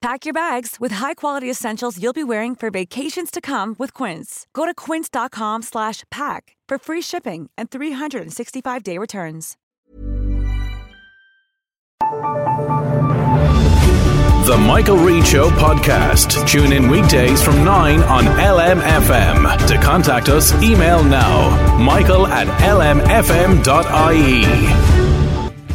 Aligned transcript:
Pack 0.00 0.24
your 0.24 0.32
bags 0.32 0.76
with 0.80 0.92
high-quality 0.92 1.50
essentials 1.50 2.02
you'll 2.02 2.14
be 2.14 2.24
wearing 2.24 2.54
for 2.56 2.70
vacations 2.70 3.30
to 3.30 3.42
come 3.42 3.76
with 3.78 3.92
Quince. 3.92 4.46
Go 4.54 4.64
to 4.64 4.72
quince.com 4.74 5.60
slash 5.60 6.04
pack 6.10 6.56
for 6.66 6.78
free 6.78 7.02
shipping 7.02 7.50
and 7.58 7.70
365-day 7.70 8.96
returns. 8.96 9.58
The 14.46 14.56
Michael 14.66 14.96
Reade 14.96 15.26
Show 15.26 15.50
podcast. 15.50 16.48
Tune 16.48 16.72
in 16.72 16.88
weekdays 16.88 17.42
from 17.42 17.62
9 17.62 18.02
on 18.04 18.24
LMFM. 18.24 19.66
To 19.68 19.76
contact 19.76 20.30
us, 20.30 20.54
email 20.62 21.04
now 21.04 21.76
michael 21.78 22.26
at 22.26 22.46
lmfm.ie. 22.62 23.60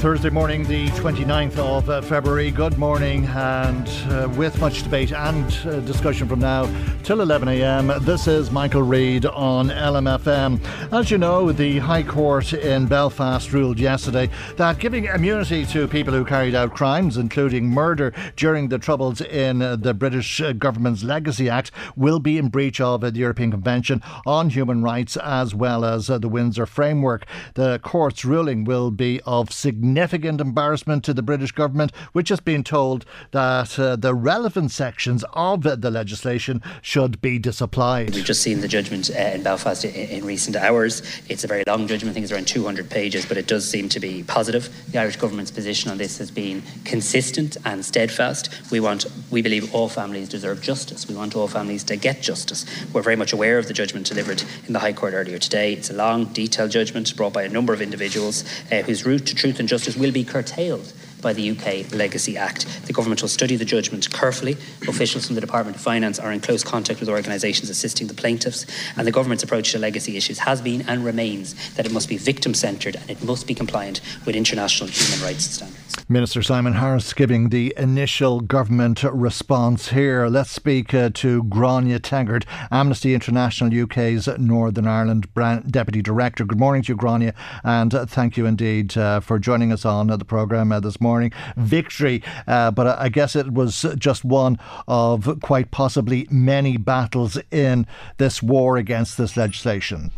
Thursday 0.06 0.30
morning, 0.30 0.64
the 0.66 0.86
29th 0.90 1.58
of 1.58 1.90
uh, 1.90 2.00
February. 2.00 2.52
Good 2.52 2.78
morning, 2.78 3.26
and 3.26 3.88
uh, 4.12 4.30
with 4.38 4.60
much 4.62 4.84
debate 4.84 5.12
and 5.12 5.52
uh, 5.66 5.80
discussion 5.80 6.28
from 6.28 6.42
now 6.42 6.70
till 7.02 7.22
11 7.22 7.48
a.m., 7.48 7.92
this 8.02 8.28
is 8.28 8.52
Michael 8.52 8.84
Reade 8.84 9.26
on 9.26 9.70
LMFM. 9.70 10.64
As 10.94 11.10
you 11.10 11.18
know, 11.18 11.52
the 11.52 11.80
High 11.80 12.04
Court 12.04 12.54
in 12.54 12.86
Belfast 12.86 13.52
ruled 13.52 13.80
yesterday 13.80 14.30
that 14.58 14.78
giving 14.78 15.06
immunity 15.06 15.66
to 15.66 15.88
people 15.88 16.14
who 16.14 16.24
carried 16.24 16.54
out 16.54 16.76
crimes, 16.76 17.18
including 17.18 17.66
murder, 17.66 18.14
during 18.36 18.70
the 18.70 18.78
troubles 18.78 19.22
in 19.22 19.58
the 19.58 19.96
British 19.96 20.40
government's 20.60 21.04
Legacy 21.04 21.50
Act 21.50 21.72
will 21.96 22.20
be 22.20 22.38
in 22.38 22.50
breach 22.50 22.80
of 22.80 23.02
the 23.02 23.12
European 23.12 23.50
Convention 23.50 24.04
on 24.28 24.52
Human 24.52 24.84
Rights 24.84 25.18
as 25.18 25.56
well 25.56 25.84
as 25.84 26.12
uh, 26.12 26.20
the 26.20 26.30
Windsor 26.30 26.68
Framework. 26.68 27.26
The 27.56 27.80
court's 27.80 28.24
ruling 28.24 28.66
will 28.66 28.92
be 28.92 29.20
of 29.26 29.52
significant 29.52 29.95
significant 29.96 30.42
embarrassment 30.42 31.06
to 31.06 31.14
the 31.14 31.22
British 31.22 31.54
government, 31.54 31.90
which 32.12 32.28
has 32.28 32.42
been 32.42 32.66
told 32.66 33.06
that 33.32 33.80
uh, 33.80 33.96
the 33.96 34.14
relevant 34.14 34.70
sections 34.70 35.24
of 35.32 35.64
the 35.64 35.90
legislation 35.90 36.62
should 36.82 37.22
be 37.22 37.40
disapplied. 37.40 38.14
We've 38.14 38.26
just 38.26 38.42
seen 38.42 38.60
the 38.60 38.68
judgment 38.68 39.10
uh, 39.10 39.20
in 39.36 39.42
Belfast 39.42 39.86
in, 39.86 39.94
in, 39.94 40.26
recent 40.26 40.58
hours. 40.58 41.02
It's 41.30 41.46
a 41.46 41.48
very 41.48 41.64
long 41.66 41.88
judgment, 41.88 42.12
I 42.12 42.14
think 42.14 42.26
it's 42.26 42.34
around 42.34 42.46
200 42.48 42.90
pages, 42.90 43.26
but 43.26 43.38
it 43.38 43.48
does 43.48 43.70
seem 43.70 43.88
to 43.88 44.02
be 44.02 44.22
positive. 44.24 44.68
The 44.92 45.00
Irish 45.00 45.16
government's 45.16 45.50
position 45.50 45.90
on 45.90 45.98
this 45.98 46.18
has 46.18 46.30
been 46.30 46.62
consistent 46.84 47.56
and 47.64 47.86
steadfast. 47.86 48.50
We 48.72 48.82
want, 48.82 49.06
we 49.32 49.42
believe 49.42 49.74
all 49.74 49.88
families 49.88 50.28
deserve 50.28 50.62
justice. 50.62 51.08
We 51.08 51.16
want 51.16 51.38
all 51.38 51.48
families 51.48 51.86
to 51.86 51.96
get 51.96 52.22
justice. 52.22 52.66
We're 52.92 53.02
very 53.02 53.16
much 53.16 53.32
aware 53.32 53.58
of 53.58 53.70
the 53.70 53.74
judgment 53.74 54.08
delivered 54.08 54.44
in 54.68 54.74
the 54.74 54.80
High 54.80 54.94
Court 54.94 55.14
earlier 55.14 55.40
today. 55.40 55.72
It's 55.72 55.90
a 55.90 55.94
long, 55.94 56.26
detailed 56.34 56.72
judgment 56.72 57.16
brought 57.16 57.32
by 57.32 57.44
a 57.44 57.50
number 57.50 57.74
of 57.74 57.82
individuals 57.82 58.44
uh, 58.74 58.82
whose 58.82 59.06
route 59.06 59.26
to 59.28 59.36
truth 59.36 59.62
and 59.62 59.70
justice 59.70 59.85
will 59.94 60.12
be 60.12 60.24
curtailed 60.24 60.92
by 61.26 61.34
the 61.34 61.50
UK 61.50 61.92
Legacy 61.92 62.38
Act. 62.38 62.68
The 62.86 62.94
government 62.94 63.20
will 63.24 63.30
study 63.30 63.56
the 63.56 63.66
judgment 63.66 64.08
carefully. 64.14 64.54
Officials 64.88 65.26
from 65.26 65.34
the 65.34 65.42
Department 65.42 65.76
of 65.76 65.82
Finance 65.82 66.20
are 66.20 66.32
in 66.32 66.40
close 66.40 66.64
contact 66.64 67.00
with 67.00 67.10
organisations 67.10 67.68
assisting 67.72 68.06
the 68.06 68.14
plaintiffs, 68.14 68.68
and 68.96 69.08
the 69.08 69.12
government's 69.12 69.44
approach 69.44 69.72
to 69.72 69.80
legacy 69.80 70.18
issues 70.18 70.38
has 70.38 70.62
been 70.62 70.84
and 70.88 71.04
remains 71.04 71.74
that 71.74 71.88
it 71.88 71.92
must 71.92 72.10
be 72.10 72.18
victim 72.18 72.54
centred 72.54 72.96
and 72.96 73.10
it 73.10 73.24
must 73.24 73.48
be 73.48 73.56
compliant 73.56 74.02
with 74.28 74.36
international 74.36 74.88
human 74.88 75.26
rights 75.26 75.46
standards. 75.46 75.96
Minister 76.08 76.44
Simon 76.44 76.74
Harris 76.74 77.12
giving 77.14 77.50
the 77.50 77.74
initial 77.76 78.42
government 78.42 79.02
response 79.04 79.90
here. 79.90 80.28
Let's 80.28 80.52
speak 80.52 80.94
uh, 80.94 81.10
to 81.16 81.44
Gráinne 81.46 81.98
Teggart, 82.02 82.46
Amnesty 82.70 83.16
International 83.16 83.84
UK's 83.84 84.28
Northern 84.38 84.88
Ireland 84.88 85.34
brand, 85.34 85.72
Deputy 85.72 86.04
Director. 86.04 86.46
Good 86.46 86.60
morning 86.60 86.84
to 86.84 86.94
you, 86.94 86.98
Gráinne, 86.98 87.34
and 87.64 87.96
uh, 87.96 88.06
thank 88.06 88.38
you 88.38 88.46
indeed 88.46 88.96
uh, 88.96 89.22
for 89.22 89.40
joining 89.40 89.72
us 89.72 89.86
on 89.86 90.06
the 90.06 90.26
programme 90.26 90.72
uh, 90.72 90.80
this 90.80 91.02
morning 91.02 91.15
morning. 91.16 91.32
Victory, 91.56 92.22
uh, 92.46 92.72
but 92.72 92.88
I 93.00 93.08
guess 93.08 93.38
it 93.38 93.54
was 93.54 93.86
just 93.98 94.26
one 94.26 94.60
of 94.86 95.40
quite 95.42 95.72
possibly 95.72 96.28
many 96.30 96.76
battles 96.76 97.38
in 97.52 97.88
this 98.18 98.44
war 98.44 98.76
against 98.76 99.18
this 99.18 99.38
legislation. 99.38 100.12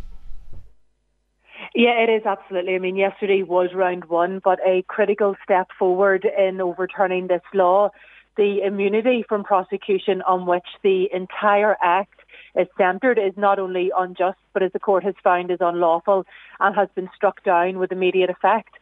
Yeah, 1.76 2.02
it 2.02 2.10
is 2.10 2.26
absolutely. 2.26 2.74
I 2.74 2.80
mean, 2.80 2.96
yesterday 2.96 3.44
was 3.44 3.70
round 3.76 4.06
one, 4.06 4.42
but 4.44 4.58
a 4.66 4.84
critical 4.88 5.36
step 5.44 5.68
forward 5.78 6.26
in 6.26 6.60
overturning 6.60 7.28
this 7.28 7.44
law. 7.54 7.92
The 8.36 8.62
immunity 8.66 9.24
from 9.30 9.44
prosecution 9.44 10.24
on 10.24 10.48
which 10.48 10.66
the 10.82 11.08
entire 11.14 11.78
act 11.84 12.20
is 12.56 12.68
centred 12.76 13.20
is 13.20 13.34
not 13.38 13.60
only 13.60 13.92
unjust, 13.96 14.40
but 14.54 14.64
as 14.64 14.72
the 14.74 14.80
court 14.80 15.04
has 15.04 15.14
found 15.24 15.52
is 15.52 15.60
unlawful 15.62 16.26
and 16.60 16.76
has 16.76 16.90
been 16.96 17.10
struck 17.16 17.44
down 17.44 17.78
with 17.78 17.92
immediate 17.92 18.32
effect. 18.32 18.74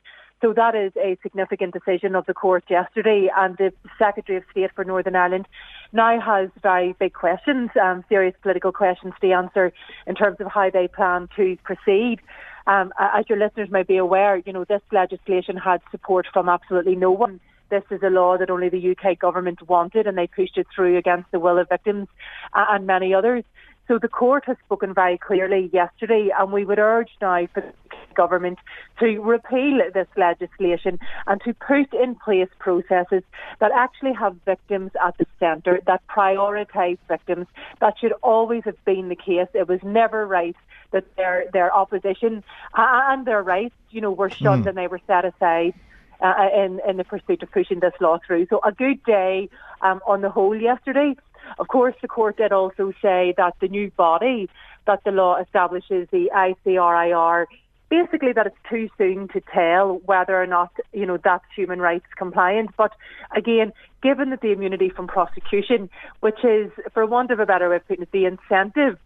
So 0.45 0.53
that 0.53 0.75
is 0.75 0.91
a 0.95 1.17
significant 1.23 1.73
decision 1.73 2.13
of 2.13 2.27
the 2.27 2.33
court 2.35 2.65
yesterday, 2.69 3.31
and 3.35 3.57
the 3.57 3.73
Secretary 3.97 4.37
of 4.37 4.43
State 4.51 4.69
for 4.75 4.83
Northern 4.83 5.15
Ireland 5.15 5.47
now 5.91 6.21
has 6.21 6.51
very 6.61 6.93
big 6.99 7.13
questions, 7.13 7.71
um, 7.81 8.05
serious 8.09 8.35
political 8.43 8.71
questions 8.71 9.15
to 9.21 9.31
answer 9.31 9.73
in 10.05 10.13
terms 10.13 10.37
of 10.39 10.45
how 10.45 10.69
they 10.69 10.87
plan 10.87 11.29
to 11.35 11.57
proceed. 11.63 12.19
Um, 12.67 12.93
as 12.99 13.25
your 13.27 13.39
listeners 13.39 13.71
may 13.71 13.81
be 13.81 13.97
aware, 13.97 14.37
you 14.37 14.53
know 14.53 14.65
this 14.65 14.83
legislation 14.91 15.57
had 15.57 15.81
support 15.89 16.27
from 16.31 16.47
absolutely 16.47 16.95
no 16.95 17.09
one. 17.09 17.39
This 17.71 17.83
is 17.89 18.03
a 18.03 18.11
law 18.11 18.37
that 18.37 18.51
only 18.51 18.69
the 18.69 18.95
UK 18.95 19.17
government 19.17 19.67
wanted, 19.67 20.05
and 20.05 20.15
they 20.15 20.27
pushed 20.27 20.59
it 20.59 20.67
through 20.75 20.95
against 20.95 21.31
the 21.31 21.39
will 21.39 21.57
of 21.57 21.69
victims 21.69 22.07
and 22.53 22.85
many 22.85 23.15
others. 23.15 23.43
So 23.87 23.99
the 23.99 24.07
court 24.07 24.45
has 24.45 24.57
spoken 24.65 24.93
very 24.93 25.17
clearly 25.17 25.69
yesterday, 25.71 26.29
and 26.37 26.51
we 26.51 26.65
would 26.65 26.79
urge 26.79 27.11
now 27.21 27.45
for 27.53 27.61
the 27.61 27.73
government 28.15 28.57
to 28.99 29.19
repeal 29.19 29.81
this 29.93 30.07
legislation 30.17 30.99
and 31.27 31.41
to 31.41 31.53
put 31.53 31.93
in 31.93 32.15
place 32.15 32.49
processes 32.57 33.23
that 33.59 33.71
actually 33.75 34.13
have 34.13 34.37
victims 34.45 34.91
at 35.05 35.17
the 35.17 35.25
centre, 35.39 35.79
that 35.85 36.01
prioritise 36.07 36.97
victims. 37.07 37.47
That 37.79 37.99
should 37.99 38.13
always 38.23 38.63
have 38.63 38.83
been 38.85 39.09
the 39.09 39.15
case. 39.15 39.47
It 39.53 39.67
was 39.67 39.81
never 39.83 40.25
right 40.25 40.55
that 40.91 41.15
their 41.15 41.45
their 41.51 41.73
opposition 41.73 42.43
and 42.75 43.25
their 43.25 43.43
rights, 43.43 43.75
you 43.91 44.01
know, 44.01 44.11
were 44.11 44.29
shunned 44.29 44.65
mm. 44.65 44.69
and 44.69 44.77
they 44.77 44.87
were 44.87 45.01
set 45.05 45.25
aside. 45.25 45.73
Uh, 46.21 46.47
in, 46.55 46.79
in 46.87 46.95
the 46.95 47.03
pursuit 47.03 47.43
of 47.43 47.51
pushing 47.51 47.81
this 47.81 47.91
law 47.99 48.17
through. 48.25 48.47
So 48.49 48.61
a 48.63 48.71
good 48.71 49.03
day 49.03 49.49
um, 49.81 49.99
on 50.07 50.21
the 50.21 50.29
whole 50.29 50.55
yesterday. 50.55 51.13
Of 51.59 51.67
course, 51.67 51.95
the 52.01 52.07
court 52.07 52.37
did 52.37 52.51
also 52.51 52.93
say 53.01 53.33
that 53.37 53.55
the 53.59 53.67
new 53.67 53.91
body 53.91 54.49
that 54.85 55.03
the 55.03 55.11
law 55.11 55.37
establishes, 55.41 56.07
the 56.11 56.29
ICRIR, 56.35 57.45
basically 57.89 58.33
that 58.33 58.47
it's 58.47 58.55
too 58.69 58.89
soon 58.97 59.27
to 59.29 59.41
tell 59.53 60.01
whether 60.05 60.41
or 60.41 60.47
not 60.47 60.71
you 60.93 61.05
know 61.05 61.17
that's 61.23 61.45
human 61.55 61.79
rights 61.79 62.05
compliant. 62.17 62.71
But 62.77 62.91
again, 63.35 63.73
given 64.01 64.29
that 64.31 64.41
the 64.41 64.51
immunity 64.51 64.89
from 64.89 65.07
prosecution, 65.07 65.89
which 66.19 66.43
is, 66.43 66.71
for 66.93 67.05
want 67.05 67.31
of 67.31 67.39
a 67.39 67.45
better 67.45 67.69
way 67.69 67.77
of 67.77 67.87
putting 67.87 68.03
it, 68.03 68.11
the 68.11 68.25
incentive 68.25 68.97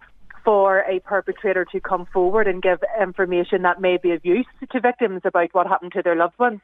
for 0.44 0.80
a 0.90 1.00
perpetrator 1.02 1.66
to 1.66 1.80
come 1.80 2.06
forward 2.06 2.48
and 2.48 2.62
give 2.62 2.80
information 3.00 3.62
that 3.64 3.82
may 3.82 3.98
be 3.98 4.12
of 4.12 4.24
use 4.24 4.46
to 4.72 4.80
victims 4.80 5.22
about 5.26 5.50
what 5.52 5.68
happened 5.68 5.92
to 5.92 6.02
their 6.02 6.16
loved 6.16 6.38
ones 6.40 6.62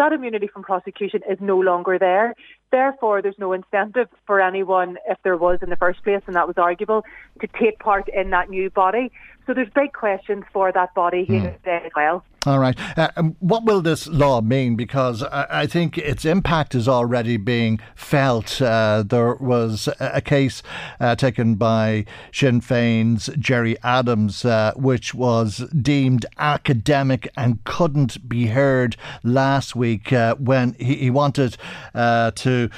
that 0.00 0.14
immunity 0.14 0.46
from 0.46 0.62
prosecution 0.62 1.20
is 1.28 1.36
no 1.42 1.58
longer 1.58 1.98
there. 1.98 2.34
Therefore, 2.72 3.20
there's 3.20 3.38
no 3.38 3.52
incentive 3.52 4.08
for 4.26 4.40
anyone, 4.40 4.96
if 5.06 5.18
there 5.24 5.36
was 5.36 5.58
in 5.60 5.68
the 5.68 5.76
first 5.76 6.02
place, 6.02 6.22
and 6.26 6.34
that 6.36 6.46
was 6.46 6.56
arguable, 6.56 7.04
to 7.42 7.46
take 7.60 7.78
part 7.80 8.08
in 8.08 8.30
that 8.30 8.48
new 8.48 8.70
body. 8.70 9.12
So 9.50 9.54
there's 9.54 9.70
big 9.70 9.92
questions 9.92 10.44
for 10.52 10.70
that 10.70 10.94
body 10.94 11.24
here 11.24 11.40
mm. 11.40 11.56
today 11.56 11.82
as 11.84 11.90
well. 11.96 12.24
All 12.46 12.60
right. 12.60 12.78
Uh, 12.96 13.10
um, 13.16 13.34
what 13.40 13.64
will 13.64 13.82
this 13.82 14.06
law 14.06 14.40
mean? 14.40 14.76
Because 14.76 15.24
I, 15.24 15.62
I, 15.62 15.66
think 15.66 15.98
its 15.98 16.24
impact 16.24 16.76
is 16.76 16.86
already 16.86 17.36
being 17.36 17.80
felt. 17.96 18.62
Uh, 18.62 19.02
there 19.04 19.34
was 19.34 19.88
a 19.98 20.20
case 20.20 20.62
uh, 21.00 21.16
taken 21.16 21.56
by 21.56 22.04
Sinn 22.32 22.60
Féin's 22.60 23.28
Gerry 23.40 23.76
Adams, 23.82 24.44
uh, 24.44 24.72
which 24.76 25.14
was 25.14 25.68
deemed 25.82 26.26
academic 26.38 27.28
and 27.36 27.64
couldn't 27.64 28.28
be 28.28 28.46
heard 28.46 28.96
last 29.24 29.74
week 29.74 30.12
uh, 30.12 30.36
when 30.36 30.74
he, 30.74 30.94
he 30.94 31.10
wanted 31.10 31.56
uh, 31.92 32.30
to 32.36 32.70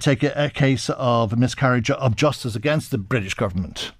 take 0.00 0.24
a, 0.24 0.32
a 0.34 0.50
case 0.50 0.90
of 0.90 1.38
miscarriage 1.38 1.88
of 1.88 2.16
justice 2.16 2.56
against 2.56 2.90
the 2.90 2.98
British 2.98 3.34
government. 3.34 3.92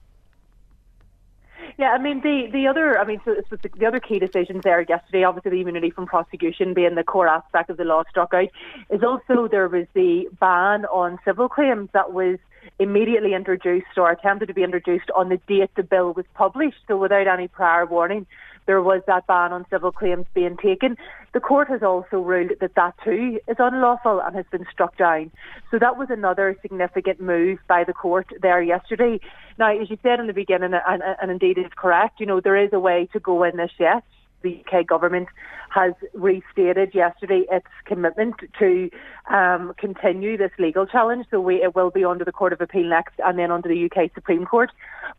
Yeah, 1.79 1.91
I 1.91 1.99
mean 1.99 2.23
the 2.23 2.49
the 2.51 2.67
other, 2.69 2.99
I 2.99 3.05
mean, 3.05 3.21
so, 3.25 3.37
so 3.51 3.57
the, 3.57 3.69
the, 3.69 3.85
other 3.85 4.01
key 4.01 4.19
decisions 4.19 4.63
there 4.63 4.81
yesterday, 4.89 5.25
obviously 5.25 5.51
the 5.51 5.61
immunity 5.61 5.91
from 5.91 6.07
prosecution 6.07 6.73
being 6.73 6.95
the 6.95 7.05
core 7.05 7.29
aspect 7.29 7.69
of 7.69 7.77
the 7.77 7.85
law 7.85 8.03
struck 8.09 8.33
out, 8.33 8.49
is 8.89 9.03
also 9.03 9.47
there 9.47 9.69
was 9.69 9.87
the 9.93 10.27
ban 10.41 10.87
on 10.87 11.19
civil 11.23 11.51
claims 11.51 11.91
that 11.93 12.15
was 12.15 12.39
immediately 12.79 13.35
introduced 13.35 13.99
or 13.99 14.11
attempted 14.11 14.47
to 14.47 14.55
be 14.55 14.63
introduced 14.63 15.11
on 15.15 15.29
the 15.29 15.37
date 15.47 15.71
the 15.77 15.83
bill 15.83 16.15
was 16.15 16.25
published, 16.35 16.79
so 16.89 16.97
without 16.97 17.27
any 17.29 17.47
prior 17.47 17.85
warning 17.85 18.27
there 18.67 18.83
was 18.83 19.03
that 19.07 19.27
ban 19.27 19.53
on 19.53 19.65
civil 19.71 19.93
claims 19.93 20.27
being 20.35 20.57
taken. 20.57 20.97
The 21.33 21.41
court 21.41 21.69
has 21.69 21.83
also 21.83 22.19
ruled 22.19 22.53
that 22.61 22.75
that 22.75 22.95
too 23.05 23.41
is 23.47 23.57
unlawful 23.59 24.21
and 24.21 24.35
has 24.37 24.47
been 24.51 24.67
struck 24.71 24.97
down. 24.97 25.31
So 25.71 25.79
that 25.79 25.97
was 25.97 26.09
another 26.11 26.57
significant 26.63 27.21
move 27.21 27.59
by 27.69 27.85
the 27.85 27.93
court 27.93 28.27
there 28.43 28.63
yesterday. 28.63 29.21
Now, 29.59 29.77
as 29.77 29.91
you 29.91 29.99
said 30.03 30.21
in 30.21 30.27
the 30.27 30.33
beginning, 30.33 30.73
and, 30.75 31.03
and 31.03 31.31
indeed 31.31 31.59
it's 31.59 31.75
correct, 31.75 32.21
you 32.21 32.27
know, 32.27 32.41
there 32.41 32.57
is 32.57 32.73
a 32.73 32.81
way 32.81 33.09
to 33.13 33.21
go 33.21 33.43
in 33.45 33.57
this 33.57 33.73
yet 33.79 34.03
the 34.43 34.63
UK 34.65 34.87
government 34.87 35.29
has 35.77 35.93
restated 36.15 36.95
yesterday 36.95 37.45
its 37.51 37.67
commitment 37.85 38.35
to 38.59 38.91
um, 39.31 39.75
continue 39.77 40.39
this 40.39 40.53
legal 40.59 40.87
challenge. 40.87 41.27
So 41.31 41.39
we, 41.39 41.57
it 41.57 41.75
will 41.75 41.91
be 41.91 42.03
under 42.03 42.25
the 42.25 42.33
Court 42.33 42.55
of 42.55 42.63
Appeal 42.63 42.89
next 42.89 43.15
and 43.19 43.39
then 43.39 43.51
under 43.51 43.69
the 43.69 43.85
UK 43.85 44.11
Supreme 44.15 44.47
Court. 44.47 44.71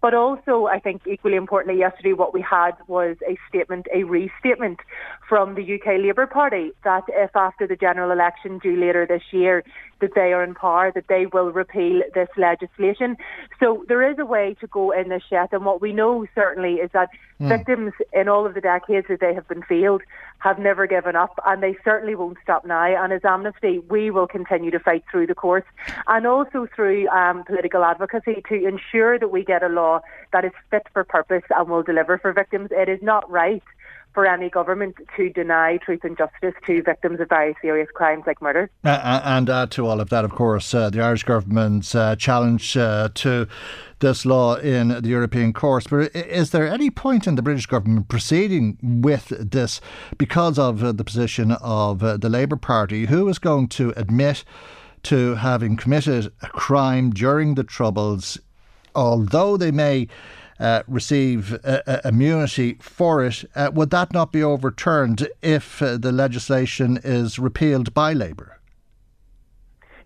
But 0.02 0.16
also, 0.16 0.66
I 0.66 0.80
think 0.80 1.04
equally 1.06 1.36
importantly, 1.36 1.80
yesterday 1.80 2.14
what 2.14 2.34
we 2.34 2.42
had 2.42 2.72
was 2.88 3.18
a 3.28 3.38
statement, 3.48 3.86
a 3.94 4.04
restatement 4.04 4.80
from 5.30 5.54
the 5.54 5.76
UK 5.76 6.00
Labour 6.00 6.26
Party 6.26 6.72
that 6.84 7.04
if 7.10 7.36
after 7.36 7.68
the 7.68 7.76
general 7.76 8.12
election 8.12 8.58
due 8.58 8.78
later 8.78 9.06
this 9.06 9.24
year 9.32 9.64
that 10.00 10.12
they 10.16 10.34
are 10.34 10.44
in 10.44 10.54
power, 10.54 10.92
that 10.94 11.08
they 11.08 11.26
will 11.26 11.52
repeal 11.52 12.02
this 12.14 12.30
legislation. 12.38 13.18
So 13.60 13.86
there 13.88 14.10
is 14.10 14.18
a 14.20 14.26
way 14.26 14.56
to 14.62 14.68
go 14.68 14.92
in 14.92 15.10
this 15.10 15.24
yet. 15.32 15.50
And 15.52 15.66
what 15.66 15.82
we 15.82 15.92
know 15.92 16.26
certainly 16.36 16.76
is 16.76 16.92
that 16.94 17.10
mm. 17.40 17.48
victims 17.50 17.94
in 18.14 18.28
all 18.28 18.46
of 18.46 18.54
the 18.54 18.62
decades 18.62 19.08
that 19.10 19.20
they 19.20 19.34
have 19.34 19.48
been 19.48 19.64
failed 19.64 20.02
have 20.40 20.60
never 20.60 20.88
given 20.88 21.16
up 21.16 21.40
and 21.46 21.64
they 21.64 21.76
certainly 21.84 22.16
won't 22.16 22.38
stop 22.44 22.66
now. 22.66 23.04
And 23.04 23.12
as 23.12 23.22
Amnesty, 23.24 23.80
we 23.80 24.12
will 24.12 24.28
continue 24.28 24.72
to 24.72 24.80
fight 24.80 25.04
through 25.12 25.28
the 25.28 25.36
courts 25.36 25.68
and 26.08 26.28
also 26.28 26.68
through 26.76 27.08
um, 27.10 27.44
political 27.46 27.84
advocacy 27.84 28.44
to 28.50 28.68
ensure 28.68 29.18
that 29.20 29.30
we 29.30 29.44
get 29.44 29.64
a 29.64 29.70
law 29.70 30.02
that 30.34 30.46
is 30.46 30.52
fit 30.70 30.84
for 30.94 31.04
purpose 31.04 31.44
and 31.56 31.70
will 31.70 31.84
deliver 31.84 32.18
for 32.18 32.34
victims. 32.34 32.70
It 32.72 32.90
is 32.90 33.00
not 33.02 33.30
right 33.30 33.64
for 34.18 34.26
any 34.26 34.50
government 34.50 34.96
to 35.16 35.30
deny 35.30 35.78
truth 35.78 36.00
and 36.04 36.18
justice 36.18 36.56
to 36.66 36.82
victims 36.82 37.20
of 37.20 37.30
very 37.30 37.56
serious 37.62 37.88
crimes 37.94 38.24
like 38.26 38.42
murder. 38.42 38.68
Uh, 38.84 39.22
and 39.24 39.48
add 39.48 39.70
to 39.70 39.86
all 39.86 40.02
of 40.02 40.10
that, 40.10 40.26
of 40.26 40.32
course, 40.32 40.74
uh, 40.74 40.90
the 40.90 41.00
Irish 41.02 41.24
government's 41.24 41.94
uh, 41.94 42.16
challenge 42.16 42.76
uh, 42.76 43.10
to 43.14 43.48
this 44.00 44.26
law 44.26 44.56
in 44.56 44.90
the 44.90 45.10
European 45.10 45.54
courts. 45.54 45.88
But 45.88 46.16
is 46.16 46.52
there 46.52 46.68
any 46.68 46.90
point 46.90 47.28
in 47.28 47.36
the 47.36 47.42
British 47.42 47.66
government 47.66 48.08
proceeding 48.08 48.78
with 48.82 49.28
this 49.30 49.82
because 50.18 50.60
of 50.60 50.84
uh, 50.84 50.92
the 50.92 51.04
position 51.04 51.52
of 51.54 52.04
uh, 52.04 52.18
the 52.18 52.30
Labour 52.30 52.58
Party, 52.58 53.06
who 53.06 53.28
is 53.28 53.40
going 53.40 53.68
to 53.70 53.94
admit 53.96 54.44
to 55.04 55.36
having 55.36 55.78
committed 55.78 56.32
a 56.42 56.48
crime 56.48 57.12
during 57.12 57.56
the 57.56 57.64
Troubles, 57.64 58.40
although 58.94 59.58
they 59.58 59.72
may 59.72 60.08
uh, 60.60 60.84
receive 60.88 61.58
uh, 61.64 62.02
immunity 62.04 62.78
for 62.80 63.24
it. 63.24 63.44
Uh, 63.56 63.70
would 63.74 63.92
that 63.92 64.12
not 64.12 64.32
be 64.32 64.44
overturned 64.44 65.28
if 65.42 65.82
uh, 65.82 65.98
the 65.98 66.12
legislation 66.12 67.00
is 67.04 67.40
repealed 67.40 67.94
by 67.94 68.14
Labour? 68.14 68.57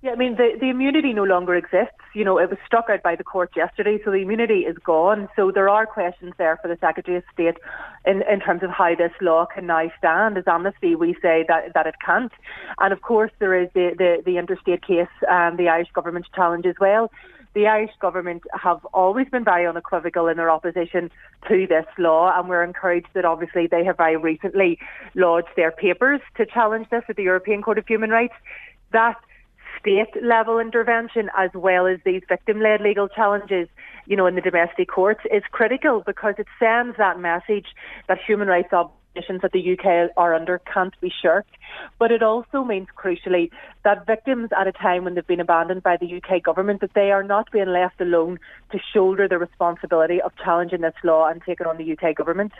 Yeah, 0.03 0.13
I 0.13 0.15
mean, 0.15 0.35
the, 0.35 0.57
the 0.59 0.69
immunity 0.69 1.13
no 1.13 1.23
longer 1.23 1.53
exists. 1.53 1.93
You 2.15 2.25
know, 2.25 2.39
it 2.39 2.49
was 2.49 2.57
struck 2.65 2.89
out 2.89 3.03
by 3.03 3.15
the 3.15 3.23
court 3.23 3.51
yesterday, 3.55 3.99
so 4.03 4.09
the 4.09 4.17
immunity 4.17 4.61
is 4.61 4.75
gone. 4.83 5.29
So 5.35 5.51
there 5.51 5.69
are 5.69 5.85
questions 5.85 6.33
there 6.39 6.57
for 6.59 6.67
the 6.67 6.77
Secretary 6.81 7.17
of 7.17 7.23
State 7.31 7.57
in, 8.03 8.23
in 8.23 8.39
terms 8.39 8.63
of 8.63 8.71
how 8.71 8.95
this 8.95 9.11
law 9.21 9.45
can 9.45 9.67
now 9.67 9.91
stand. 9.99 10.39
As 10.39 10.45
Amnesty, 10.47 10.95
we 10.95 11.13
say 11.21 11.45
that, 11.47 11.75
that 11.75 11.85
it 11.85 11.95
can't. 12.03 12.31
And 12.79 12.91
of 12.91 13.03
course, 13.03 13.31
there 13.37 13.53
is 13.61 13.69
the, 13.75 13.91
the, 13.95 14.23
the 14.25 14.39
interstate 14.39 14.81
case 14.81 15.13
and 15.29 15.59
the 15.59 15.69
Irish 15.69 15.89
government's 15.93 16.29
challenge 16.33 16.65
as 16.65 16.75
well 16.81 17.11
the 17.53 17.67
Irish 17.67 17.91
government 17.99 18.43
have 18.53 18.85
always 18.93 19.27
been 19.27 19.43
very 19.43 19.67
unequivocal 19.67 20.29
in 20.29 20.37
their 20.37 20.49
opposition 20.49 21.11
to 21.49 21.67
this 21.67 21.85
law, 21.97 22.31
and 22.33 22.47
we're 22.47 22.63
encouraged 22.63 23.07
that 23.13 23.25
obviously 23.25 23.67
they 23.67 23.83
have 23.83 23.97
very 23.97 24.15
recently 24.15 24.79
lodged 25.15 25.49
their 25.57 25.69
papers 25.69 26.21
to 26.37 26.45
challenge 26.45 26.87
this 26.89 27.03
at 27.09 27.17
the 27.17 27.23
European 27.23 27.61
Court 27.61 27.77
of 27.77 27.85
Human 27.85 28.09
Rights. 28.09 28.35
That 28.93 29.17
state 29.81 30.23
level 30.23 30.59
intervention 30.59 31.29
as 31.37 31.49
well 31.53 31.87
as 31.87 31.99
these 32.05 32.21
victim 32.29 32.61
led 32.61 32.81
legal 32.81 33.07
challenges, 33.07 33.67
you 34.05 34.15
know, 34.15 34.27
in 34.27 34.35
the 34.35 34.41
domestic 34.41 34.89
courts 34.89 35.21
is 35.31 35.43
critical 35.51 36.03
because 36.05 36.35
it 36.37 36.47
sends 36.59 36.97
that 36.97 37.19
message 37.19 37.67
that 38.07 38.19
human 38.25 38.47
rights 38.47 38.71
obligations 38.71 39.41
that 39.41 39.51
the 39.51 39.73
UK 39.73 40.11
are 40.17 40.33
under 40.33 40.59
can't 40.59 40.99
be 41.01 41.11
shirked. 41.21 41.55
But 41.99 42.11
it 42.11 42.23
also 42.23 42.63
means, 42.63 42.87
crucially, 42.97 43.51
that 43.83 44.05
victims 44.05 44.49
at 44.57 44.67
a 44.67 44.71
time 44.71 45.03
when 45.03 45.15
they've 45.15 45.25
been 45.25 45.39
abandoned 45.39 45.83
by 45.83 45.97
the 45.97 46.21
UK 46.21 46.43
government, 46.43 46.81
that 46.81 46.93
they 46.93 47.11
are 47.11 47.23
not 47.23 47.51
being 47.51 47.67
left 47.67 47.99
alone 47.99 48.39
to 48.71 48.79
shoulder 48.93 49.27
the 49.27 49.37
responsibility 49.37 50.21
of 50.21 50.31
challenging 50.43 50.81
this 50.81 50.93
law 51.03 51.27
and 51.27 51.41
taking 51.43 51.67
on 51.67 51.77
the 51.77 51.97
UK 51.97 52.15
government. 52.15 52.51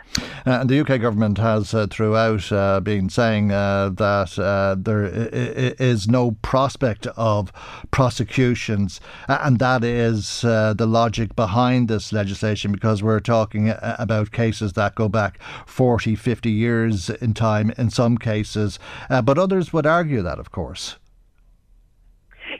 Uh, 0.46 0.58
and 0.60 0.68
the 0.68 0.80
UK 0.80 1.00
government 1.00 1.38
has 1.38 1.74
uh, 1.74 1.86
throughout 1.88 2.50
uh, 2.50 2.80
been 2.80 3.08
saying 3.08 3.52
uh, 3.52 3.90
that 3.90 4.38
uh, 4.38 4.74
there 4.78 5.04
is 5.04 6.08
no 6.08 6.32
prospect 6.42 7.06
of 7.08 7.52
prosecutions, 7.90 9.00
and 9.28 9.58
that 9.58 9.84
is 9.84 10.44
uh, 10.44 10.74
the 10.74 10.86
logic 10.86 11.36
behind 11.36 11.88
this 11.88 12.12
legislation 12.12 12.72
because 12.72 13.02
we're 13.02 13.20
talking 13.20 13.72
about 13.80 14.32
cases 14.32 14.72
that 14.72 14.94
go 14.94 15.08
back 15.08 15.38
40, 15.66 16.16
50 16.16 16.50
years 16.50 17.10
in 17.10 17.34
time 17.34 17.72
in 17.78 17.90
some 17.90 18.18
cases. 18.18 18.78
Uh, 19.08 19.22
but 19.22 19.38
others 19.38 19.72
would 19.72 19.86
argue 19.86 20.22
that, 20.22 20.38
of 20.38 20.50
course. 20.50 20.96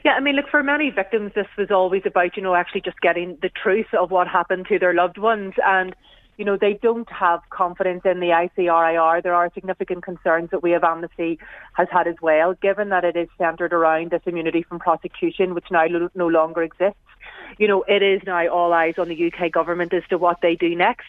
Yeah, 0.03 0.13
I 0.13 0.19
mean, 0.19 0.35
look, 0.35 0.49
for 0.49 0.63
many 0.63 0.89
victims, 0.89 1.31
this 1.35 1.47
was 1.57 1.71
always 1.71 2.03
about, 2.05 2.35
you 2.35 2.43
know, 2.43 2.55
actually 2.55 2.81
just 2.81 2.99
getting 2.99 3.37
the 3.41 3.49
truth 3.49 3.93
of 3.93 4.11
what 4.11 4.27
happened 4.27 4.65
to 4.69 4.79
their 4.79 4.93
loved 4.93 5.17
ones. 5.17 5.53
And, 5.63 5.95
you 6.37 6.43
know, 6.43 6.57
they 6.57 6.73
don't 6.73 7.09
have 7.09 7.41
confidence 7.49 8.01
in 8.03 8.19
the 8.19 8.27
ICRIR. 8.27 9.23
There 9.23 9.35
are 9.35 9.51
significant 9.53 10.03
concerns 10.03 10.49
that 10.49 10.63
we 10.63 10.71
have 10.71 10.83
Amnesty 10.83 11.39
has 11.73 11.87
had 11.91 12.07
as 12.07 12.15
well, 12.21 12.53
given 12.55 12.89
that 12.89 13.05
it 13.05 13.15
is 13.15 13.29
centred 13.37 13.71
around 13.71 14.11
this 14.11 14.23
immunity 14.25 14.63
from 14.63 14.79
prosecution, 14.79 15.53
which 15.53 15.71
now 15.71 15.85
no 16.15 16.27
longer 16.27 16.63
exists 16.63 16.97
you 17.57 17.67
know, 17.67 17.83
it 17.87 18.01
is 18.01 18.21
now 18.25 18.47
all 18.47 18.73
eyes 18.73 18.95
on 18.97 19.07
the 19.07 19.31
UK 19.31 19.51
government 19.51 19.93
as 19.93 20.03
to 20.09 20.17
what 20.17 20.41
they 20.41 20.55
do 20.55 20.75
next. 20.75 21.07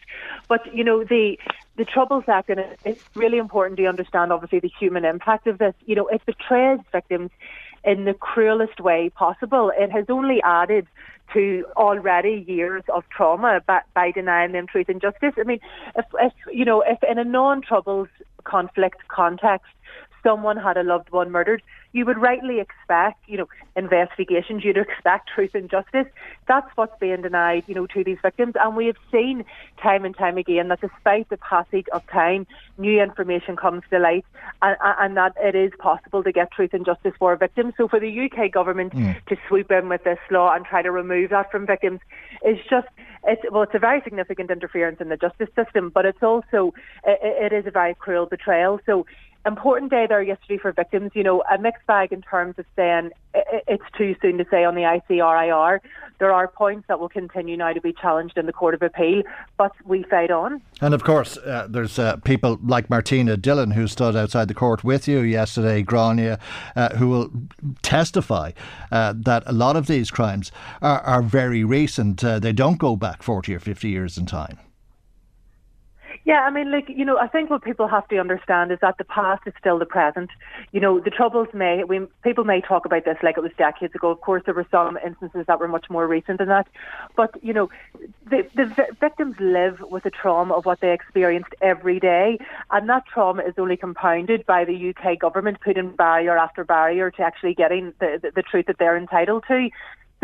But, 0.48 0.74
you 0.74 0.84
know, 0.84 1.04
the 1.04 1.38
the 1.76 1.84
Troubles 1.84 2.24
Act, 2.28 2.50
and 2.50 2.64
it's 2.84 3.04
really 3.14 3.38
important 3.38 3.78
to 3.78 3.86
understand, 3.86 4.32
obviously, 4.32 4.60
the 4.60 4.72
human 4.78 5.04
impact 5.04 5.46
of 5.46 5.58
this. 5.58 5.74
You 5.86 5.96
know, 5.96 6.06
it 6.06 6.24
betrays 6.24 6.78
victims 6.92 7.30
in 7.82 8.04
the 8.04 8.14
cruelest 8.14 8.80
way 8.80 9.10
possible. 9.10 9.72
It 9.76 9.90
has 9.90 10.06
only 10.08 10.40
added 10.42 10.86
to 11.32 11.66
already 11.76 12.44
years 12.46 12.82
of 12.92 13.04
trauma 13.08 13.60
by, 13.66 13.80
by 13.94 14.10
denying 14.10 14.52
them 14.52 14.66
truth 14.66 14.88
and 14.88 15.00
justice. 15.00 15.34
I 15.38 15.42
mean, 15.42 15.60
if, 15.96 16.04
if 16.20 16.32
you 16.52 16.64
know, 16.64 16.82
if 16.82 17.02
in 17.02 17.18
a 17.18 17.24
non-troubles 17.24 18.08
conflict 18.44 19.08
context, 19.08 19.72
someone 20.24 20.56
had 20.56 20.76
a 20.76 20.82
loved 20.82 21.10
one 21.10 21.30
murdered, 21.30 21.62
you 21.92 22.04
would 22.04 22.18
rightly 22.18 22.58
expect, 22.58 23.20
you 23.28 23.38
know, 23.38 23.48
investigations, 23.76 24.64
you'd 24.64 24.76
expect 24.76 25.30
truth 25.34 25.54
and 25.54 25.70
justice. 25.70 26.06
That's 26.48 26.68
what's 26.74 26.98
being 26.98 27.22
denied, 27.22 27.64
you 27.68 27.74
know, 27.74 27.86
to 27.86 28.02
these 28.02 28.18
victims. 28.20 28.54
And 28.60 28.76
we 28.76 28.86
have 28.86 28.96
seen 29.12 29.44
time 29.80 30.04
and 30.04 30.16
time 30.16 30.36
again 30.36 30.68
that 30.68 30.80
despite 30.80 31.28
the 31.28 31.36
passage 31.36 31.86
of 31.92 32.04
time, 32.08 32.48
new 32.78 33.00
information 33.00 33.56
comes 33.56 33.82
to 33.90 33.98
light 34.00 34.24
and, 34.60 34.76
and 34.80 35.16
that 35.16 35.34
it 35.40 35.54
is 35.54 35.72
possible 35.78 36.24
to 36.24 36.32
get 36.32 36.50
truth 36.50 36.74
and 36.74 36.84
justice 36.84 37.12
for 37.18 37.36
victims. 37.36 37.74
So 37.76 37.86
for 37.86 38.00
the 38.00 38.28
UK 38.28 38.50
government 38.50 38.92
mm. 38.92 39.24
to 39.26 39.36
swoop 39.46 39.70
in 39.70 39.88
with 39.88 40.02
this 40.02 40.18
law 40.30 40.52
and 40.52 40.64
try 40.64 40.82
to 40.82 40.90
remove 40.90 41.30
that 41.30 41.52
from 41.52 41.66
victims 41.66 42.00
is 42.44 42.58
just 42.68 42.88
it's 43.26 43.42
well, 43.50 43.62
it's 43.62 43.74
a 43.74 43.78
very 43.78 44.02
significant 44.02 44.50
interference 44.50 45.00
in 45.00 45.08
the 45.08 45.16
justice 45.16 45.48
system, 45.56 45.90
but 45.90 46.04
it's 46.04 46.22
also 46.22 46.74
it, 47.04 47.52
it 47.52 47.52
is 47.54 47.66
a 47.66 47.70
very 47.70 47.94
cruel 47.94 48.26
betrayal. 48.26 48.80
So 48.84 49.06
important 49.46 49.90
day 49.90 50.06
there 50.08 50.22
yesterday 50.22 50.58
for 50.58 50.72
victims. 50.72 51.12
You 51.14 51.22
know, 51.22 51.42
a 51.50 51.58
mixed 51.58 51.86
bag 51.86 52.12
in 52.12 52.22
terms 52.22 52.54
of 52.58 52.64
saying 52.76 53.10
it's 53.34 53.84
too 53.96 54.14
soon 54.22 54.38
to 54.38 54.46
say 54.50 54.64
on 54.64 54.74
the 54.74 54.82
ICRIR. 54.82 55.80
There 56.18 56.32
are 56.32 56.46
points 56.46 56.86
that 56.88 57.00
will 57.00 57.08
continue 57.08 57.56
now 57.56 57.72
to 57.72 57.80
be 57.80 57.92
challenged 57.92 58.38
in 58.38 58.46
the 58.46 58.52
Court 58.52 58.74
of 58.74 58.82
Appeal, 58.82 59.22
but 59.56 59.72
we 59.84 60.04
fight 60.04 60.30
on. 60.30 60.62
And 60.80 60.94
of 60.94 61.02
course, 61.02 61.36
uh, 61.38 61.66
there's 61.68 61.98
uh, 61.98 62.16
people 62.18 62.58
like 62.62 62.88
Martina 62.88 63.36
Dillon 63.36 63.72
who 63.72 63.88
stood 63.88 64.14
outside 64.14 64.48
the 64.48 64.54
court 64.54 64.84
with 64.84 65.08
you 65.08 65.20
yesterday, 65.20 65.82
Gráinne, 65.82 66.38
uh, 66.76 66.96
who 66.96 67.08
will 67.08 67.30
testify 67.82 68.52
uh, 68.92 69.12
that 69.16 69.42
a 69.46 69.52
lot 69.52 69.76
of 69.76 69.86
these 69.88 70.10
crimes 70.10 70.52
are, 70.80 71.00
are 71.00 71.22
very 71.22 71.64
recent. 71.64 72.22
Uh, 72.22 72.38
they 72.38 72.52
don't 72.52 72.78
go 72.78 72.94
back 72.94 73.22
40 73.22 73.54
or 73.54 73.58
50 73.58 73.88
years 73.88 74.16
in 74.16 74.26
time. 74.26 74.58
Yeah, 76.24 76.40
I 76.42 76.50
mean, 76.50 76.70
like 76.70 76.88
you 76.88 77.04
know, 77.04 77.18
I 77.18 77.26
think 77.26 77.50
what 77.50 77.62
people 77.62 77.88
have 77.88 78.06
to 78.08 78.18
understand 78.18 78.70
is 78.72 78.78
that 78.80 78.98
the 78.98 79.04
past 79.04 79.42
is 79.46 79.52
still 79.58 79.78
the 79.78 79.86
present. 79.86 80.30
You 80.72 80.80
know, 80.80 81.00
the 81.00 81.10
troubles 81.10 81.48
may 81.52 81.84
we 81.84 82.06
people 82.22 82.44
may 82.44 82.60
talk 82.60 82.86
about 82.86 83.04
this 83.04 83.16
like 83.22 83.36
it 83.36 83.42
was 83.42 83.52
decades 83.58 83.94
ago. 83.94 84.10
Of 84.10 84.20
course, 84.20 84.42
there 84.44 84.54
were 84.54 84.66
some 84.70 84.98
instances 85.04 85.44
that 85.46 85.58
were 85.58 85.68
much 85.68 85.90
more 85.90 86.06
recent 86.06 86.38
than 86.38 86.48
that, 86.48 86.68
but 87.16 87.34
you 87.42 87.52
know, 87.52 87.68
the 88.30 88.46
the 88.54 88.86
victims 89.00 89.36
live 89.40 89.80
with 89.80 90.04
the 90.04 90.10
trauma 90.10 90.54
of 90.54 90.64
what 90.64 90.80
they 90.80 90.92
experienced 90.92 91.54
every 91.60 91.98
day, 91.98 92.38
and 92.70 92.88
that 92.88 93.04
trauma 93.06 93.42
is 93.42 93.54
only 93.58 93.76
compounded 93.76 94.46
by 94.46 94.64
the 94.64 94.94
UK 94.94 95.18
government 95.18 95.58
putting 95.60 95.90
barrier 95.90 96.38
after 96.38 96.64
barrier 96.64 97.10
to 97.10 97.22
actually 97.22 97.54
getting 97.54 97.92
the, 97.98 98.18
the, 98.22 98.30
the 98.30 98.42
truth 98.42 98.66
that 98.66 98.78
they're 98.78 98.96
entitled 98.96 99.44
to. 99.48 99.68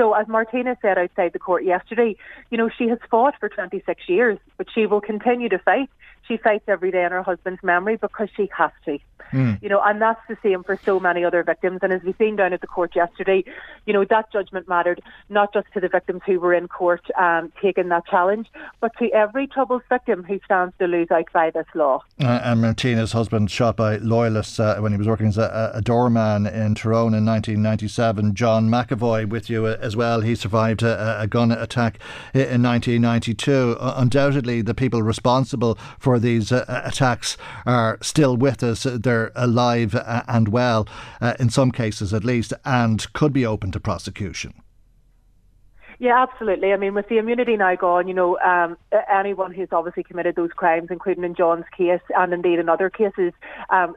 So 0.00 0.14
as 0.14 0.26
Martina 0.28 0.78
said 0.80 0.96
outside 0.96 1.34
the 1.34 1.38
court 1.38 1.62
yesterday, 1.62 2.16
you 2.50 2.56
know, 2.56 2.70
she 2.70 2.88
has 2.88 2.98
fought 3.10 3.34
for 3.38 3.50
26 3.50 4.08
years, 4.08 4.38
but 4.56 4.66
she 4.74 4.86
will 4.86 5.02
continue 5.02 5.50
to 5.50 5.58
fight. 5.58 5.90
She 6.30 6.36
fights 6.36 6.62
every 6.68 6.92
day 6.92 7.04
in 7.04 7.10
her 7.10 7.24
husband's 7.24 7.60
memory 7.64 7.96
because 7.96 8.28
she 8.36 8.48
has 8.56 8.70
to. 8.84 9.00
Mm. 9.32 9.60
You 9.62 9.68
know, 9.68 9.80
and 9.84 10.00
that's 10.00 10.20
the 10.28 10.36
same 10.42 10.62
for 10.62 10.78
so 10.84 11.00
many 11.00 11.24
other 11.24 11.42
victims. 11.42 11.80
And 11.82 11.92
as 11.92 12.02
we've 12.02 12.14
seen 12.18 12.36
down 12.36 12.52
at 12.52 12.60
the 12.60 12.68
court 12.68 12.94
yesterday, 12.94 13.44
you 13.86 13.92
know, 13.92 14.04
that 14.04 14.32
judgment 14.32 14.68
mattered 14.68 15.00
not 15.28 15.52
just 15.52 15.66
to 15.74 15.80
the 15.80 15.88
victims 15.88 16.22
who 16.24 16.38
were 16.38 16.54
in 16.54 16.68
court 16.68 17.02
um, 17.18 17.52
taking 17.60 17.88
that 17.88 18.06
challenge, 18.06 18.48
but 18.80 18.92
to 18.98 19.10
every 19.12 19.48
troubled 19.48 19.82
victim 19.88 20.22
who 20.22 20.38
stands 20.44 20.72
to 20.78 20.86
lose 20.86 21.10
out 21.10 21.26
by 21.32 21.50
this 21.50 21.66
law. 21.74 22.00
Uh, 22.20 22.40
and 22.44 22.62
Martina's 22.62 23.12
husband 23.12 23.50
shot 23.50 23.76
by 23.76 23.96
loyalists 23.96 24.60
uh, 24.60 24.78
when 24.78 24.92
he 24.92 24.98
was 24.98 25.08
working 25.08 25.26
as 25.26 25.38
a, 25.38 25.72
a, 25.74 25.80
doorman 25.80 26.46
in 26.46 26.76
Tyrone 26.76 27.14
in 27.14 27.26
1997. 27.26 28.34
John 28.36 28.68
McEvoy 28.68 29.28
with 29.28 29.50
you 29.50 29.66
uh, 29.66 29.76
as 29.80 29.96
well. 29.96 30.20
He 30.20 30.36
survived 30.36 30.84
a, 30.84 31.20
a 31.20 31.26
gun 31.26 31.50
attack 31.50 31.98
in 32.34 32.62
1992. 32.62 33.76
Uh, 33.80 33.94
undoubtedly, 33.96 34.62
the 34.62 34.74
people 34.74 35.02
responsible 35.02 35.78
for 35.98 36.19
these 36.20 36.52
uh, 36.52 36.64
attacks 36.84 37.36
are 37.66 37.98
still 38.00 38.36
with 38.36 38.62
us. 38.62 38.84
They're 38.84 39.32
alive 39.34 39.94
uh, 39.94 40.22
and 40.28 40.48
well, 40.48 40.86
in 41.38 41.50
some 41.50 41.70
cases 41.70 42.14
at 42.14 42.24
least, 42.24 42.52
and 42.64 43.12
could 43.12 43.32
be 43.32 43.44
open 43.46 43.70
to 43.72 43.80
prosecution. 43.80 44.54
Yeah, 46.00 46.22
absolutely. 46.22 46.72
I 46.72 46.78
mean, 46.78 46.94
with 46.94 47.08
the 47.10 47.18
immunity 47.18 47.58
now 47.58 47.76
gone, 47.76 48.08
you 48.08 48.14
know, 48.14 48.38
um, 48.38 48.78
anyone 49.12 49.52
who's 49.52 49.68
obviously 49.70 50.02
committed 50.02 50.34
those 50.34 50.50
crimes, 50.50 50.88
including 50.90 51.24
in 51.24 51.34
John's 51.34 51.66
case 51.76 52.00
and 52.16 52.32
indeed 52.32 52.58
in 52.58 52.70
other 52.70 52.88
cases, 52.88 53.34
um, 53.68 53.94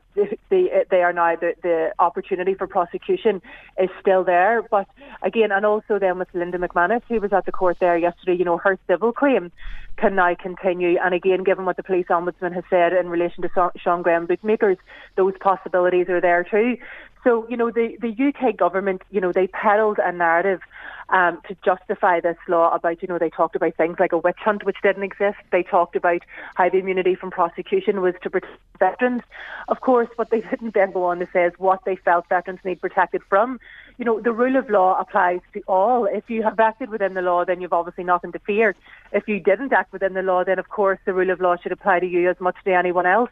they, 0.50 0.83
they 0.91 1.01
are 1.01 1.13
now 1.13 1.38
the, 1.38 1.53
the 1.63 1.93
opportunity 2.00 2.55
for 2.55 2.67
prosecution 2.67 3.41
is 3.81 3.89
still 4.01 4.25
there. 4.25 4.63
But 4.69 4.86
again, 5.22 5.53
and 5.53 5.65
also 5.65 5.98
then 5.98 6.19
with 6.19 6.27
Linda 6.33 6.57
McManus, 6.57 7.03
who 7.07 7.22
was 7.22 7.31
at 7.31 7.45
the 7.45 7.53
court 7.53 7.77
there 7.79 7.98
yesterday, 7.98 8.36
you 8.38 8.43
know, 8.43 8.57
her 8.57 8.77
civil 8.86 9.13
claim 9.13 9.50
can 9.95 10.15
now 10.15 10.36
continue. 10.36 10.98
And 11.01 11.13
again, 11.15 11.45
given 11.45 11.63
what 11.63 11.77
the 11.77 11.83
police 11.83 12.07
ombudsman 12.10 12.53
has 12.53 12.65
said 12.69 12.91
in 12.91 13.07
relation 13.07 13.43
to 13.43 13.72
Sean 13.77 14.01
Graham 14.01 14.25
bookmakers, 14.25 14.77
those 15.15 15.36
possibilities 15.39 16.10
are 16.10 16.19
there 16.19 16.43
too. 16.43 16.75
So, 17.23 17.47
you 17.49 17.57
know, 17.57 17.71
the, 17.71 17.97
the 18.01 18.09
UK 18.09 18.57
government, 18.57 19.01
you 19.09 19.21
know, 19.21 19.31
they 19.31 19.47
peddled 19.47 19.99
a 20.03 20.11
narrative 20.11 20.61
um, 21.09 21.39
to 21.47 21.55
justify 21.63 22.19
this 22.19 22.37
law 22.47 22.73
about, 22.73 23.01
you 23.01 23.07
know, 23.07 23.17
they 23.17 23.29
talked 23.29 23.55
about 23.55 23.75
things 23.75 23.97
like 23.99 24.11
a 24.11 24.17
witch 24.17 24.39
hunt, 24.39 24.65
which 24.65 24.77
didn't 24.81 25.03
exist. 25.03 25.37
They 25.51 25.63
talked 25.63 25.95
about 25.95 26.21
how 26.55 26.69
the 26.69 26.77
immunity 26.77 27.15
from 27.15 27.31
prosecution 27.31 28.01
was 28.01 28.15
to 28.23 28.29
protect 28.29 28.53
veterans. 28.79 29.21
Of 29.67 29.81
course, 29.81 30.09
what 30.15 30.29
they 30.29 30.41
didn't 30.51 30.73
then 30.73 30.91
go 30.91 31.05
on 31.05 31.19
to 31.19 31.27
say 31.31 31.45
is 31.45 31.53
what 31.57 31.85
they 31.85 31.95
felt 31.95 32.27
veterans 32.29 32.59
need 32.63 32.81
protected 32.81 33.21
from. 33.29 33.59
You 33.97 34.05
know, 34.05 34.19
the 34.19 34.31
rule 34.31 34.55
of 34.55 34.69
law 34.69 34.99
applies 34.99 35.41
to 35.53 35.61
all. 35.67 36.05
If 36.05 36.29
you 36.29 36.41
have 36.43 36.59
acted 36.59 36.89
within 36.89 37.13
the 37.13 37.21
law, 37.21 37.45
then 37.45 37.61
you've 37.61 37.73
obviously 37.73 38.03
nothing 38.03 38.31
to 38.31 38.39
fear. 38.39 38.75
If 39.11 39.27
you 39.27 39.39
didn't 39.39 39.71
act 39.71 39.93
within 39.93 40.13
the 40.13 40.23
law, 40.23 40.43
then 40.43 40.57
of 40.57 40.69
course 40.69 40.99
the 41.05 41.13
rule 41.13 41.29
of 41.29 41.39
law 41.39 41.55
should 41.57 41.71
apply 41.71 41.99
to 41.99 42.07
you 42.07 42.29
as 42.29 42.39
much 42.39 42.55
as 42.57 42.63
to 42.63 42.73
anyone 42.73 43.05
else. 43.05 43.29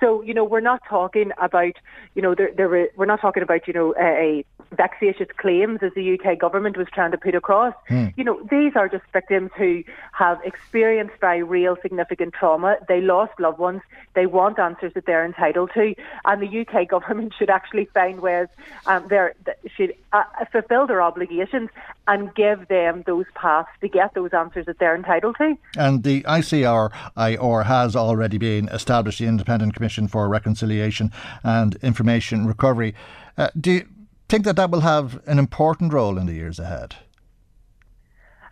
So, 0.00 0.22
you 0.22 0.34
know, 0.34 0.44
we're 0.44 0.60
not 0.60 0.80
talking 0.88 1.32
about, 1.38 1.72
you 2.14 2.22
know, 2.22 2.34
there, 2.34 2.50
there, 2.56 2.88
we're 2.96 3.06
not 3.06 3.20
talking 3.20 3.42
about, 3.42 3.66
you 3.66 3.72
know, 3.72 3.94
a, 3.98 4.04
a 4.04 4.44
vexatious 4.74 5.28
claims 5.36 5.80
as 5.82 5.92
the 5.94 6.18
UK 6.18 6.38
government 6.38 6.76
was 6.76 6.86
trying 6.92 7.10
to 7.10 7.18
put 7.18 7.34
across. 7.34 7.74
Mm. 7.90 8.12
You 8.16 8.24
know, 8.24 8.40
these 8.50 8.72
are 8.76 8.88
just 8.88 9.04
victims 9.12 9.50
who 9.56 9.82
have 10.12 10.40
experienced 10.44 11.14
very 11.20 11.42
real 11.42 11.76
significant 11.80 12.34
trauma. 12.34 12.76
They 12.86 13.00
lost 13.00 13.32
loved 13.38 13.58
ones. 13.58 13.80
They 14.14 14.26
want 14.26 14.58
answers 14.58 14.92
that 14.94 15.06
they're 15.06 15.24
entitled 15.24 15.70
to, 15.74 15.94
and 16.24 16.42
the 16.42 16.60
UK 16.60 16.88
government 16.94 17.34
should 17.38 17.50
actually 17.50 17.86
find 17.86 18.20
ways 18.20 18.48
um, 18.86 19.06
they 19.08 19.30
should 19.74 19.94
uh, 20.12 20.22
fulfil 20.50 20.86
their 20.86 21.02
obligations 21.02 21.70
and 22.06 22.34
give 22.34 22.68
them 22.68 23.02
those 23.06 23.26
paths 23.34 23.68
to 23.80 23.88
get 23.88 24.14
those 24.14 24.30
answers 24.32 24.66
that 24.66 24.78
they're 24.78 24.96
entitled 24.96 25.36
to. 25.38 25.54
And 25.76 26.02
the 26.02 26.22
ICRIR 26.22 27.64
has 27.64 27.96
already 27.96 28.38
been 28.38 28.68
established, 28.68 29.18
the 29.18 29.26
Independent 29.26 29.74
Commission 29.74 30.08
for 30.08 30.28
Reconciliation 30.28 31.12
and 31.42 31.76
Information 31.76 32.46
Recovery. 32.46 32.94
Uh, 33.36 33.48
do 33.58 33.72
you 33.72 33.88
think 34.28 34.44
that 34.44 34.56
that 34.56 34.70
will 34.70 34.80
have 34.80 35.20
an 35.26 35.38
important 35.38 35.92
role 35.92 36.18
in 36.18 36.26
the 36.26 36.34
years 36.34 36.58
ahead? 36.58 36.96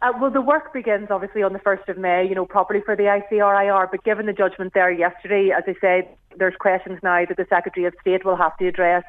Uh, 0.02 0.12
well, 0.20 0.30
the 0.30 0.42
work 0.42 0.72
begins 0.72 1.08
obviously 1.10 1.42
on 1.42 1.52
the 1.52 1.58
1st 1.58 1.88
of 1.88 1.98
May, 1.98 2.26
you 2.28 2.34
know, 2.34 2.44
properly 2.44 2.82
for 2.84 2.94
the 2.94 3.04
ICRIR, 3.04 3.90
but 3.90 4.04
given 4.04 4.26
the 4.26 4.32
judgment 4.32 4.74
there 4.74 4.90
yesterday, 4.90 5.50
as 5.56 5.64
I 5.66 5.74
said, 5.80 6.16
there's 6.38 6.54
questions 6.58 6.98
now 7.02 7.24
that 7.24 7.36
the 7.36 7.46
Secretary 7.48 7.86
of 7.86 7.94
State 8.00 8.24
will 8.24 8.36
have 8.36 8.56
to 8.58 8.66
address 8.66 9.04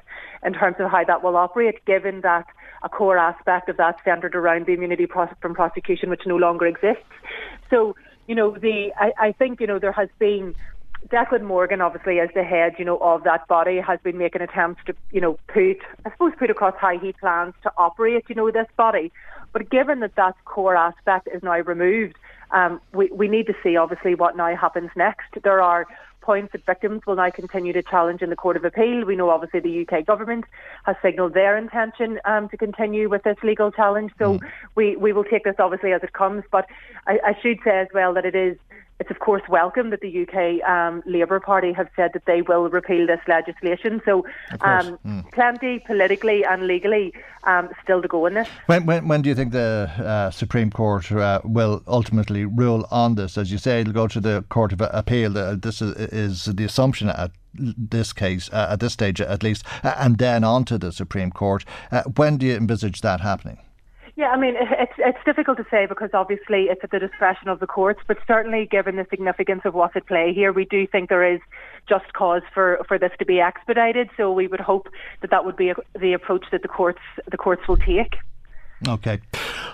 in 0.46 0.53
terms 0.53 0.77
of 0.79 0.89
how 0.89 1.03
that 1.03 1.24
will 1.24 1.36
operate, 1.36 1.84
given 1.86 2.22
that 2.22 2.46
a 2.84 2.89
core 2.89 3.17
aspect 3.17 3.67
of 3.67 3.77
that 3.77 3.98
centred 4.06 4.34
around 4.34 4.65
the 4.65 4.74
immunity 4.74 5.08
from 5.41 5.53
prosecution, 5.53 6.10
which 6.10 6.22
no 6.25 6.38
longer 6.38 6.65
exists. 6.65 7.03
So, 7.70 7.96
you 8.27 8.36
know, 8.36 8.51
the 8.51 8.91
I, 8.98 9.12
I 9.20 9.32
think, 9.34 9.60
you 9.60 9.67
know, 9.67 9.79
there 9.79 9.91
has 9.91 10.10
been 10.20 10.56
Declan 11.10 11.44
Morgan, 11.44 11.80
obviously, 11.80 12.20
as 12.20 12.30
the 12.34 12.44
head, 12.44 12.75
you 12.77 12.86
know, 12.86 12.98
of 12.98 13.24
that 13.24 13.48
body, 13.48 13.80
has 13.80 14.00
been 14.04 14.18
making 14.18 14.42
attempts 14.42 14.82
to, 14.86 14.96
you 15.12 15.22
know, 15.22 15.38
put, 15.48 15.77
I 16.06 16.12
suppose, 16.12 16.34
put 16.38 16.50
across 16.50 16.74
how 16.80 16.98
he 16.98 17.13
plans 17.13 17.54
to 17.63 17.72
operate, 17.77 18.25
you 18.27 18.36
know, 18.36 18.51
this 18.51 18.68
body. 18.75 19.12
But 19.54 19.70
given 19.70 20.01
that 20.01 20.16
that 20.16 20.36
core 20.46 20.75
aspect 20.75 21.30
is 21.34 21.42
now 21.44 21.60
removed, 21.60 22.16
um, 22.51 22.82
we, 22.94 23.10
we 23.12 23.27
need 23.27 23.48
to 23.48 23.56
see, 23.63 23.77
obviously, 23.77 24.16
what 24.16 24.36
now 24.36 24.56
happens 24.56 24.89
next. 24.96 25.27
There 25.44 25.62
are 25.62 25.88
points 26.27 26.51
that 26.51 26.66
victims 26.66 27.01
will 27.08 27.16
now 27.16 27.30
continue 27.30 27.72
to 27.72 27.82
challenge 27.82 28.22
in 28.22 28.30
the 28.30 28.36
Court 28.36 28.58
of 28.58 28.66
Appeal. 28.66 29.06
We 29.06 29.16
know, 29.16 29.30
obviously, 29.30 29.62
the 29.62 29.88
UK 29.88 30.06
government 30.06 30.44
has 30.84 30.98
signalled 31.01 31.34
their 31.34 31.58
intention 31.58 32.20
um, 32.25 32.50
to 32.50 32.58
continue 32.58 33.08
with 33.08 33.24
this 33.24 33.38
legal 33.44 33.72
challenge. 33.72 34.12
So 34.20 34.38
mm. 34.38 34.51
we, 34.75 34.98
we 34.98 35.13
will 35.13 35.24
take 35.24 35.46
this, 35.46 35.56
obviously, 35.58 35.94
as 35.94 36.04
it 36.04 36.12
comes. 36.12 36.44
But 36.51 36.68
I, 37.08 37.20
I 37.27 37.38
should 37.42 37.60
say 37.63 37.80
as 37.80 37.88
well 37.94 38.13
that 38.13 38.25
it 38.25 38.36
is 38.36 38.58
it's 39.00 39.12
of 39.12 39.20
course 39.20 39.44
welcome 39.48 39.92
that 39.92 40.01
the 40.01 40.24
UK 40.24 40.68
um, 40.68 41.04
Labour 41.06 41.39
Party 41.39 41.72
have 41.72 41.88
said 41.96 42.12
that 42.13 42.25
they 42.25 42.42
will 42.42 42.70
repeal 42.70 43.06
this 43.06 43.20
legislation. 43.27 44.01
So, 44.06 44.25
um, 44.62 44.98
mm. 45.06 45.32
plenty 45.32 45.80
politically 45.80 46.44
and 46.44 46.66
legally 46.66 47.13
um, 47.44 47.70
still 47.84 48.01
to 48.01 48.08
go 48.08 48.25
in 48.25 48.34
this. 48.34 48.48
When, 48.66 48.86
when, 48.86 49.08
when 49.08 49.22
do 49.22 49.30
you 49.30 49.36
think 49.36 49.51
the 49.51 49.92
uh, 49.98 50.32
Supreme 50.32 50.72
Court 50.72 51.12
uh, 51.12 51.42
will 51.44 51.84
ultimately 51.88 52.46
rule 52.46 52.88
on 52.89 53.16
this? 53.16 53.38
As 53.38 53.51
you 53.51 53.58
say, 53.58 53.82
it'll 53.82 53.94
go 53.94 54.08
to 54.08 54.20
the 54.20 54.44
Court 54.50 54.74
of 54.74 54.82
Appeal. 54.82 55.38
Uh, 55.38 55.56
this 55.56 55.82
is, 55.82 55.96
is, 55.96 56.46
the 56.46 56.63
assumption 56.63 57.10
at 57.10 57.32
this 57.54 58.13
case, 58.13 58.50
uh, 58.51 58.70
at 58.72 58.80
this 58.80 58.94
stage 58.94 59.22
at 59.22 59.44
least, 59.44 59.63
uh, 59.84 59.94
and 59.98 60.18
then 60.18 60.44
on 60.44 60.66
to 60.66 60.77
the 60.77 60.92
Supreme 60.92 61.32
Court. 61.32 61.66
Uh, 61.92 62.04
when 62.16 62.38
do 62.38 62.46
you 62.46 62.56
envisage 62.56 63.01
that 63.01 63.22
happening? 63.22 63.60
Yeah, 64.18 64.30
I 64.30 64.38
mean, 64.38 64.56
it's 64.58 64.94
it's 64.98 65.24
difficult 65.26 65.58
to 65.58 65.66
say 65.70 65.86
because 65.86 66.10
obviously 66.12 66.64
it's 66.72 66.82
at 66.84 66.90
the 66.90 66.98
discretion 66.98 67.50
of 67.50 67.60
the 67.60 67.68
courts, 67.68 68.00
but 68.08 68.18
certainly 68.26 68.66
given 68.66 68.96
the 68.96 69.06
significance 69.12 69.62
of 69.64 69.76
what's 69.76 69.96
at 69.96 70.08
play 70.08 70.34
here, 70.34 70.52
we 70.52 70.66
do 70.66 70.88
think 70.88 71.10
there 71.10 71.36
is 71.36 71.40
just 71.88 72.12
cause 72.14 72.42
for, 72.52 72.80
for 72.88 72.98
this 72.98 73.12
to 73.20 73.26
be 73.26 73.40
expedited. 73.40 74.10
So 74.18 74.32
we 74.32 74.48
would 74.48 74.60
hope 74.60 74.88
that 75.22 75.30
that 75.30 75.46
would 75.46 75.56
be 75.56 75.70
a, 75.70 75.76
the 76.00 76.14
approach 76.14 76.46
that 76.52 76.64
the 76.64 76.68
courts 76.68 77.00
the 77.30 77.38
courts 77.38 77.68
will 77.68 77.78
take. 77.78 78.16
Okay. 78.86 79.19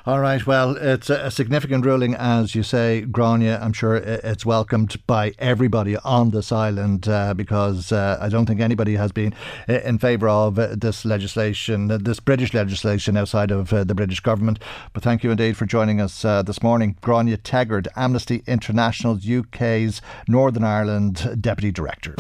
All 0.06 0.20
right. 0.20 0.46
Well, 0.46 0.76
it's 0.76 1.10
a 1.10 1.32
significant 1.32 1.86
ruling, 1.86 2.14
as 2.14 2.56
you 2.56 2.64
say, 2.64 3.06
Gráinne. 3.08 3.62
I'm 3.62 3.74
sure 3.74 3.96
it's 3.96 4.46
welcomed 4.46 4.96
by 5.08 5.34
everybody 5.40 5.96
on 5.98 6.32
this 6.32 6.52
island 6.52 7.08
uh, 7.08 7.34
because 7.34 7.92
uh, 7.92 8.18
I 8.20 8.30
don't 8.30 8.46
think 8.46 8.60
anybody 8.60 8.96
has 8.96 9.12
been 9.12 9.34
uh, 9.68 9.80
in 9.80 10.00
favour 10.00 10.28
of 10.28 10.60
uh, 10.60 10.76
this 10.76 11.06
legislation, 11.06 11.90
uh, 11.90 12.00
this 12.02 12.20
British 12.20 12.54
legislation 12.54 13.16
outside 13.16 13.52
of 13.52 13.72
uh, 13.72 13.84
the 13.86 13.96
British 13.96 14.20
government. 14.20 14.60
But 14.94 15.04
thank 15.04 15.24
you 15.24 15.32
indeed 15.32 15.58
for 15.58 15.66
joining 15.66 16.02
us 16.02 16.22
this 16.22 16.62
morning. 16.62 16.98
Gráinne 17.02 17.38
Teggart, 17.38 17.88
Amnesty 17.96 18.44
International's 18.46 19.28
UK's 19.30 20.02
Northern 20.28 20.64
Ireland 20.64 21.38
Deputy 21.42 21.72
Director. 21.72 22.16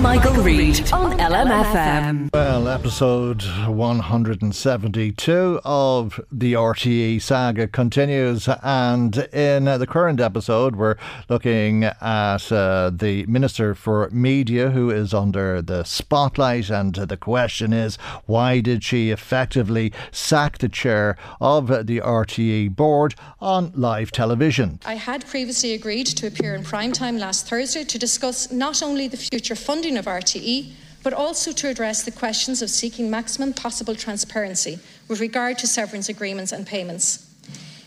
Michael, 0.00 0.34
Reade 0.42 0.92
on 0.92 1.18
LMFM. 1.18 2.32
Well, 2.32 2.68
episode 2.68 3.42
172 3.66 5.60
of 5.64 6.20
the 6.30 6.54
RTE 6.54 7.20
saga 7.22 7.66
continues, 7.68 8.48
and 8.62 9.16
in 9.32 9.64
the 9.64 9.86
current 9.86 10.20
episode, 10.20 10.76
we're 10.76 10.96
looking 11.28 11.84
at 11.84 12.52
uh, 12.52 12.90
the 12.92 13.24
Minister 13.26 13.74
for 13.74 14.08
Media 14.10 14.70
who 14.70 14.90
is 14.90 15.14
under 15.14 15.62
the 15.62 15.84
spotlight, 15.84 16.70
and 16.70 16.94
the 16.94 17.16
question 17.16 17.72
is 17.72 17.96
why 18.26 18.60
did 18.60 18.82
she 18.82 19.10
effectively 19.10 19.92
sack 20.10 20.58
the 20.58 20.68
chair 20.68 21.16
of 21.40 21.68
the 21.68 22.00
RTE 22.00 22.74
board 22.74 23.14
on 23.40 23.72
live 23.74 24.10
television? 24.10 24.80
I 24.84 24.94
had 24.94 25.26
previously 25.26 25.74
agreed 25.74 26.06
to 26.08 26.26
appear 26.26 26.54
in 26.54 26.64
prime 26.64 26.92
time 26.92 27.18
last 27.18 27.48
Thursday 27.48 27.84
to 27.84 27.98
discuss 27.98 28.50
not 28.50 28.82
only 28.82 29.08
the 29.08 29.16
future 29.16 29.54
funding 29.56 29.96
of 29.96 30.06
RTE, 30.06 30.72
but 31.02 31.12
also 31.12 31.52
to 31.52 31.68
address 31.68 32.02
the 32.02 32.10
questions 32.10 32.62
of 32.62 32.68
seeking 32.68 33.08
maximum 33.08 33.52
possible 33.52 33.94
transparency 33.94 34.80
with 35.08 35.20
regard 35.20 35.58
to 35.58 35.66
severance 35.66 36.08
agreements 36.08 36.52
and 36.52 36.66
payments. 36.66 37.22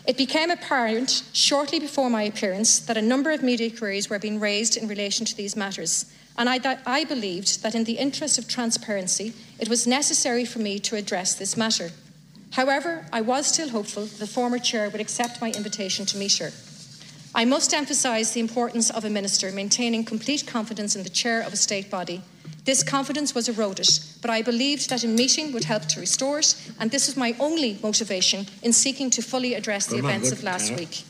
It 0.06 0.16
became 0.16 0.50
apparent 0.50 1.22
shortly 1.32 1.78
before 1.78 2.10
my 2.10 2.22
appearance 2.22 2.80
that 2.80 2.96
a 2.96 3.02
number 3.02 3.30
of 3.30 3.42
media 3.42 3.70
queries 3.70 4.08
were 4.08 4.18
being 4.18 4.40
raised 4.40 4.76
in 4.76 4.88
relation 4.88 5.26
to 5.26 5.36
these 5.36 5.56
matters, 5.56 6.06
and 6.38 6.48
I, 6.48 6.58
that 6.58 6.82
I 6.86 7.04
believed 7.04 7.62
that 7.62 7.74
in 7.74 7.84
the 7.84 7.98
interest 7.98 8.38
of 8.38 8.48
transparency, 8.48 9.34
it 9.58 9.68
was 9.68 9.86
necessary 9.86 10.44
for 10.44 10.58
me 10.58 10.78
to 10.80 10.96
address 10.96 11.34
this 11.34 11.56
matter. 11.56 11.90
However, 12.52 13.06
I 13.12 13.20
was 13.20 13.46
still 13.46 13.68
hopeful 13.68 14.06
the 14.06 14.26
former 14.26 14.58
chair 14.58 14.88
would 14.90 15.00
accept 15.00 15.40
my 15.40 15.52
invitation 15.52 16.06
to 16.06 16.16
meet 16.16 16.38
her. 16.38 16.50
I 17.34 17.44
must 17.44 17.72
emphasise 17.72 18.32
the 18.32 18.40
importance 18.40 18.90
of 18.90 19.04
a 19.04 19.10
minister 19.10 19.52
maintaining 19.52 20.04
complete 20.04 20.46
confidence 20.46 20.96
in 20.96 21.04
the 21.04 21.10
chair 21.10 21.42
of 21.42 21.52
a 21.52 21.56
state 21.56 21.88
body. 21.88 22.22
This 22.64 22.82
confidence 22.82 23.34
was 23.34 23.48
eroded, 23.48 23.88
but 24.20 24.30
I 24.30 24.42
believed 24.42 24.90
that 24.90 25.02
a 25.02 25.08
meeting 25.08 25.52
would 25.52 25.64
help 25.64 25.86
to 25.86 26.00
restore 26.00 26.38
it, 26.38 26.54
and 26.78 26.90
this 26.90 27.06
was 27.06 27.16
my 27.16 27.34
only 27.40 27.78
motivation 27.82 28.46
in 28.62 28.72
seeking 28.72 29.10
to 29.10 29.22
fully 29.22 29.54
address 29.54 29.86
the 29.86 29.96
events 29.96 30.30
of 30.30 30.42
last 30.42 30.72
week. 30.72 31.04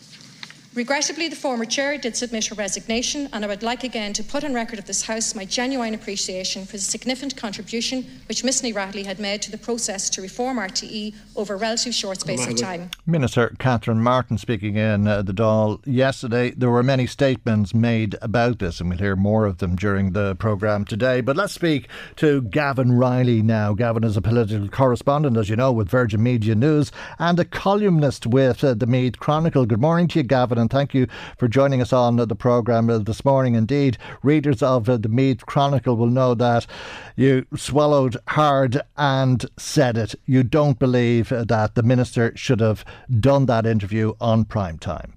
Regrettably, 0.72 1.26
the 1.26 1.34
former 1.34 1.64
chair 1.64 1.98
did 1.98 2.14
submit 2.14 2.46
her 2.46 2.54
resignation, 2.54 3.28
and 3.32 3.44
I 3.44 3.48
would 3.48 3.64
like 3.64 3.82
again 3.82 4.12
to 4.12 4.22
put 4.22 4.44
on 4.44 4.54
record 4.54 4.78
of 4.78 4.84
this 4.84 5.02
House 5.02 5.34
my 5.34 5.44
genuine 5.44 5.94
appreciation 5.94 6.64
for 6.64 6.74
the 6.74 6.78
significant 6.78 7.36
contribution 7.36 8.06
which 8.28 8.44
Miss 8.44 8.64
O'Reilly 8.64 9.02
had 9.02 9.18
made 9.18 9.42
to 9.42 9.50
the 9.50 9.58
process 9.58 10.08
to 10.10 10.22
reform 10.22 10.58
RTE 10.58 11.12
over 11.34 11.54
a 11.54 11.56
relatively 11.56 11.90
short 11.90 12.20
space 12.20 12.46
of 12.46 12.56
time. 12.56 12.88
Minister 13.04 13.52
Catherine 13.58 14.00
Martin 14.00 14.38
speaking 14.38 14.76
in 14.76 15.08
uh, 15.08 15.22
the 15.22 15.32
Dáil 15.32 15.80
yesterday. 15.84 16.52
There 16.52 16.70
were 16.70 16.84
many 16.84 17.08
statements 17.08 17.74
made 17.74 18.16
about 18.22 18.60
this, 18.60 18.80
and 18.80 18.90
we'll 18.90 19.00
hear 19.00 19.16
more 19.16 19.46
of 19.46 19.58
them 19.58 19.74
during 19.74 20.12
the 20.12 20.36
programme 20.36 20.84
today. 20.84 21.20
But 21.20 21.36
let's 21.36 21.52
speak 21.52 21.88
to 22.16 22.42
Gavan 22.42 22.92
Reilly 22.92 23.42
now. 23.42 23.74
Gavan 23.74 24.04
is 24.04 24.16
a 24.16 24.22
political 24.22 24.68
correspondent, 24.68 25.36
as 25.36 25.48
you 25.48 25.56
know, 25.56 25.72
with 25.72 25.88
Virgin 25.88 26.22
Media 26.22 26.54
News 26.54 26.92
and 27.18 27.40
a 27.40 27.44
columnist 27.44 28.24
with 28.24 28.62
uh, 28.62 28.74
the 28.74 28.86
Meath 28.86 29.18
Chronicle. 29.18 29.66
Good 29.66 29.80
morning 29.80 30.06
to 30.08 30.20
you, 30.20 30.22
Gavan 30.22 30.59
and 30.60 30.70
thank 30.70 30.94
you 30.94 31.06
for 31.38 31.48
joining 31.48 31.80
us 31.80 31.92
on 31.92 32.16
the 32.16 32.34
programme 32.36 32.86
this 33.04 33.24
morning. 33.24 33.54
Indeed, 33.54 33.98
readers 34.22 34.62
of 34.62 34.84
the 34.84 35.08
Meath 35.08 35.46
Chronicle 35.46 35.96
will 35.96 36.06
know 36.06 36.34
that 36.34 36.66
you 37.16 37.46
swallowed 37.56 38.16
hard 38.28 38.80
and 38.96 39.44
said 39.58 39.96
it. 39.96 40.14
You 40.26 40.42
don't 40.42 40.78
believe 40.78 41.30
that 41.30 41.74
the 41.74 41.82
minister 41.82 42.32
should 42.36 42.60
have 42.60 42.84
done 43.18 43.46
that 43.46 43.66
interview 43.66 44.14
on 44.20 44.44
prime 44.44 44.78
time. 44.78 45.14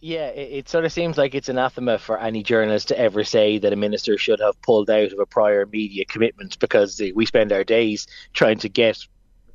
Yeah, 0.00 0.28
it, 0.28 0.52
it, 0.52 0.68
sort 0.68 0.84
of 0.84 0.92
seems 0.92 1.18
like 1.18 1.34
it's 1.34 1.48
anathema 1.48 1.98
for 1.98 2.20
any 2.20 2.42
journalist 2.42 2.88
to 2.88 2.98
ever 2.98 3.24
say 3.24 3.58
that 3.58 3.72
a 3.72 3.76
minister 3.76 4.16
should 4.18 4.40
have 4.40 4.60
pulled 4.62 4.90
out 4.90 5.12
of 5.12 5.18
a 5.18 5.26
prior 5.26 5.66
media 5.66 6.04
commitment 6.04 6.58
because 6.58 7.00
eh, 7.00 7.10
we 7.14 7.26
spend 7.26 7.50
our 7.50 7.64
days 7.64 8.06
trying 8.32 8.58
to 8.58 8.68
get 8.68 9.04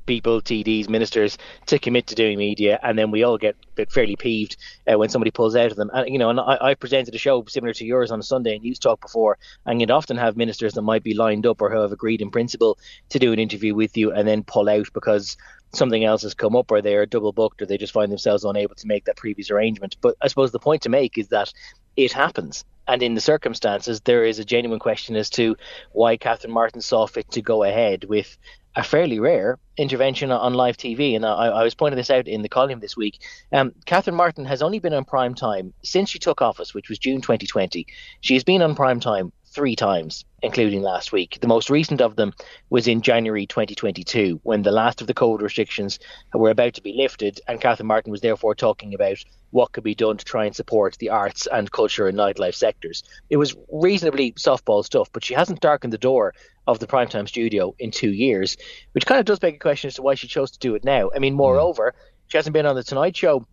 people, 0.05 0.41
TDs, 0.41 0.89
ministers, 0.89 1.37
to 1.67 1.79
commit 1.79 2.07
to 2.07 2.15
doing 2.15 2.37
media, 2.37 2.79
and 2.83 2.97
then 2.97 3.11
we 3.11 3.23
all 3.23 3.37
get, 3.37 3.55
fairly 3.89 4.15
peeved 4.15 4.57
uh, 4.91 4.97
when 4.97 5.09
somebody 5.09 5.31
pulls 5.31 5.55
out 5.55 5.71
of 5.71 5.77
them. 5.77 5.89
And 5.93 6.09
you 6.09 6.19
know, 6.19 6.29
and 6.29 6.39
I, 6.39 6.57
I 6.61 6.73
presented 6.75 7.15
a 7.15 7.17
show 7.17 7.43
similar 7.47 7.73
to 7.73 7.85
yours 7.85 8.11
on 8.11 8.19
a 8.19 8.23
Sunday 8.23 8.55
in 8.55 8.61
Newstalk 8.61 9.01
before, 9.01 9.37
and 9.65 9.79
you'd 9.79 9.91
often 9.91 10.17
have 10.17 10.37
ministers 10.37 10.73
that 10.73 10.81
might 10.81 11.03
be 11.03 11.13
lined 11.13 11.45
up 11.45 11.61
or 11.61 11.71
who 11.71 11.79
have 11.79 11.91
agreed 11.91 12.21
in 12.21 12.31
principle 12.31 12.77
to 13.09 13.19
do 13.19 13.33
an 13.33 13.39
interview 13.39 13.73
with 13.73 13.97
you, 13.97 14.11
and 14.11 14.27
then 14.27 14.43
pull 14.43 14.69
out 14.69 14.87
because 14.93 15.37
something 15.73 16.03
else 16.03 16.21
has 16.23 16.33
come 16.33 16.55
up 16.55 16.69
or 16.69 16.81
they're 16.81 17.05
double 17.05 17.31
booked 17.31 17.61
or 17.61 17.65
they 17.65 17.77
just 17.77 17.93
find 17.93 18.11
themselves 18.11 18.43
unable 18.43 18.75
to 18.75 18.87
make 18.87 19.05
that 19.05 19.15
previous 19.17 19.49
arrangement. 19.51 19.95
But 20.01 20.15
I 20.21 20.27
suppose 20.27 20.51
the 20.51 20.59
point 20.59 20.83
to 20.83 20.89
make 20.89 21.17
is 21.17 21.29
that 21.29 21.53
it 21.95 22.11
happens. 22.11 22.65
And 22.87 23.03
in 23.03 23.15
the 23.15 23.21
circumstances, 23.21 24.01
there 24.01 24.25
is 24.25 24.39
a 24.39 24.45
genuine 24.45 24.79
question 24.79 25.15
as 25.15 25.29
to 25.31 25.55
why 25.91 26.17
Catherine 26.17 26.53
Martin 26.53 26.81
saw 26.81 27.05
fit 27.05 27.29
to 27.31 27.41
go 27.41 27.63
ahead 27.63 28.05
with 28.05 28.37
a 28.75 28.83
fairly 28.83 29.19
rare 29.19 29.59
intervention 29.77 30.31
on 30.31 30.53
live 30.53 30.77
TV. 30.77 31.15
And 31.15 31.25
I, 31.25 31.47
I 31.47 31.63
was 31.63 31.75
pointing 31.75 31.97
this 31.97 32.09
out 32.09 32.27
in 32.27 32.41
the 32.41 32.49
column 32.49 32.79
this 32.79 32.95
week. 32.95 33.21
Um, 33.51 33.73
Catherine 33.85 34.15
Martin 34.15 34.45
has 34.45 34.61
only 34.61 34.79
been 34.79 34.93
on 34.93 35.05
prime 35.05 35.33
time 35.33 35.73
since 35.83 36.09
she 36.09 36.19
took 36.19 36.41
office, 36.41 36.73
which 36.73 36.89
was 36.89 36.99
June 36.99 37.21
2020. 37.21 37.85
She 38.21 38.33
has 38.33 38.43
been 38.43 38.61
on 38.61 38.75
prime 38.75 38.99
time 38.99 39.31
three 39.51 39.75
times, 39.75 40.25
including 40.41 40.81
last 40.81 41.11
week. 41.11 41.37
The 41.41 41.47
most 41.47 41.69
recent 41.69 42.01
of 42.01 42.15
them 42.15 42.33
was 42.69 42.87
in 42.87 43.01
January 43.01 43.45
2022, 43.45 44.39
when 44.43 44.61
the 44.61 44.71
last 44.71 45.01
of 45.01 45.07
the 45.07 45.13
COVID 45.13 45.41
restrictions 45.41 45.99
were 46.33 46.49
about 46.49 46.73
to 46.75 46.81
be 46.81 46.93
lifted, 46.93 47.41
and 47.47 47.59
Catherine 47.59 47.87
Martin 47.87 48.11
was 48.11 48.21
therefore 48.21 48.55
talking 48.55 48.93
about 48.93 49.17
what 49.51 49.73
could 49.73 49.83
be 49.83 49.95
done 49.95 50.17
to 50.17 50.25
try 50.25 50.45
and 50.45 50.55
support 50.55 50.97
the 50.99 51.09
arts 51.09 51.47
and 51.51 51.71
culture 51.71 52.07
and 52.07 52.17
nightlife 52.17 52.55
sectors. 52.55 53.03
It 53.29 53.37
was 53.37 53.55
reasonably 53.71 54.31
softball 54.33 54.83
stuff, 54.85 55.09
but 55.11 55.25
she 55.25 55.33
hasn't 55.33 55.59
darkened 55.59 55.91
the 55.91 55.97
door 55.97 56.33
of 56.67 56.79
the 56.79 56.87
primetime 56.87 57.27
studio 57.27 57.75
in 57.77 57.91
two 57.91 58.11
years, 58.11 58.55
which 58.93 59.05
kind 59.05 59.19
of 59.19 59.25
does 59.25 59.39
beg 59.39 59.55
a 59.55 59.59
question 59.59 59.89
as 59.89 59.95
to 59.95 60.01
why 60.01 60.15
she 60.15 60.27
chose 60.27 60.51
to 60.51 60.59
do 60.59 60.75
it 60.75 60.85
now. 60.85 61.11
I 61.13 61.19
mean, 61.19 61.33
hmm. 61.33 61.37
moreover, 61.37 61.93
she 62.27 62.37
hasn't 62.37 62.53
been 62.53 62.65
on 62.65 62.75
the 62.75 62.83
Tonight 62.83 63.17
Show 63.17 63.45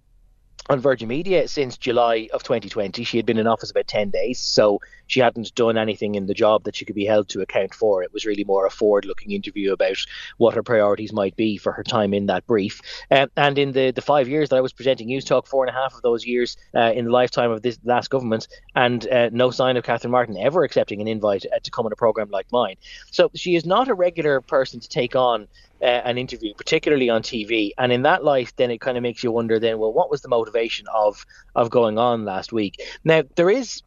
on 0.69 0.81
Virgin 0.81 1.09
Media 1.09 1.49
since 1.49 1.79
July 1.79 2.29
of 2.33 2.43
2020. 2.43 3.03
She 3.05 3.17
had 3.17 3.27
been 3.27 3.39
in 3.39 3.47
office 3.47 3.71
about 3.71 3.87
10 3.87 4.11
days, 4.11 4.39
so 4.39 4.81
she 5.07 5.21
hadn't 5.21 5.55
done 5.55 5.79
anything 5.79 6.15
in 6.15 6.27
the 6.27 6.35
job 6.35 6.65
that 6.65 6.77
she 6.77 6.85
could 6.85 6.95
be 6.95 7.07
held 7.07 7.29
to 7.31 7.41
account 7.41 7.75
for. 7.75 8.03
It 8.03 8.13
was 8.13 8.27
really 8.27 8.45
more 8.45 8.67
a 8.67 8.71
forward 8.71 9.07
looking 9.07 9.33
interview 9.33 9.73
about 9.73 9.97
what 10.37 10.55
her 10.55 10.63
priorities 10.63 11.13
might 11.13 11.37
be 11.37 11.57
for 11.57 11.73
her 11.73 11.83
time 11.83 12.13
in 12.13 12.27
that 12.27 12.47
brief. 12.47 12.83
Um, 13.11 13.31
and 13.37 13.59
in 13.59 13.73
the, 13.73 13.93
the 13.93 14.03
five 14.03 14.29
years 14.29 14.51
that 14.51 14.57
I 14.57 14.61
was 14.61 14.73
presenting 14.73 15.07
News 15.07 15.25
Talk, 15.25 15.47
four 15.47 15.65
and 15.65 15.75
a 15.75 15.79
half 15.79 15.95
of 15.95 16.03
those 16.03 16.27
years 16.27 16.57
uh, 16.75 16.93
in 16.95 17.07
the 17.07 17.11
lifetime 17.11 17.51
of 17.51 17.63
this 17.63 17.79
last 17.85 18.11
government, 18.11 18.49
and 18.75 19.09
uh, 19.09 19.31
no 19.33 19.51
sign 19.51 19.77
of 19.77 19.85
Catherine 19.85 20.11
Martin 20.11 20.37
ever 20.37 20.65
accepting 20.65 21.01
an 21.01 21.09
invite 21.09 21.47
uh, 21.47 21.59
to 21.63 21.71
come 21.71 21.87
on 21.87 21.93
a 21.93 21.97
programme 21.97 22.31
like 22.31 22.47
mine. 22.53 22.77
So 23.11 23.31
she 23.35 23.57
is 23.57 23.65
not 23.65 23.89
a 23.89 23.95
regular 23.95 24.43
person 24.43 24.81
to 24.81 24.89
take 24.89 25.17
on 25.17 25.49
uh, 25.81 25.85
an 25.85 26.19
interview, 26.19 26.55
particularly 26.55 27.09
on 27.09 27.23
TV. 27.23 27.71
And 27.79 27.93
in 27.93 28.03
that 28.03 28.25
light, 28.25 28.53
then 28.57 28.71
it 28.71 28.81
kind 28.81 28.97
of 28.97 29.03
makes 29.03 29.23
you 29.23 29.31
wonder 29.31 29.59
then, 29.59 29.79
well, 29.79 29.93
what 29.93 30.11
was 30.11 30.23
the 30.23 30.29
motivation 30.29 30.58
of 30.93 31.25
of 31.55 31.71
going 31.71 31.99
on 31.99 32.25
last 32.25 32.53
week? 32.53 32.83
Now, 33.05 33.23
there 33.37 33.51
is 33.51 33.83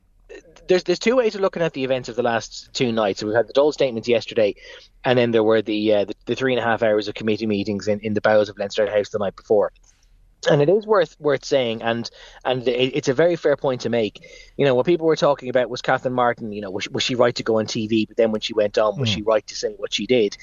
there's 0.68 0.84
there's 0.84 1.00
two 1.00 1.16
ways 1.16 1.36
of 1.36 1.42
looking 1.42 1.62
at 1.62 1.74
the 1.74 1.84
events 1.84 2.10
of 2.10 2.16
the 2.16 2.24
last 2.24 2.70
two 2.74 2.92
nights. 2.92 3.20
So 3.20 3.28
we 3.28 3.34
had 3.34 3.48
the 3.48 3.54
Dáil 3.54 3.74
statements 3.74 4.08
yesterday, 4.08 4.56
and 5.04 5.18
then 5.18 5.32
there 5.32 5.44
were 5.44 5.62
the, 5.62 5.94
uh, 5.94 6.06
the, 6.06 6.14
the 6.26 6.36
three 6.36 6.54
and 6.54 6.60
a 6.60 6.64
half 6.64 6.84
hours 6.84 7.08
of 7.08 7.16
committee 7.16 7.48
meetings 7.48 7.88
in, 7.88 8.00
in 8.00 8.14
the 8.14 8.22
bowels 8.22 8.50
of 8.50 8.58
Leinster 8.58 8.90
House 8.90 9.10
the 9.10 9.20
night 9.20 9.36
before 9.36 9.72
and 10.50 10.62
it 10.62 10.70
is 10.70 10.86
worth 10.86 11.16
worth 11.20 11.46
saying, 11.46 11.82
and 11.82 12.10
and 12.46 12.68
it's 12.68 13.08
a 13.08 13.14
very 13.14 13.36
fair 13.36 13.56
point 13.56 13.82
to 13.82 13.90
make. 13.90 14.26
You 14.58 14.66
know, 14.66 14.76
what 14.76 14.86
people 14.86 15.08
were 15.08 15.16
talking 15.16 15.50
about 15.50 15.70
was 15.70 15.82
Catherine 15.82 16.14
Martin. 16.14 16.52
You 16.52 16.62
know, 16.62 16.72
was, 16.72 16.90
was 16.90 17.04
she 17.04 17.16
right 17.16 17.36
to 17.36 17.44
go 17.44 17.60
on 17.60 17.66
TV? 17.66 18.08
But 18.08 18.18
then 18.18 18.32
when 18.32 18.42
she 18.42 18.54
went 18.54 18.78
on, 18.78 19.00
was 19.00 19.10
mm. 19.10 19.16
she 19.16 19.22
right 19.22 19.46
to 19.48 19.56
say 19.56 19.74
what 19.78 19.94
she 19.94 20.08
did? 20.08 20.38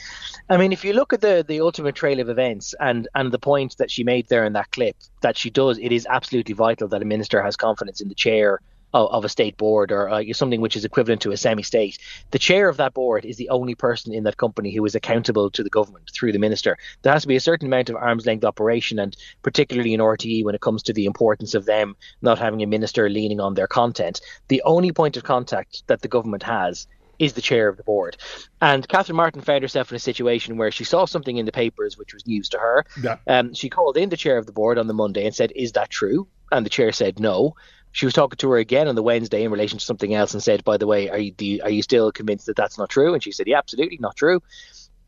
I 0.48 0.56
mean, 0.56 0.72
if 0.72 0.84
you 0.84 0.92
look 0.92 1.12
at 1.12 1.20
the 1.20 1.44
the 1.46 1.60
ultimate 1.60 1.94
trail 1.94 2.20
of 2.20 2.28
events 2.28 2.74
and 2.80 3.08
and 3.14 3.32
the 3.32 3.38
point 3.38 3.76
that 3.78 3.90
she 3.90 4.04
made 4.04 4.28
there 4.28 4.44
in 4.44 4.52
that 4.54 4.70
clip, 4.70 4.96
that 5.22 5.36
she 5.36 5.50
does, 5.50 5.78
it 5.78 5.92
is 5.92 6.06
absolutely 6.08 6.54
vital 6.54 6.88
that 6.88 7.02
a 7.02 7.06
minister 7.06 7.42
has 7.42 7.56
confidence 7.56 8.00
in 8.00 8.08
the 8.08 8.14
chair 8.14 8.60
of, 8.94 9.10
of 9.10 9.24
a 9.24 9.28
state 9.28 9.56
board 9.56 9.92
or 9.92 10.08
uh, 10.08 10.22
something 10.32 10.60
which 10.60 10.76
is 10.76 10.84
equivalent 10.84 11.22
to 11.22 11.32
a 11.32 11.36
semi-state. 11.36 11.98
The 12.30 12.38
chair 12.38 12.68
of 12.68 12.76
that 12.78 12.94
board 12.94 13.24
is 13.24 13.36
the 13.36 13.50
only 13.50 13.74
person 13.74 14.12
in 14.12 14.24
that 14.24 14.36
company 14.36 14.72
who 14.72 14.84
is 14.84 14.94
accountable 14.94 15.50
to 15.50 15.62
the 15.62 15.70
government 15.70 16.10
through 16.14 16.32
the 16.32 16.38
minister. 16.38 16.76
There 17.02 17.12
has 17.12 17.22
to 17.22 17.28
be 17.28 17.36
a 17.36 17.40
certain 17.40 17.66
amount 17.68 17.90
of 17.90 17.96
arm's 17.96 18.26
length 18.26 18.44
operation, 18.44 18.98
and 18.98 19.16
particularly 19.42 19.94
in 19.94 20.00
RTE 20.00 20.44
when 20.44 20.54
it 20.54 20.60
comes 20.60 20.82
to 20.84 20.92
the 20.92 21.06
importance 21.06 21.54
of 21.54 21.66
them 21.66 21.96
not 22.22 22.38
having 22.38 22.62
a 22.62 22.66
minister 22.66 23.08
leaning 23.08 23.40
on 23.40 23.54
their 23.54 23.66
content. 23.66 24.20
The 24.48 24.62
only 24.64 24.92
point 24.92 25.16
of 25.16 25.24
contact 25.24 25.82
that 25.86 26.02
the 26.02 26.08
government 26.08 26.42
has 26.42 26.86
is 27.18 27.32
the 27.32 27.42
chair 27.42 27.68
of 27.68 27.76
the 27.76 27.82
board. 27.82 28.16
And 28.60 28.86
Catherine 28.88 29.16
Martin 29.16 29.42
found 29.42 29.62
herself 29.62 29.90
in 29.90 29.96
a 29.96 30.00
situation 30.00 30.56
where 30.56 30.70
she 30.70 30.84
saw 30.84 31.04
something 31.04 31.36
in 31.36 31.46
the 31.46 31.52
papers 31.52 31.98
which 31.98 32.14
was 32.14 32.26
news 32.26 32.48
to 32.50 32.58
her. 32.58 32.84
Yeah. 33.02 33.16
Um, 33.26 33.54
she 33.54 33.68
called 33.68 33.96
in 33.96 34.08
the 34.08 34.16
chair 34.16 34.38
of 34.38 34.46
the 34.46 34.52
board 34.52 34.78
on 34.78 34.86
the 34.86 34.94
Monday 34.94 35.26
and 35.26 35.34
said, 35.34 35.52
Is 35.54 35.72
that 35.72 35.90
true? 35.90 36.28
And 36.50 36.64
the 36.64 36.70
chair 36.70 36.92
said 36.92 37.20
no. 37.20 37.56
She 37.92 38.06
was 38.06 38.14
talking 38.14 38.36
to 38.36 38.50
her 38.50 38.58
again 38.58 38.88
on 38.88 38.94
the 38.94 39.02
Wednesday 39.02 39.42
in 39.42 39.50
relation 39.50 39.78
to 39.78 39.84
something 39.84 40.14
else 40.14 40.34
and 40.34 40.42
said, 40.42 40.64
"By 40.64 40.76
the 40.76 40.86
way, 40.86 41.08
are 41.08 41.18
you 41.18 41.34
you, 41.38 41.60
are 41.62 41.70
you 41.70 41.82
still 41.82 42.12
convinced 42.12 42.46
that 42.46 42.56
that's 42.56 42.78
not 42.78 42.88
true?" 42.88 43.14
And 43.14 43.22
she 43.22 43.32
said, 43.32 43.46
"Yeah, 43.46 43.58
absolutely 43.58 43.98
not 44.00 44.16
true." 44.16 44.42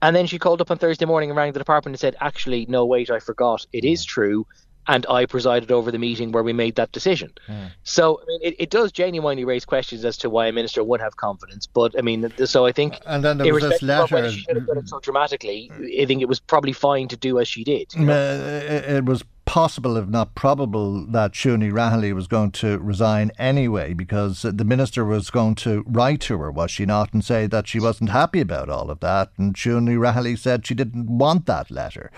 And 0.03 0.17
then 0.17 0.27
she 0.27 0.39
called 0.39 0.61
up 0.61 0.71
on 0.71 0.79
Thursday 0.79 1.05
morning 1.05 1.31
and 1.31 1.37
rang 1.37 1.53
the 1.53 1.59
department 1.59 1.95
and 1.95 2.01
said, 2.01 2.17
"Actually, 2.21 2.67
no, 2.67 2.87
wait, 2.87 3.11
I 3.11 3.19
forgot. 3.19 3.67
It 3.73 3.85
is 3.85 4.05
true." 4.05 4.47
and 4.87 5.07
I 5.09 5.27
presided 5.27 5.71
over 5.71 5.91
the 5.91 5.99
meeting 5.99 6.33
where 6.33 6.43
we 6.43 6.53
made 6.53 6.75
that 6.77 6.91
decision. 6.93 7.33
Mm. 7.49 7.71
So 7.85 8.21
I 8.21 8.25
mean, 8.27 8.41
it, 8.43 8.57
it, 8.59 8.71
does 8.71 8.91
genuinely 8.93 9.45
raise 9.45 9.65
questions 9.65 10.05
as 10.05 10.17
to 10.19 10.31
why 10.31 10.47
a 10.47 10.53
minister 10.53 10.83
would 10.83 11.01
have 11.01 11.17
confidence. 11.17 11.67
But 11.67 11.97
I 11.99 12.03
mean, 12.03 12.33
so 12.45 12.67
I 12.67 12.73
think, 12.73 12.99
and 13.07 13.25
then 13.25 13.39
there 13.39 13.55
was 13.55 13.63
this 13.63 13.83
letter. 13.83 14.31
She 14.31 14.41
should 14.41 14.57
have 14.57 14.67
done 14.67 14.79
it 14.79 14.89
so 14.89 14.99
dramatically. 15.01 15.71
I 16.01 16.07
think 16.07 16.23
it 16.23 16.29
was 16.29 16.41
probably 16.41 16.73
fine 16.73 17.09
to 17.09 17.17
do 17.17 17.39
as 17.39 17.47
she 17.47 17.63
did. 17.63 17.95
You 17.95 18.07
know? 18.07 18.13
uh, 18.13 18.97
it 18.97 19.05
was 19.05 19.23
possible, 19.51 19.97
if 19.97 20.07
not 20.07 20.37
probable, 20.37 21.05
that 21.07 21.33
Siún 21.33 21.59
Ní 21.59 21.73
Raghallaigh 21.73 22.15
was 22.15 22.29
going 22.29 22.53
to 22.53 22.79
resign 22.79 23.33
anyway 23.37 23.93
because 23.93 24.43
the 24.43 24.65
minister 24.65 25.05
was 25.05 25.29
going 25.29 25.57
to 25.57 25.83
write 25.89 26.21
to 26.21 26.39
her, 26.39 26.53
was 26.53 26.71
she 26.71 26.87
not, 26.87 27.13
and 27.13 27.25
say 27.25 27.49
that 27.49 27.67
she 27.67 27.81
wasn't 27.81 28.11
happy 28.11 28.41
about 28.41 28.71
all 28.71 28.93
of 28.93 29.01
that. 29.01 29.33
And 29.37 29.57
Siún 29.57 29.89
Ní 29.89 29.99
Raghallaigh 29.99 30.39
said 30.39 30.65
she 30.65 30.75
didn't 30.75 31.11
want 31.11 31.47
that 31.47 31.69
letter. 31.69 32.13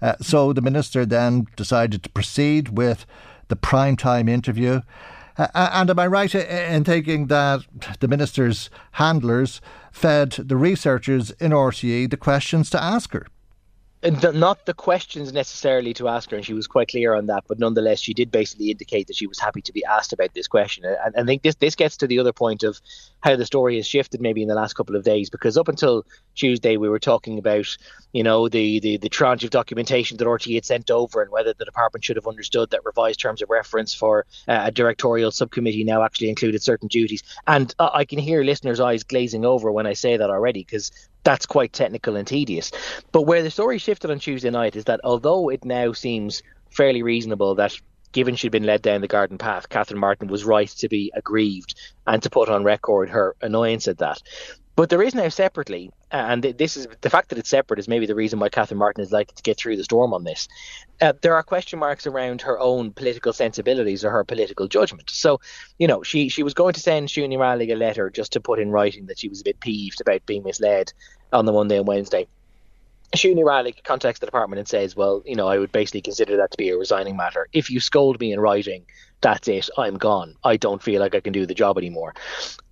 Uh, 0.00 0.14
so 0.22 0.54
the 0.54 0.62
minister 0.62 1.04
then 1.04 1.46
decided 1.56 2.02
to 2.04 2.08
proceed 2.08 2.70
with 2.70 3.04
the 3.48 3.56
prime 3.56 3.94
time 3.94 4.26
interview. 4.26 4.80
Uh, 5.36 5.48
and 5.54 5.90
am 5.90 5.98
I 5.98 6.06
right 6.06 6.34
in 6.34 6.84
thinking 6.84 7.26
that 7.26 7.66
the 8.00 8.08
minister's 8.08 8.70
handlers 8.92 9.60
fed 9.92 10.30
the 10.32 10.56
researchers 10.56 11.32
in 11.32 11.52
RTE 11.52 12.08
the 12.08 12.16
questions 12.16 12.70
to 12.70 12.82
ask 12.82 13.12
her? 13.12 13.26
Not 14.02 14.64
the 14.64 14.74
questions 14.74 15.32
necessarily 15.32 15.92
to 15.94 16.08
ask 16.08 16.30
her, 16.30 16.36
and 16.36 16.46
she 16.46 16.54
was 16.54 16.66
quite 16.66 16.88
clear 16.88 17.14
on 17.14 17.26
that. 17.26 17.44
But 17.48 17.58
nonetheless, 17.58 18.00
she 18.00 18.14
did 18.14 18.30
basically 18.30 18.70
indicate 18.70 19.08
that 19.08 19.16
she 19.16 19.26
was 19.26 19.38
happy 19.38 19.60
to 19.62 19.72
be 19.72 19.84
asked 19.84 20.12
about 20.12 20.34
this 20.34 20.46
question. 20.46 20.84
And 20.84 21.16
I 21.16 21.24
think 21.24 21.42
this 21.42 21.56
this 21.56 21.74
gets 21.74 21.96
to 21.98 22.06
the 22.06 22.18
other 22.18 22.32
point 22.32 22.62
of 22.62 22.80
how 23.20 23.34
the 23.34 23.46
story 23.46 23.76
has 23.76 23.86
shifted 23.86 24.20
maybe 24.20 24.42
in 24.42 24.48
the 24.48 24.54
last 24.54 24.74
couple 24.74 24.94
of 24.94 25.04
days, 25.04 25.30
because 25.30 25.56
up 25.58 25.68
until 25.68 26.06
Tuesday 26.36 26.76
we 26.76 26.88
were 26.88 27.00
talking 27.00 27.38
about 27.38 27.76
you 28.12 28.22
know 28.22 28.48
the 28.48 28.78
the, 28.80 28.96
the 28.98 29.08
tranche 29.08 29.42
of 29.42 29.50
documentation 29.50 30.16
that 30.16 30.26
RTE 30.26 30.54
had 30.54 30.64
sent 30.64 30.90
over 30.90 31.20
and 31.20 31.30
whether 31.32 31.52
the 31.52 31.64
department 31.64 32.04
should 32.04 32.16
have 32.16 32.28
understood 32.28 32.70
that 32.70 32.84
revised 32.84 33.20
terms 33.20 33.42
of 33.42 33.50
reference 33.50 33.94
for 33.94 34.26
uh, 34.46 34.62
a 34.66 34.70
directorial 34.70 35.32
subcommittee 35.32 35.84
now 35.84 36.02
actually 36.04 36.28
included 36.28 36.62
certain 36.62 36.88
duties. 36.88 37.22
And 37.46 37.74
uh, 37.78 37.90
I 37.92 38.04
can 38.04 38.18
hear 38.18 38.44
listeners' 38.44 38.80
eyes 38.80 39.02
glazing 39.02 39.44
over 39.44 39.72
when 39.72 39.86
I 39.86 39.94
say 39.94 40.16
that 40.16 40.30
already, 40.30 40.60
because 40.60 40.92
that's 41.28 41.44
quite 41.44 41.74
technical 41.74 42.16
and 42.16 42.26
tedious. 42.26 42.72
But 43.12 43.22
where 43.22 43.42
the 43.42 43.50
story 43.50 43.76
shifted 43.76 44.10
on 44.10 44.18
Tuesday 44.18 44.48
night 44.48 44.76
is 44.76 44.84
that 44.84 45.02
although 45.04 45.50
it 45.50 45.62
now 45.62 45.92
seems 45.92 46.42
fairly 46.70 47.02
reasonable 47.02 47.54
that 47.56 47.78
given 48.12 48.34
she'd 48.34 48.50
been 48.50 48.64
led 48.64 48.80
down 48.80 49.02
the 49.02 49.08
garden 49.08 49.36
path, 49.36 49.68
Catherine 49.68 50.00
Martin 50.00 50.28
was 50.28 50.46
right 50.46 50.70
to 50.70 50.88
be 50.88 51.12
aggrieved 51.14 51.78
and 52.06 52.22
to 52.22 52.30
put 52.30 52.48
on 52.48 52.64
record 52.64 53.10
her 53.10 53.36
annoyance 53.42 53.88
at 53.88 53.98
that. 53.98 54.22
But 54.78 54.90
there 54.90 55.02
is 55.02 55.12
now 55.12 55.28
separately, 55.28 55.90
and 56.12 56.40
this 56.40 56.76
is 56.76 56.86
the 57.00 57.10
fact 57.10 57.30
that 57.30 57.38
it's 57.38 57.48
separate 57.48 57.80
is 57.80 57.88
maybe 57.88 58.06
the 58.06 58.14
reason 58.14 58.38
why 58.38 58.48
Catherine 58.48 58.78
Martin 58.78 59.02
is 59.02 59.10
likely 59.10 59.34
to 59.34 59.42
get 59.42 59.58
through 59.58 59.76
the 59.76 59.82
storm 59.82 60.14
on 60.14 60.22
this. 60.22 60.46
Uh, 61.00 61.14
there 61.20 61.34
are 61.34 61.42
question 61.42 61.80
marks 61.80 62.06
around 62.06 62.42
her 62.42 62.60
own 62.60 62.92
political 62.92 63.32
sensibilities 63.32 64.04
or 64.04 64.12
her 64.12 64.22
political 64.22 64.68
judgment. 64.68 65.10
So, 65.10 65.40
you 65.80 65.88
know, 65.88 66.04
she 66.04 66.28
she 66.28 66.44
was 66.44 66.54
going 66.54 66.74
to 66.74 66.80
send 66.80 67.08
Siún 67.08 67.30
Ní 67.30 67.38
Raghallaigh 67.38 67.72
a 67.72 67.74
letter 67.74 68.08
just 68.08 68.34
to 68.34 68.40
put 68.40 68.60
in 68.60 68.70
writing 68.70 69.06
that 69.06 69.18
she 69.18 69.28
was 69.28 69.40
a 69.40 69.44
bit 69.44 69.58
peeved 69.58 70.00
about 70.00 70.24
being 70.26 70.44
misled 70.44 70.92
on 71.32 71.44
the 71.44 71.52
Monday 71.52 71.78
and 71.78 71.88
Wednesday. 71.88 72.28
Siún 73.16 73.34
Ní 73.34 73.42
Raghallaigh 73.42 73.82
contacts 73.82 74.20
the 74.20 74.26
department 74.26 74.60
and 74.60 74.68
says, 74.68 74.94
"Well, 74.94 75.24
you 75.26 75.34
know, 75.34 75.48
I 75.48 75.58
would 75.58 75.72
basically 75.72 76.02
consider 76.02 76.36
that 76.36 76.52
to 76.52 76.56
be 76.56 76.68
a 76.68 76.78
resigning 76.78 77.16
matter. 77.16 77.48
If 77.52 77.68
you 77.68 77.80
scold 77.80 78.20
me 78.20 78.32
in 78.32 78.38
writing, 78.38 78.86
that's 79.20 79.48
it. 79.48 79.68
I'm 79.76 79.98
gone. 79.98 80.34
I 80.44 80.56
don't 80.56 80.82
feel 80.82 81.00
like 81.00 81.14
I 81.14 81.20
can 81.20 81.32
do 81.32 81.46
the 81.46 81.54
job 81.54 81.78
anymore." 81.78 82.14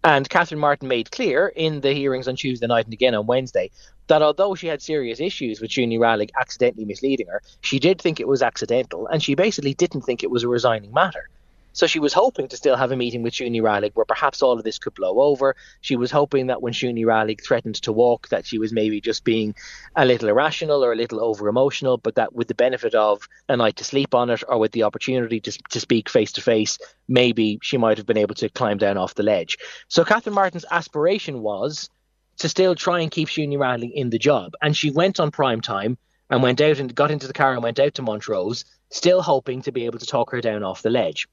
And 0.04 0.28
Catherine 0.28 0.60
Martin 0.60 0.88
made 0.88 1.10
clear 1.10 1.48
in 1.48 1.80
the 1.80 1.92
hearings 1.92 2.28
on 2.28 2.36
Tuesday 2.36 2.66
night 2.66 2.84
and 2.84 2.94
again 2.94 3.14
on 3.14 3.26
Wednesday 3.26 3.70
that 4.06 4.22
although 4.22 4.54
she 4.54 4.68
had 4.68 4.80
serious 4.80 5.20
issues 5.20 5.60
with 5.60 5.70
Ní 5.70 5.98
Raghallaigh 5.98 6.30
accidentally 6.38 6.84
misleading 6.84 7.26
her, 7.26 7.42
she 7.60 7.78
did 7.78 8.00
think 8.00 8.20
it 8.20 8.28
was 8.28 8.42
accidental, 8.42 9.06
and 9.08 9.22
she 9.22 9.34
basically 9.34 9.74
didn't 9.74 10.02
think 10.02 10.22
it 10.22 10.30
was 10.30 10.44
a 10.44 10.48
resigning 10.48 10.92
matter. 10.92 11.28
So 11.76 11.86
she 11.86 11.98
was 11.98 12.14
hoping 12.14 12.48
to 12.48 12.56
still 12.56 12.74
have 12.74 12.90
a 12.90 12.96
meeting 12.96 13.22
with 13.22 13.34
Ní 13.34 13.60
Raghallaigh 13.60 13.92
where 13.92 14.06
perhaps 14.06 14.42
all 14.42 14.54
of 14.56 14.64
this 14.64 14.78
could 14.78 14.94
blow 14.94 15.20
over. 15.20 15.54
She 15.82 15.94
was 15.94 16.10
hoping 16.10 16.46
that 16.46 16.62
when 16.62 16.72
Ní 16.72 17.04
Raghallaigh 17.04 17.44
threatened 17.44 17.74
to 17.82 17.92
walk, 17.92 18.28
that 18.28 18.46
she 18.46 18.58
was 18.58 18.72
maybe 18.72 18.98
just 18.98 19.24
being 19.24 19.54
a 19.94 20.06
little 20.06 20.30
irrational 20.30 20.82
or 20.82 20.92
a 20.92 20.96
little 20.96 21.22
over 21.22 21.48
emotional, 21.48 21.98
but 21.98 22.14
that 22.14 22.32
with 22.32 22.48
the 22.48 22.54
benefit 22.54 22.94
of 22.94 23.28
a 23.50 23.58
night 23.58 23.76
to 23.76 23.84
sleep 23.84 24.14
on 24.14 24.30
it 24.30 24.42
or 24.48 24.58
with 24.58 24.72
the 24.72 24.84
opportunity 24.84 25.38
to, 25.38 25.52
to 25.68 25.78
speak 25.78 26.08
face 26.08 26.32
to 26.32 26.40
face, 26.40 26.78
maybe 27.08 27.58
she 27.60 27.76
might 27.76 27.98
have 27.98 28.06
been 28.06 28.16
able 28.16 28.34
to 28.36 28.48
climb 28.48 28.78
down 28.78 28.96
off 28.96 29.14
the 29.14 29.22
ledge. 29.22 29.58
So 29.88 30.02
Catherine 30.02 30.34
Martin's 30.34 30.64
aspiration 30.70 31.42
was 31.42 31.90
to 32.38 32.48
still 32.48 32.74
try 32.74 33.00
and 33.00 33.10
keep 33.10 33.28
Siún 33.28 33.48
Ní 33.48 33.92
in 33.92 34.08
the 34.08 34.18
job. 34.18 34.54
And 34.62 34.74
she 34.74 34.90
went 34.90 35.20
on 35.20 35.30
prime 35.30 35.60
time 35.60 35.98
and 36.30 36.42
went 36.42 36.60
out 36.60 36.78
and 36.78 36.94
got 36.94 37.10
into 37.10 37.26
the 37.26 37.32
car 37.32 37.52
and 37.52 37.62
went 37.62 37.78
out 37.78 37.94
to 37.94 38.02
Montrose, 38.02 38.64
still 38.90 39.22
hoping 39.22 39.62
to 39.62 39.72
be 39.72 39.86
able 39.86 39.98
to 39.98 40.06
talk 40.06 40.30
her 40.30 40.40
down 40.40 40.62
off 40.62 40.82
the 40.82 40.90
ledge. 40.90 41.28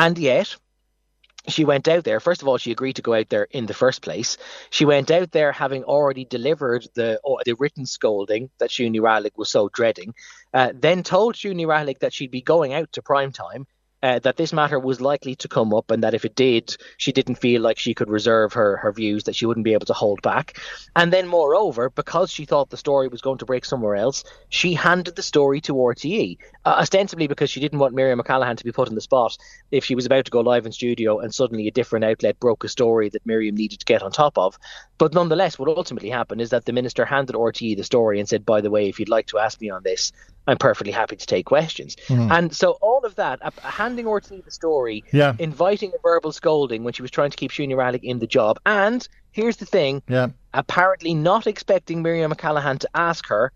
And 0.00 0.16
yet, 0.16 0.56
she 1.46 1.66
went 1.66 1.86
out 1.86 2.04
there. 2.04 2.20
First 2.20 2.40
of 2.40 2.48
all, 2.48 2.56
she 2.56 2.72
agreed 2.72 2.96
to 2.96 3.02
go 3.02 3.12
out 3.12 3.28
there 3.28 3.44
in 3.50 3.66
the 3.66 3.74
first 3.74 4.00
place. 4.00 4.38
She 4.70 4.86
went 4.86 5.10
out 5.10 5.30
there 5.30 5.52
having 5.52 5.84
already 5.84 6.24
delivered 6.24 6.88
the 6.94 7.20
the 7.44 7.54
written 7.58 7.84
scolding 7.84 8.48
that 8.60 8.70
Ní 8.70 8.98
Raghallaigh 8.98 9.36
was 9.36 9.50
so 9.50 9.68
dreading. 9.68 10.14
Uh, 10.54 10.72
then 10.74 11.02
told 11.02 11.34
Ní 11.34 11.66
Raghallaigh 11.66 11.98
that 11.98 12.14
she'd 12.14 12.30
be 12.30 12.40
going 12.40 12.72
out 12.72 12.90
to 12.92 13.02
prime 13.02 13.30
time 13.30 13.66
uh, 14.02 14.18
that 14.20 14.36
this 14.36 14.52
matter 14.52 14.78
was 14.78 15.00
likely 15.00 15.34
to 15.36 15.48
come 15.48 15.74
up 15.74 15.90
and 15.90 16.02
that 16.02 16.14
if 16.14 16.24
it 16.24 16.34
did, 16.34 16.76
she 16.96 17.12
didn't 17.12 17.34
feel 17.36 17.60
like 17.60 17.78
she 17.78 17.94
could 17.94 18.08
reserve 18.08 18.52
her, 18.52 18.76
her 18.78 18.92
views, 18.92 19.24
that 19.24 19.36
she 19.36 19.46
wouldn't 19.46 19.64
be 19.64 19.72
able 19.72 19.86
to 19.86 19.92
hold 19.92 20.22
back. 20.22 20.58
And 20.96 21.12
then, 21.12 21.26
moreover, 21.26 21.90
because 21.90 22.30
she 22.30 22.44
thought 22.44 22.70
the 22.70 22.76
story 22.76 23.08
was 23.08 23.20
going 23.20 23.38
to 23.38 23.44
break 23.44 23.64
somewhere 23.64 23.96
else, 23.96 24.24
she 24.48 24.74
handed 24.74 25.16
the 25.16 25.22
story 25.22 25.60
to 25.62 25.74
RTE, 25.74 26.38
uh, 26.64 26.76
ostensibly 26.78 27.26
because 27.26 27.50
she 27.50 27.60
didn't 27.60 27.78
want 27.78 27.94
Miriam 27.94 28.20
O'Callaghan 28.20 28.56
to 28.56 28.64
be 28.64 28.72
put 28.72 28.88
on 28.88 28.94
the 28.94 29.00
spot 29.00 29.36
if 29.70 29.84
she 29.84 29.94
was 29.94 30.06
about 30.06 30.24
to 30.24 30.30
go 30.30 30.40
live 30.40 30.66
in 30.66 30.72
studio 30.72 31.18
and 31.18 31.34
suddenly 31.34 31.68
a 31.68 31.72
different 31.72 32.04
outlet 32.04 32.40
broke 32.40 32.64
a 32.64 32.68
story 32.68 33.08
that 33.10 33.26
Miriam 33.26 33.54
needed 33.54 33.80
to 33.80 33.84
get 33.84 34.02
on 34.02 34.10
top 34.10 34.38
of. 34.38 34.58
But 34.98 35.14
nonetheless, 35.14 35.58
what 35.58 35.68
ultimately 35.68 36.10
happened 36.10 36.40
is 36.40 36.50
that 36.50 36.64
the 36.64 36.72
minister 36.72 37.04
handed 37.04 37.36
RTE 37.36 37.76
the 37.76 37.84
story 37.84 38.18
and 38.18 38.28
said, 38.28 38.44
by 38.46 38.60
the 38.60 38.70
way, 38.70 38.88
if 38.88 38.98
you'd 38.98 39.08
like 39.08 39.26
to 39.28 39.38
ask 39.38 39.60
me 39.60 39.70
on 39.70 39.82
this, 39.82 40.12
I'm 40.50 40.58
perfectly 40.58 40.92
happy 40.92 41.16
to 41.16 41.26
take 41.26 41.46
questions. 41.46 41.96
Mm. 42.08 42.30
And 42.30 42.54
so 42.54 42.72
all 42.80 43.04
of 43.04 43.14
that, 43.16 43.38
uh, 43.42 43.50
handing 43.62 44.06
RTE 44.06 44.44
the 44.44 44.50
story, 44.50 45.04
yeah. 45.12 45.34
inviting 45.38 45.92
a 45.94 45.98
verbal 46.02 46.32
scolding 46.32 46.82
when 46.84 46.92
she 46.92 47.02
was 47.02 47.10
trying 47.10 47.30
to 47.30 47.36
keep 47.36 47.52
Ní 47.52 47.68
Raghallaigh 47.68 48.02
in 48.02 48.18
the 48.18 48.26
job, 48.26 48.58
and 48.66 49.06
here's 49.32 49.56
the 49.58 49.66
thing, 49.66 50.02
yeah. 50.08 50.28
apparently 50.52 51.14
not 51.14 51.46
expecting 51.46 52.02
Miriam 52.02 52.32
O'Callaghan 52.32 52.78
to 52.78 52.88
ask 52.94 53.26
her 53.28 53.52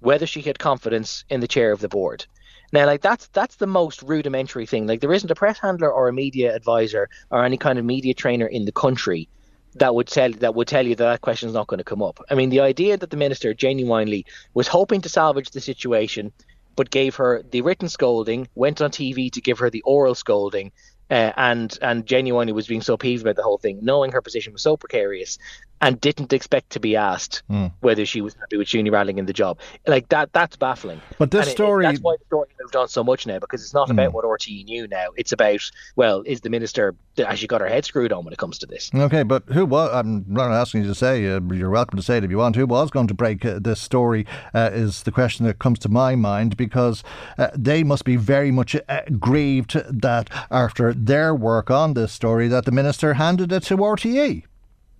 whether 0.00 0.26
she 0.26 0.42
had 0.42 0.58
confidence 0.58 1.24
in 1.28 1.40
the 1.40 1.48
chair 1.48 1.70
of 1.70 1.80
the 1.80 1.88
board. 1.88 2.26
Now, 2.72 2.86
like 2.86 3.02
that's 3.02 3.28
that's 3.28 3.56
the 3.56 3.66
most 3.66 4.02
rudimentary 4.02 4.66
thing. 4.66 4.86
Like 4.86 5.00
there 5.00 5.12
isn't 5.12 5.30
a 5.30 5.34
press 5.34 5.58
handler 5.58 5.92
or 5.92 6.08
a 6.08 6.12
media 6.12 6.56
advisor 6.56 7.08
or 7.30 7.44
any 7.44 7.58
kind 7.58 7.78
of 7.78 7.84
media 7.84 8.14
trainer 8.14 8.46
in 8.46 8.64
the 8.64 8.72
country 8.72 9.28
that 9.76 9.94
would 9.94 10.06
tell 10.06 10.30
that 10.32 10.54
would 10.54 10.68
tell 10.68 10.86
you 10.86 10.94
that 10.94 11.04
that 11.04 11.20
question 11.20 11.48
is 11.48 11.54
not 11.54 11.66
going 11.66 11.78
to 11.78 11.84
come 11.84 12.02
up. 12.02 12.20
I 12.30 12.34
mean, 12.34 12.50
the 12.50 12.60
idea 12.60 12.96
that 12.96 13.10
the 13.10 13.16
minister 13.16 13.54
genuinely 13.54 14.26
was 14.54 14.68
hoping 14.68 15.00
to 15.02 15.08
salvage 15.08 15.50
the 15.50 15.60
situation, 15.60 16.32
but 16.76 16.90
gave 16.90 17.16
her 17.16 17.42
the 17.42 17.62
written 17.62 17.88
scolding, 17.88 18.48
went 18.54 18.82
on 18.82 18.90
TV 18.90 19.30
to 19.32 19.40
give 19.40 19.58
her 19.60 19.70
the 19.70 19.82
oral 19.82 20.14
scolding, 20.14 20.72
uh, 21.10 21.32
and 21.36 21.78
and 21.82 22.06
genuinely 22.06 22.52
was 22.52 22.66
being 22.66 22.82
so 22.82 22.96
peeved 22.96 23.22
about 23.22 23.36
the 23.36 23.42
whole 23.42 23.58
thing, 23.58 23.78
knowing 23.82 24.12
her 24.12 24.22
position 24.22 24.52
was 24.52 24.62
so 24.62 24.76
precarious, 24.76 25.38
and 25.82 26.00
didn't 26.00 26.32
expect 26.32 26.70
to 26.70 26.80
be 26.80 26.94
asked 26.96 27.42
mm. 27.50 27.70
whether 27.80 28.06
she 28.06 28.20
was 28.20 28.34
happy 28.34 28.56
with 28.56 28.68
Siún 28.68 28.88
Ní 28.88 29.18
in 29.18 29.26
the 29.26 29.32
job. 29.32 29.58
Like 29.86 30.08
that, 30.10 30.32
that's 30.32 30.56
baffling. 30.56 31.02
But 31.18 31.32
this 31.32 31.46
and 31.46 31.50
story, 31.50 31.84
it, 31.84 31.88
it, 31.88 31.92
that's 31.92 32.02
why 32.02 32.14
the 32.18 32.24
story 32.26 32.46
moved 32.60 32.76
on 32.76 32.88
so 32.88 33.02
much 33.02 33.26
now 33.26 33.40
because 33.40 33.62
it's 33.62 33.74
not 33.74 33.88
mm. 33.88 33.92
about 33.92 34.12
what 34.14 34.24
RTE 34.24 34.64
knew 34.64 34.86
now. 34.86 35.08
It's 35.16 35.32
about 35.32 35.60
well, 35.96 36.22
is 36.24 36.40
the 36.40 36.50
minister 36.50 36.94
has 37.18 37.38
she 37.38 37.46
got 37.46 37.60
her 37.60 37.68
head 37.68 37.84
screwed 37.84 38.12
on 38.12 38.24
when 38.24 38.32
it 38.32 38.38
comes 38.38 38.58
to 38.58 38.66
this? 38.66 38.90
Okay, 38.94 39.24
but 39.24 39.42
who 39.48 39.66
was? 39.66 39.90
I'm 39.92 40.24
not 40.28 40.52
asking 40.52 40.82
you 40.82 40.88
to 40.88 40.94
say. 40.94 41.26
Uh, 41.26 41.40
you're 41.52 41.68
welcome 41.68 41.96
to 41.96 42.02
say 42.02 42.18
it 42.18 42.24
if 42.24 42.30
you 42.30 42.38
want. 42.38 42.54
Who 42.54 42.66
was 42.66 42.90
going 42.90 43.08
to 43.08 43.14
break 43.14 43.44
uh, 43.44 43.58
this 43.60 43.80
story? 43.80 44.24
Uh, 44.54 44.70
is 44.72 45.02
the 45.02 45.10
question 45.10 45.44
that 45.46 45.58
comes 45.58 45.80
to 45.80 45.88
my 45.88 46.14
mind 46.14 46.56
because 46.56 47.02
uh, 47.38 47.48
they 47.56 47.82
must 47.82 48.04
be 48.04 48.14
very 48.14 48.52
much 48.52 48.76
uh, 48.88 49.00
grieved 49.18 49.74
that 49.90 50.30
after 50.50 50.94
their 50.94 51.34
work 51.34 51.70
on 51.70 51.94
this 51.94 52.12
story 52.12 52.46
that 52.48 52.66
the 52.66 52.72
minister 52.72 53.14
handed 53.14 53.50
it 53.50 53.64
to 53.64 53.76
RTE. 53.76 54.44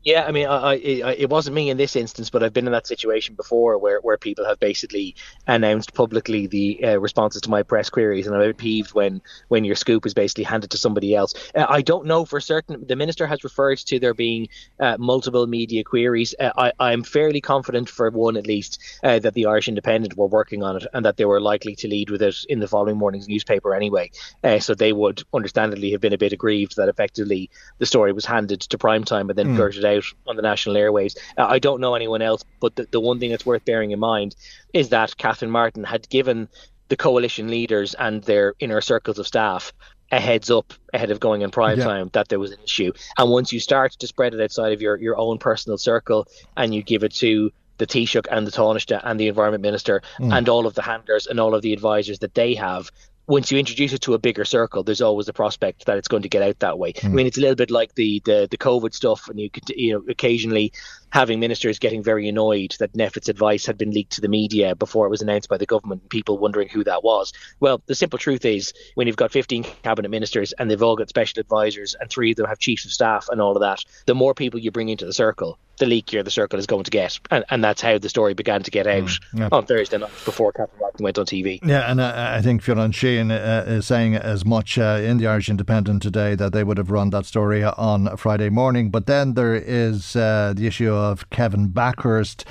Yeah, 0.04 0.24
I 0.24 0.32
mean, 0.32 0.48
I, 0.48 0.72
I, 0.72 0.76
it 0.76 1.30
wasn't 1.30 1.54
me 1.54 1.70
in 1.70 1.76
this 1.76 1.94
instance, 1.94 2.28
but 2.28 2.42
I've 2.42 2.52
been 2.52 2.66
in 2.66 2.72
that 2.72 2.88
situation 2.88 3.36
before 3.36 3.78
where, 3.78 4.00
where 4.00 4.16
people 4.16 4.44
have 4.44 4.58
basically 4.58 5.14
announced 5.46 5.94
publicly 5.94 6.48
the 6.48 6.84
uh, 6.84 6.98
responses 6.98 7.42
to 7.42 7.50
my 7.50 7.62
press 7.62 7.88
queries, 7.88 8.26
and 8.26 8.34
I'm 8.34 8.42
a 8.42 8.46
bit 8.46 8.56
peeved 8.56 8.94
when, 8.94 9.22
when 9.46 9.64
your 9.64 9.76
scoop 9.76 10.04
is 10.04 10.14
basically 10.14 10.44
handed 10.44 10.72
to 10.72 10.76
somebody 10.76 11.14
else. 11.14 11.34
Uh, 11.54 11.66
I 11.68 11.82
don't 11.82 12.06
know 12.06 12.24
for 12.24 12.40
certain. 12.40 12.84
The 12.84 12.96
minister 12.96 13.28
has 13.28 13.44
referred 13.44 13.78
to 13.78 14.00
there 14.00 14.14
being 14.14 14.48
uh, 14.80 14.96
multiple 14.98 15.46
media 15.46 15.84
queries. 15.84 16.34
Uh, 16.38 16.50
I, 16.56 16.72
I'm 16.80 17.04
fairly 17.04 17.40
confident, 17.40 17.88
for 17.88 18.10
one 18.10 18.36
at 18.36 18.46
least, 18.46 18.80
uh, 19.04 19.20
that 19.20 19.34
the 19.34 19.46
Irish 19.46 19.68
Independent 19.68 20.16
were 20.16 20.26
working 20.26 20.64
on 20.64 20.78
it 20.78 20.86
and 20.92 21.04
that 21.04 21.16
they 21.16 21.24
were 21.24 21.40
likely 21.40 21.76
to 21.76 21.88
lead 21.88 22.10
with 22.10 22.22
it 22.22 22.44
in 22.48 22.58
the 22.58 22.68
following 22.68 22.96
morning's 22.96 23.28
newspaper 23.28 23.72
anyway. 23.72 24.10
Uh, 24.42 24.58
so 24.58 24.74
they 24.74 24.92
would 24.92 25.22
understandably 25.32 25.92
have 25.92 26.00
been 26.00 26.12
a 26.12 26.18
bit 26.18 26.32
aggrieved 26.32 26.76
that 26.76 26.88
effectively 26.88 27.50
the 27.78 27.86
story 27.86 28.12
was 28.12 28.24
handed 28.24 28.60
to 28.60 28.78
prime 28.78 29.04
time 29.04 29.30
and 29.30 29.38
then 29.38 29.48
mm. 29.48 29.56
blurted 29.56 29.84
out 29.84 29.91
out 29.96 30.05
on 30.26 30.37
the 30.37 30.42
national 30.42 30.76
airwaves. 30.76 31.16
Uh, 31.37 31.46
I 31.46 31.59
don't 31.59 31.81
know 31.81 31.94
anyone 31.94 32.22
else, 32.22 32.44
but 32.61 32.76
the, 32.76 32.87
the 32.90 33.00
one 33.00 33.18
thing 33.18 33.31
that's 33.31 33.46
worth 33.46 33.64
bearing 33.64 33.90
in 33.90 33.98
mind 33.98 34.35
is 34.72 34.90
that 34.90 35.16
Catherine 35.16 35.50
Martin 35.50 35.85
had 35.85 36.09
given 36.09 36.48
the 36.88 36.96
coalition 36.96 37.48
leaders 37.48 37.94
and 37.94 38.22
their 38.24 38.55
inner 38.61 38.81
circles 38.81 39.18
of 39.18 39.26
staff 39.26 39.72
a 40.11 40.20
heads 40.20 40.50
up 40.50 40.74
ahead 40.92 41.11
of 41.11 41.20
going 41.20 41.40
in 41.40 41.50
prime 41.50 41.78
yeah. 41.78 41.85
time 41.85 42.11
that 42.12 42.28
there 42.28 42.38
was 42.38 42.52
an 42.52 42.59
issue. 42.62 42.92
And 43.18 43.31
once 43.31 43.52
you 43.52 43.61
start 43.61 43.92
to 43.92 44.07
spread 44.07 44.35
it 44.35 44.40
outside 44.40 44.72
of 44.72 44.83
your, 44.83 44.96
your 44.96 45.16
own 45.16 45.38
personal 45.38 45.78
circle 45.78 46.28
and 46.55 46.74
you 46.74 46.83
give 46.83 47.02
it 47.02 47.14
to 47.14 47.50
the 47.78 47.87
Taoiseach 47.87 48.26
and 48.31 48.46
the 48.46 48.50
Taoiseach 48.50 49.00
and 49.02 49.18
the 49.18 49.28
Environment 49.28 49.62
Minister 49.62 50.02
mm. 50.18 50.37
and 50.37 50.48
all 50.48 50.66
of 50.66 50.74
the 50.74 50.83
handlers 50.83 51.26
and 51.26 51.40
all 51.40 51.55
of 51.55 51.62
the 51.62 51.72
advisors 51.72 52.18
that 52.18 52.35
they 52.35 52.55
have, 52.55 52.90
once 53.26 53.52
you 53.52 53.58
introduce 53.58 53.92
it 53.92 54.00
to 54.02 54.14
a 54.14 54.18
bigger 54.18 54.44
circle, 54.44 54.82
there's 54.82 55.00
always 55.00 55.28
a 55.28 55.32
prospect 55.32 55.87
that 55.87 55.96
it's 55.96 56.08
going 56.08 56.22
to 56.22 56.28
get 56.28 56.42
out 56.42 56.58
that 56.58 56.78
way. 56.78 56.92
Mm. 56.92 57.04
I 57.04 57.08
mean, 57.08 57.26
it's 57.26 57.38
a 57.38 57.40
little 57.40 57.56
bit 57.56 57.70
like 57.70 57.94
the, 57.94 58.20
the 58.24 58.48
the 58.50 58.58
COVID 58.58 58.94
stuff, 58.94 59.28
and 59.28 59.38
you 59.38 59.50
could 59.50 59.68
you 59.70 59.92
know 59.92 60.04
occasionally 60.08 60.72
having 61.12 61.38
ministers 61.38 61.79
getting 61.79 62.03
very 62.03 62.29
annoyed 62.29 62.75
that 62.79 62.92
NPHET's 62.94 63.29
advice 63.29 63.66
had 63.66 63.77
been 63.77 63.90
leaked 63.90 64.12
to 64.12 64.20
the 64.20 64.29
media 64.29 64.75
before 64.75 65.07
it 65.07 65.11
was 65.11 65.20
announced 65.20 65.48
by 65.48 65.59
the 65.59 65.66
government, 65.66 66.01
and 66.01 66.11
people 66.11 66.38
wondering 66.38 66.68
who 66.68 66.83
that 66.85 67.05
was. 67.05 67.33
Well, 67.61 67.83
the 67.87 67.94
simple 67.94 68.18
truth 68.18 68.44
is, 68.44 68.72
when 68.94 69.07
you've 69.07 69.16
got 69.16 69.31
15 69.31 69.64
cabinet 69.83 70.09
ministers 70.11 70.53
and 70.55 70.70
they've 70.70 70.83
all 70.83 70.96
got 70.96 71.11
special 71.11 71.40
advisors, 71.40 71.94
and 72.01 72.09
three 72.09 72.31
of 72.31 72.38
them 72.38 72.46
have 72.46 72.59
chiefs 72.59 72.87
of 72.87 72.92
staff 72.92 73.29
and 73.31 73.40
all 73.40 73.55
of 73.55 73.61
that, 73.61 73.85
the 74.07 74.14
more 74.14 74.35
people 74.35 74.59
you 74.59 74.70
bring 74.70 74.88
into 74.88 75.05
the 75.05 75.12
circle, 75.12 75.59
the 75.79 75.87
leakier 75.87 76.25
the 76.25 76.31
circle 76.31 76.59
is 76.59 76.66
going 76.66 76.85
to 76.85 76.90
get. 76.90 77.18
And, 77.31 77.44
and 77.51 77.62
that's 77.62 77.81
how 77.81 77.98
the 77.98 78.09
story 78.09 78.35
began 78.35 78.62
to 78.62 78.70
get 78.70 78.87
out 78.87 79.05
mm, 79.05 79.20
yeah. 79.35 79.48
on 79.53 79.66
Thursday 79.66 79.98
night 79.98 80.11
before 80.25 80.53
Catherine 80.53 80.81
Martin 80.81 81.05
went 81.05 81.18
on 81.18 81.27
TV. 81.27 81.61
Yeah, 81.64 81.90
and 81.90 82.01
uh, 82.01 82.14
I 82.16 82.40
think 82.40 82.62
Fionn 82.62 82.92
Sheahan 82.92 83.31
uh, 83.31 83.70
is 83.70 83.87
saying 83.87 84.14
as 84.14 84.44
much 84.44 84.79
uh, 84.79 85.01
in 85.03 85.18
the 85.18 85.27
Irish 85.27 85.48
Independent 85.48 86.03
today 86.03 86.35
that 86.37 86.53
they 86.53 86.64
would 86.64 86.79
have 86.79 86.90
run 86.90 87.11
that 87.11 87.27
story 87.27 87.64
on 87.64 88.16
Friday 88.16 88.48
morning. 88.48 88.90
But 88.90 89.07
then 89.07 89.35
there 89.35 89.55
is 89.55 90.14
uh, 90.14 90.53
the 90.57 90.66
issue 90.66 90.92
of 90.92 91.01
Kevin 91.30 91.68
Bakhurst 91.68 92.44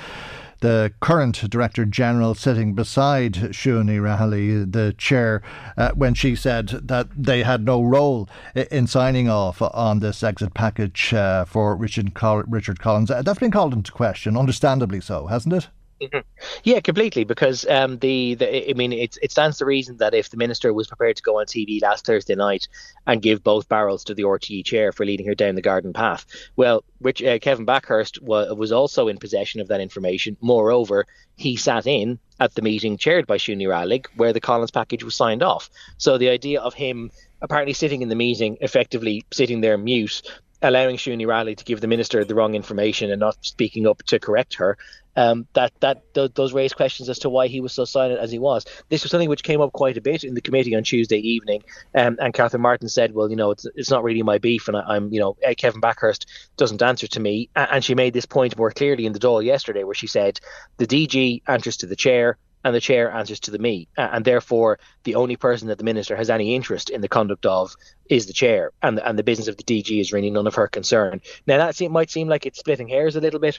the 0.62 0.92
current 1.00 1.50
Director 1.50 1.84
General 1.84 2.34
sitting 2.34 2.74
beside 2.74 3.34
Ní 3.34 4.00
Raghallaigh, 4.00 4.70
the 4.70 4.94
chair, 4.96 5.42
uh, 5.76 5.90
when 5.90 6.14
she 6.14 6.34
said 6.34 6.68
that 6.68 7.08
they 7.16 7.42
had 7.42 7.64
no 7.64 7.82
role 7.82 8.28
in 8.54 8.86
signing 8.86 9.28
off 9.28 9.60
on 9.60 9.98
this 9.98 10.22
exit 10.22 10.54
package 10.54 11.12
uh, 11.12 11.44
for 11.44 11.76
Richard, 11.76 12.14
Col- 12.14 12.44
Richard 12.44 12.78
Collins. 12.78 13.10
Uh, 13.10 13.22
that's 13.22 13.40
been 13.40 13.50
called 13.50 13.74
into 13.74 13.92
question, 13.92 14.36
understandably 14.36 15.00
so, 15.00 15.26
hasn't 15.26 15.52
it? 15.52 15.68
Mm-hmm. 16.02 16.18
Yeah, 16.64 16.80
completely. 16.80 17.24
Because 17.24 17.64
um, 17.68 17.98
the, 17.98 18.34
the 18.34 18.70
I 18.70 18.74
mean, 18.74 18.92
it, 18.92 19.16
it 19.22 19.30
stands 19.30 19.58
to 19.58 19.64
reason 19.64 19.98
that 19.98 20.14
if 20.14 20.30
the 20.30 20.36
minister 20.36 20.72
was 20.72 20.88
prepared 20.88 21.16
to 21.16 21.22
go 21.22 21.38
on 21.38 21.46
TV 21.46 21.80
last 21.80 22.04
Thursday 22.04 22.34
night 22.34 22.66
and 23.06 23.22
give 23.22 23.44
both 23.44 23.68
barrels 23.68 24.02
to 24.04 24.14
the 24.14 24.24
RTE 24.24 24.64
chair 24.64 24.90
for 24.90 25.06
leading 25.06 25.26
her 25.26 25.34
down 25.34 25.54
the 25.54 25.62
garden 25.62 25.92
path, 25.92 26.26
well, 26.56 26.82
which 26.98 27.22
uh, 27.22 27.38
Kevin 27.38 27.66
Bakhurst 27.66 28.20
was, 28.20 28.52
was 28.56 28.72
also 28.72 29.06
in 29.08 29.18
possession 29.18 29.60
of 29.60 29.68
that 29.68 29.80
information. 29.80 30.36
Moreover, 30.40 31.06
he 31.36 31.56
sat 31.56 31.86
in 31.86 32.18
at 32.40 32.54
the 32.54 32.62
meeting 32.62 32.96
chaired 32.96 33.26
by 33.26 33.36
Ní 33.36 33.68
Raghallaigh 33.68 34.06
where 34.16 34.32
the 34.32 34.40
Collins 34.40 34.72
package 34.72 35.04
was 35.04 35.14
signed 35.14 35.42
off. 35.42 35.70
So 35.98 36.18
the 36.18 36.30
idea 36.30 36.60
of 36.60 36.74
him 36.74 37.12
apparently 37.40 37.74
sitting 37.74 38.02
in 38.02 38.08
the 38.08 38.16
meeting, 38.16 38.56
effectively 38.60 39.24
sitting 39.32 39.60
there 39.60 39.78
mute, 39.78 40.22
allowing 40.62 40.96
Ní 40.96 41.26
Raghallaigh 41.26 41.56
to 41.56 41.64
give 41.64 41.80
the 41.80 41.88
minister 41.88 42.24
the 42.24 42.34
wrong 42.34 42.54
information 42.54 43.10
and 43.10 43.20
not 43.20 43.36
speaking 43.42 43.86
up 43.86 44.02
to 44.04 44.18
correct 44.18 44.54
her 44.54 44.76
um, 45.16 45.46
that 45.52 45.72
that 45.80 46.14
th- 46.14 46.32
those 46.34 46.52
raise 46.52 46.72
questions 46.72 47.08
as 47.08 47.18
to 47.20 47.30
why 47.30 47.46
he 47.46 47.60
was 47.60 47.72
so 47.72 47.84
silent 47.84 48.20
as 48.20 48.30
he 48.30 48.38
was. 48.38 48.64
This 48.88 49.02
was 49.02 49.10
something 49.10 49.28
which 49.28 49.42
came 49.42 49.60
up 49.60 49.72
quite 49.72 49.96
a 49.96 50.00
bit 50.00 50.24
in 50.24 50.34
the 50.34 50.40
committee 50.40 50.74
on 50.74 50.84
Tuesday 50.84 51.18
evening, 51.18 51.62
um, 51.94 52.16
and 52.20 52.32
Catherine 52.32 52.62
Martin 52.62 52.88
said, 52.88 53.14
"Well, 53.14 53.28
you 53.28 53.36
know, 53.36 53.50
it's 53.50 53.66
it's 53.74 53.90
not 53.90 54.04
really 54.04 54.22
my 54.22 54.38
beef, 54.38 54.68
and 54.68 54.76
I, 54.76 54.96
am 54.96 55.12
you 55.12 55.20
know, 55.20 55.36
eh, 55.42 55.54
Kevin 55.54 55.80
Bakhurst 55.80 56.26
doesn't 56.56 56.82
answer 56.82 57.06
to 57.08 57.20
me." 57.20 57.48
And 57.54 57.84
she 57.84 57.94
made 57.94 58.14
this 58.14 58.26
point 58.26 58.56
more 58.56 58.70
clearly 58.70 59.06
in 59.06 59.12
the 59.12 59.20
Dáil 59.20 59.44
yesterday, 59.44 59.84
where 59.84 59.94
she 59.94 60.06
said, 60.06 60.40
"The 60.78 60.86
DG 60.86 61.42
answers 61.46 61.78
to 61.78 61.86
the 61.86 61.96
chair." 61.96 62.38
And 62.64 62.74
the 62.74 62.80
chair 62.80 63.10
answers 63.10 63.40
to 63.40 63.50
the 63.50 63.58
me, 63.58 63.88
and 63.96 64.24
therefore 64.24 64.78
the 65.04 65.16
only 65.16 65.36
person 65.36 65.68
that 65.68 65.78
the 65.78 65.84
minister 65.84 66.16
has 66.16 66.30
any 66.30 66.54
interest 66.54 66.90
in 66.90 67.00
the 67.00 67.08
conduct 67.08 67.44
of 67.46 67.74
is 68.08 68.26
the 68.26 68.32
chair, 68.32 68.70
and 68.82 69.00
and 69.00 69.18
the 69.18 69.24
business 69.24 69.48
of 69.48 69.56
the 69.56 69.64
DG 69.64 70.00
is 70.00 70.12
really 70.12 70.30
none 70.30 70.46
of 70.46 70.54
her 70.54 70.68
concern. 70.68 71.20
Now 71.46 71.58
that 71.58 71.74
seem, 71.74 71.92
might 71.92 72.10
seem 72.10 72.28
like 72.28 72.46
it's 72.46 72.60
splitting 72.60 72.88
hairs 72.88 73.16
a 73.16 73.20
little 73.20 73.40
bit, 73.40 73.58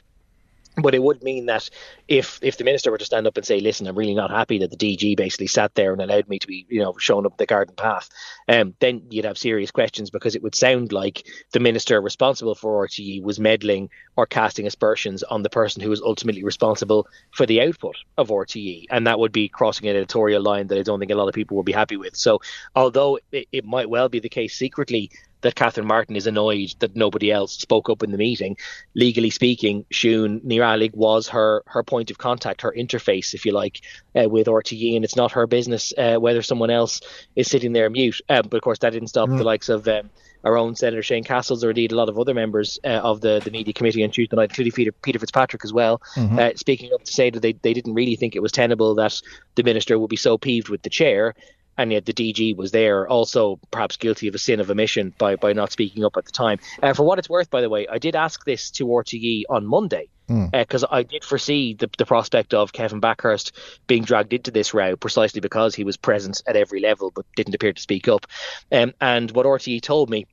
but 0.76 0.94
it 0.94 1.02
would 1.02 1.22
mean 1.22 1.46
that 1.46 1.70
if 2.08 2.38
if 2.42 2.58
the 2.58 2.64
minister 2.64 2.90
were 2.90 2.98
to 2.98 3.04
stand 3.04 3.26
up 3.26 3.36
and 3.36 3.46
say, 3.46 3.60
"Listen, 3.60 3.86
I'm 3.86 3.96
really 3.96 4.14
not 4.14 4.30
happy 4.30 4.58
that 4.58 4.70
the 4.70 4.76
DG 4.76 5.16
basically 5.16 5.46
sat 5.46 5.74
there 5.74 5.92
and 5.92 6.02
allowed 6.02 6.28
me 6.28 6.38
to 6.38 6.46
be, 6.46 6.66
you 6.68 6.80
know, 6.80 6.94
shown 6.98 7.26
up 7.26 7.36
the 7.36 7.46
garden 7.46 7.74
path," 7.76 8.08
um, 8.48 8.74
then 8.80 9.02
you'd 9.10 9.24
have 9.24 9.38
serious 9.38 9.70
questions 9.70 10.10
because 10.10 10.34
it 10.34 10.42
would 10.42 10.54
sound 10.54 10.92
like 10.92 11.26
the 11.52 11.60
minister 11.60 12.00
responsible 12.00 12.54
for 12.54 12.86
RTE 12.86 13.22
was 13.22 13.38
meddling 13.38 13.88
or 14.16 14.26
casting 14.26 14.66
aspersions 14.66 15.22
on 15.22 15.42
the 15.42 15.50
person 15.50 15.80
who 15.80 15.90
was 15.90 16.02
ultimately 16.02 16.42
responsible 16.42 17.06
for 17.30 17.46
the 17.46 17.60
output 17.62 17.96
of 18.18 18.28
RTE, 18.28 18.86
and 18.90 19.06
that 19.06 19.18
would 19.18 19.32
be 19.32 19.48
crossing 19.48 19.88
an 19.88 19.96
editorial 19.96 20.42
line 20.42 20.66
that 20.68 20.78
I 20.78 20.82
don't 20.82 20.98
think 20.98 21.12
a 21.12 21.16
lot 21.16 21.28
of 21.28 21.34
people 21.34 21.56
would 21.56 21.66
be 21.66 21.72
happy 21.72 21.96
with. 21.96 22.16
So, 22.16 22.40
although 22.74 23.18
it, 23.30 23.48
it 23.52 23.64
might 23.64 23.88
well 23.88 24.08
be 24.08 24.20
the 24.20 24.28
case 24.28 24.56
secretly 24.56 25.10
that 25.44 25.54
Catherine 25.54 25.86
Martin 25.86 26.16
is 26.16 26.26
annoyed 26.26 26.74
that 26.78 26.96
nobody 26.96 27.30
else 27.30 27.52
spoke 27.52 27.90
up 27.90 28.02
in 28.02 28.10
the 28.10 28.18
meeting. 28.18 28.56
Legally 28.94 29.30
speaking, 29.30 29.84
Ní 29.92 30.58
Raghallaigh 30.58 30.94
was 30.94 31.28
her 31.28 31.62
her 31.66 31.82
point 31.82 32.10
of 32.10 32.18
contact, 32.18 32.62
her 32.62 32.74
interface, 32.76 33.34
if 33.34 33.44
you 33.44 33.52
like, 33.52 33.82
uh, 34.16 34.28
with 34.28 34.46
RTE, 34.46 34.96
and 34.96 35.04
it's 35.04 35.16
not 35.16 35.32
her 35.32 35.46
business 35.46 35.92
uh, 35.98 36.16
whether 36.16 36.42
someone 36.42 36.70
else 36.70 37.00
is 37.36 37.48
sitting 37.48 37.72
there 37.74 37.90
mute. 37.90 38.20
Um, 38.28 38.42
but 38.48 38.56
of 38.56 38.62
course, 38.62 38.78
that 38.80 38.90
didn't 38.90 39.08
stop 39.08 39.28
mm. 39.28 39.38
the 39.38 39.44
likes 39.44 39.68
of. 39.68 39.86
Um, 39.86 40.10
our 40.44 40.58
own 40.58 40.76
Senator 40.76 41.02
Shane 41.02 41.24
Cassells, 41.24 41.64
or 41.64 41.70
indeed 41.70 41.90
a 41.90 41.96
lot 41.96 42.10
of 42.10 42.18
other 42.18 42.34
members 42.34 42.78
uh, 42.84 42.88
of 42.88 43.22
the, 43.22 43.40
the 43.42 43.50
media 43.50 43.72
committee 43.72 44.04
on 44.04 44.10
Tuesday 44.10 44.36
night, 44.36 44.50
including 44.50 44.74
Peter, 44.74 44.92
Peter 44.92 45.18
Fitzpatrick 45.18 45.64
as 45.64 45.72
well, 45.72 46.02
mm-hmm. 46.14 46.38
uh, 46.38 46.50
speaking 46.54 46.92
up 46.92 47.02
to 47.02 47.10
say 47.10 47.30
that 47.30 47.40
they, 47.40 47.54
they 47.54 47.72
didn't 47.72 47.94
really 47.94 48.14
think 48.14 48.36
it 48.36 48.42
was 48.42 48.52
tenable 48.52 48.94
that 48.96 49.22
the 49.54 49.62
minister 49.62 49.98
would 49.98 50.10
be 50.10 50.16
so 50.16 50.36
peeved 50.36 50.68
with 50.68 50.82
the 50.82 50.90
chair 50.90 51.34
and 51.76 51.92
yet 51.92 52.04
the 52.04 52.12
DG 52.12 52.56
was 52.56 52.70
there, 52.70 53.08
also 53.08 53.58
perhaps 53.70 53.96
guilty 53.96 54.28
of 54.28 54.34
a 54.34 54.38
sin 54.38 54.60
of 54.60 54.70
omission 54.70 55.14
by, 55.18 55.36
by 55.36 55.52
not 55.52 55.72
speaking 55.72 56.04
up 56.04 56.16
at 56.16 56.24
the 56.24 56.32
time. 56.32 56.58
Uh, 56.82 56.92
for 56.92 57.04
what 57.04 57.18
it's 57.18 57.28
worth, 57.28 57.50
by 57.50 57.60
the 57.60 57.68
way, 57.68 57.86
I 57.88 57.98
did 57.98 58.16
ask 58.16 58.44
this 58.44 58.70
to 58.72 58.86
RTE 58.86 59.44
on 59.48 59.66
Monday 59.66 60.08
because 60.26 60.82
mm. 60.82 60.92
uh, 60.92 60.96
I 60.96 61.02
did 61.02 61.24
foresee 61.24 61.74
the, 61.74 61.90
the 61.98 62.06
prospect 62.06 62.54
of 62.54 62.72
Kevin 62.72 63.00
Bakhurst 63.00 63.52
being 63.86 64.04
dragged 64.04 64.32
into 64.32 64.50
this 64.50 64.72
row 64.72 64.96
precisely 64.96 65.40
because 65.40 65.74
he 65.74 65.84
was 65.84 65.96
present 65.96 66.42
at 66.46 66.56
every 66.56 66.80
level 66.80 67.12
but 67.14 67.26
didn't 67.36 67.54
appear 67.54 67.72
to 67.72 67.82
speak 67.82 68.08
up. 68.08 68.26
Um, 68.72 68.94
and 69.00 69.30
what 69.30 69.46
RTE 69.46 69.82
told 69.82 70.08
me 70.08 70.26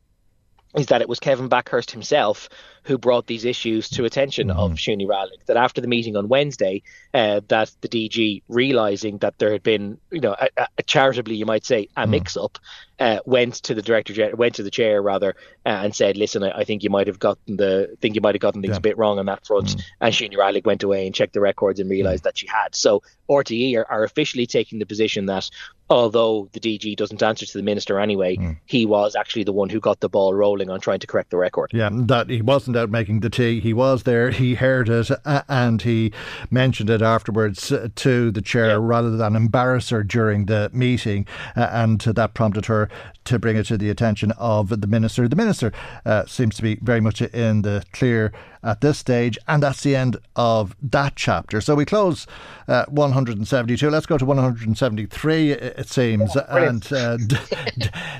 is 0.75 0.87
that 0.87 1.01
it 1.01 1.09
was 1.09 1.19
Kevin 1.19 1.49
Bakhurst 1.49 1.91
himself 1.91 2.47
who 2.83 2.97
brought 2.97 3.27
these 3.27 3.45
issues 3.45 3.89
to 3.89 4.05
attention 4.05 4.47
mm-hmm. 4.47 4.59
of 4.59 4.71
Siún 4.73 5.01
Ní 5.01 5.07
Raghallaigh. 5.07 5.45
That 5.45 5.57
after 5.57 5.81
the 5.81 5.87
meeting 5.87 6.15
on 6.15 6.27
Wednesday, 6.27 6.81
uh, 7.13 7.41
that 7.47 7.71
the 7.81 7.87
DG 7.87 8.43
realizing 8.47 9.19
that 9.19 9.37
there 9.37 9.51
had 9.51 9.63
been, 9.63 9.99
you 10.11 10.21
know, 10.21 10.35
a, 10.39 10.67
a 10.77 10.83
charitably 10.83 11.35
you 11.35 11.45
might 11.45 11.65
say, 11.65 11.87
a 11.97 12.05
mm. 12.05 12.09
mix-up, 12.09 12.57
uh, 12.99 13.19
went 13.25 13.55
to 13.55 13.73
the 13.73 13.81
director, 13.81 14.35
went 14.35 14.55
to 14.55 14.63
the 14.63 14.69
chair 14.69 15.01
rather, 15.01 15.35
uh, 15.65 15.69
and 15.69 15.95
said, 15.95 16.17
"Listen, 16.17 16.43
I, 16.43 16.59
I, 16.59 16.63
think 16.63 16.83
you 16.83 16.91
might 16.91 17.07
have 17.07 17.17
gotten 17.17 17.57
the 17.57 17.95
think 17.99 18.13
you 18.13 18.21
might 18.21 18.35
have 18.35 18.41
gotten 18.41 18.61
things 18.61 18.73
yeah. 18.73 18.77
a 18.77 18.81
bit 18.81 18.97
wrong 18.97 19.17
on 19.17 19.25
that 19.25 19.45
front." 19.45 19.69
Mm. 19.69 19.83
And 20.01 20.13
Siún 20.13 20.31
Ní 20.31 20.37
Raghallaigh 20.37 20.65
went 20.65 20.83
away 20.83 21.07
and 21.07 21.15
checked 21.15 21.33
the 21.33 21.41
records 21.41 21.79
and 21.79 21.89
realized 21.89 22.21
mm. 22.21 22.25
that 22.25 22.37
she 22.37 22.47
had. 22.47 22.75
So 22.75 23.01
RTE 23.29 23.75
are, 23.77 23.85
are 23.89 24.03
officially 24.03 24.45
taking 24.45 24.77
the 24.77 24.85
position 24.85 25.25
that 25.25 25.49
although 25.89 26.47
the 26.53 26.59
DG 26.59 26.95
doesn't 26.95 27.21
answer 27.21 27.45
to 27.45 27.57
the 27.57 27.63
minister 27.63 27.99
anyway, 27.99 28.37
mm. 28.37 28.57
he 28.65 28.85
was 28.85 29.15
actually 29.15 29.43
the 29.43 29.51
one 29.51 29.69
who 29.69 29.79
got 29.79 29.99
the 29.99 30.09
ball 30.09 30.33
rolling 30.33 30.69
on 30.69 30.79
trying 30.79 30.99
to 30.99 31.07
correct 31.07 31.31
the 31.31 31.37
record. 31.37 31.71
Yeah, 31.73 31.89
that 31.91 32.29
he 32.29 32.41
wasn't 32.41 32.70
out 32.77 32.89
making 32.89 33.21
the 33.21 33.29
tea. 33.29 33.59
He 33.59 33.73
was 33.73 34.03
there, 34.03 34.31
he 34.31 34.55
heard 34.55 34.89
it, 34.89 35.09
and 35.25 35.81
he 35.81 36.11
mentioned 36.49 36.89
it 36.89 37.01
afterwards 37.01 37.73
to 37.95 38.31
the 38.31 38.41
chair 38.41 38.69
yeah. 38.69 38.77
rather 38.79 39.15
than 39.15 39.35
embarrass 39.35 39.89
her 39.89 40.03
during 40.03 40.45
the 40.45 40.69
meeting, 40.73 41.25
and 41.55 42.01
that 42.01 42.33
prompted 42.33 42.65
her 42.65 42.89
to 43.25 43.39
bring 43.39 43.55
it 43.55 43.65
to 43.67 43.77
the 43.77 43.89
attention 43.89 44.31
of 44.37 44.81
the 44.81 44.87
minister. 44.87 45.27
The 45.27 45.35
minister 45.35 45.71
uh, 46.05 46.25
seems 46.25 46.55
to 46.55 46.61
be 46.61 46.75
very 46.81 47.01
much 47.01 47.21
in 47.21 47.61
the 47.61 47.83
clear 47.93 48.31
at 48.63 48.81
this 48.81 48.97
stage, 48.97 49.37
and 49.47 49.63
that's 49.63 49.81
the 49.81 49.95
end 49.95 50.17
of 50.35 50.75
that 50.81 51.15
chapter. 51.15 51.61
So 51.61 51.75
we 51.75 51.85
close 51.85 52.27
uh, 52.67 52.85
172. 52.89 53.89
Let's 53.89 54.05
go 54.05 54.17
to 54.17 54.25
173. 54.25 55.51
It 55.51 55.89
seems, 55.89 56.35
oh, 56.35 56.43
and 56.49 56.83
uh, 56.85 57.17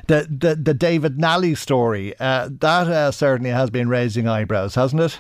the, 0.08 0.28
the 0.30 0.56
the 0.56 0.74
David 0.74 1.20
Nally 1.20 1.56
story 1.56 2.14
uh, 2.20 2.50
that 2.60 2.88
uh, 2.88 3.12
certainly 3.12 3.52
has 3.52 3.70
been 3.70 3.88
raising 3.88 4.28
eyebrows, 4.28 4.41
hasn't 4.76 5.02
it? 5.02 5.20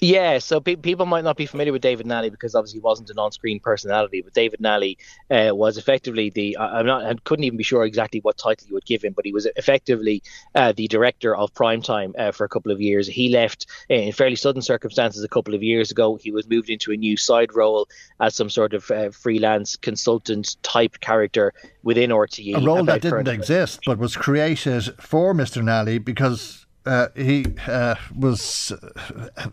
Yeah, 0.00 0.38
so 0.38 0.60
pe- 0.60 0.76
people 0.76 1.06
might 1.06 1.24
not 1.24 1.36
be 1.36 1.46
familiar 1.46 1.72
with 1.72 1.80
David 1.80 2.06
Nally 2.06 2.28
because 2.28 2.54
obviously 2.54 2.80
he 2.80 2.82
wasn't 2.82 3.10
an 3.10 3.18
on-screen 3.18 3.60
personality, 3.60 4.22
but 4.22 4.34
David 4.34 4.60
Nally 4.60 4.98
uh, 5.30 5.50
was 5.52 5.78
effectively 5.78 6.30
the 6.30 6.58
I'm 6.58 6.84
not 6.84 7.04
I 7.04 7.14
couldn't 7.24 7.44
even 7.44 7.56
be 7.56 7.64
sure 7.64 7.84
exactly 7.84 8.20
what 8.20 8.36
title 8.36 8.66
you 8.68 8.74
would 8.74 8.84
give 8.84 9.02
him, 9.02 9.12
but 9.12 9.24
he 9.24 9.32
was 9.32 9.46
effectively 9.56 10.22
uh, 10.54 10.72
the 10.72 10.88
director 10.88 11.34
of 11.36 11.54
Primetime 11.54 12.12
uh, 12.18 12.32
for 12.32 12.44
a 12.44 12.48
couple 12.48 12.72
of 12.72 12.80
years. 12.80 13.06
He 13.06 13.28
left 13.28 13.66
in 13.88 14.12
fairly 14.12 14.36
sudden 14.36 14.62
circumstances 14.62 15.22
a 15.22 15.28
couple 15.28 15.54
of 15.54 15.62
years 15.62 15.90
ago. 15.90 16.16
He 16.16 16.32
was 16.32 16.48
moved 16.48 16.70
into 16.70 16.92
a 16.92 16.96
new 16.96 17.16
side 17.16 17.54
role 17.54 17.88
as 18.20 18.34
some 18.34 18.50
sort 18.50 18.74
of 18.74 18.90
uh, 18.90 19.10
freelance 19.10 19.76
consultant 19.76 20.56
type 20.62 21.00
character 21.00 21.54
within 21.82 22.10
RTE. 22.10 22.56
A 22.56 22.60
role 22.60 22.84
that 22.84 23.00
didn't 23.00 23.28
exist, 23.28 23.80
but 23.86 23.98
was 23.98 24.16
created 24.16 24.92
for 25.00 25.34
Mr. 25.34 25.62
Nally 25.62 25.98
because 25.98 26.63
uh, 26.86 27.08
he 27.14 27.46
uh, 27.66 27.94
was 28.16 28.72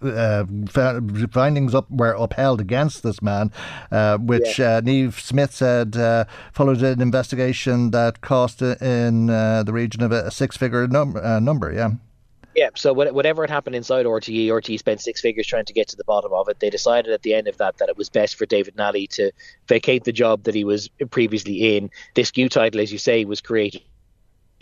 uh, 0.01 0.45
findings 1.31 1.73
up 1.73 1.89
were 1.89 2.13
upheld 2.13 2.59
against 2.59 3.03
this 3.03 3.21
man, 3.21 3.51
uh, 3.91 4.17
which 4.17 4.59
yeah. 4.59 4.77
Uh, 4.77 4.81
Niamh 4.81 5.13
Smyth 5.13 5.53
said 5.53 5.95
uh, 5.95 6.25
followed 6.51 6.81
an 6.81 7.01
investigation 7.01 7.91
that 7.91 8.21
cost 8.21 8.61
in 8.61 9.27
the 9.27 9.71
region 9.71 10.03
of 10.03 10.11
a 10.11 10.31
six-figure 10.31 10.87
num- 10.87 11.19
number. 11.43 11.71
Yeah. 11.71 11.91
Yeah, 12.53 12.69
so 12.75 12.91
whatever 12.91 13.43
had 13.43 13.49
happened 13.49 13.77
inside 13.77 14.05
RTE, 14.05 14.47
RTE 14.47 14.77
spent 14.77 14.99
six 14.99 15.21
figures 15.21 15.47
trying 15.47 15.63
to 15.63 15.73
get 15.73 15.87
to 15.87 15.95
the 15.95 16.03
bottom 16.03 16.33
of 16.33 16.49
it. 16.49 16.59
They 16.59 16.69
decided 16.69 17.13
at 17.13 17.21
the 17.21 17.33
end 17.33 17.47
of 17.47 17.57
that 17.59 17.77
that 17.77 17.87
it 17.87 17.95
was 17.95 18.09
best 18.09 18.35
for 18.35 18.45
David 18.45 18.75
Nally 18.75 19.07
to 19.07 19.31
vacate 19.69 20.03
the 20.03 20.11
job 20.11 20.43
that 20.43 20.53
he 20.53 20.65
was 20.65 20.89
previously 21.11 21.77
in. 21.77 21.89
This 22.13 22.35
new 22.35 22.49
title, 22.49 22.81
as 22.81 22.91
you 22.91 22.97
say, 22.97 23.23
was 23.23 23.39
created 23.39 23.83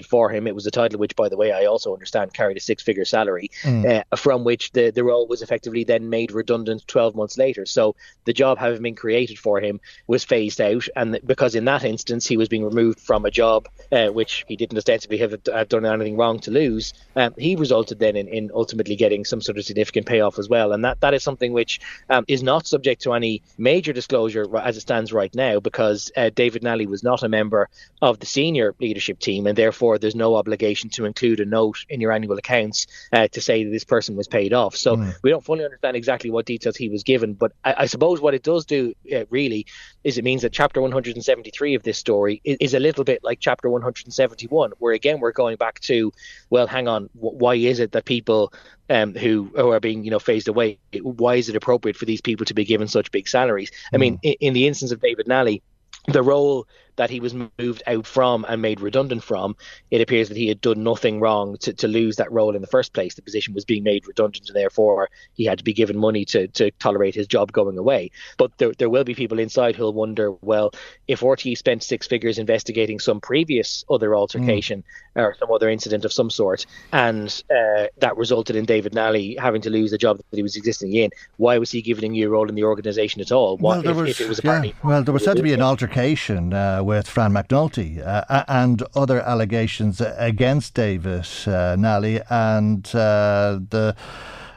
for 0.05 0.29
him. 0.29 0.47
It 0.47 0.55
was 0.55 0.65
a 0.65 0.71
title 0.71 0.99
which, 0.99 1.15
by 1.15 1.29
the 1.29 1.37
way, 1.37 1.51
I 1.51 1.65
also 1.65 1.93
understand 1.93 2.33
carried 2.33 2.57
a 2.57 2.59
six 2.59 2.83
figure 2.83 3.05
salary, 3.05 3.51
mm. 3.63 4.03
uh, 4.11 4.15
from 4.15 4.43
which 4.43 4.71
the, 4.71 4.91
the 4.91 5.03
role 5.03 5.27
was 5.27 5.41
effectively 5.41 5.83
then 5.83 6.09
made 6.09 6.31
redundant 6.31 6.87
12 6.87 7.15
months 7.15 7.37
later. 7.37 7.65
So 7.65 7.95
the 8.25 8.33
job 8.33 8.57
having 8.57 8.81
been 8.81 8.95
created 8.95 9.39
for 9.39 9.59
him 9.59 9.79
was 10.07 10.23
phased 10.23 10.61
out. 10.61 10.87
And 10.95 11.19
because 11.25 11.55
in 11.55 11.65
that 11.65 11.83
instance, 11.83 12.27
he 12.27 12.37
was 12.37 12.49
being 12.49 12.63
removed 12.63 12.99
from 12.99 13.25
a 13.25 13.31
job 13.31 13.67
uh, 13.91 14.07
which 14.07 14.45
he 14.47 14.55
didn't 14.55 14.77
ostensibly 14.77 15.17
have, 15.17 15.35
have 15.47 15.69
done 15.69 15.85
anything 15.85 16.17
wrong 16.17 16.39
to 16.39 16.51
lose, 16.51 16.93
um, 17.15 17.33
he 17.37 17.55
resulted 17.55 17.99
then 17.99 18.15
in, 18.15 18.27
in 18.27 18.51
ultimately 18.53 18.95
getting 18.95 19.25
some 19.25 19.41
sort 19.41 19.57
of 19.57 19.65
significant 19.65 20.05
payoff 20.05 20.39
as 20.39 20.49
well. 20.49 20.71
And 20.71 20.83
that, 20.85 21.01
that 21.01 21.13
is 21.13 21.23
something 21.23 21.53
which 21.53 21.79
um, 22.09 22.25
is 22.27 22.43
not 22.43 22.67
subject 22.67 23.01
to 23.03 23.13
any 23.13 23.41
major 23.57 23.93
disclosure 23.93 24.45
as 24.57 24.77
it 24.77 24.81
stands 24.81 25.13
right 25.13 25.33
now 25.33 25.59
because 25.59 26.11
uh, 26.15 26.29
David 26.33 26.63
Nally 26.63 26.85
was 26.85 27.03
not 27.03 27.23
a 27.23 27.29
member 27.29 27.69
of 28.01 28.19
the 28.19 28.25
senior 28.25 28.75
leadership 28.79 29.19
team 29.19 29.47
and 29.47 29.57
therefore 29.57 29.88
there's 29.97 30.15
no 30.15 30.35
obligation 30.35 30.89
to 30.91 31.05
include 31.05 31.39
a 31.39 31.45
note 31.45 31.85
in 31.89 32.01
your 32.01 32.11
annual 32.11 32.37
accounts 32.37 32.87
uh, 33.13 33.27
to 33.29 33.41
say 33.41 33.63
that 33.63 33.69
this 33.69 33.83
person 33.83 34.15
was 34.15 34.27
paid 34.27 34.53
off. 34.53 34.75
So 34.75 34.95
mm. 34.95 35.13
we 35.23 35.29
don't 35.29 35.43
fully 35.43 35.63
understand 35.63 35.95
exactly 35.97 36.29
what 36.29 36.45
details 36.45 36.75
he 36.75 36.89
was 36.89 37.03
given, 37.03 37.33
but 37.33 37.53
I, 37.63 37.75
I 37.79 37.85
suppose 37.85 38.21
what 38.21 38.33
it 38.33 38.43
does 38.43 38.65
do 38.65 38.93
uh, 39.13 39.25
really 39.29 39.65
is 40.03 40.17
it 40.17 40.23
means 40.23 40.41
that 40.43 40.53
chapter 40.53 40.81
173 40.81 41.75
of 41.75 41.83
this 41.83 41.97
story 41.97 42.41
is, 42.43 42.57
is, 42.59 42.73
a 42.73 42.79
little 42.79 43.03
bit 43.03 43.23
like 43.23 43.39
chapter 43.39 43.69
171, 43.69 44.71
where 44.79 44.93
again 44.93 45.19
we're 45.19 45.31
going 45.31 45.57
back 45.57 45.79
to, 45.81 46.11
well, 46.49 46.67
hang 46.67 46.87
on, 46.87 47.09
why 47.13 47.55
is 47.55 47.79
it 47.79 47.91
that 47.91 48.05
people 48.05 48.53
um, 48.89 49.13
who, 49.13 49.51
who 49.55 49.71
are 49.71 49.79
being 49.79 50.03
you 50.03 50.11
know 50.11 50.19
phased 50.19 50.47
away, 50.47 50.79
why 51.01 51.35
is 51.35 51.49
it 51.49 51.55
appropriate 51.55 51.97
for 51.97 52.05
these 52.05 52.21
people 52.21 52.45
to 52.45 52.53
be 52.53 52.65
given 52.65 52.87
such 52.87 53.11
big 53.11 53.27
salaries? 53.27 53.71
Mm. 53.71 53.75
I 53.93 53.97
mean, 53.97 54.15
mm. 54.17 54.19
in, 54.23 54.35
in 54.39 54.53
the 54.53 54.67
instance 54.67 54.91
of 54.91 55.01
David 55.01 55.27
Nally, 55.27 55.61
the 56.07 56.23
role 56.23 56.67
that 56.99 57.09
he 57.09 57.21
was 57.21 57.33
moved 57.33 57.81
out 57.87 58.05
from 58.05 58.45
and 58.49 58.61
made 58.61 58.81
redundant 58.81 59.23
from, 59.23 59.55
it 59.89 60.01
appears 60.01 60.27
that 60.27 60.35
he 60.35 60.49
had 60.49 60.59
done 60.59 60.83
nothing 60.83 61.21
wrong 61.21 61.55
to, 61.57 61.71
to 61.71 61.87
lose 61.87 62.17
that 62.17 62.29
role 62.29 62.53
in 62.57 62.61
the 62.61 62.67
first 62.67 62.91
place. 62.91 63.15
The 63.15 63.21
position 63.21 63.53
was 63.53 63.63
being 63.63 63.83
made 63.83 64.05
redundant, 64.05 64.49
and 64.49 64.55
therefore 64.55 65.09
he 65.33 65.45
had 65.45 65.59
to 65.59 65.63
be 65.63 65.71
given 65.71 65.97
money 65.97 66.25
to, 66.25 66.49
to 66.49 66.71
tolerate 66.71 67.15
his 67.15 67.25
job 67.25 67.53
going 67.53 67.77
away. 67.77 68.11
But 68.37 68.57
there, 68.57 68.73
there 68.77 68.89
will 68.89 69.05
be 69.05 69.15
people 69.15 69.39
inside 69.39 69.77
who'll 69.77 69.93
wonder 69.93 70.33
well, 70.41 70.73
if 71.07 71.21
RTE 71.21 71.57
spent 71.57 71.83
six 71.83 72.05
figures 72.05 72.37
investigating 72.37 72.99
some 72.99 73.21
previous 73.21 73.85
other 73.89 74.13
altercation 74.13 74.83
mm. 75.15 75.21
or 75.21 75.37
some 75.39 75.53
other 75.53 75.69
incident 75.69 76.03
of 76.03 76.11
some 76.11 76.29
sort, 76.29 76.65
and 76.91 77.43
uh, 77.49 77.85
that 77.99 78.17
resulted 78.17 78.57
in 78.57 78.65
David 78.65 78.93
Nally 78.93 79.37
having 79.39 79.61
to 79.61 79.69
lose 79.69 79.91
the 79.91 79.97
job 79.97 80.17
that 80.17 80.35
he 80.35 80.43
was 80.43 80.57
existing 80.57 80.93
in, 80.93 81.11
why 81.37 81.59
was 81.59 81.71
he 81.71 81.81
given 81.81 82.03
a 82.03 82.09
new 82.09 82.27
role 82.27 82.49
in 82.49 82.55
the 82.55 82.65
organisation 82.65 83.21
at 83.21 83.31
all? 83.31 83.55
What, 83.55 83.61
well, 83.61 83.81
there 83.81 84.05
if, 84.05 84.19
was, 84.19 84.39
if 84.39 84.43
yeah, 84.43 84.71
well, 84.83 85.01
there 85.01 85.13
was 85.13 85.23
said 85.23 85.37
to 85.37 85.43
be 85.43 85.53
an 85.53 85.61
altercation. 85.61 86.53
Uh, 86.53 86.83
with 86.89 87.07
Fran 87.07 87.33
McNulty 87.33 88.03
uh, 88.03 88.43
and 88.47 88.81
other 88.95 89.21
allegations 89.21 90.01
against 90.01 90.73
David 90.73 91.27
uh, 91.45 91.75
Nally 91.77 92.19
and 92.31 92.83
uh, 92.95 93.59
the. 93.69 93.95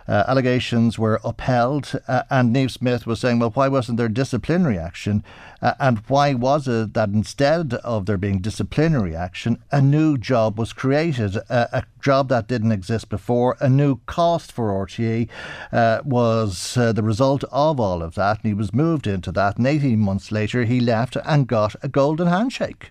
Uh, 0.08 0.24
allegations 0.26 0.98
were 0.98 1.20
upheld, 1.24 1.92
uh, 2.08 2.22
and 2.30 2.54
Niamh 2.54 2.70
Smyth 2.70 3.06
was 3.06 3.20
saying, 3.20 3.38
well, 3.38 3.50
why 3.50 3.68
wasn't 3.68 3.98
there 3.98 4.08
disciplinary 4.08 4.78
action? 4.78 5.22
Uh, 5.60 5.74
and 5.78 5.98
why 6.08 6.34
was 6.34 6.66
it 6.66 6.94
that 6.94 7.10
instead 7.10 7.74
of 7.74 8.06
there 8.06 8.18
being 8.18 8.40
disciplinary 8.40 9.14
action, 9.14 9.62
a 9.70 9.80
new 9.80 10.18
job 10.18 10.58
was 10.58 10.72
created, 10.72 11.36
a 11.48 11.84
job 12.00 12.28
that 12.28 12.48
didn't 12.48 12.72
exist 12.72 13.08
before? 13.08 13.56
A 13.60 13.68
new 13.68 14.00
cost 14.06 14.50
for 14.50 14.70
RTE 14.86 15.28
uh, 15.72 16.00
was 16.04 16.76
uh, 16.76 16.92
the 16.92 17.02
result 17.02 17.44
of 17.52 17.78
all 17.78 18.02
of 18.02 18.14
that, 18.16 18.42
and 18.42 18.48
he 18.48 18.54
was 18.54 18.74
moved 18.74 19.06
into 19.06 19.30
that. 19.32 19.56
And 19.56 19.66
18 19.66 19.98
months 19.98 20.32
later, 20.32 20.64
he 20.64 20.80
left 20.80 21.16
and 21.24 21.46
got 21.46 21.76
a 21.82 21.88
golden 21.88 22.26
handshake. 22.26 22.90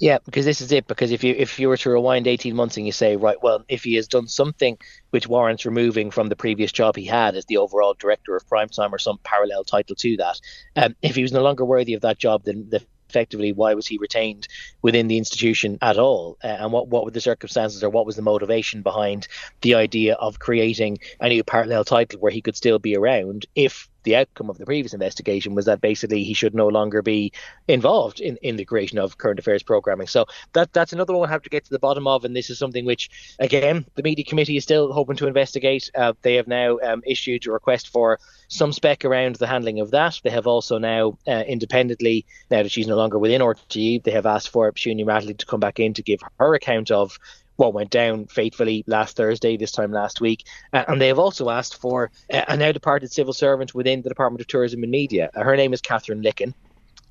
Yeah, 0.00 0.18
because 0.24 0.44
this 0.44 0.60
is 0.60 0.70
it. 0.70 0.86
Because 0.86 1.10
if 1.10 1.24
you 1.24 1.34
if 1.36 1.58
you 1.58 1.68
were 1.68 1.76
to 1.78 1.90
rewind 1.90 2.26
eighteen 2.26 2.54
months 2.54 2.76
and 2.76 2.86
you 2.86 2.92
say, 2.92 3.16
right, 3.16 3.40
well, 3.42 3.64
if 3.68 3.82
he 3.84 3.94
has 3.94 4.06
done 4.06 4.28
something 4.28 4.78
which 5.10 5.26
warrants 5.26 5.66
removing 5.66 6.10
from 6.10 6.28
the 6.28 6.36
previous 6.36 6.70
job 6.70 6.96
he 6.96 7.04
had 7.04 7.34
as 7.34 7.44
the 7.46 7.56
overall 7.56 7.94
director 7.94 8.36
of 8.36 8.46
primetime 8.46 8.92
or 8.92 8.98
some 8.98 9.18
parallel 9.24 9.64
title 9.64 9.96
to 9.96 10.16
that, 10.18 10.40
um, 10.76 10.94
if 11.02 11.16
he 11.16 11.22
was 11.22 11.32
no 11.32 11.42
longer 11.42 11.64
worthy 11.64 11.94
of 11.94 12.02
that 12.02 12.18
job, 12.18 12.44
then 12.44 12.68
the 12.70 12.84
effectively 13.08 13.52
why 13.52 13.72
was 13.74 13.86
he 13.86 13.96
retained 13.98 14.46
within 14.82 15.08
the 15.08 15.16
institution 15.16 15.78
at 15.80 15.98
all 15.98 16.36
uh, 16.44 16.46
and 16.46 16.72
what 16.72 16.88
what 16.88 17.04
were 17.06 17.10
the 17.10 17.20
circumstances 17.20 17.82
or 17.82 17.88
what 17.88 18.04
was 18.04 18.16
the 18.16 18.22
motivation 18.22 18.82
behind 18.82 19.26
the 19.62 19.74
idea 19.74 20.14
of 20.14 20.38
creating 20.38 20.98
a 21.20 21.28
new 21.28 21.42
parallel 21.42 21.84
title 21.84 22.20
where 22.20 22.30
he 22.30 22.42
could 22.42 22.54
still 22.54 22.78
be 22.78 22.94
around 22.96 23.46
if 23.54 23.88
the 24.08 24.16
outcome 24.16 24.48
of 24.48 24.56
the 24.56 24.64
previous 24.64 24.94
investigation 24.94 25.54
was 25.54 25.66
that 25.66 25.82
basically 25.82 26.24
he 26.24 26.32
should 26.32 26.54
no 26.54 26.66
longer 26.66 27.02
be 27.02 27.30
involved 27.68 28.20
in, 28.20 28.38
in 28.38 28.56
the 28.56 28.64
creation 28.64 28.98
of 28.98 29.18
current 29.18 29.38
affairs 29.38 29.62
programming. 29.62 30.06
So 30.06 30.24
that 30.54 30.72
that's 30.72 30.94
another 30.94 31.12
one 31.12 31.20
we'll 31.20 31.28
have 31.28 31.42
to 31.42 31.50
get 31.50 31.66
to 31.66 31.70
the 31.70 31.78
bottom 31.78 32.06
of, 32.06 32.24
and 32.24 32.34
this 32.34 32.48
is 32.48 32.58
something 32.58 32.86
which, 32.86 33.10
again, 33.38 33.84
the 33.96 34.02
media 34.02 34.24
committee 34.24 34.56
is 34.56 34.64
still 34.64 34.94
hoping 34.94 35.16
to 35.16 35.26
investigate. 35.26 35.90
Uh, 35.94 36.14
they 36.22 36.36
have 36.36 36.48
now 36.48 36.78
um, 36.82 37.02
issued 37.06 37.46
a 37.46 37.50
request 37.50 37.88
for 37.88 38.18
some 38.48 38.72
spec 38.72 39.04
around 39.04 39.36
the 39.36 39.46
handling 39.46 39.78
of 39.78 39.90
that. 39.90 40.18
They 40.24 40.30
have 40.30 40.46
also 40.46 40.78
now 40.78 41.18
uh, 41.26 41.44
independently, 41.46 42.24
now 42.50 42.62
that 42.62 42.72
she's 42.72 42.88
no 42.88 42.96
longer 42.96 43.18
within 43.18 43.42
RTE, 43.42 44.04
they 44.04 44.12
have 44.12 44.24
asked 44.24 44.48
for 44.48 44.72
Ní 44.72 45.04
Raghallaigh 45.04 45.36
to 45.36 45.46
come 45.46 45.60
back 45.60 45.78
in 45.78 45.92
to 45.92 46.02
give 46.02 46.20
her 46.38 46.54
account 46.54 46.90
of 46.90 47.18
what 47.58 47.74
went 47.74 47.90
down 47.90 48.26
faithfully 48.26 48.84
last 48.86 49.16
Thursday, 49.16 49.56
this 49.56 49.72
time 49.72 49.90
last 49.90 50.20
week. 50.20 50.46
Uh, 50.72 50.84
and 50.86 51.00
they 51.00 51.08
have 51.08 51.18
also 51.18 51.50
asked 51.50 51.76
for 51.76 52.10
a 52.30 52.56
now 52.56 52.70
departed 52.70 53.10
civil 53.12 53.32
servant 53.32 53.74
within 53.74 54.00
the 54.00 54.08
Department 54.08 54.40
of 54.40 54.46
Tourism 54.46 54.84
and 54.84 54.92
Media. 54.92 55.28
Uh, 55.34 55.42
her 55.42 55.56
name 55.56 55.72
is 55.72 55.80
Catherine 55.80 56.22
Licken. 56.22 56.54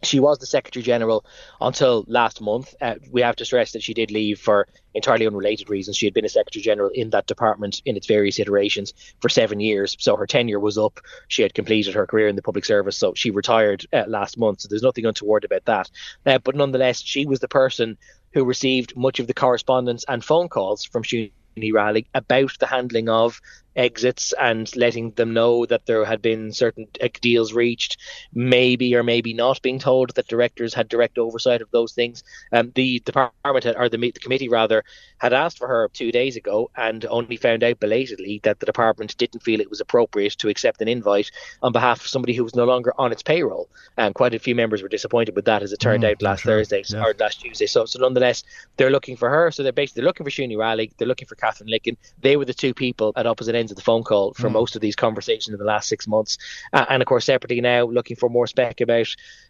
She 0.04 0.20
was 0.20 0.38
the 0.38 0.46
Secretary 0.46 0.84
General 0.84 1.26
until 1.60 2.06
last 2.08 2.40
month. 2.40 2.76
Uh, 2.80 2.96
we 3.12 3.22
have 3.24 3.36
to 3.38 3.46
stress 3.46 3.74
that 3.74 3.84
she 3.84 3.94
did 3.94 4.12
leave 4.12 4.40
for 4.40 4.68
entirely 4.94 5.28
unrelated 5.28 5.70
reasons. 5.70 5.98
She 5.98 6.06
had 6.06 6.14
been 6.14 6.24
a 6.24 6.30
Secretary 6.30 6.62
General 6.62 6.92
in 6.94 7.10
that 7.10 7.26
department 7.26 7.82
in 7.84 7.98
its 7.98 8.08
various 8.08 8.40
iterations 8.40 8.94
for 9.20 9.28
seven 9.28 9.60
years. 9.60 9.98
So 10.00 10.16
her 10.16 10.28
tenure 10.28 10.60
was 10.60 10.78
up. 10.78 11.00
She 11.28 11.42
had 11.42 11.54
completed 11.54 11.96
her 11.96 12.08
career 12.08 12.28
in 12.28 12.36
the 12.36 12.42
public 12.42 12.64
service. 12.64 12.96
So 12.96 13.16
she 13.16 13.32
retired 13.32 13.86
uh, 13.92 14.04
last 14.08 14.38
month. 14.38 14.62
So 14.62 14.70
there's 14.70 14.84
nothing 14.84 15.06
untoward 15.06 15.44
about 15.44 15.66
that. 15.66 15.90
Uh, 16.26 16.38
but 16.38 16.56
nonetheless, 16.56 17.02
she 17.02 17.26
was 17.26 17.40
the 17.40 17.48
person 17.48 17.98
who 18.34 18.44
received 18.44 18.96
much 18.96 19.20
of 19.20 19.28
the 19.28 19.34
correspondence 19.34 20.06
and 20.08 20.24
phone 20.24 20.50
calls 20.50 20.84
from 20.84 21.04
Siún 21.04 21.32
Ní 21.58 21.72
Raghallaigh 21.72 22.06
about 22.14 22.58
the 22.60 22.68
handling 22.68 23.10
of 23.10 23.42
exits 23.78 24.34
and 24.34 24.76
letting 24.76 25.12
them 25.12 25.34
know 25.34 25.66
that 25.66 25.86
there 25.86 26.04
had 26.04 26.22
been 26.22 26.52
certain 26.52 26.88
deals 27.22 27.54
reached, 27.54 27.98
maybe 28.34 28.96
or 28.96 29.04
maybe 29.04 29.34
not 29.34 29.62
being 29.62 29.80
told 29.80 30.14
that 30.16 30.28
directors 30.28 30.74
had 30.74 30.90
direct 30.90 31.18
oversight 31.18 31.62
of 31.62 31.72
those 31.72 31.94
things. 31.94 32.24
Um, 32.52 32.72
the 32.76 33.00
department 33.00 33.64
had, 33.64 33.78
or 33.78 33.88
the, 33.88 33.98
the 33.98 34.12
committee 34.20 34.50
rather 34.50 34.84
had 35.20 35.34
asked 35.34 35.58
for 35.58 35.68
her 35.68 35.90
two 35.94 36.12
days 36.12 36.36
ago 36.36 36.70
and 36.76 37.06
only 37.06 37.38
found 37.38 37.64
out 37.64 37.80
belatedly 37.80 38.40
that 38.44 38.60
the 38.60 38.66
department 38.66 39.18
didn't 39.18 39.44
feel 39.44 39.62
it 39.62 39.70
was 39.70 39.82
appropriate 39.82 40.34
to 40.40 40.50
accept 40.50 40.82
an 40.82 40.88
invite 40.88 41.32
on 41.62 41.72
behalf 41.72 42.02
of 42.02 42.08
somebody 42.08 42.34
who 42.34 42.44
was 42.44 42.56
no 42.56 42.66
longer 42.66 42.94
on 42.98 43.12
its 43.12 43.24
payroll. 43.24 43.70
And 43.98 44.16
quite 44.16 44.34
a 44.34 44.40
few 44.40 44.56
members 44.56 44.82
were 44.82 44.90
disappointed 44.90 45.36
with 45.36 45.46
that, 45.46 45.64
as 45.64 45.72
it 45.72 45.80
turned 45.80 46.04
mm, 46.04 46.12
out 46.12 46.22
last 46.22 46.42
sure. 46.42 46.54
Thursday 46.54 46.84
yeah. 46.90 47.04
or 47.04 47.14
last 47.20 47.42
Tuesday. 47.42 47.68
So, 47.68 47.86
so 47.86 48.00
nonetheless, 48.00 48.44
they're 48.78 48.90
looking 48.90 49.18
for 49.18 49.30
her. 49.30 49.52
So 49.52 49.64
they're 49.64 49.72
basically 49.72 50.04
looking 50.04 50.26
for 50.26 50.32
Ní 50.32 50.56
Raghallaigh. 50.56 50.92
They're 50.98 51.08
looking 51.08 51.28
for 51.28 51.36
Catherine 51.36 51.70
Licken. 51.70 51.98
They 52.22 52.38
were 52.38 52.46
the 52.46 52.54
two 52.54 52.74
people 52.74 53.14
at 53.16 53.28
opposite 53.28 53.56
ends 53.56 53.67
of 53.72 53.78
the 53.78 53.84
phone 53.84 54.04
call 54.04 54.34
for 54.34 54.50
mm. 54.50 54.54
most 54.54 54.76
of 54.76 54.82
these 54.82 54.96
conversations 54.96 55.54
in 55.54 55.60
the 55.60 55.66
last 55.66 55.88
six 55.88 56.08
months. 56.08 56.38
Uh, 56.74 56.86
and 56.90 57.02
of 57.02 57.08
course, 57.08 57.26
separately 57.26 57.62
now 57.62 57.84
looking 57.86 58.16
for 58.16 58.30
more 58.30 58.48
spec 58.48 58.82
about 58.82 59.08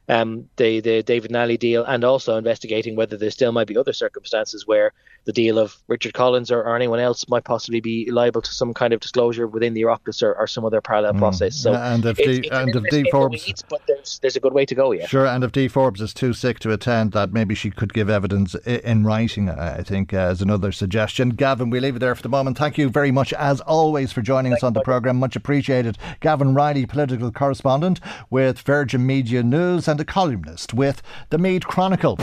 um, 0.09 0.49
the 0.55 0.79
the 0.79 1.03
David 1.03 1.31
Nally 1.31 1.57
deal, 1.57 1.83
and 1.83 2.03
also 2.03 2.37
investigating 2.37 2.95
whether 2.95 3.17
there 3.17 3.31
still 3.31 3.51
might 3.51 3.67
be 3.67 3.77
other 3.77 3.93
circumstances 3.93 4.65
where 4.65 4.93
the 5.27 5.33
deal 5.33 5.59
of 5.59 5.75
Richard 5.87 6.13
Collins 6.13 6.49
or, 6.51 6.61
or 6.61 6.75
anyone 6.75 6.99
else 6.99 7.27
might 7.27 7.43
possibly 7.43 7.81
be 7.81 8.09
liable 8.09 8.41
to 8.41 8.51
some 8.51 8.73
kind 8.73 8.93
of 8.93 9.01
disclosure 9.01 9.45
within 9.45 9.73
the 9.73 9.81
Oireachtas 9.81 10.23
or, 10.23 10.33
or 10.33 10.47
some 10.47 10.63
other 10.63 10.79
parallel 10.79 11.13
mm. 11.13 11.19
process. 11.19 11.53
So 11.53 11.73
and 11.73 12.05
if 12.05 12.17
it's, 12.17 12.27
D, 12.27 12.47
it's 12.47 12.49
and 12.49 12.73
if 12.73 12.83
Dee 12.89 13.11
Forbes, 13.11 13.45
weeds, 13.45 13.63
but 13.69 13.81
there's 13.87 14.19
there's 14.19 14.37
a 14.37 14.39
good 14.39 14.53
way 14.53 14.65
to 14.65 14.73
go. 14.73 14.93
Yeah, 14.93 15.05
sure. 15.05 15.27
And 15.27 15.43
if 15.43 15.51
Dee 15.51 15.67
Forbes 15.67 15.99
is 15.99 16.13
too 16.13 16.33
sick 16.33 16.59
to 16.59 16.71
attend, 16.71 17.11
that 17.11 17.33
maybe 17.33 17.55
she 17.55 17.69
could 17.69 17.93
give 17.93 18.09
evidence 18.09 18.55
in 18.55 19.03
writing. 19.03 19.49
I 19.49 19.83
think 19.83 20.13
uh, 20.13 20.17
as 20.17 20.41
another 20.41 20.71
suggestion. 20.71 21.31
Gavan, 21.31 21.69
we 21.69 21.81
leave 21.81 21.97
it 21.97 21.99
there 21.99 22.15
for 22.15 22.23
the 22.23 22.29
moment. 22.29 22.57
Thank 22.57 22.77
you 22.77 22.89
very 22.89 23.11
much 23.11 23.33
as 23.33 23.59
always 23.61 24.13
for 24.13 24.21
joining 24.21 24.53
Thanks 24.53 24.63
us 24.63 24.67
on 24.67 24.73
the 24.73 24.81
program. 24.81 25.17
Much 25.17 25.35
appreciated. 25.35 25.97
Gavan 26.21 26.55
Reilly, 26.55 26.85
political 26.85 27.31
correspondent 27.31 27.99
with 28.29 28.59
Virgin 28.59 29.05
Media 29.05 29.43
News 29.43 29.89
and 29.89 29.99
a 29.99 30.05
columnist 30.05 30.73
with 30.73 31.01
the 31.31 31.37
Meath 31.37 31.65
Chronicle. 31.65 32.15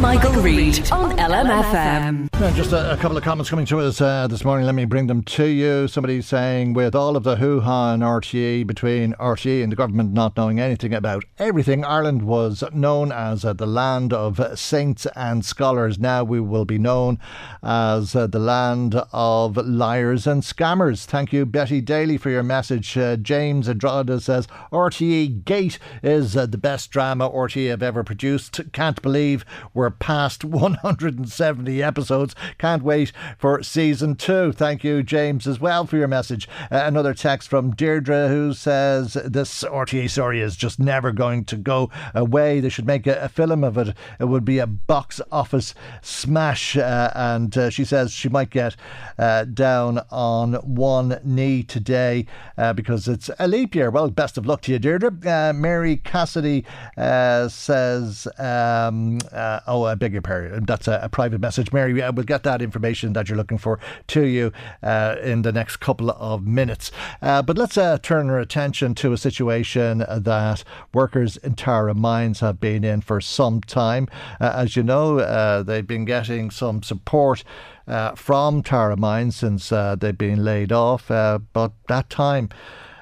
Michael, 0.00 0.32
Reade 0.42 0.90
on 0.90 1.16
LMFM. 1.16 2.28
Just 2.54 2.72
a, 2.72 2.92
a, 2.92 2.96
couple 2.96 3.16
of 3.16 3.22
comments 3.22 3.50
coming 3.50 3.66
to 3.66 3.78
us 3.78 4.00
uh, 4.00 4.26
this 4.26 4.44
morning. 4.44 4.66
Let 4.66 4.74
me 4.74 4.84
bring 4.84 5.06
them 5.06 5.22
to 5.22 5.44
you. 5.44 5.86
Somebody 5.86 6.20
saying, 6.20 6.72
with 6.72 6.92
all 6.92 7.16
of 7.16 7.22
the 7.22 7.36
hoo 7.36 7.60
ha 7.60 7.92
and 7.92 8.02
RTE 8.02 8.66
between 8.66 9.12
RTE 9.14 9.62
and 9.62 9.70
the 9.70 9.76
government 9.76 10.12
not 10.12 10.36
knowing 10.36 10.58
anything 10.58 10.92
about 10.92 11.24
everything, 11.38 11.84
Ireland 11.84 12.22
was 12.22 12.64
known 12.72 13.12
as 13.12 13.44
uh, 13.44 13.52
the 13.52 13.66
land 13.66 14.12
of 14.12 14.58
saints 14.58 15.06
and 15.14 15.44
scholars. 15.44 16.00
Now 16.00 16.24
we 16.24 16.40
will 16.40 16.64
be 16.64 16.78
known 16.78 17.20
as 17.62 18.16
uh, 18.16 18.26
the 18.26 18.40
land 18.40 18.96
of 19.12 19.56
liars 19.56 20.26
and 20.26 20.42
scammers. 20.42 21.04
Thank 21.04 21.32
you, 21.32 21.46
Betty 21.46 21.80
Daly, 21.80 22.16
for 22.16 22.30
your 22.30 22.42
message. 22.42 22.98
Uh, 22.98 23.16
James 23.16 23.68
Andrada 23.68 24.20
says, 24.20 24.48
RTE 24.72 25.44
Gate 25.44 25.78
is 26.02 26.36
uh, 26.36 26.46
the 26.46 26.58
best 26.58 26.90
drama 26.90 27.30
RTE 27.30 27.70
have 27.70 27.84
ever 27.84 28.02
produced. 28.02 28.60
Can't 28.72 29.00
believe 29.00 29.44
we're 29.74 29.90
past 29.90 30.44
170 30.44 31.82
episodes. 31.82 32.34
Can't 32.58 32.82
wait 32.82 33.12
for 33.38 33.62
season 33.62 34.14
two. 34.14 34.52
Thank 34.52 34.84
you, 34.84 35.02
James, 35.02 35.46
as 35.46 35.60
well 35.60 35.86
for 35.86 35.96
your 35.96 36.08
message. 36.08 36.48
Uh, 36.70 36.82
another 36.84 37.14
text 37.14 37.48
from 37.48 37.74
Deirdre 37.74 38.28
who 38.28 38.52
says 38.52 39.14
this 39.24 39.62
RTE 39.64 40.10
story 40.10 40.40
is 40.40 40.56
just 40.56 40.78
never 40.78 41.12
going 41.12 41.44
to 41.46 41.56
go 41.56 41.90
away. 42.14 42.60
They 42.60 42.68
should 42.68 42.86
make 42.86 43.06
a, 43.06 43.20
a 43.20 43.28
film 43.28 43.64
of 43.64 43.78
it. 43.78 43.94
It 44.18 44.24
would 44.24 44.44
be 44.44 44.58
a 44.58 44.66
box 44.66 45.20
office 45.30 45.74
smash. 46.02 46.76
Uh, 46.76 47.10
and 47.14 47.56
uh, 47.56 47.70
she 47.70 47.84
says 47.84 48.12
she 48.12 48.28
might 48.28 48.50
get 48.50 48.76
uh, 49.18 49.44
down 49.44 50.00
on 50.10 50.54
one 50.54 51.20
knee 51.24 51.62
today 51.62 52.26
uh, 52.56 52.72
because 52.72 53.08
it's 53.08 53.30
a 53.38 53.48
leap 53.48 53.74
year. 53.74 53.90
Well, 53.90 54.10
best 54.10 54.38
of 54.38 54.46
luck 54.46 54.62
to 54.62 54.72
you, 54.72 54.78
Deirdre. 54.78 55.12
Uh, 55.26 55.52
Mary 55.52 55.96
Cassidy 55.96 56.64
says, 56.96 58.28
um, 58.38 59.18
oh, 59.66 59.84
I 59.84 59.94
beg 59.94 60.12
your 60.12 60.22
pardon. 60.22 60.64
That's 60.64 60.88
a, 60.88 61.00
a 61.02 61.08
private 61.08 61.40
message. 61.40 61.72
Mary, 61.72 62.00
get 62.28 62.44
that 62.44 62.62
information 62.62 63.14
that 63.14 63.28
you're 63.28 63.36
looking 63.36 63.58
for 63.58 63.80
to 64.08 64.22
you 64.22 64.52
in 64.82 65.42
the 65.42 65.52
next 65.52 65.78
couple 65.78 66.10
of 66.10 66.46
minutes. 66.46 66.90
but 67.20 67.58
let's 67.58 67.74
turn 68.02 68.30
our 68.30 68.38
attention 68.38 68.94
to 68.94 69.12
a 69.12 69.16
situation 69.16 69.98
that 69.98 70.64
workers 70.92 71.36
in 71.38 71.54
Tara 71.54 71.94
Mines 71.94 72.40
have 72.40 72.60
been 72.60 72.84
in 72.84 73.00
for 73.00 73.20
some 73.20 73.60
time. 73.62 74.08
Uh, 74.40 74.52
as 74.54 74.76
you 74.76 74.82
know, 74.82 75.18
uh, 75.18 75.62
they've 75.62 75.86
been 75.86 76.04
getting 76.04 76.50
some 76.50 76.82
support 76.82 77.44
uh, 77.86 78.14
from 78.14 78.62
Tara 78.62 78.96
Mines 78.96 79.36
since 79.36 79.72
uh, 79.72 79.96
they've 79.96 80.16
been 80.16 80.44
laid 80.44 80.72
off, 80.72 81.10
uh, 81.10 81.38
but 81.52 81.72
that 81.88 82.10
time 82.10 82.50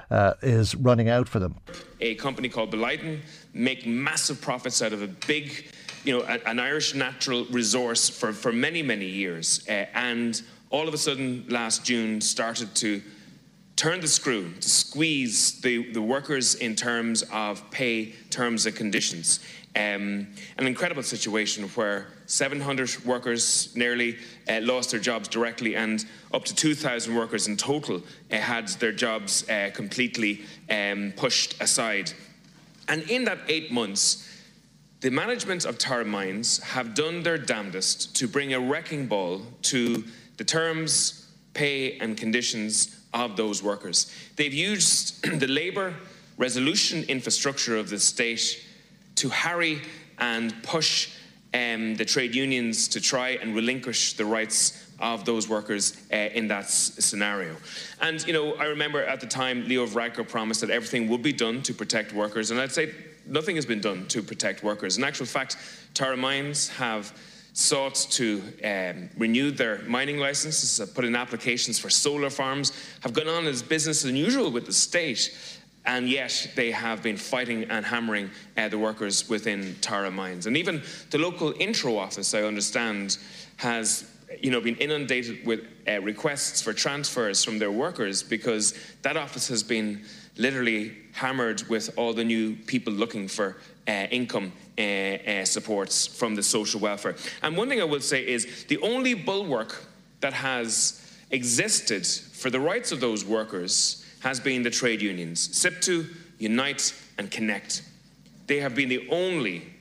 uh, 0.09 0.33
is 0.41 0.75
running 0.75 1.09
out 1.09 1.27
for 1.27 1.39
them. 1.39 1.55
A 1.99 2.15
company 2.15 2.49
called 2.49 2.71
Boliden 2.71 3.19
make 3.53 3.85
massive 3.85 4.39
profits 4.39 4.81
out 4.81 4.93
of 4.93 5.01
a 5.01 5.07
big, 5.07 5.65
you 6.07 6.17
know, 6.17 6.23
an 6.23 6.57
Irish 6.57 6.95
natural 6.95 7.43
resource 7.51 8.07
for, 8.07 8.31
for 8.31 8.53
many, 8.53 8.81
many 8.81 9.05
years. 9.05 9.65
and 9.67 10.41
all 10.69 10.87
of 10.87 10.93
a 10.93 10.97
sudden, 10.97 11.45
last 11.49 11.83
June, 11.83 12.21
started 12.21 12.73
to 12.75 13.01
turn 13.75 13.99
the 13.99 14.07
screw 14.07 14.53
to 14.53 14.69
squeeze 14.69 15.59
the, 15.59 15.91
the 15.91 16.01
workers 16.01 16.55
in 16.55 16.77
terms 16.77 17.23
of 17.33 17.69
pay, 17.71 18.13
terms, 18.29 18.65
and 18.65 18.75
conditions. 18.75 19.41
Um, 19.75 20.27
an 20.57 20.65
incredible 20.65 21.03
situation 21.03 21.65
where 21.69 22.07
700 22.25 23.05
workers 23.05 23.75
nearly 23.75 24.17
uh, 24.49 24.61
lost 24.61 24.91
their 24.91 25.01
jobs 25.01 25.27
directly, 25.27 25.75
and 25.75 26.05
up 26.33 26.45
to 26.45 26.55
2,000 26.55 27.13
workers 27.13 27.49
in 27.49 27.57
total 27.57 28.01
uh, 28.31 28.37
had 28.37 28.69
their 28.79 28.93
jobs 28.93 29.47
uh, 29.49 29.71
completely 29.73 30.45
um, 30.69 31.11
pushed 31.17 31.61
aside. 31.61 32.13
And 32.87 33.03
in 33.09 33.25
that 33.25 33.39
eight 33.49 33.71
months, 33.73 34.26
the 35.01 35.11
management 35.11 35.65
of 35.65 35.77
Tara 35.77 36.05
Mines 36.05 36.59
have 36.59 36.95
done 36.95 37.21
their 37.21 37.37
damnedest 37.37 38.15
to 38.15 38.27
bring 38.27 38.53
a 38.53 38.59
wrecking 38.59 39.07
ball 39.07 39.41
to 39.63 40.03
the 40.37 40.43
terms, 40.43 41.31
pay, 41.53 41.97
and 41.99 42.17
conditions 42.17 42.99
of 43.13 43.37
those 43.37 43.61
workers. 43.61 44.11
They've 44.35 44.53
used 44.53 45.23
the 45.39 45.47
labour 45.47 45.93
resolution 46.37 47.03
infrastructure 47.07 47.77
of 47.77 47.89
the 47.89 47.99
state 47.99 48.63
to 49.15 49.29
harry 49.29 49.81
and 50.19 50.53
push 50.63 51.09
um, 51.53 51.95
the 51.95 52.05
trade 52.05 52.35
unions 52.35 52.87
to 52.89 53.01
try 53.01 53.29
and 53.29 53.55
relinquish 53.55 54.13
the 54.13 54.25
rights 54.25 54.83
of 54.99 55.25
those 55.25 55.47
workers 55.47 55.95
uh, 56.11 56.15
in 56.15 56.47
that 56.47 56.65
s- 56.65 56.93
scenario. 56.99 57.55
And, 58.01 58.25
you 58.27 58.33
know, 58.33 58.55
I 58.55 58.65
remember 58.65 59.03
at 59.03 59.19
the 59.21 59.27
time 59.27 59.67
Leo 59.67 59.85
Varadkar 59.85 60.27
promised 60.27 60.61
that 60.61 60.69
everything 60.69 61.07
would 61.09 61.21
be 61.21 61.33
done 61.33 61.61
to 61.63 61.73
protect 61.73 62.13
workers, 62.13 62.51
and 62.51 62.59
I'd 62.59 62.71
say 62.71 62.93
nothing 63.27 63.55
has 63.55 63.65
been 63.65 63.81
done 63.81 64.07
to 64.07 64.21
protect 64.21 64.63
workers. 64.63 64.97
In 64.97 65.03
actual 65.03 65.25
fact, 65.25 65.57
Tara 65.93 66.17
Mines 66.17 66.69
have 66.69 67.13
sought 67.53 67.95
to 68.11 68.41
um, 68.63 69.09
renew 69.17 69.49
their 69.49 69.79
mining 69.87 70.19
licenses, 70.19 70.77
have 70.77 70.93
put 70.93 71.03
in 71.03 71.15
applications 71.15 71.79
for 71.79 71.89
solar 71.89 72.29
farms, 72.29 72.71
have 73.01 73.13
gone 73.13 73.27
on 73.27 73.47
as 73.47 73.63
business 73.63 74.05
as 74.05 74.11
usual 74.11 74.51
with 74.51 74.65
the 74.67 74.73
state, 74.73 75.35
and 75.85 76.07
yet 76.07 76.51
they 76.55 76.69
have 76.69 77.01
been 77.01 77.17
fighting 77.17 77.63
and 77.65 77.85
hammering 77.85 78.29
uh, 78.57 78.67
the 78.67 78.77
workers 78.77 79.27
within 79.27 79.75
Tara 79.81 80.11
Mines. 80.11 80.45
And 80.45 80.55
even 80.55 80.83
the 81.09 81.17
local 81.17 81.53
Intreo 81.53 81.97
office, 81.97 82.33
I 82.33 82.43
understand, 82.43 83.17
has 83.55 84.05
you 84.39 84.51
know, 84.51 84.61
been 84.61 84.75
inundated 84.75 85.45
with 85.45 85.61
uh, 85.87 86.01
requests 86.01 86.61
for 86.61 86.73
transfers 86.73 87.43
from 87.43 87.57
their 87.57 87.71
workers 87.71 88.21
because 88.21 88.77
that 89.01 89.17
office 89.17 89.47
has 89.47 89.63
been 89.63 90.03
literally 90.37 90.95
hammered 91.17 91.63
with 91.67 91.89
all 91.97 92.13
the 92.13 92.23
new 92.23 92.55
people 92.55 92.93
looking 92.93 93.27
for 93.27 93.57
uh, 93.87 94.05
income 94.11 94.53
uh, 94.77 94.81
uh, 94.81 95.45
supports 95.45 96.05
from 96.05 96.35
the 96.35 96.43
social 96.43 96.79
welfare. 96.79 97.15
And 97.41 97.57
one 97.57 97.69
thing 97.69 97.81
I 97.81 97.85
will 97.85 98.01
say 98.01 98.25
is 98.25 98.65
the 98.65 98.77
only 98.79 99.15
bulwark 99.15 99.83
that 100.21 100.33
has 100.33 101.03
existed 101.31 102.05
for 102.05 102.49
the 102.49 102.59
rights 102.59 102.91
of 102.91 102.99
those 102.99 103.25
workers 103.25 104.05
has 104.19 104.39
been 104.39 104.61
the 104.61 104.69
trade 104.69 105.01
unions 105.01 105.49
SIPTU, 105.49 106.07
Unite, 106.37 106.93
and 107.17 107.31
Connect. 107.31 107.81
They 108.45 108.59
have 108.59 108.75
been 108.75 108.89
the 108.89 109.07
only 109.09 109.73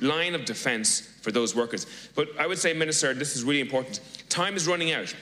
line 0.00 0.34
of 0.34 0.44
defence 0.44 1.00
for 1.22 1.32
those 1.32 1.56
workers. 1.56 1.86
But 2.14 2.28
I 2.38 2.46
would 2.46 2.58
say, 2.58 2.72
Minister, 2.72 3.14
this 3.14 3.34
is 3.34 3.42
really 3.42 3.60
important. 3.60 4.00
Time 4.28 4.54
is 4.54 4.68
running 4.68 4.92
out 4.92 5.14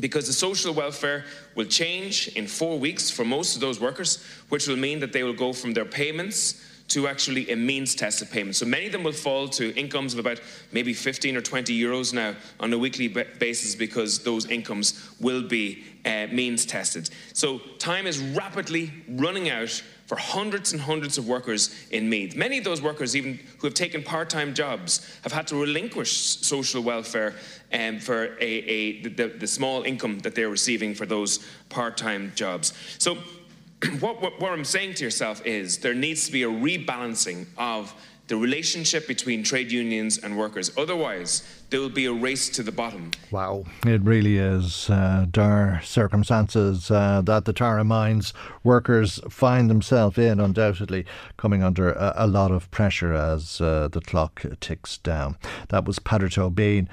because 0.00 0.26
the 0.26 0.32
social 0.32 0.72
welfare 0.72 1.24
will 1.54 1.64
change 1.66 2.28
in 2.28 2.46
four 2.46 2.78
weeks 2.78 3.10
for 3.10 3.24
most 3.24 3.54
of 3.54 3.60
those 3.60 3.80
workers, 3.80 4.24
which 4.48 4.68
will 4.68 4.76
mean 4.76 5.00
that 5.00 5.12
they 5.12 5.22
will 5.22 5.32
go 5.32 5.52
from 5.52 5.72
their 5.72 5.84
payments 5.84 6.64
to 6.88 7.06
actually 7.06 7.50
a 7.50 7.56
means 7.56 7.94
tested 7.94 8.30
payment. 8.30 8.56
So 8.56 8.64
many 8.64 8.86
of 8.86 8.92
them 8.92 9.02
will 9.02 9.12
fall 9.12 9.46
to 9.48 9.74
incomes 9.78 10.14
of 10.14 10.20
about 10.20 10.40
maybe 10.72 10.94
15 10.94 11.36
or 11.36 11.42
20 11.42 11.78
euros 11.78 12.14
now 12.14 12.34
on 12.60 12.72
a 12.72 12.78
weekly 12.78 13.08
basis 13.08 13.74
because 13.74 14.20
those 14.20 14.46
incomes 14.46 15.08
will 15.20 15.42
be 15.42 15.84
uh, 16.04 16.26
means 16.32 16.64
tested. 16.64 17.10
So 17.34 17.58
time 17.78 18.06
is 18.06 18.18
rapidly 18.18 18.90
running 19.08 19.50
out 19.50 19.82
for 20.08 20.16
hundreds 20.16 20.72
and 20.72 20.80
hundreds 20.80 21.18
of 21.18 21.28
workers 21.28 21.86
in 21.90 22.08
Meath. 22.08 22.34
Many 22.34 22.56
of 22.56 22.64
those 22.64 22.80
workers, 22.80 23.14
even 23.14 23.38
who 23.58 23.66
have 23.66 23.74
taken 23.74 24.02
part 24.02 24.30
time 24.30 24.54
jobs, 24.54 25.06
have 25.22 25.32
had 25.32 25.46
to 25.48 25.56
relinquish 25.56 26.10
social 26.10 26.82
welfare 26.82 27.34
um, 27.74 28.00
for 28.00 28.36
a, 28.40 28.42
a 28.42 29.02
the, 29.02 29.26
the 29.28 29.46
small 29.46 29.82
income 29.82 30.18
that 30.20 30.34
they're 30.34 30.48
receiving 30.48 30.94
for 30.94 31.04
those 31.04 31.46
part 31.68 31.98
time 31.98 32.32
jobs. 32.34 32.72
So 32.96 33.18
what, 34.00 34.22
what, 34.22 34.40
what 34.40 34.50
I'm 34.50 34.64
saying 34.64 34.94
to 34.94 35.04
yourself 35.04 35.44
is 35.44 35.76
there 35.76 35.94
needs 35.94 36.24
to 36.24 36.32
be 36.32 36.42
a 36.42 36.48
rebalancing 36.48 37.44
of 37.58 37.94
the 38.28 38.36
relationship 38.36 39.06
between 39.06 39.42
trade 39.42 39.70
unions 39.70 40.18
and 40.18 40.38
workers. 40.38 40.70
Otherwise, 40.78 41.57
there 41.70 41.80
will 41.80 41.90
be 41.90 42.06
a 42.06 42.12
race 42.12 42.48
to 42.50 42.62
the 42.62 42.72
bottom. 42.72 43.10
Wow, 43.30 43.64
it 43.86 44.02
really 44.02 44.38
is 44.38 44.88
uh, 44.88 45.26
dire 45.30 45.80
circumstances 45.84 46.90
uh, 46.90 47.22
that 47.24 47.44
the 47.44 47.52
Tara 47.52 47.84
Mines 47.84 48.32
workers 48.64 49.20
find 49.28 49.68
themselves 49.68 50.18
in, 50.18 50.40
undoubtedly 50.40 51.04
coming 51.36 51.62
under 51.62 51.92
a, 51.92 52.14
a 52.16 52.26
lot 52.26 52.50
of 52.50 52.70
pressure 52.70 53.12
as 53.12 53.60
uh, 53.60 53.88
the 53.88 54.00
clock 54.00 54.44
ticks 54.60 54.98
down. 54.98 55.36
That 55.68 55.84
was 55.84 55.98
Peadar 55.98 56.28
Tóibín 56.28 56.88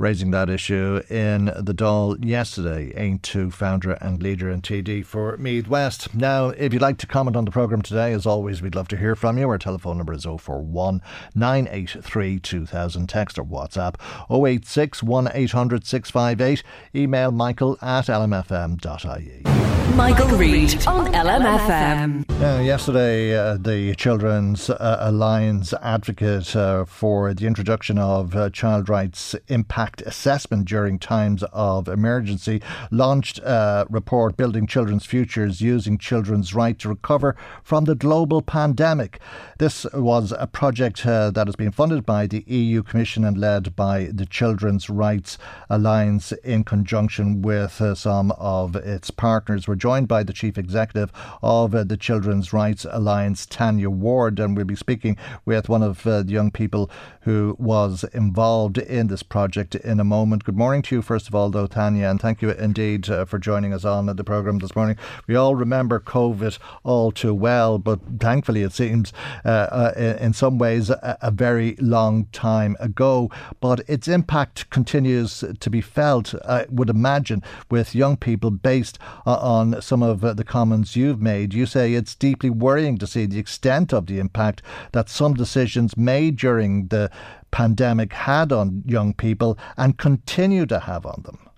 raising 0.00 0.30
that 0.30 0.48
issue 0.48 1.02
in 1.10 1.44
the 1.44 1.74
Dáil 1.74 2.24
yesterday. 2.24 2.90
Aontú 2.96 3.52
founder 3.52 3.92
and 3.92 4.22
leader 4.22 4.48
and 4.48 4.62
TD 4.62 5.04
for 5.04 5.36
Meath 5.36 5.68
West. 5.68 6.14
Now, 6.14 6.48
if 6.48 6.72
you'd 6.72 6.80
like 6.80 6.96
to 6.98 7.06
comment 7.06 7.36
on 7.36 7.44
the 7.44 7.50
programme 7.50 7.82
today, 7.82 8.14
as 8.14 8.24
always, 8.24 8.62
we'd 8.62 8.74
love 8.74 8.88
to 8.88 8.96
hear 8.96 9.14
from 9.14 9.36
you. 9.36 9.48
Our 9.50 9.58
telephone 9.58 9.98
number 9.98 10.14
is 10.14 10.24
041 10.24 11.02
983 11.34 12.40
2000. 12.40 13.08
Text 13.10 13.38
or 13.38 13.44
WhatsApp 13.44 13.96
086 14.30 15.02
1800 15.02 15.86
658. 15.86 16.62
Email 16.94 17.30
michael 17.32 17.78
at 17.80 18.06
lmfm.ie. 18.06 19.60
Michael 19.96 20.28
Reade 20.28 20.86
on 20.86 21.12
LMFM. 21.12 22.28
Now, 22.38 22.58
yesterday, 22.58 23.36
uh, 23.36 23.58
the 23.58 23.94
Children's 23.96 24.70
uh, 24.70 24.96
Alliance 25.00 25.74
advocate 25.82 26.54
uh, 26.56 26.84
for 26.84 27.34
the 27.34 27.46
introduction 27.46 27.98
of 27.98 28.34
uh, 28.34 28.48
child 28.50 28.88
rights 28.88 29.34
impact 29.48 30.00
assessment 30.02 30.66
during 30.66 30.98
times 30.98 31.42
of 31.52 31.88
emergency 31.88 32.62
launched 32.90 33.40
a 33.40 33.86
report 33.90 34.36
building 34.36 34.66
children's 34.66 35.04
futures 35.04 35.60
using 35.60 35.98
children's 35.98 36.54
right 36.54 36.78
to 36.78 36.88
recover 36.88 37.36
from 37.62 37.84
the 37.84 37.94
global 37.94 38.40
pandemic. 38.40 39.18
This 39.58 39.84
was 39.92 40.32
a 40.38 40.46
project 40.46 41.04
uh, 41.04 41.30
that 41.32 41.46
has 41.46 41.56
been 41.56 41.72
funded 41.72 42.06
by 42.06 42.26
the 42.26 42.42
EU 42.46 42.82
Commission 42.82 43.24
and 43.24 43.36
led 43.36 43.76
by 43.76 44.08
the 44.12 44.26
Children's 44.26 44.90
Rights 44.90 45.38
Alliance 45.68 46.32
in 46.44 46.64
conjunction 46.64 47.42
with 47.42 47.80
uh, 47.80 47.94
some 47.94 48.32
of 48.32 48.76
its 48.76 49.10
partners. 49.10 49.66
We're 49.66 49.76
joined 49.76 50.08
by 50.08 50.22
the 50.22 50.32
Chief 50.32 50.58
Executive 50.58 51.12
of 51.42 51.74
uh, 51.74 51.84
the 51.84 51.96
Children's 51.96 52.52
Rights 52.52 52.86
Alliance, 52.90 53.46
Tanya 53.46 53.90
Ward, 53.90 54.38
and 54.38 54.56
we'll 54.56 54.64
be 54.64 54.76
speaking 54.76 55.16
with 55.44 55.68
one 55.68 55.82
of 55.82 56.06
uh, 56.06 56.22
the 56.22 56.32
young 56.32 56.50
people 56.50 56.90
who 57.22 57.56
was 57.58 58.04
involved 58.12 58.78
in 58.78 59.08
this 59.08 59.22
project 59.22 59.74
in 59.74 60.00
a 60.00 60.04
moment. 60.04 60.44
Good 60.44 60.56
morning 60.56 60.82
to 60.82 60.96
you, 60.96 61.02
first 61.02 61.28
of 61.28 61.34
all, 61.34 61.50
though, 61.50 61.66
Tanya, 61.66 62.08
and 62.08 62.20
thank 62.20 62.42
you 62.42 62.50
indeed 62.50 63.08
uh, 63.10 63.24
for 63.24 63.38
joining 63.38 63.72
us 63.72 63.84
on 63.84 64.06
the 64.06 64.24
programme 64.24 64.58
this 64.58 64.74
morning. 64.74 64.96
We 65.26 65.36
all 65.36 65.54
remember 65.54 66.00
COVID 66.00 66.58
all 66.82 67.12
too 67.12 67.34
well, 67.34 67.78
but 67.78 68.00
thankfully 68.18 68.62
it 68.62 68.72
seems 68.72 69.12
uh, 69.44 69.48
uh, 69.48 70.16
in 70.20 70.32
some 70.32 70.58
ways 70.58 70.90
a, 70.90 71.18
a 71.20 71.30
very 71.30 71.76
long 71.80 72.26
time 72.32 72.76
ago. 72.80 73.30
But 73.60 73.80
its 74.00 74.08
impact 74.08 74.70
continues 74.70 75.44
to 75.60 75.68
be 75.68 75.82
felt, 75.82 76.34
I 76.48 76.64
would 76.70 76.88
imagine, 76.88 77.42
with 77.70 77.94
young 77.94 78.16
people 78.16 78.50
based 78.50 78.98
uh, 79.26 79.34
on 79.34 79.82
some 79.82 80.02
of 80.02 80.22
the 80.38 80.42
comments 80.42 80.96
you've 80.96 81.20
made. 81.20 81.52
You 81.52 81.66
say 81.66 81.92
it's 81.92 82.14
deeply 82.14 82.48
worrying 82.48 82.96
to 82.96 83.06
see 83.06 83.26
the 83.26 83.38
extent 83.38 83.92
of 83.92 84.06
the 84.06 84.18
impact 84.18 84.62
that 84.92 85.10
some 85.10 85.34
decisions 85.34 85.98
made 85.98 86.36
during 86.36 86.86
the 86.86 87.10
pandemic 87.50 88.14
had 88.14 88.52
on 88.52 88.84
young 88.86 89.12
people 89.12 89.58
and 89.76 89.98
continue 89.98 90.64
to 90.64 90.78
have 90.78 91.04
on 91.04 91.20
them. 91.26 91.50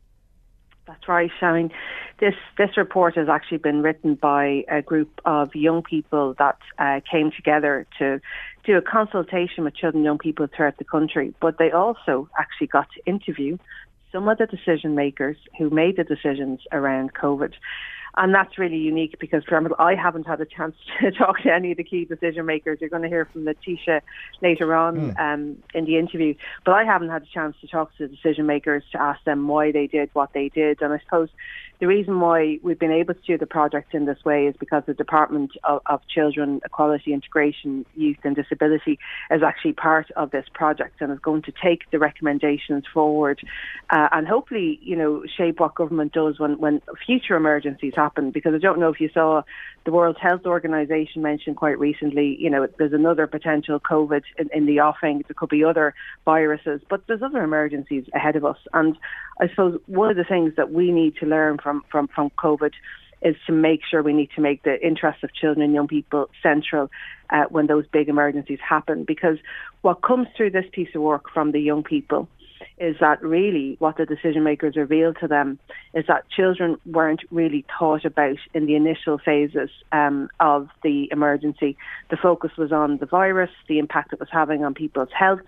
That's 0.88 1.06
right, 1.06 1.30
Shane. 1.38 1.70
This 2.18 2.34
this 2.58 2.76
report 2.76 3.14
has 3.16 3.28
actually 3.28 3.58
been 3.58 3.82
written 3.82 4.16
by 4.16 4.64
a 4.68 4.82
group 4.82 5.20
of 5.24 5.54
young 5.54 5.82
people 5.84 6.34
that 6.40 6.58
uh, 6.78 7.00
came 7.08 7.30
together 7.30 7.86
to 8.00 8.20
do 8.64 8.76
a 8.76 8.82
consultation 8.82 9.64
with 9.64 9.74
children 9.74 10.00
and 10.00 10.04
young 10.04 10.18
people 10.18 10.46
throughout 10.54 10.78
the 10.78 10.84
country. 10.84 11.34
But 11.40 11.58
they 11.58 11.70
also 11.70 12.28
actually 12.38 12.68
got 12.68 12.88
to 12.94 13.04
interview 13.06 13.58
some 14.12 14.28
of 14.28 14.38
the 14.38 14.46
decision 14.46 14.94
makers 14.94 15.36
who 15.58 15.70
made 15.70 15.96
the 15.96 16.04
decisions 16.04 16.60
around 16.70 17.14
COVID. 17.14 17.54
And 18.14 18.34
that's 18.34 18.58
really 18.58 18.76
unique 18.76 19.18
because, 19.18 19.42
for 19.44 19.56
example, 19.56 19.74
I 19.78 19.94
haven't 19.94 20.26
had 20.26 20.40
a 20.40 20.44
chance 20.44 20.76
to 21.00 21.10
talk 21.12 21.40
to 21.42 21.52
any 21.52 21.70
of 21.70 21.78
the 21.78 21.84
key 21.84 22.04
decision 22.04 22.44
makers. 22.44 22.78
You're 22.80 22.90
going 22.90 23.02
to 23.02 23.08
hear 23.08 23.24
from 23.24 23.46
Letitia 23.46 24.02
later 24.42 24.74
on 24.74 25.14
mm. 25.14 25.18
um, 25.18 25.62
in 25.74 25.86
the 25.86 25.96
interview. 25.96 26.34
But 26.64 26.72
I 26.72 26.84
haven't 26.84 27.08
had 27.08 27.22
a 27.22 27.26
chance 27.26 27.56
to 27.62 27.66
talk 27.66 27.96
to 27.96 28.06
the 28.06 28.14
decision 28.14 28.46
makers 28.46 28.84
to 28.92 29.00
ask 29.00 29.24
them 29.24 29.48
why 29.48 29.72
they 29.72 29.86
did 29.86 30.10
what 30.12 30.34
they 30.34 30.50
did. 30.50 30.82
And 30.82 30.92
I 30.92 30.98
suppose 30.98 31.30
the 31.82 31.88
reason 31.88 32.20
why 32.20 32.60
we've 32.62 32.78
been 32.78 32.92
able 32.92 33.12
to 33.12 33.20
do 33.26 33.36
the 33.36 33.44
project 33.44 33.92
in 33.92 34.04
this 34.04 34.24
way 34.24 34.46
is 34.46 34.54
because 34.60 34.84
the 34.86 34.94
Department 34.94 35.50
of, 35.64 35.80
of 35.86 36.00
Children, 36.06 36.60
Equality, 36.64 37.12
Integration, 37.12 37.84
Youth 37.96 38.18
and 38.22 38.36
Disability 38.36 39.00
is 39.32 39.42
actually 39.42 39.72
part 39.72 40.08
of 40.12 40.30
this 40.30 40.46
project 40.54 41.00
and 41.00 41.10
is 41.10 41.18
going 41.18 41.42
to 41.42 41.52
take 41.60 41.90
the 41.90 41.98
recommendations 41.98 42.84
forward 42.94 43.40
uh, 43.90 44.08
and 44.12 44.28
hopefully, 44.28 44.78
you 44.80 44.94
know, 44.94 45.24
shape 45.36 45.58
what 45.58 45.74
government 45.74 46.12
does 46.12 46.38
when, 46.38 46.56
when 46.60 46.80
future 47.04 47.34
emergencies 47.34 47.94
happen. 47.96 48.30
Because 48.30 48.54
I 48.54 48.58
don't 48.58 48.78
know 48.78 48.90
if 48.90 49.00
you 49.00 49.10
saw 49.12 49.42
the 49.84 49.90
World 49.92 50.16
Health 50.20 50.46
Organization 50.46 51.22
mentioned 51.22 51.56
quite 51.56 51.78
recently, 51.78 52.36
you 52.38 52.48
know, 52.48 52.68
there's 52.78 52.92
another 52.92 53.26
potential 53.26 53.80
COVID 53.80 54.22
in, 54.38 54.48
in 54.52 54.66
the 54.66 54.80
offing. 54.80 55.24
There 55.26 55.34
could 55.36 55.48
be 55.48 55.64
other 55.64 55.94
viruses, 56.24 56.80
but 56.88 57.06
there's 57.06 57.22
other 57.22 57.42
emergencies 57.42 58.04
ahead 58.14 58.36
of 58.36 58.44
us. 58.44 58.58
And 58.72 58.96
I 59.40 59.48
suppose 59.48 59.80
one 59.86 60.10
of 60.10 60.16
the 60.16 60.24
things 60.24 60.54
that 60.56 60.72
we 60.72 60.92
need 60.92 61.16
to 61.16 61.26
learn 61.26 61.58
from, 61.58 61.82
from, 61.90 62.08
from 62.08 62.30
COVID 62.30 62.72
is 63.22 63.36
to 63.46 63.52
make 63.52 63.80
sure 63.88 64.02
we 64.02 64.12
need 64.12 64.30
to 64.34 64.40
make 64.40 64.62
the 64.62 64.84
interests 64.84 65.22
of 65.22 65.32
children 65.34 65.64
and 65.64 65.74
young 65.74 65.88
people 65.88 66.28
central 66.42 66.90
uh, 67.30 67.44
when 67.50 67.66
those 67.66 67.86
big 67.92 68.08
emergencies 68.08 68.58
happen. 68.66 69.04
Because 69.04 69.38
what 69.82 70.02
comes 70.02 70.28
through 70.36 70.50
this 70.50 70.66
piece 70.72 70.88
of 70.94 71.02
work 71.02 71.30
from 71.32 71.52
the 71.52 71.60
young 71.60 71.82
people 71.82 72.28
is 72.78 72.96
that 73.00 73.22
really 73.22 73.76
what 73.78 73.96
the 73.96 74.06
decision 74.06 74.44
makers 74.44 74.76
revealed 74.76 75.16
to 75.20 75.28
them 75.28 75.58
is 75.94 76.06
that 76.06 76.28
children 76.30 76.78
weren't 76.86 77.22
really 77.30 77.64
thought 77.78 78.04
about 78.04 78.36
in 78.54 78.66
the 78.66 78.74
initial 78.74 79.18
phases 79.18 79.70
um, 79.92 80.28
of 80.40 80.68
the 80.82 81.08
emergency. 81.12 81.76
The 82.10 82.16
focus 82.16 82.52
was 82.56 82.72
on 82.72 82.98
the 82.98 83.06
virus, 83.06 83.50
the 83.68 83.78
impact 83.78 84.12
it 84.12 84.20
was 84.20 84.28
having 84.30 84.64
on 84.64 84.74
people's 84.74 85.12
health, 85.12 85.40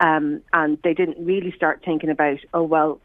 um, 0.00 0.42
and 0.52 0.78
they 0.82 0.94
didn't 0.94 1.24
really 1.24 1.52
start 1.52 1.82
thinking 1.84 2.10
about, 2.10 2.38
oh, 2.54 2.62
well, 2.62 3.00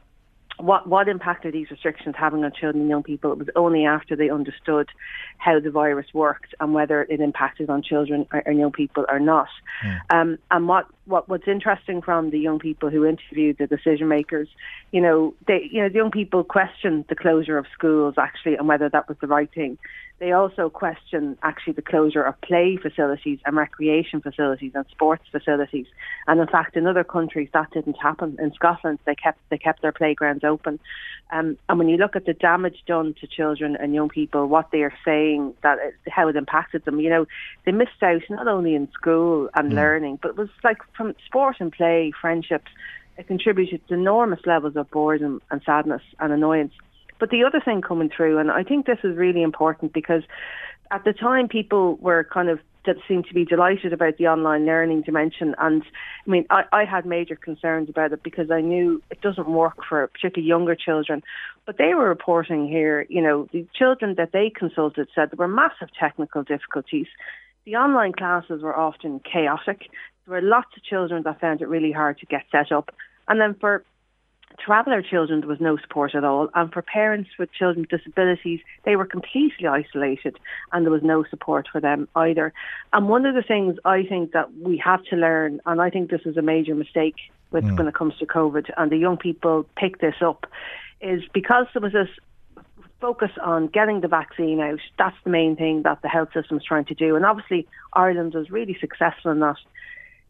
what 0.57 0.87
what 0.87 1.07
impact 1.07 1.45
are 1.45 1.51
these 1.51 1.69
restrictions 1.69 2.15
having 2.17 2.43
on 2.43 2.51
children 2.51 2.81
and 2.81 2.89
young 2.89 3.03
people? 3.03 3.31
It 3.31 3.37
was 3.37 3.49
only 3.55 3.85
after 3.85 4.15
they 4.15 4.29
understood 4.29 4.89
how 5.37 5.59
the 5.59 5.71
virus 5.71 6.07
worked 6.13 6.55
and 6.59 6.73
whether 6.73 7.03
it 7.03 7.19
impacted 7.19 7.69
on 7.69 7.81
children 7.81 8.25
or, 8.31 8.43
or 8.45 8.51
young 8.51 8.71
people 8.71 9.05
or 9.09 9.19
not. 9.19 9.47
Mm. 9.83 9.99
Um, 10.09 10.37
and 10.51 10.67
what, 10.67 10.87
what 11.05 11.27
what's 11.27 11.47
interesting 11.47 12.01
from 12.01 12.29
the 12.29 12.39
young 12.39 12.59
people 12.59 12.89
who 12.89 13.05
interviewed 13.05 13.57
the 13.57 13.67
decision 13.67 14.07
makers, 14.07 14.47
you 14.91 15.01
know, 15.01 15.33
they 15.47 15.67
you 15.69 15.81
know 15.81 15.89
the 15.89 15.95
young 15.95 16.11
people 16.11 16.43
questioned 16.43 17.05
the 17.09 17.15
closure 17.15 17.57
of 17.57 17.65
schools 17.73 18.15
actually 18.17 18.55
and 18.55 18.67
whether 18.67 18.89
that 18.89 19.07
was 19.07 19.17
the 19.19 19.27
right 19.27 19.51
thing. 19.53 19.77
They 20.17 20.31
also 20.31 20.69
question 20.69 21.37
actually 21.43 21.73
the 21.73 21.81
closure 21.81 22.23
of 22.23 22.39
play 22.39 22.77
facilities 22.77 23.39
and 23.45 23.57
recreation 23.57 24.21
facilities 24.21 24.71
and 24.73 24.85
sports 24.89 25.23
facilities. 25.29 25.87
And 26.25 26.39
in 26.39 26.47
fact, 26.47 26.77
in 26.77 26.87
other 26.87 27.03
countries 27.03 27.49
that 27.53 27.71
didn't 27.71 27.97
happen. 28.01 28.37
In 28.39 28.53
Scotland, 28.53 28.99
they 29.05 29.15
kept 29.15 29.39
they 29.49 29.57
kept 29.57 29.81
their 29.81 29.91
playgrounds 29.91 30.45
open. 30.45 30.79
Um, 31.31 31.57
and 31.67 31.79
when 31.79 31.89
you 31.89 31.97
look 31.97 32.15
at 32.15 32.25
the 32.25 32.33
damage 32.33 32.83
done 32.87 33.13
to 33.19 33.27
children 33.27 33.75
and 33.75 33.93
young 33.93 34.07
people, 34.07 34.45
what 34.47 34.71
they 34.71 34.83
are 34.83 34.93
saying 35.03 35.53
that 35.63 35.79
it, 35.79 35.95
how 36.07 36.29
it 36.29 36.37
impacted 36.37 36.85
them, 36.85 37.01
you 37.01 37.09
know, 37.09 37.25
they 37.65 37.73
missed 37.73 38.01
out 38.01 38.21
not 38.29 38.47
only 38.47 38.73
in 38.73 38.89
school 38.93 39.49
and 39.53 39.71
mm. 39.71 39.75
learning, 39.75 40.19
but 40.21 40.29
it 40.29 40.37
was 40.37 40.49
like 40.63 40.77
from 40.95 41.13
sport 41.25 41.57
and 41.59 41.73
play, 41.73 42.13
friendships. 42.21 42.71
It 43.17 43.27
contributed 43.27 43.85
to 43.87 43.93
enormous 43.93 44.41
levels 44.45 44.77
of 44.77 44.89
boredom 44.91 45.41
and 45.51 45.61
sadness 45.65 46.01
and 46.19 46.31
annoyance. 46.31 46.73
But 47.25 47.31
the 47.31 47.43
other 47.43 47.59
thing 47.59 47.81
coming 47.81 48.11
through, 48.15 48.37
and 48.37 48.51
I 48.51 48.61
think 48.61 48.85
this 48.85 48.99
is 49.03 49.17
really 49.17 49.41
important 49.41 49.93
because 49.93 50.21
at 50.91 51.03
the 51.05 51.11
time 51.11 51.47
people 51.47 51.95
were 51.95 52.23
kind 52.23 52.49
of 52.49 52.59
that 52.85 52.97
seemed 53.07 53.25
to 53.25 53.33
be 53.33 53.43
delighted 53.43 53.93
about 53.93 54.17
the 54.17 54.27
online 54.27 54.67
learning 54.67 55.01
dimension. 55.01 55.55
And 55.57 55.81
I 56.27 56.29
mean, 56.29 56.45
I, 56.51 56.65
I 56.71 56.85
had 56.85 57.03
major 57.03 57.35
concerns 57.35 57.89
about 57.89 58.11
it 58.11 58.21
because 58.21 58.51
I 58.51 58.61
knew 58.61 59.01
it 59.09 59.21
doesn't 59.21 59.49
work 59.49 59.77
for 59.89 60.05
particularly 60.05 60.47
younger 60.47 60.75
children. 60.75 61.23
But 61.65 61.79
they 61.79 61.95
were 61.95 62.07
reporting 62.07 62.67
here, 62.67 63.07
you 63.09 63.23
know, 63.23 63.47
the 63.51 63.65
children 63.73 64.13
that 64.19 64.31
they 64.31 64.51
consulted 64.55 65.07
said 65.15 65.31
there 65.31 65.37
were 65.37 65.47
massive 65.47 65.89
technical 65.99 66.43
difficulties. 66.43 67.07
The 67.65 67.75
online 67.75 68.13
classes 68.13 68.61
were 68.61 68.77
often 68.77 69.19
chaotic. 69.21 69.89
There 70.27 70.39
were 70.39 70.47
lots 70.47 70.77
of 70.77 70.83
children 70.83 71.23
that 71.23 71.41
found 71.41 71.63
it 71.63 71.69
really 71.69 71.91
hard 71.91 72.19
to 72.19 72.27
get 72.27 72.43
set 72.51 72.71
up. 72.71 72.93
And 73.27 73.41
then 73.41 73.55
for 73.59 73.83
traveller 74.59 75.01
children, 75.01 75.41
there 75.41 75.49
was 75.49 75.59
no 75.59 75.77
support 75.77 76.15
at 76.15 76.23
all. 76.23 76.49
And 76.53 76.71
for 76.71 76.81
parents 76.81 77.29
with 77.39 77.51
children 77.51 77.87
with 77.89 78.01
disabilities, 78.01 78.59
they 78.83 78.95
were 78.95 79.05
completely 79.05 79.67
isolated 79.67 80.37
and 80.71 80.85
there 80.85 80.91
was 80.91 81.03
no 81.03 81.23
support 81.29 81.67
for 81.71 81.81
them 81.81 82.07
either. 82.15 82.53
And 82.93 83.09
one 83.09 83.25
of 83.25 83.35
the 83.35 83.41
things 83.41 83.77
I 83.85 84.03
think 84.03 84.31
that 84.33 84.53
we 84.57 84.77
have 84.77 85.03
to 85.05 85.15
learn, 85.15 85.61
and 85.65 85.81
I 85.81 85.89
think 85.89 86.09
this 86.09 86.21
is 86.25 86.37
a 86.37 86.41
major 86.41 86.75
mistake 86.75 87.15
with, 87.51 87.63
mm. 87.63 87.77
when 87.77 87.87
it 87.87 87.95
comes 87.95 88.17
to 88.17 88.25
COVID, 88.25 88.69
and 88.77 88.91
the 88.91 88.97
young 88.97 89.17
people 89.17 89.65
pick 89.75 89.99
this 89.99 90.15
up, 90.21 90.45
is 91.01 91.23
because 91.33 91.67
there 91.73 91.81
was 91.81 91.93
this 91.93 92.09
focus 93.01 93.31
on 93.43 93.67
getting 93.67 94.01
the 94.01 94.07
vaccine 94.07 94.59
out. 94.59 94.79
That's 94.97 95.17
the 95.23 95.29
main 95.29 95.55
thing 95.55 95.83
that 95.83 96.01
the 96.01 96.07
health 96.07 96.29
system 96.33 96.57
is 96.57 96.63
trying 96.63 96.85
to 96.85 96.95
do. 96.95 97.15
And 97.15 97.25
obviously, 97.25 97.67
Ireland 97.93 98.33
was 98.33 98.49
really 98.49 98.77
successful 98.79 99.31
in 99.31 99.39
that. 99.39 99.57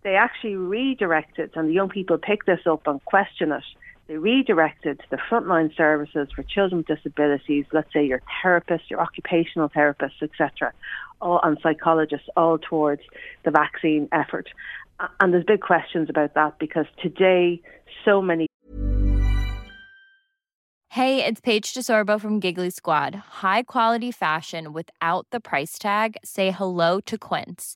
They 0.03 0.15
actually 0.15 0.55
redirected, 0.55 1.51
and 1.55 1.69
the 1.69 1.73
young 1.73 1.89
people 1.89 2.17
picked 2.17 2.45
this 2.45 2.59
up 2.67 2.85
and 2.85 3.03
question 3.05 3.51
it 3.51 3.63
they 4.07 4.17
redirected 4.17 5.01
the 5.09 5.17
frontline 5.17 5.75
services 5.75 6.27
for 6.35 6.43
children 6.43 6.79
with 6.79 6.87
disabilities, 6.87 7.65
let's 7.73 7.91
say 7.91 8.05
your 8.05 8.21
therapists, 8.43 8.89
your 8.89 9.01
occupational 9.01 9.69
therapists, 9.69 10.21
etc., 10.21 10.73
all, 11.21 11.39
and 11.43 11.57
psychologists, 11.63 12.27
all 12.37 12.57
towards 12.57 13.01
the 13.43 13.51
vaccine 13.51 14.07
effort. 14.11 14.49
And 15.19 15.33
there's 15.33 15.43
big 15.43 15.61
questions 15.61 16.09
about 16.09 16.35
that 16.35 16.59
because 16.59 16.85
today 17.01 17.61
so 18.03 18.21
many. 18.21 18.47
Hey, 20.91 21.25
it's 21.25 21.41
Paige 21.41 21.73
DeSorbo 21.73 22.21
from 22.21 22.39
Giggly 22.39 22.69
Squad. 22.69 23.15
High 23.15 23.63
quality 23.63 24.11
fashion 24.11 24.71
without 24.71 25.27
the 25.31 25.41
price 25.41 25.77
tag. 25.77 26.15
Say 26.23 26.51
hello 26.51 27.01
to 27.01 27.17
Quince. 27.17 27.75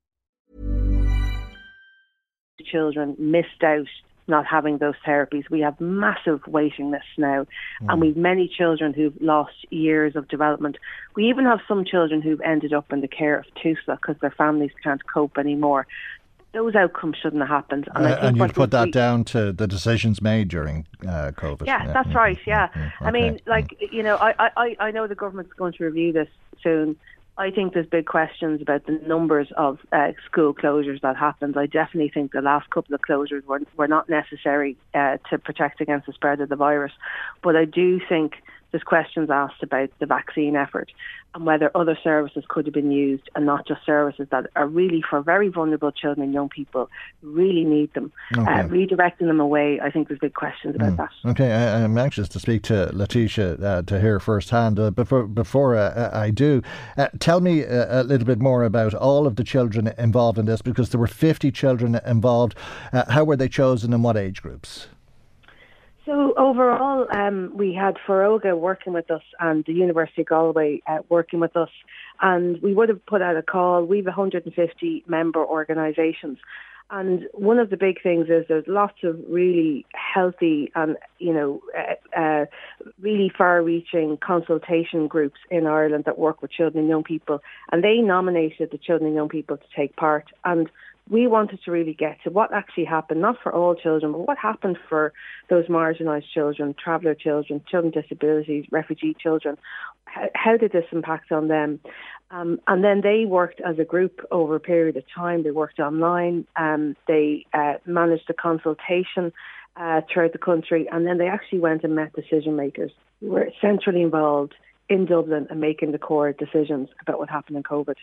children 2.61 3.15
missed 3.19 3.63
out 3.63 3.87
not 4.27 4.45
having 4.45 4.77
those 4.77 4.93
therapies. 5.05 5.49
We 5.49 5.59
have 5.61 5.81
massive 5.81 6.45
waiting 6.47 6.91
lists 6.91 7.17
now, 7.17 7.47
Mm. 7.81 7.89
and 7.91 8.01
we've 8.01 8.15
many 8.15 8.47
children 8.47 8.93
who've 8.93 9.19
lost 9.19 9.65
years 9.71 10.15
of 10.15 10.27
development. 10.29 10.77
We 11.15 11.27
even 11.27 11.45
have 11.45 11.59
some 11.67 11.83
children 11.83 12.21
who've 12.21 12.39
ended 12.41 12.71
up 12.71 12.93
in 12.93 13.01
the 13.01 13.07
care 13.07 13.37
of 13.39 13.45
Tusla 13.55 13.97
because 13.99 14.17
their 14.21 14.31
families 14.31 14.71
can't 14.83 15.05
cope 15.05 15.37
anymore. 15.37 15.87
Those 16.53 16.75
outcomes 16.75 17.17
shouldn't 17.21 17.41
have 17.41 17.49
happened. 17.49 17.87
And, 17.95 18.05
I 18.05 18.11
uh, 18.11 18.15
think 18.15 18.23
and 18.27 18.37
you'd 18.37 18.53
put 18.53 18.69
we- 18.69 18.77
that 18.77 18.91
down 18.91 19.23
to 19.25 19.51
the 19.51 19.67
decisions 19.67 20.21
made 20.21 20.47
during 20.49 20.85
uh, 21.01 21.31
COVID. 21.35 21.65
yeah, 21.65 21.91
that's 21.91 22.13
right. 22.13 22.37
Yeah, 22.45 22.67
I 23.01 23.09
mean, 23.11 23.39
like 23.47 23.75
you 23.91 24.03
know, 24.03 24.15
I, 24.17 24.51
I, 24.55 24.75
I 24.79 24.91
know 24.91 25.07
the 25.07 25.15
government's 25.15 25.53
going 25.53 25.73
to 25.73 25.83
review 25.85 26.13
this 26.13 26.27
soon. 26.61 26.95
I 27.41 27.49
think 27.49 27.73
there's 27.73 27.87
big 27.87 28.05
questions 28.05 28.61
about 28.61 28.85
the 28.85 29.01
numbers 29.07 29.47
of 29.57 29.79
uh, 29.91 30.11
school 30.27 30.53
closures 30.53 31.01
that 31.01 31.17
happened. 31.17 31.57
I 31.57 31.65
definitely 31.65 32.11
think 32.13 32.33
the 32.33 32.41
last 32.41 32.69
couple 32.69 32.93
of 32.93 33.01
closures 33.01 33.43
were 33.45 33.61
were 33.75 33.87
not 33.87 34.07
necessary 34.07 34.77
uh, 34.93 35.17
to 35.31 35.39
protect 35.39 35.81
against 35.81 36.05
the 36.05 36.13
spread 36.13 36.39
of 36.39 36.49
the 36.49 36.55
virus, 36.55 36.91
but 37.41 37.55
I 37.55 37.65
do 37.65 37.99
think 38.07 38.33
there's 38.71 38.83
questions 38.83 39.29
asked 39.29 39.63
about 39.63 39.89
the 39.99 40.05
vaccine 40.05 40.55
effort 40.55 40.91
and 41.33 41.45
whether 41.45 41.71
other 41.75 41.97
services 42.03 42.43
could 42.47 42.65
have 42.65 42.73
been 42.73 42.91
used 42.91 43.29
and 43.35 43.45
not 43.45 43.65
just 43.65 43.85
services 43.85 44.27
that 44.31 44.47
are 44.55 44.67
really 44.67 45.01
for 45.09 45.21
very 45.21 45.47
vulnerable 45.47 45.91
children 45.91 46.25
and 46.25 46.33
young 46.33 46.49
people 46.49 46.89
who 47.21 47.31
really 47.31 47.63
need 47.63 47.93
them. 47.93 48.11
Okay. 48.37 48.41
Uh, 48.41 48.67
redirecting 48.67 49.27
them 49.27 49.39
away, 49.39 49.79
I 49.81 49.91
think 49.91 50.07
there's 50.07 50.19
big 50.19 50.33
questions 50.33 50.75
about 50.75 50.97
that. 50.97 51.09
Okay, 51.25 51.51
I, 51.51 51.83
I'm 51.83 51.97
anxious 51.97 52.27
to 52.29 52.39
speak 52.39 52.63
to 52.63 52.89
Letitia 52.93 53.53
uh, 53.55 53.81
to 53.83 54.01
hear 54.01 54.19
firsthand. 54.19 54.79
Uh, 54.79 54.91
before 54.91 55.23
before 55.23 55.75
uh, 55.77 56.09
I 56.13 56.31
do, 56.31 56.61
uh, 56.97 57.09
tell 57.19 57.39
me 57.39 57.65
uh, 57.65 58.01
a 58.01 58.03
little 58.03 58.25
bit 58.25 58.39
more 58.39 58.63
about 58.63 58.93
all 58.93 59.25
of 59.25 59.35
the 59.35 59.43
children 59.43 59.93
involved 59.97 60.37
in 60.37 60.45
this 60.45 60.61
because 60.61 60.89
there 60.89 60.99
were 60.99 61.07
50 61.07 61.51
children 61.51 61.99
involved. 62.05 62.55
Uh, 62.91 63.09
how 63.11 63.23
were 63.23 63.35
they 63.35 63.47
chosen 63.49 63.93
and 63.93 64.03
what 64.03 64.17
age 64.17 64.41
groups? 64.41 64.87
So 66.05 66.33
overall, 66.35 67.05
um, 67.11 67.51
we 67.55 67.75
had 67.75 67.95
Foróige 68.07 68.57
working 68.57 68.93
with 68.93 69.11
us 69.11 69.21
and 69.39 69.63
the 69.65 69.73
University 69.73 70.21
of 70.21 70.29
Galway 70.29 70.81
uh, 70.87 70.99
working 71.09 71.39
with 71.39 71.55
us, 71.55 71.69
and 72.21 72.59
we 72.61 72.73
would 72.73 72.89
have 72.89 73.05
put 73.05 73.21
out 73.21 73.37
a 73.37 73.43
call. 73.43 73.85
We've 73.85 74.05
150 74.05 75.03
member 75.07 75.45
organisations, 75.45 76.39
and 76.89 77.27
one 77.33 77.59
of 77.59 77.69
the 77.69 77.77
big 77.77 78.01
things 78.01 78.29
is 78.29 78.45
there's 78.47 78.65
lots 78.67 79.03
of 79.03 79.19
really 79.29 79.85
healthy 79.93 80.71
and 80.73 80.97
you 81.19 81.33
know 81.33 81.61
uh, 81.77 82.19
uh, 82.19 82.45
really 82.99 83.31
far-reaching 83.37 84.17
consultation 84.17 85.07
groups 85.07 85.39
in 85.51 85.67
Ireland 85.67 86.05
that 86.05 86.17
work 86.17 86.41
with 86.41 86.49
children 86.49 86.79
and 86.79 86.89
young 86.89 87.03
people, 87.03 87.43
and 87.71 87.83
they 87.83 87.97
nominated 87.97 88.71
the 88.71 88.79
children 88.79 89.09
and 89.09 89.15
young 89.15 89.29
people 89.29 89.57
to 89.57 89.63
take 89.75 89.95
part. 89.97 90.25
And 90.43 90.67
we 91.11 91.27
wanted 91.27 91.59
to 91.65 91.71
really 91.71 91.93
get 91.93 92.17
to 92.23 92.29
what 92.29 92.53
actually 92.53 92.85
happened, 92.85 93.19
not 93.19 93.35
for 93.43 93.53
all 93.53 93.75
children, 93.75 94.13
but 94.13 94.25
what 94.27 94.37
happened 94.37 94.77
for 94.87 95.11
those 95.49 95.65
marginalised 95.67 96.29
children, 96.33 96.73
traveller 96.81 97.13
children, 97.13 97.61
children 97.69 97.91
with 97.93 98.03
disabilities, 98.05 98.63
refugee 98.71 99.13
children. 99.21 99.57
How, 100.05 100.29
how 100.33 100.57
did 100.57 100.71
this 100.71 100.85
impact 100.93 101.33
on 101.33 101.49
them? 101.49 101.81
Um, 102.31 102.61
and 102.65 102.81
then 102.81 103.01
they 103.01 103.25
worked 103.25 103.59
as 103.59 103.77
a 103.77 103.83
group 103.83 104.25
over 104.31 104.55
a 104.55 104.59
period 104.61 104.95
of 104.95 105.03
time. 105.13 105.43
They 105.43 105.51
worked 105.51 105.79
online. 105.79 106.47
Um, 106.55 106.95
they 107.09 107.45
uh, 107.53 107.73
managed 107.85 108.29
a 108.29 108.33
consultation 108.33 109.33
uh, 109.75 110.01
throughout 110.11 110.31
the 110.31 110.39
country, 110.39 110.87
and 110.89 111.05
then 111.05 111.17
they 111.17 111.27
actually 111.27 111.59
went 111.59 111.83
and 111.83 111.93
met 111.93 112.13
decision 112.13 112.55
makers 112.55 112.91
who 113.19 113.31
were 113.31 113.49
centrally 113.59 114.01
involved 114.01 114.53
in 114.87 115.05
Dublin 115.05 115.47
and 115.49 115.59
making 115.59 115.91
the 115.91 115.99
core 115.99 116.31
decisions 116.31 116.87
about 117.01 117.19
what 117.19 117.29
happened 117.29 117.57
in 117.57 117.63
COVID. 117.63 117.95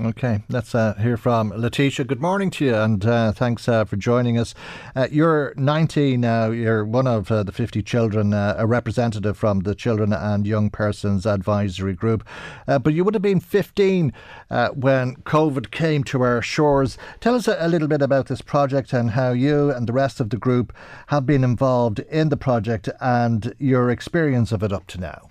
Okay, 0.00 0.42
let's 0.48 0.74
uh, 0.74 0.94
hear 0.94 1.18
from 1.18 1.50
Letitia. 1.50 2.06
Good 2.06 2.22
morning 2.22 2.48
to 2.52 2.64
you, 2.64 2.74
and 2.74 3.04
uh, 3.04 3.30
thanks 3.30 3.68
uh, 3.68 3.84
for 3.84 3.96
joining 3.96 4.38
us. 4.38 4.54
Uh, 4.96 5.06
you're 5.12 5.52
19 5.58 6.18
now. 6.18 6.46
You're 6.46 6.82
one 6.82 7.06
of 7.06 7.30
uh, 7.30 7.42
the 7.42 7.52
50 7.52 7.82
children, 7.82 8.32
uh, 8.32 8.54
a 8.56 8.66
representative 8.66 9.36
from 9.36 9.60
the 9.60 9.74
Children 9.74 10.14
and 10.14 10.46
Young 10.46 10.70
Persons 10.70 11.26
Advisory 11.26 11.92
Group. 11.92 12.26
But 12.66 12.94
you 12.94 13.04
would 13.04 13.12
have 13.12 13.22
been 13.22 13.40
15 13.40 14.14
uh, 14.50 14.70
when 14.70 15.16
COVID 15.16 15.70
came 15.70 16.04
to 16.04 16.22
our 16.22 16.40
shores. 16.40 16.96
Tell 17.20 17.34
us 17.34 17.46
a, 17.46 17.58
a 17.60 17.68
little 17.68 17.88
bit 17.88 18.00
about 18.00 18.28
this 18.28 18.40
project 18.40 18.94
and 18.94 19.10
how 19.10 19.32
you 19.32 19.70
and 19.70 19.86
the 19.86 19.92
rest 19.92 20.20
of 20.20 20.30
the 20.30 20.38
group 20.38 20.72
have 21.08 21.26
been 21.26 21.44
involved 21.44 21.98
in 21.98 22.30
the 22.30 22.38
project 22.38 22.88
and 23.02 23.54
your 23.58 23.90
experience 23.90 24.52
of 24.52 24.62
it 24.62 24.72
up 24.72 24.86
to 24.86 24.98
now. 24.98 25.28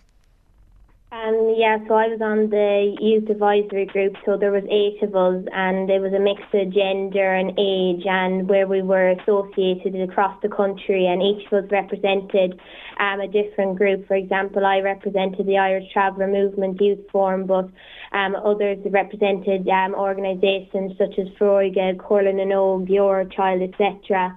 Um, 1.14 1.55
yeah, 1.57 1.76
so 1.89 1.95
I 1.95 2.07
was 2.07 2.22
on 2.24 2.49
the 2.49 2.95
youth 3.01 3.30
advisory 3.30 3.86
group, 3.86 4.16
so 4.24 4.38
there 4.38 4.53
was 4.55 4.64
eight 4.72 5.03
of 5.03 5.12
us, 5.12 5.43
and 5.51 5.89
it 5.89 5.99
was 5.99 6.16
a 6.16 6.24
mix 6.24 6.39
of 6.55 6.72
gender 6.72 7.36
and 7.36 7.51
age, 7.59 8.07
and 8.07 8.47
where 8.47 8.66
we 8.66 8.82
were 8.82 9.12
associated 9.20 9.99
across 9.99 10.39
the 10.41 10.47
country, 10.47 11.07
and 11.12 11.20
each 11.22 11.43
of 11.51 11.66
us 11.66 11.70
represented 11.70 12.55
um, 12.95 13.20
a 13.20 13.28
different 13.28 13.76
group. 13.76 14.07
For 14.07 14.16
example, 14.16 14.66
I 14.66 14.80
represented 14.80 15.47
the 15.47 15.57
Irish 15.57 15.91
Traveller 15.91 16.32
Movement 16.32 16.80
Youth 16.80 17.03
Forum, 17.12 17.45
but 17.45 17.68
um, 18.16 18.34
others 18.39 18.80
represented 18.88 19.68
um, 19.68 19.93
organisations 19.95 20.95
such 20.97 21.20
as 21.20 21.28
Foróige, 21.36 21.99
Comhairle 21.99 22.39
na 22.39 22.47
nÓg, 22.47 22.88
Your 22.88 23.26
Child, 23.26 23.68
etc. 23.68 24.32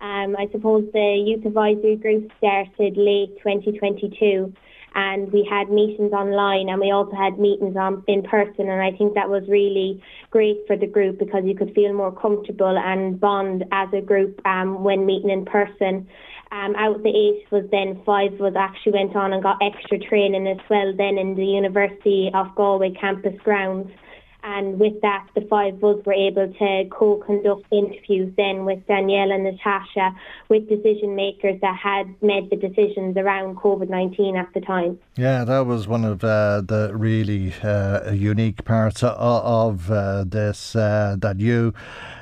Um, 0.00 0.34
I 0.34 0.50
suppose 0.50 0.90
the 0.92 1.22
youth 1.24 1.46
advisory 1.46 1.94
group 1.94 2.32
started 2.42 2.98
late 2.98 3.38
2022 3.46 4.52
and 4.96 5.30
we 5.30 5.46
had 5.48 5.70
meetings 5.70 6.12
online 6.12 6.70
and 6.70 6.80
we 6.80 6.90
also 6.90 7.14
had 7.14 7.38
meetings 7.38 7.76
on 7.76 8.02
in 8.08 8.22
person 8.22 8.68
and 8.68 8.82
I 8.82 8.90
think 8.96 9.14
that 9.14 9.28
was 9.28 9.44
really 9.46 10.02
great 10.30 10.56
for 10.66 10.76
the 10.76 10.86
group 10.86 11.18
because 11.18 11.42
you 11.44 11.54
could 11.54 11.74
feel 11.74 11.92
more 11.92 12.10
comfortable 12.10 12.76
and 12.76 13.20
bond 13.20 13.64
as 13.72 13.88
a 13.92 14.00
group 14.00 14.40
um, 14.46 14.82
when 14.82 15.06
meeting 15.06 15.30
in 15.30 15.44
person. 15.44 16.08
Um, 16.50 16.74
out 16.76 16.96
of 16.96 17.02
the 17.02 17.10
eight 17.10 17.44
was 17.50 17.64
then 17.70 18.00
five 18.06 18.40
was 18.40 18.54
actually 18.56 18.92
went 18.92 19.16
on 19.16 19.32
and 19.32 19.42
got 19.42 19.58
extra 19.60 19.98
training 19.98 20.46
as 20.46 20.58
well 20.70 20.94
then 20.96 21.18
in 21.18 21.34
the 21.34 21.44
University 21.44 22.30
of 22.32 22.54
Galway 22.54 22.92
campus 22.98 23.34
grounds. 23.44 23.90
And 24.48 24.78
with 24.78 25.00
that, 25.02 25.26
the 25.34 25.40
five 25.50 25.74
of 25.74 25.98
us 25.98 26.06
were 26.06 26.12
able 26.12 26.46
to 26.52 26.84
co-conduct 26.90 27.66
interviews 27.72 28.32
then 28.36 28.64
with 28.64 28.86
Danielle 28.86 29.32
and 29.32 29.42
Natasha, 29.42 30.14
with 30.48 30.68
decision 30.68 31.16
makers 31.16 31.60
that 31.62 31.76
had 31.76 32.14
made 32.22 32.48
the 32.50 32.56
decisions 32.56 33.16
around 33.16 33.56
COVID-19 33.56 34.38
at 34.38 34.54
the 34.54 34.60
time. 34.60 35.00
Yeah, 35.16 35.42
that 35.44 35.66
was 35.66 35.88
one 35.88 36.04
of 36.04 36.22
uh, 36.22 36.62
the 36.64 36.92
really 36.94 37.54
uh, 37.60 38.12
unique 38.12 38.64
parts 38.64 39.02
of, 39.02 39.90
uh, 39.90 40.22
this 40.24 40.76
uh, 40.76 41.16
that 41.18 41.40
you 41.40 41.74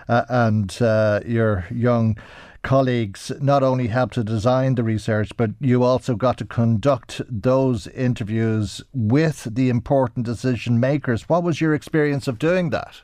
uh, 0.09 0.25
and 0.31 0.81
uh, 0.81 1.21
your 1.27 1.67
young 1.71 2.17
colleagues 2.65 3.31
not 3.41 3.63
only 3.63 3.87
helped 3.87 4.15
to 4.15 4.25
design 4.25 4.75
the 4.75 4.83
research, 4.83 5.31
but 5.37 5.51
you 5.61 5.85
also 5.85 6.17
got 6.17 6.39
to 6.39 6.45
conduct 6.45 7.21
those 7.29 7.87
interviews 7.89 8.83
with 8.93 9.47
the 9.55 9.69
important 9.69 10.27
decision 10.27 10.81
makers. 10.81 11.29
What 11.29 11.45
was 11.45 11.61
your 11.61 11.75
experience 11.75 12.27
of 12.27 12.41
doing 12.41 12.71
that? 12.71 13.03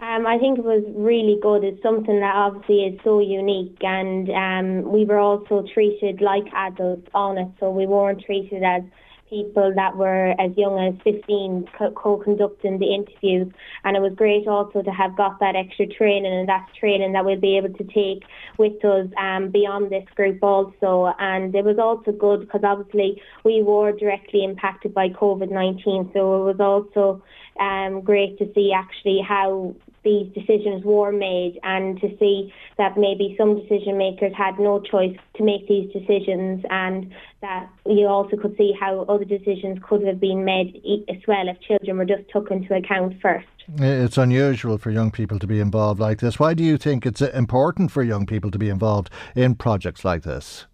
Um, 0.00 0.26
I 0.26 0.38
think 0.38 0.58
it 0.58 0.64
was 0.64 0.82
really 0.94 1.38
good. 1.40 1.62
It's 1.62 1.82
something 1.82 2.20
that 2.20 2.34
obviously 2.34 2.84
is 2.84 3.00
so 3.04 3.20
unique, 3.20 3.78
and 3.82 4.28
um, 4.30 4.92
we 4.92 5.04
were 5.04 5.18
also 5.18 5.64
treated 5.72 6.20
like 6.20 6.44
adults 6.52 7.08
on 7.14 7.38
it, 7.38 7.48
so 7.60 7.70
we 7.70 7.86
weren't 7.86 8.22
treated 8.24 8.62
as 8.62 8.82
people 9.28 9.72
that 9.74 9.96
were 9.96 10.34
as 10.40 10.56
young 10.56 10.78
as 10.78 10.94
15 11.02 11.68
co-conducting 11.94 12.78
the 12.78 12.94
interviews 12.94 13.52
and 13.84 13.96
it 13.96 14.00
was 14.00 14.12
great 14.14 14.46
also 14.46 14.82
to 14.82 14.90
have 14.90 15.16
got 15.16 15.38
that 15.40 15.56
extra 15.56 15.86
training 15.86 16.32
and 16.32 16.48
that 16.48 16.66
training 16.78 17.12
that 17.12 17.24
we'll 17.24 17.40
be 17.40 17.56
able 17.56 17.72
to 17.74 17.84
take 17.84 18.24
with 18.58 18.84
us 18.84 19.08
um, 19.18 19.50
beyond 19.50 19.90
this 19.90 20.04
group 20.14 20.42
also. 20.42 21.12
And 21.18 21.54
it 21.54 21.64
was 21.64 21.78
also 21.78 22.12
good 22.12 22.40
because 22.40 22.62
obviously 22.64 23.20
we 23.44 23.62
were 23.62 23.92
directly 23.92 24.44
impacted 24.44 24.94
by 24.94 25.08
COVID-19 25.08 26.12
so 26.12 26.48
it 26.48 26.56
was 26.56 26.60
also 26.60 27.22
um, 27.60 28.00
great 28.00 28.38
to 28.38 28.50
see 28.54 28.72
actually 28.74 29.20
how 29.26 29.74
these 30.04 30.32
decisions 30.34 30.84
were 30.84 31.10
made 31.10 31.58
and 31.62 32.00
to 32.00 32.08
see 32.18 32.52
that 32.78 32.96
maybe 32.96 33.34
some 33.38 33.58
decision 33.60 33.98
makers 33.98 34.32
had 34.36 34.58
no 34.58 34.80
choice 34.80 35.16
to 35.36 35.42
make 35.42 35.66
these 35.66 35.90
decisions 35.92 36.64
and 36.70 37.12
that 37.40 37.68
you 37.86 38.06
also 38.06 38.36
could 38.36 38.56
see 38.56 38.72
how 38.78 39.02
other 39.02 39.24
decisions 39.24 39.78
could 39.82 40.06
have 40.06 40.20
been 40.20 40.44
made 40.44 40.80
as 41.08 41.16
well 41.26 41.48
if 41.48 41.60
children 41.60 41.98
were 41.98 42.04
just 42.04 42.28
took 42.30 42.50
into 42.50 42.74
account 42.74 43.14
first. 43.20 43.46
It's 43.78 44.18
unusual 44.18 44.78
for 44.78 44.90
young 44.90 45.10
people 45.10 45.38
to 45.38 45.46
be 45.46 45.60
involved 45.60 45.98
like 45.98 46.20
this. 46.20 46.38
Why 46.38 46.54
do 46.54 46.62
you 46.62 46.76
think 46.76 47.06
it's 47.06 47.22
important 47.22 47.90
for 47.90 48.02
young 48.02 48.26
people 48.26 48.50
to 48.50 48.58
be 48.58 48.68
involved 48.68 49.10
in 49.34 49.54
projects 49.54 50.04
like 50.04 50.22
this? 50.22 50.66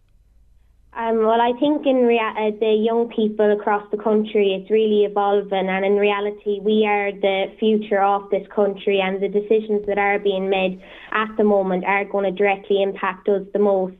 Um, 0.93 1.18
well, 1.18 1.41
I 1.41 1.53
think 1.61 1.86
in 1.86 2.03
rea- 2.03 2.18
uh, 2.18 2.51
the 2.59 2.74
young 2.74 3.09
people 3.14 3.53
across 3.53 3.88
the 3.93 3.97
country, 3.97 4.55
it's 4.61 4.70
really 4.70 5.05
evolving, 5.05 5.68
and 5.68 5.84
in 5.84 5.95
reality, 5.95 6.59
we 6.61 6.84
are 6.84 7.12
the 7.12 7.47
future 7.61 8.03
of 8.03 8.28
this 8.30 8.45
country, 8.53 9.01
and 9.01 9.22
the 9.22 9.28
decisions 9.28 9.86
that 9.86 9.99
are 9.99 10.18
being 10.18 10.51
made 10.51 10.82
at 11.12 11.28
the 11.36 11.45
moment 11.45 11.84
are 11.84 12.05
going 12.05 12.24
to 12.24 12.36
directly 12.36 12.82
impact 12.82 13.28
us 13.28 13.47
the 13.53 13.61
most. 13.61 13.95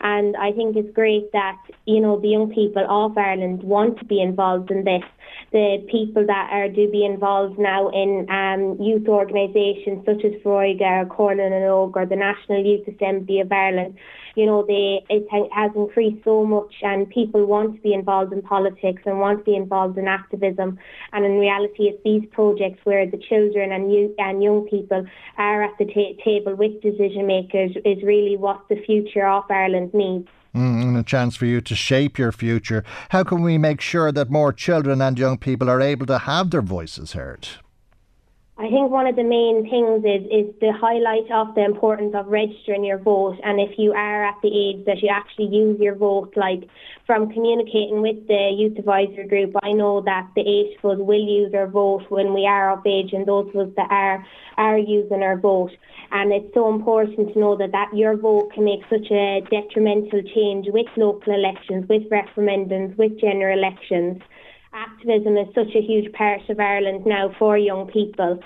And 0.00 0.36
I 0.36 0.52
think 0.52 0.76
it's 0.76 0.94
great 0.94 1.32
that, 1.32 1.56
you 1.84 2.00
know, 2.00 2.20
the 2.20 2.28
young 2.28 2.52
people 2.54 2.86
of 2.88 3.18
Ireland 3.18 3.64
want 3.64 3.98
to 3.98 4.04
be 4.04 4.20
involved 4.20 4.70
in 4.70 4.84
this. 4.84 5.02
The 5.50 5.84
people 5.90 6.26
that 6.26 6.50
are 6.52 6.68
do 6.68 6.88
be 6.90 7.04
involved 7.04 7.58
now 7.58 7.88
in 7.88 8.26
um, 8.30 8.76
youth 8.80 9.08
organisations 9.08 10.04
such 10.04 10.24
as 10.24 10.32
Foróige, 10.42 11.08
Comhairle 11.08 11.50
na 11.50 11.66
nÓg, 11.66 11.96
or 11.96 12.06
the 12.06 12.14
National 12.14 12.64
Youth 12.64 12.86
Assembly 12.86 13.40
of 13.40 13.50
Ireland 13.50 13.96
you 14.36 14.46
know, 14.46 14.64
they 14.66 15.04
it 15.08 15.26
has 15.30 15.72
increased 15.74 16.22
so 16.24 16.44
much, 16.44 16.74
and 16.82 17.08
people 17.08 17.46
want 17.46 17.74
to 17.76 17.80
be 17.80 17.94
involved 17.94 18.32
in 18.32 18.42
politics 18.42 19.02
and 19.06 19.18
want 19.18 19.38
to 19.40 19.44
be 19.44 19.56
involved 19.56 19.96
in 19.98 20.06
activism. 20.06 20.78
And 21.12 21.24
in 21.24 21.38
reality, 21.38 21.84
it's 21.84 22.02
these 22.04 22.24
projects 22.30 22.80
where 22.84 23.10
the 23.10 23.16
children 23.16 23.72
and 23.72 23.92
you 23.92 24.14
and 24.18 24.42
young 24.42 24.68
people 24.68 25.06
are 25.38 25.62
at 25.64 25.76
the 25.78 25.86
ta- 25.86 26.22
table 26.22 26.54
with 26.54 26.80
decision 26.82 27.26
makers 27.26 27.72
is 27.84 28.02
really 28.02 28.36
what 28.36 28.60
the 28.68 28.76
future 28.84 29.26
of 29.26 29.44
Ireland 29.50 29.94
needs. 29.94 30.28
Mm, 30.54 30.82
and 30.82 30.96
a 30.96 31.02
chance 31.02 31.36
for 31.36 31.44
you 31.44 31.60
to 31.60 31.74
shape 31.74 32.18
your 32.18 32.32
future. 32.32 32.82
How 33.10 33.24
can 33.24 33.42
we 33.42 33.58
make 33.58 33.80
sure 33.80 34.10
that 34.12 34.30
more 34.30 34.52
children 34.52 35.02
and 35.02 35.18
young 35.18 35.36
people 35.36 35.68
are 35.68 35.82
able 35.82 36.06
to 36.06 36.18
have 36.18 36.50
their 36.50 36.62
voices 36.62 37.12
heard? 37.12 37.48
I 38.58 38.70
think 38.70 38.90
one 38.90 39.06
of 39.06 39.16
the 39.16 39.22
main 39.22 39.68
things 39.68 40.00
is, 40.00 40.24
is 40.32 40.54
the 40.62 40.72
highlight 40.72 41.30
of 41.30 41.54
the 41.54 41.62
importance 41.62 42.14
of 42.16 42.28
registering 42.28 42.86
your 42.86 42.96
vote 42.96 43.36
and 43.44 43.60
if 43.60 43.76
you 43.76 43.92
are 43.92 44.24
at 44.24 44.36
the 44.42 44.48
age 44.48 44.86
that 44.86 45.02
you 45.02 45.10
actually 45.12 45.54
use 45.54 45.78
your 45.78 45.94
vote, 45.94 46.32
like 46.36 46.66
from 47.06 47.30
communicating 47.30 48.00
with 48.00 48.26
the 48.28 48.56
youth 48.56 48.78
advisory 48.78 49.28
group, 49.28 49.54
I 49.62 49.72
know 49.72 50.00
that 50.06 50.30
the 50.34 50.40
age 50.40 50.74
of 50.82 50.92
us 50.92 50.96
will 50.98 51.20
use 51.20 51.52
our 51.52 51.66
vote 51.66 52.06
when 52.08 52.32
we 52.32 52.46
are 52.46 52.72
of 52.72 52.86
age 52.86 53.12
and 53.12 53.26
those 53.26 53.46
of 53.54 53.68
us 53.68 53.74
that 53.76 53.90
are 53.90 54.24
are 54.56 54.78
using 54.78 55.22
our 55.22 55.38
vote. 55.38 55.72
And 56.10 56.32
it's 56.32 56.54
so 56.54 56.72
important 56.72 57.34
to 57.34 57.38
know 57.38 57.58
that, 57.58 57.72
that 57.72 57.94
your 57.94 58.16
vote 58.16 58.54
can 58.54 58.64
make 58.64 58.80
such 58.88 59.10
a 59.10 59.42
detrimental 59.50 60.22
change 60.34 60.64
with 60.70 60.86
local 60.96 61.34
elections, 61.34 61.86
with 61.90 62.08
referendums, 62.08 62.96
with 62.96 63.20
general 63.20 63.58
elections 63.58 64.22
activism 64.76 65.36
is 65.36 65.48
such 65.54 65.74
a 65.74 65.80
huge 65.80 66.12
part 66.12 66.40
of 66.48 66.60
Ireland 66.60 67.06
now 67.06 67.34
for 67.38 67.56
young 67.56 67.88
people. 67.88 68.38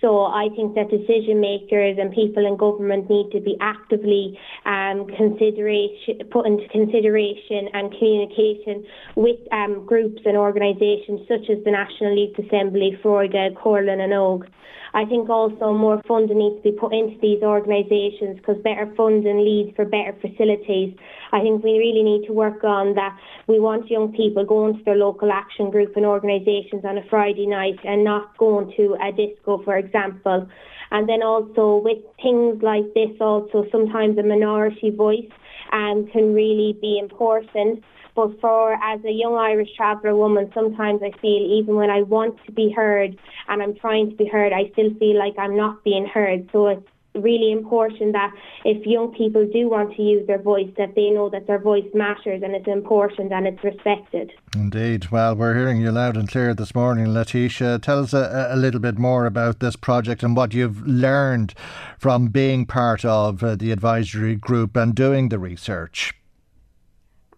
So 0.00 0.26
I 0.26 0.48
think 0.54 0.74
that 0.76 0.90
decision 0.90 1.40
makers 1.40 1.98
and 1.98 2.12
people 2.12 2.46
in 2.46 2.56
government 2.56 3.10
need 3.10 3.30
to 3.32 3.40
be 3.40 3.56
actively 3.60 4.38
um, 4.64 5.06
consideration 5.16 6.22
put 6.30 6.46
into 6.46 6.68
consideration 6.68 7.66
and 7.72 7.90
communication 7.98 8.86
with 9.16 9.40
um, 9.50 9.84
groups 9.86 10.22
and 10.24 10.36
organisations 10.36 11.26
such 11.26 11.50
as 11.50 11.64
the 11.64 11.72
National 11.72 12.16
Youth 12.16 12.38
Assembly, 12.38 12.96
Foróige, 13.02 13.54
Comhairle 13.56 13.96
na 13.98 14.06
nÓg. 14.06 14.46
I 14.94 15.04
think 15.04 15.28
also 15.28 15.74
more 15.74 16.00
funding 16.06 16.38
needs 16.38 16.62
to 16.62 16.72
be 16.72 16.78
put 16.78 16.94
into 16.94 17.18
these 17.20 17.42
organisations 17.42 18.36
because 18.38 18.56
better 18.62 18.90
funding 18.96 19.44
leads 19.44 19.74
for 19.76 19.84
better 19.84 20.16
facilities. 20.20 20.94
I 21.32 21.40
think 21.40 21.62
we 21.62 21.78
really 21.78 22.02
need 22.02 22.26
to 22.26 22.32
work 22.32 22.64
on 22.64 22.94
that. 22.94 23.16
We 23.46 23.60
want 23.60 23.90
young 23.90 24.12
people 24.12 24.44
going 24.44 24.78
to 24.78 24.84
their 24.84 24.96
local 24.96 25.30
action 25.30 25.70
group 25.70 25.96
and 25.96 26.06
organisations 26.06 26.84
on 26.84 26.98
a 26.98 27.04
Friday 27.08 27.46
night 27.46 27.78
and 27.84 28.04
not 28.04 28.36
going 28.38 28.72
to 28.76 28.96
a 29.02 29.12
disco, 29.12 29.62
for 29.62 29.76
example. 29.76 30.48
And 30.90 31.08
then 31.08 31.22
also 31.22 31.82
with 31.84 31.98
things 32.22 32.62
like 32.62 32.94
this 32.94 33.10
also 33.20 33.66
sometimes 33.70 34.16
a 34.18 34.22
minority 34.22 34.90
voice 34.90 35.30
um, 35.72 36.08
can 36.12 36.34
really 36.34 36.78
be 36.80 36.98
important. 36.98 37.84
But 38.14 38.40
for 38.40 38.72
as 38.82 38.98
a 39.04 39.12
young 39.12 39.36
Irish 39.36 39.68
traveller 39.76 40.16
woman, 40.16 40.50
sometimes 40.54 41.00
I 41.04 41.12
feel 41.20 41.42
even 41.60 41.76
when 41.76 41.90
I 41.90 42.02
want 42.02 42.36
to 42.46 42.52
be 42.52 42.72
heard 42.74 43.16
and 43.48 43.62
I'm 43.62 43.76
trying 43.76 44.10
to 44.10 44.16
be 44.16 44.26
heard, 44.26 44.52
I 44.52 44.70
still 44.72 44.92
feel 44.98 45.18
like 45.18 45.34
I'm 45.38 45.56
not 45.56 45.84
being 45.84 46.06
heard. 46.06 46.48
So 46.50 46.66
it's 46.68 46.86
really 47.14 47.52
important 47.52 48.12
that 48.12 48.32
if 48.64 48.86
young 48.86 49.12
people 49.14 49.46
do 49.52 49.68
want 49.68 49.94
to 49.96 50.02
use 50.02 50.26
their 50.26 50.40
voice, 50.40 50.68
that 50.76 50.94
they 50.94 51.10
know 51.10 51.28
that 51.30 51.46
their 51.46 51.58
voice 51.58 51.86
matters 51.94 52.42
and 52.42 52.54
it's 52.54 52.68
important 52.68 53.32
and 53.32 53.46
it's 53.46 53.62
respected. 53.64 54.32
Indeed. 54.54 55.10
Well, 55.10 55.34
we're 55.34 55.54
hearing 55.54 55.80
you 55.80 55.90
loud 55.90 56.16
and 56.16 56.28
clear 56.28 56.54
this 56.54 56.74
morning, 56.74 57.12
Letitia. 57.12 57.80
Tell 57.80 58.00
us 58.00 58.12
a, 58.12 58.48
a 58.50 58.56
little 58.56 58.80
bit 58.80 58.98
more 58.98 59.26
about 59.26 59.60
this 59.60 59.76
project 59.76 60.22
and 60.22 60.36
what 60.36 60.54
you've 60.54 60.86
learned 60.86 61.54
from 61.98 62.28
being 62.28 62.66
part 62.66 63.04
of 63.04 63.42
uh, 63.42 63.56
the 63.56 63.72
advisory 63.72 64.36
group 64.36 64.76
and 64.76 64.94
doing 64.94 65.28
the 65.28 65.38
research. 65.38 66.14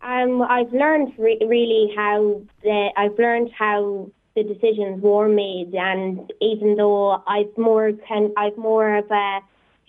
Um, 0.03 0.43
I've 0.43 0.73
learned 0.73 1.12
re- 1.18 1.41
really 1.47 1.93
how 1.95 2.41
the, 2.62 2.89
I've 2.97 3.18
learned 3.18 3.51
how 3.57 4.11
the 4.35 4.43
decisions 4.45 5.03
were 5.03 5.29
made, 5.29 5.75
and 5.75 6.33
even 6.41 6.77
though 6.77 7.23
I've 7.27 7.57
more 7.59 7.93
can 8.09 8.33
I've 8.37 8.57
more 8.57 8.97
of 8.97 9.11
a 9.11 9.41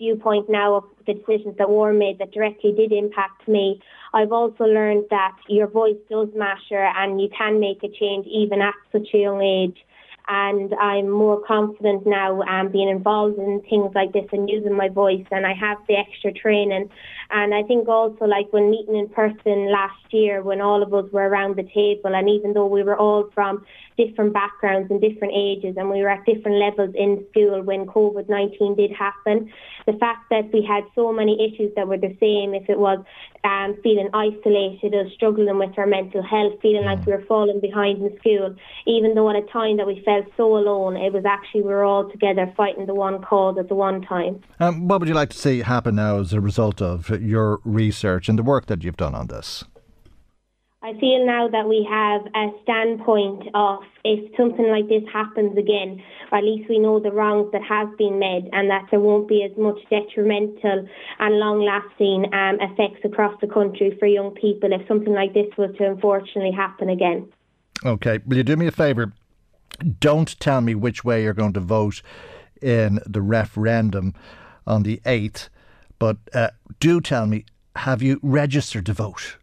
viewpoint 0.02 0.50
now 0.50 0.74
of 0.78 0.84
the 1.06 1.14
decisions 1.14 1.54
that 1.58 1.70
were 1.70 1.92
made 1.92 2.18
that 2.18 2.32
directly 2.32 2.72
did 2.72 2.90
impact 2.92 3.46
me. 3.46 3.80
I've 4.12 4.32
also 4.32 4.64
learned 4.64 5.04
that 5.10 5.36
your 5.48 5.68
voice 5.68 6.00
does 6.10 6.28
matter, 6.34 6.82
and 6.98 7.20
you 7.20 7.28
can 7.36 7.60
make 7.60 7.80
a 7.84 7.88
change 8.00 8.26
even 8.26 8.60
at 8.60 8.74
such 8.92 9.08
a 9.14 9.18
young 9.18 9.40
age 9.40 9.78
and 10.28 10.72
I'm 10.74 11.10
more 11.10 11.42
confident 11.44 12.06
now 12.06 12.42
um, 12.42 12.70
being 12.70 12.88
involved 12.88 13.38
in 13.38 13.60
things 13.68 13.90
like 13.94 14.12
this 14.12 14.26
and 14.32 14.48
using 14.48 14.76
my 14.76 14.88
voice 14.88 15.26
and 15.30 15.44
I 15.44 15.52
have 15.54 15.78
the 15.88 15.96
extra 15.96 16.32
training 16.32 16.88
and 17.30 17.54
I 17.54 17.62
think 17.64 17.88
also 17.88 18.24
like 18.26 18.52
when 18.52 18.70
meeting 18.70 18.96
in 18.96 19.08
person 19.08 19.72
last 19.72 20.04
year 20.10 20.42
when 20.42 20.60
all 20.60 20.82
of 20.82 20.94
us 20.94 21.10
were 21.12 21.28
around 21.28 21.56
the 21.56 21.64
table 21.64 22.14
and 22.14 22.28
even 22.28 22.52
though 22.52 22.66
we 22.66 22.82
were 22.82 22.96
all 22.96 23.30
from 23.34 23.64
different 24.02 24.32
backgrounds 24.32 24.90
and 24.90 25.00
different 25.00 25.34
ages 25.36 25.74
and 25.76 25.90
we 25.90 26.00
were 26.00 26.08
at 26.08 26.24
different 26.24 26.58
levels 26.58 26.94
in 26.94 27.24
school 27.30 27.62
when 27.62 27.84
COVID-19 27.86 28.76
did 28.76 28.92
happen 28.92 29.52
the 29.86 29.94
fact 29.94 30.30
that 30.30 30.52
we 30.52 30.62
had 30.62 30.84
so 30.94 31.12
many 31.12 31.34
issues 31.46 31.72
that 31.74 31.88
were 31.88 31.98
the 31.98 32.16
same 32.20 32.54
if 32.54 32.68
it 32.68 32.78
was 32.78 33.04
um, 33.44 33.76
feeling 33.82 34.08
isolated 34.14 34.94
or 34.94 35.10
struggling 35.10 35.58
with 35.58 35.76
our 35.76 35.86
mental 35.86 36.22
health 36.22 36.54
feeling 36.62 36.84
like 36.84 37.04
we 37.04 37.12
were 37.12 37.24
falling 37.26 37.60
behind 37.60 38.00
in 38.00 38.16
school 38.18 38.54
even 38.86 39.14
though 39.14 39.28
at 39.28 39.36
a 39.36 39.46
time 39.52 39.76
that 39.76 39.86
we 39.86 40.00
felt 40.04 40.12
felt 40.12 40.32
so 40.36 40.56
alone. 40.56 40.96
It 40.96 41.12
was 41.12 41.24
actually 41.24 41.62
we 41.62 41.68
were 41.68 41.84
all 41.84 42.10
together 42.10 42.52
fighting 42.56 42.86
the 42.86 42.94
one 42.94 43.22
cause 43.22 43.56
at 43.58 43.68
the 43.68 43.74
one 43.74 44.02
time. 44.02 44.40
Um, 44.60 44.88
what 44.88 45.00
would 45.00 45.08
you 45.08 45.14
like 45.14 45.30
to 45.30 45.36
see 45.36 45.60
happen 45.60 45.96
now 45.96 46.20
as 46.20 46.32
a 46.32 46.40
result 46.40 46.82
of 46.82 47.08
your 47.20 47.60
research 47.64 48.28
and 48.28 48.38
the 48.38 48.42
work 48.42 48.66
that 48.66 48.82
you've 48.84 48.96
done 48.96 49.14
on 49.14 49.28
this? 49.28 49.64
I 50.84 50.98
feel 50.98 51.24
now 51.24 51.46
that 51.46 51.68
we 51.68 51.86
have 51.88 52.22
a 52.34 52.50
standpoint 52.64 53.44
of 53.54 53.80
if 54.04 54.36
something 54.36 54.66
like 54.66 54.88
this 54.88 55.04
happens 55.12 55.56
again, 55.56 56.02
or 56.32 56.38
at 56.38 56.44
least 56.44 56.68
we 56.68 56.80
know 56.80 56.98
the 56.98 57.12
wrongs 57.12 57.52
that 57.52 57.62
have 57.62 57.96
been 57.96 58.18
made 58.18 58.48
and 58.52 58.68
that 58.68 58.86
there 58.90 58.98
won't 58.98 59.28
be 59.28 59.44
as 59.44 59.56
much 59.56 59.78
detrimental 59.90 60.88
and 61.20 61.38
long-lasting 61.38 62.34
um, 62.34 62.58
effects 62.60 62.98
across 63.04 63.40
the 63.40 63.46
country 63.46 63.96
for 64.00 64.06
young 64.06 64.34
people 64.34 64.72
if 64.72 64.86
something 64.88 65.12
like 65.12 65.32
this 65.34 65.46
was 65.56 65.70
to 65.78 65.86
unfortunately 65.86 66.50
happen 66.50 66.88
again. 66.90 67.30
Okay, 67.86 68.18
will 68.26 68.38
you 68.38 68.42
do 68.42 68.56
me 68.56 68.66
a 68.66 68.72
favour? 68.72 69.12
Don't 70.00 70.38
tell 70.40 70.62
me 70.62 70.74
which 70.74 71.04
way 71.04 71.22
you're 71.22 71.32
going 71.32 71.52
to 71.52 71.60
vote 71.60 72.02
in 72.60 72.98
the 73.06 73.22
referendum 73.22 74.14
on 74.66 74.82
the 74.82 75.00
8th, 75.06 75.48
but 76.00 76.16
uh, 76.34 76.50
do 76.80 77.00
tell 77.00 77.26
me 77.26 77.44
have 77.76 78.02
you 78.02 78.18
registered 78.20 78.86
to 78.86 78.92
vote? 78.92 79.36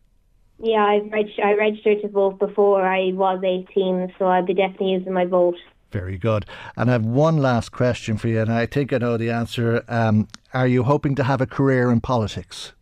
Yeah, 0.61 0.83
I've 0.83 1.11
reg- 1.11 1.39
I 1.43 1.53
registered 1.53 2.01
to 2.01 2.09
vote 2.09 2.39
before 2.39 2.85
I 2.85 3.11
was 3.13 3.41
18, 3.43 4.13
so 4.19 4.25
I'll 4.25 4.45
be 4.45 4.53
definitely 4.53 4.91
using 4.91 5.13
my 5.13 5.25
vote. 5.25 5.55
Very 5.91 6.17
good. 6.17 6.45
And 6.75 6.89
I 6.89 6.93
have 6.93 7.05
one 7.05 7.37
last 7.37 7.71
question 7.71 8.17
for 8.17 8.27
you, 8.27 8.41
and 8.41 8.51
I 8.51 8.65
think 8.65 8.93
I 8.93 8.97
know 8.97 9.17
the 9.17 9.31
answer. 9.31 9.83
Um, 9.87 10.27
are 10.53 10.67
you 10.67 10.83
hoping 10.83 11.15
to 11.15 11.23
have 11.23 11.41
a 11.41 11.47
career 11.47 11.91
in 11.91 12.01
politics? 12.01 12.73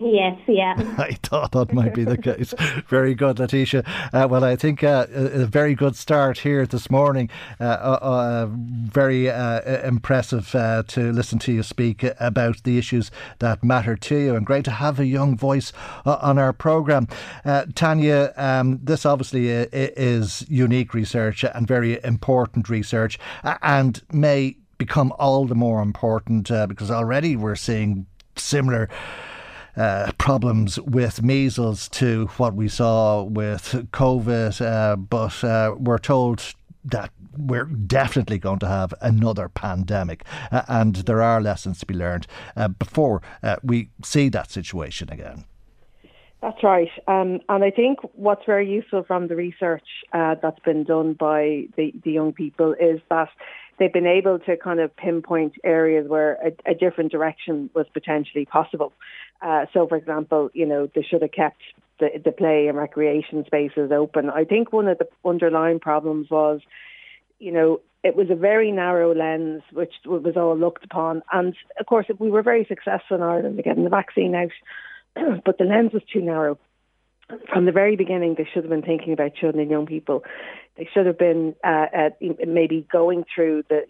Yes, 0.00 0.40
yeah. 0.48 0.74
I 0.98 1.12
thought 1.22 1.52
that 1.52 1.74
might 1.74 1.94
be 1.94 2.04
the 2.04 2.16
case. 2.16 2.54
very 2.88 3.14
good, 3.14 3.38
Letitia. 3.38 3.84
Uh, 4.14 4.26
well, 4.30 4.44
I 4.44 4.56
think 4.56 4.82
uh, 4.82 5.06
a, 5.12 5.44
very 5.44 5.74
good 5.74 5.94
start 5.94 6.38
here 6.38 6.64
this 6.64 6.90
morning. 6.90 7.28
Uh, 7.60 7.64
uh, 7.64 7.98
uh 8.00 8.46
very 8.50 9.28
uh, 9.28 9.86
impressive 9.86 10.50
to 10.50 11.12
listen 11.12 11.38
to 11.40 11.52
you 11.52 11.62
speak 11.62 12.02
about 12.18 12.62
the 12.62 12.78
issues 12.78 13.10
that 13.40 13.62
matter 13.62 13.94
to 13.94 14.16
you, 14.16 14.34
and 14.34 14.46
great 14.46 14.64
to 14.64 14.70
have 14.70 14.98
a 14.98 15.06
young 15.06 15.36
voice 15.36 15.70
on 16.06 16.38
our 16.38 16.54
programme. 16.54 17.06
Tanya, 17.74 18.32
um, 18.36 18.80
this 18.82 19.04
obviously 19.04 19.48
is 19.48 20.46
unique 20.48 20.94
research 20.94 21.44
and 21.44 21.68
very 21.68 22.02
important 22.02 22.70
research, 22.70 23.18
and 23.62 24.02
may 24.12 24.56
become 24.78 25.12
all 25.18 25.44
the 25.44 25.54
more 25.54 25.82
important 25.82 26.48
because 26.68 26.90
already 26.90 27.36
we're 27.36 27.54
seeing 27.54 28.06
similar 28.36 28.88
uh, 29.76 30.12
problems 30.18 30.78
with 30.80 31.22
measles 31.22 31.88
to 31.90 32.26
what 32.36 32.54
we 32.54 32.68
saw 32.68 33.22
with 33.22 33.86
COVID, 33.92 34.60
uh, 34.60 34.96
but 34.96 35.44
uh, 35.44 35.74
we're 35.78 35.98
told 35.98 36.54
that 36.84 37.10
we're 37.36 37.64
definitely 37.64 38.38
going 38.38 38.58
to 38.58 38.68
have 38.68 38.94
another 39.00 39.48
pandemic, 39.48 40.24
uh, 40.50 40.62
and 40.68 40.96
there 40.96 41.22
are 41.22 41.40
lessons 41.40 41.80
to 41.80 41.86
be 41.86 41.94
learned 41.94 42.26
uh, 42.56 42.68
before 42.68 43.22
we 43.62 43.90
see 44.02 44.28
that 44.28 44.50
situation 44.50 45.10
again. 45.10 45.44
That's 46.42 46.62
right. 46.62 46.88
Um, 47.06 47.40
and 47.50 47.62
I 47.62 47.70
think 47.70 47.98
what's 48.14 48.46
very 48.46 48.70
useful 48.70 49.04
from 49.04 49.28
the 49.28 49.36
research 49.36 49.84
uh, 50.14 50.36
that's 50.42 50.58
been 50.60 50.84
done 50.84 51.12
by 51.12 51.66
the, 51.76 51.92
the 52.02 52.12
young 52.12 52.32
people 52.32 52.74
is 52.80 53.00
that 53.10 53.28
they've 53.80 53.92
been 53.92 54.06
able 54.06 54.38
to 54.38 54.56
kind 54.58 54.78
of 54.78 54.94
pinpoint 54.94 55.54
areas 55.64 56.06
where 56.06 56.34
a, 56.34 56.70
a 56.70 56.74
different 56.74 57.10
direction 57.10 57.70
was 57.74 57.86
potentially 57.92 58.44
possible. 58.44 58.92
Uh, 59.40 59.64
so, 59.72 59.88
for 59.88 59.96
example, 59.96 60.50
you 60.52 60.66
know, 60.66 60.88
they 60.94 61.02
should 61.02 61.22
have 61.22 61.32
kept 61.32 61.62
the, 61.98 62.10
the 62.22 62.30
play 62.30 62.68
and 62.68 62.76
recreation 62.76 63.44
spaces 63.46 63.90
open. 63.90 64.28
I 64.28 64.44
think 64.44 64.72
one 64.72 64.86
of 64.86 64.98
the 64.98 65.08
underlying 65.24 65.80
problems 65.80 66.28
was, 66.30 66.60
you 67.38 67.50
know, 67.50 67.80
it 68.04 68.14
was 68.14 68.28
a 68.30 68.34
very 68.34 68.70
narrow 68.70 69.14
lens 69.14 69.62
which 69.72 69.94
was 70.04 70.36
all 70.36 70.56
looked 70.56 70.84
upon. 70.84 71.22
And 71.32 71.56
of 71.80 71.86
course, 71.86 72.06
we 72.18 72.30
were 72.30 72.42
very 72.42 72.66
successful 72.66 73.16
in 73.16 73.22
Ireland 73.22 73.58
in 73.58 73.64
getting 73.64 73.84
the 73.84 73.90
vaccine 73.90 74.34
out, 74.34 74.50
but 75.44 75.56
the 75.56 75.64
lens 75.64 75.92
was 75.94 76.02
too 76.12 76.20
narrow. 76.20 76.58
From 77.52 77.64
the 77.64 77.72
very 77.72 77.96
beginning, 77.96 78.34
they 78.36 78.48
should 78.52 78.64
have 78.64 78.70
been 78.70 78.82
thinking 78.82 79.12
about 79.12 79.34
children 79.34 79.60
and 79.62 79.70
young 79.70 79.86
people. 79.86 80.24
They 80.76 80.88
should 80.92 81.06
have 81.06 81.18
been 81.18 81.54
uh, 81.62 81.86
maybe 82.46 82.86
going 82.90 83.24
through 83.34 83.64
the 83.68 83.82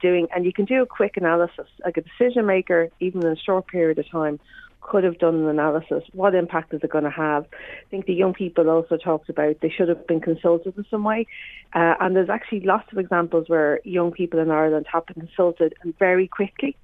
doing, 0.00 0.28
and 0.34 0.44
you 0.44 0.52
can 0.52 0.64
do 0.64 0.82
a 0.82 0.86
quick 0.86 1.16
analysis. 1.16 1.66
Like 1.84 1.96
a 1.96 2.02
decision 2.02 2.46
maker, 2.46 2.88
even 3.00 3.24
in 3.24 3.32
a 3.32 3.36
short 3.36 3.66
period 3.66 3.98
of 3.98 4.08
time, 4.10 4.38
could 4.86 5.04
have 5.04 5.18
done 5.18 5.34
an 5.34 5.48
analysis. 5.48 6.04
What 6.12 6.34
impact 6.34 6.72
is 6.72 6.80
it 6.82 6.90
going 6.90 7.04
to 7.04 7.10
have? 7.10 7.44
I 7.52 7.90
think 7.90 8.06
the 8.06 8.14
young 8.14 8.32
people 8.32 8.70
also 8.70 8.96
talked 8.96 9.28
about 9.28 9.60
they 9.60 9.68
should 9.68 9.88
have 9.88 10.06
been 10.06 10.20
consulted 10.20 10.76
in 10.76 10.86
some 10.90 11.02
way. 11.02 11.26
Uh, 11.74 11.94
and 12.00 12.14
there's 12.14 12.30
actually 12.30 12.60
lots 12.60 12.90
of 12.92 12.98
examples 12.98 13.48
where 13.48 13.80
young 13.84 14.12
people 14.12 14.38
in 14.38 14.50
Ireland 14.50 14.86
have 14.92 15.06
been 15.06 15.26
consulted 15.26 15.74
and 15.82 15.98
very 15.98 16.28
quickly. 16.28 16.76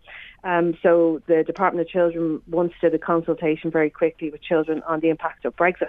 Um, 0.44 0.76
so 0.82 1.22
the 1.26 1.44
Department 1.44 1.86
of 1.86 1.92
Children 1.92 2.42
once 2.48 2.72
did 2.80 2.94
a 2.94 2.98
consultation 2.98 3.70
very 3.70 3.90
quickly 3.90 4.30
with 4.30 4.42
children 4.42 4.82
on 4.88 5.00
the 5.00 5.08
impact 5.08 5.44
of 5.44 5.54
Brexit 5.56 5.86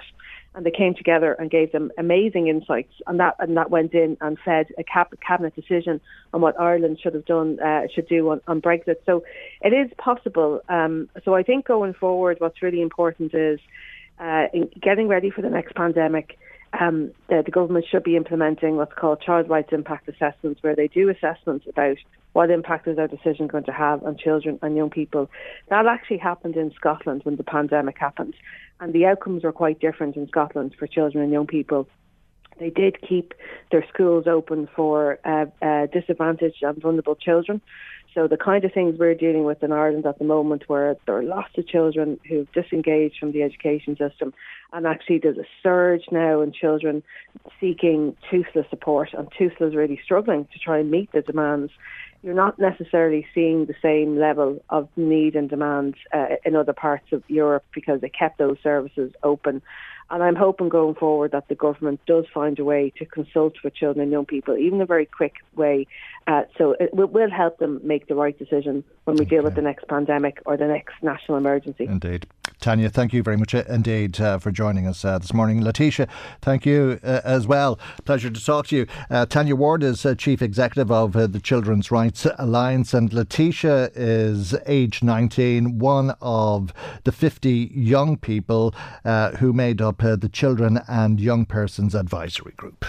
and 0.56 0.66
they 0.66 0.72
came 0.72 0.94
together 0.94 1.34
and 1.34 1.50
gave 1.50 1.72
them 1.72 1.92
amazing 1.98 2.48
insights, 2.48 2.94
and 3.08 3.20
that 3.20 3.36
and 3.40 3.58
that 3.58 3.70
went 3.70 3.94
in 3.94 4.18
and 4.22 4.38
fed 4.44 4.68
a 4.78 4.84
cabinet 4.84 5.56
decision 5.56 6.00
on 6.34 6.42
what 6.42 6.60
Ireland 6.60 7.00
should 7.02 7.16
have 7.16 7.26
done, 7.26 7.60
uh, 7.60 7.88
should 7.94 8.08
do 8.08 8.30
on, 8.30 8.42
on, 8.48 8.62
Brexit. 8.62 8.98
So 9.06 9.24
it 9.62 9.74
is 9.74 9.92
possible. 9.98 10.62
Um, 10.70 11.10
so 11.26 11.34
I 11.34 11.44
think 11.44 11.66
going 11.66 11.94
forward, 11.94 12.38
what's 12.40 12.62
really 12.62 12.82
important 12.82 13.34
is 13.34 13.60
uh, 14.20 14.46
getting 14.80 15.08
ready 15.08 15.32
for 15.32 15.42
the 15.42 15.50
next 15.50 15.76
pandemic. 15.76 16.38
Um, 16.80 17.12
the, 17.30 17.44
the 17.46 17.52
government 17.52 17.86
should 17.90 18.04
be 18.04 18.16
implementing 18.16 18.78
what's 18.78 18.94
called 18.94 19.22
child 19.22 19.48
rights 19.50 19.70
impact 19.72 20.10
assessments, 20.10 20.64
where 20.64 20.76
they 20.76 20.88
do 20.88 21.10
assessments 21.10 21.68
about 21.68 21.98
what 22.34 22.50
impact 22.50 22.88
is 22.88 22.98
our 22.98 23.08
decision 23.08 23.46
going 23.46 23.66
to 23.66 23.72
have 23.72 24.04
on 24.04 24.18
children 24.18 24.58
and 24.64 24.76
young 24.76 24.90
people. 24.90 25.30
That 25.70 25.86
actually 25.86 26.18
happened 26.18 26.56
in 26.56 26.74
Scotland 26.74 27.22
when 27.24 27.36
the 27.36 27.44
pandemic 27.44 28.00
happened, 28.00 28.34
and 28.80 28.92
the 28.92 29.06
outcomes 29.06 29.44
were 29.44 29.52
quite 29.52 29.80
different 29.80 30.16
in 30.16 30.28
Scotland 30.28 30.76
for 30.78 30.88
children 30.88 31.24
and 31.24 31.32
young 31.32 31.48
people. 31.48 31.88
They 32.60 32.70
did 32.70 33.02
keep 33.02 33.34
their 33.72 33.86
schools 33.94 34.26
open 34.28 34.68
for 34.76 35.20
uh, 35.26 35.46
uh, 35.62 35.88
disadvantaged 35.88 36.64
and 36.64 36.82
vulnerable 36.82 37.16
children. 37.16 37.62
So 38.14 38.28
the 38.28 38.38
kind 38.38 38.64
of 38.64 38.72
things 38.72 39.00
we're 39.00 39.16
dealing 39.16 39.44
with 39.44 39.64
in 39.64 39.72
Ireland 39.72 40.06
at 40.06 40.20
the 40.20 40.26
moment, 40.26 40.66
where 40.68 40.96
there 41.08 41.18
are 41.18 41.24
lots 41.24 41.58
of 41.58 41.68
children 41.68 42.20
who've 42.30 42.52
disengaged 42.52 43.18
from 43.20 43.32
the 43.32 43.42
education 43.42 43.98
system, 43.98 44.34
and 44.72 44.86
actually 44.86 45.18
there's 45.18 45.40
a 45.40 45.48
surge 45.64 46.04
now 46.12 46.42
in 46.42 46.52
children 46.52 47.02
seeking 47.60 48.16
Tusla 48.32 48.70
support, 48.70 49.10
and 49.14 49.32
Tusla 49.32 49.76
really 49.76 50.00
struggling 50.04 50.46
to 50.54 50.60
try 50.60 50.78
and 50.80 50.92
meet 50.92 51.12
the 51.12 51.22
demands 51.22 51.72
you're 52.24 52.34
not 52.34 52.58
necessarily 52.58 53.28
seeing 53.36 53.66
the 53.66 53.76
same 53.82 54.18
level 54.18 54.64
of 54.70 54.88
need 54.96 55.36
and 55.36 55.50
demand 55.50 55.96
uh, 56.14 56.38
in 56.46 56.56
other 56.56 56.72
parts 56.72 57.12
of 57.12 57.22
Europe 57.28 57.66
because 57.76 58.00
they 58.00 58.10
kept 58.10 58.38
those 58.38 58.58
services 58.64 59.12
open. 59.24 59.62
And 60.14 60.22
I'm 60.22 60.36
hoping 60.36 60.70
going 60.70 60.94
forward 60.94 61.32
that 61.32 61.48
the 61.48 61.56
government 61.56 62.00
does 62.06 62.26
find 62.32 62.60
a 62.60 62.64
way 62.64 62.94
to 62.98 63.06
consult 63.06 63.56
with 63.64 63.74
children 63.74 64.04
and 64.04 64.12
young 64.12 64.28
people, 64.28 64.56
even 64.56 64.80
a 64.80 64.86
very 64.86 65.08
quick 65.08 65.38
way, 65.56 65.88
uh, 66.28 66.44
so 66.56 66.76
it 66.80 66.94
will 66.94 67.32
help 67.32 67.58
them 67.58 67.82
make 67.84 68.08
the 68.08 68.14
right 68.14 68.38
decision 68.38 68.84
when 69.06 69.16
we 69.18 69.24
okay. 69.24 69.38
deal 69.38 69.44
with 69.44 69.56
the 69.56 69.62
next 69.64 69.88
pandemic 69.88 70.40
or 70.46 70.56
the 70.56 70.68
next 70.68 70.94
national 71.02 71.38
emergency. 71.38 71.86
Indeed. 71.86 72.28
Tanya, 72.64 72.90
thank 72.90 73.12
you 73.12 73.22
very 73.22 73.36
much 73.36 73.54
uh, 73.54 73.64
indeed 73.68 74.22
uh, 74.22 74.38
for 74.38 74.50
joining 74.50 74.88
us 74.88 75.04
uh, 75.04 75.20
this 75.20 75.34
morning. 75.34 75.62
Letitia, 75.62 76.08
thank 76.42 76.66
you 76.66 76.98
uh, 77.04 77.20
as 77.26 77.46
well. 77.46 77.78
Pleasure 78.06 78.30
to 78.30 78.46
talk 78.46 78.68
to 78.68 78.78
you. 78.78 78.88
Uh, 79.10 79.26
Tanya 79.26 79.54
Ward 79.54 79.84
is 79.84 80.06
uh, 80.06 80.16
Chief 80.16 80.42
Executive 80.42 80.90
of 80.90 81.12
the 81.12 81.42
Children's 81.44 81.92
Rights 81.92 82.26
Alliance, 82.40 82.94
and 82.94 83.12
Letitia 83.12 83.92
is 83.96 84.56
age 84.66 85.04
19, 85.04 85.78
one 85.78 86.16
of 86.22 86.74
the 87.04 87.12
50 87.12 87.72
young 87.74 88.16
people 88.16 88.74
who 89.40 89.52
made 89.52 89.82
up 89.82 90.02
the 90.04 90.30
Children 90.30 90.82
and 90.88 91.20
Young 91.20 91.46
Persons 91.46 91.96
Advisory 91.96 92.54
Group. 92.58 92.86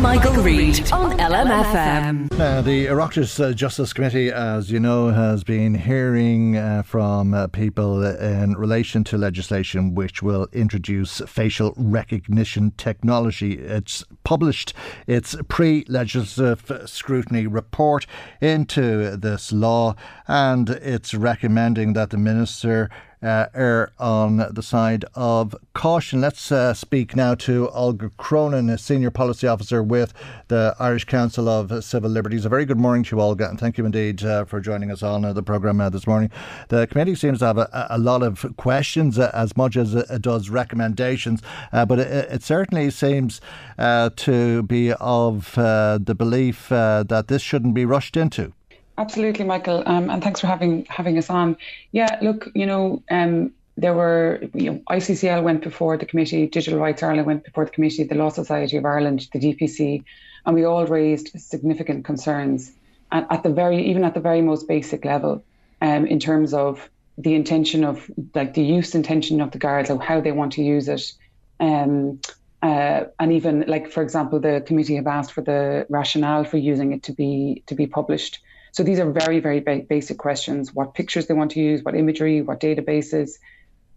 Michael, 0.00 0.42
Reade 0.42 0.90
on 0.92 1.18
LMFM. 1.18 2.32
Uh, 2.40 2.62
the 2.62 2.86
Oireachtas 2.86 3.38
uh, 3.38 3.52
Justice 3.52 3.92
Committee, 3.92 4.30
as 4.30 4.70
you 4.70 4.80
know, 4.80 5.08
has 5.08 5.44
been 5.44 5.74
hearing 5.74 6.56
uh, 6.56 6.82
from 6.82 7.34
uh, 7.34 7.48
people 7.48 8.02
in 8.02 8.54
relation 8.54 9.04
to 9.04 9.18
legislation 9.18 9.94
which 9.94 10.22
will 10.22 10.48
introduce 10.54 11.20
facial 11.26 11.74
recognition 11.76 12.72
technology. 12.78 13.58
It's 13.58 14.02
published 14.24 14.72
its 15.06 15.36
pre 15.48 15.84
legislative 15.86 16.88
scrutiny 16.88 17.46
report 17.46 18.06
into 18.40 19.18
this 19.18 19.52
law 19.52 19.96
and 20.26 20.70
it's 20.70 21.12
recommending 21.12 21.92
that 21.92 22.08
the 22.08 22.16
Minister 22.16 22.88
uh, 23.22 23.46
err 23.54 23.92
on 23.98 24.38
the 24.50 24.62
side 24.62 25.04
of 25.14 25.54
caution. 25.74 26.20
Let's 26.20 26.50
uh, 26.50 26.74
speak 26.74 27.14
now 27.14 27.34
to 27.36 27.68
Olga 27.70 28.10
Cronin, 28.16 28.70
a 28.70 28.78
Senior 28.78 29.10
Policy 29.10 29.46
Officer 29.46 29.82
with 29.82 30.12
the 30.48 30.74
Irish 30.78 31.04
Council 31.04 31.48
of 31.48 31.84
Civil 31.84 32.10
Liberties. 32.10 32.44
A 32.44 32.48
very 32.48 32.64
good 32.64 32.78
morning 32.78 33.02
to 33.04 33.16
you, 33.16 33.22
Olga, 33.22 33.48
and 33.48 33.58
thank 33.58 33.78
you 33.78 33.84
indeed 33.84 34.24
uh, 34.24 34.44
for 34.44 34.60
joining 34.60 34.90
us 34.90 35.02
on 35.02 35.24
uh, 35.24 35.32
the 35.32 35.42
programme 35.42 35.80
uh, 35.80 35.90
this 35.90 36.06
morning. 36.06 36.30
The 36.68 36.86
committee 36.86 37.14
seems 37.14 37.40
to 37.40 37.46
have 37.46 37.58
a, 37.58 37.86
a 37.90 37.98
lot 37.98 38.22
of 38.22 38.56
questions 38.56 39.18
uh, 39.18 39.30
as 39.34 39.56
much 39.56 39.76
as 39.76 39.94
it 39.94 40.22
does 40.22 40.48
recommendations, 40.48 41.42
but 41.72 41.98
it, 41.98 42.32
it, 42.32 42.42
certainly 42.42 42.90
seems 42.90 43.40
to 43.78 44.62
be 44.66 44.92
of 44.94 45.52
the 45.54 46.14
belief 46.16 46.68
that 46.70 47.24
this 47.28 47.42
shouldn't 47.42 47.74
be 47.74 47.84
rushed 47.84 48.16
into. 48.16 48.52
Absolutely, 48.98 49.44
Michael, 49.44 49.82
um, 49.86 50.10
and 50.10 50.22
thanks 50.22 50.40
for 50.40 50.46
having 50.46 50.84
having 50.86 51.16
us 51.16 51.30
on. 51.30 51.56
Yeah, 51.92 52.18
look, 52.20 52.48
you 52.54 52.66
know, 52.66 53.02
um, 53.10 53.52
there 53.76 53.94
were 53.94 54.40
you 54.52 54.70
know, 54.70 54.82
ICCL 54.90 55.42
went 55.42 55.62
before 55.62 55.96
the 55.96 56.06
committee, 56.06 56.46
Digital 56.46 56.78
Rights 56.78 57.02
Ireland 57.02 57.26
went 57.26 57.44
before 57.44 57.64
the 57.64 57.70
committee, 57.70 58.04
the 58.04 58.14
Law 58.14 58.28
Society 58.28 58.76
of 58.76 58.84
Ireland, 58.84 59.28
the 59.32 59.38
DPC, 59.38 60.04
and 60.44 60.54
we 60.54 60.64
all 60.64 60.86
raised 60.86 61.30
significant 61.40 62.04
concerns. 62.04 62.72
And 63.10 63.26
at 63.30 63.42
the 63.42 63.50
very, 63.50 63.90
even 63.90 64.04
at 64.04 64.14
the 64.14 64.20
very 64.20 64.42
most 64.42 64.68
basic 64.68 65.04
level, 65.04 65.42
um, 65.80 66.06
in 66.06 66.18
terms 66.18 66.52
of 66.52 66.90
the 67.16 67.34
intention 67.34 67.84
of 67.84 68.10
like 68.34 68.54
the 68.54 68.62
use 68.62 68.94
intention 68.94 69.40
of 69.40 69.50
the 69.50 69.58
guards, 69.58 69.90
of 69.90 70.00
how 70.00 70.20
they 70.20 70.32
want 70.32 70.52
to 70.52 70.62
use 70.62 70.88
it, 70.88 71.12
um, 71.58 72.20
uh, 72.62 73.04
and 73.18 73.32
even 73.32 73.64
like 73.66 73.90
for 73.90 74.02
example, 74.02 74.38
the 74.38 74.62
committee 74.66 74.96
have 74.96 75.06
asked 75.06 75.32
for 75.32 75.40
the 75.40 75.86
rationale 75.88 76.44
for 76.44 76.58
using 76.58 76.92
it 76.92 77.02
to 77.04 77.12
be 77.12 77.62
to 77.66 77.74
be 77.74 77.86
published. 77.86 78.40
So 78.72 78.82
these 78.82 78.98
are 78.98 79.10
very, 79.10 79.40
very 79.40 79.60
ba- 79.60 79.84
basic 79.88 80.18
questions 80.18 80.74
what 80.74 80.94
pictures 80.94 81.26
they 81.26 81.34
want 81.34 81.52
to 81.52 81.60
use, 81.60 81.82
what 81.82 81.94
imagery, 81.94 82.42
what 82.42 82.60
databases. 82.60 83.38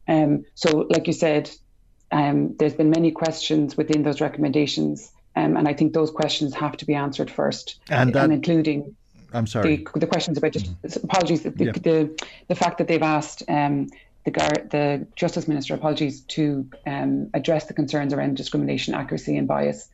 Um, 0.07 0.45
so, 0.55 0.87
like 0.89 1.07
you 1.07 1.13
said, 1.13 1.49
um, 2.11 2.55
there's 2.57 2.73
been 2.73 2.89
many 2.89 3.11
questions 3.11 3.77
within 3.77 4.03
those 4.03 4.21
recommendations. 4.21 5.11
Um, 5.35 5.57
and 5.57 5.67
I 5.67 5.73
think 5.73 5.93
those 5.93 6.11
questions 6.11 6.53
have 6.53 6.77
to 6.77 6.85
be 6.85 6.93
answered 6.93 7.31
first, 7.31 7.79
and, 7.89 8.13
that, 8.13 8.25
and 8.25 8.33
including 8.33 8.95
I'm 9.33 9.47
sorry. 9.47 9.77
The, 9.77 9.99
the, 9.99 10.07
questions 10.07 10.37
about 10.37 10.51
just 10.51 10.67
mm-hmm. 10.67 11.05
apologies. 11.05 11.41
The, 11.41 11.53
yeah. 11.57 11.71
the, 11.71 12.25
the 12.47 12.55
fact 12.55 12.77
that 12.77 12.87
they've 12.87 13.01
asked 13.01 13.41
um, 13.47 13.87
the 14.25 14.31
the 14.31 15.07
justice 15.15 15.47
minister 15.47 15.73
apologies 15.73 16.21
to 16.21 16.69
um, 16.85 17.29
address 17.33 17.65
the 17.65 17.73
concerns 17.73 18.13
around 18.13 18.37
discrimination, 18.37 18.93
accuracy, 18.93 19.37
and 19.37 19.47
bias 19.47 19.89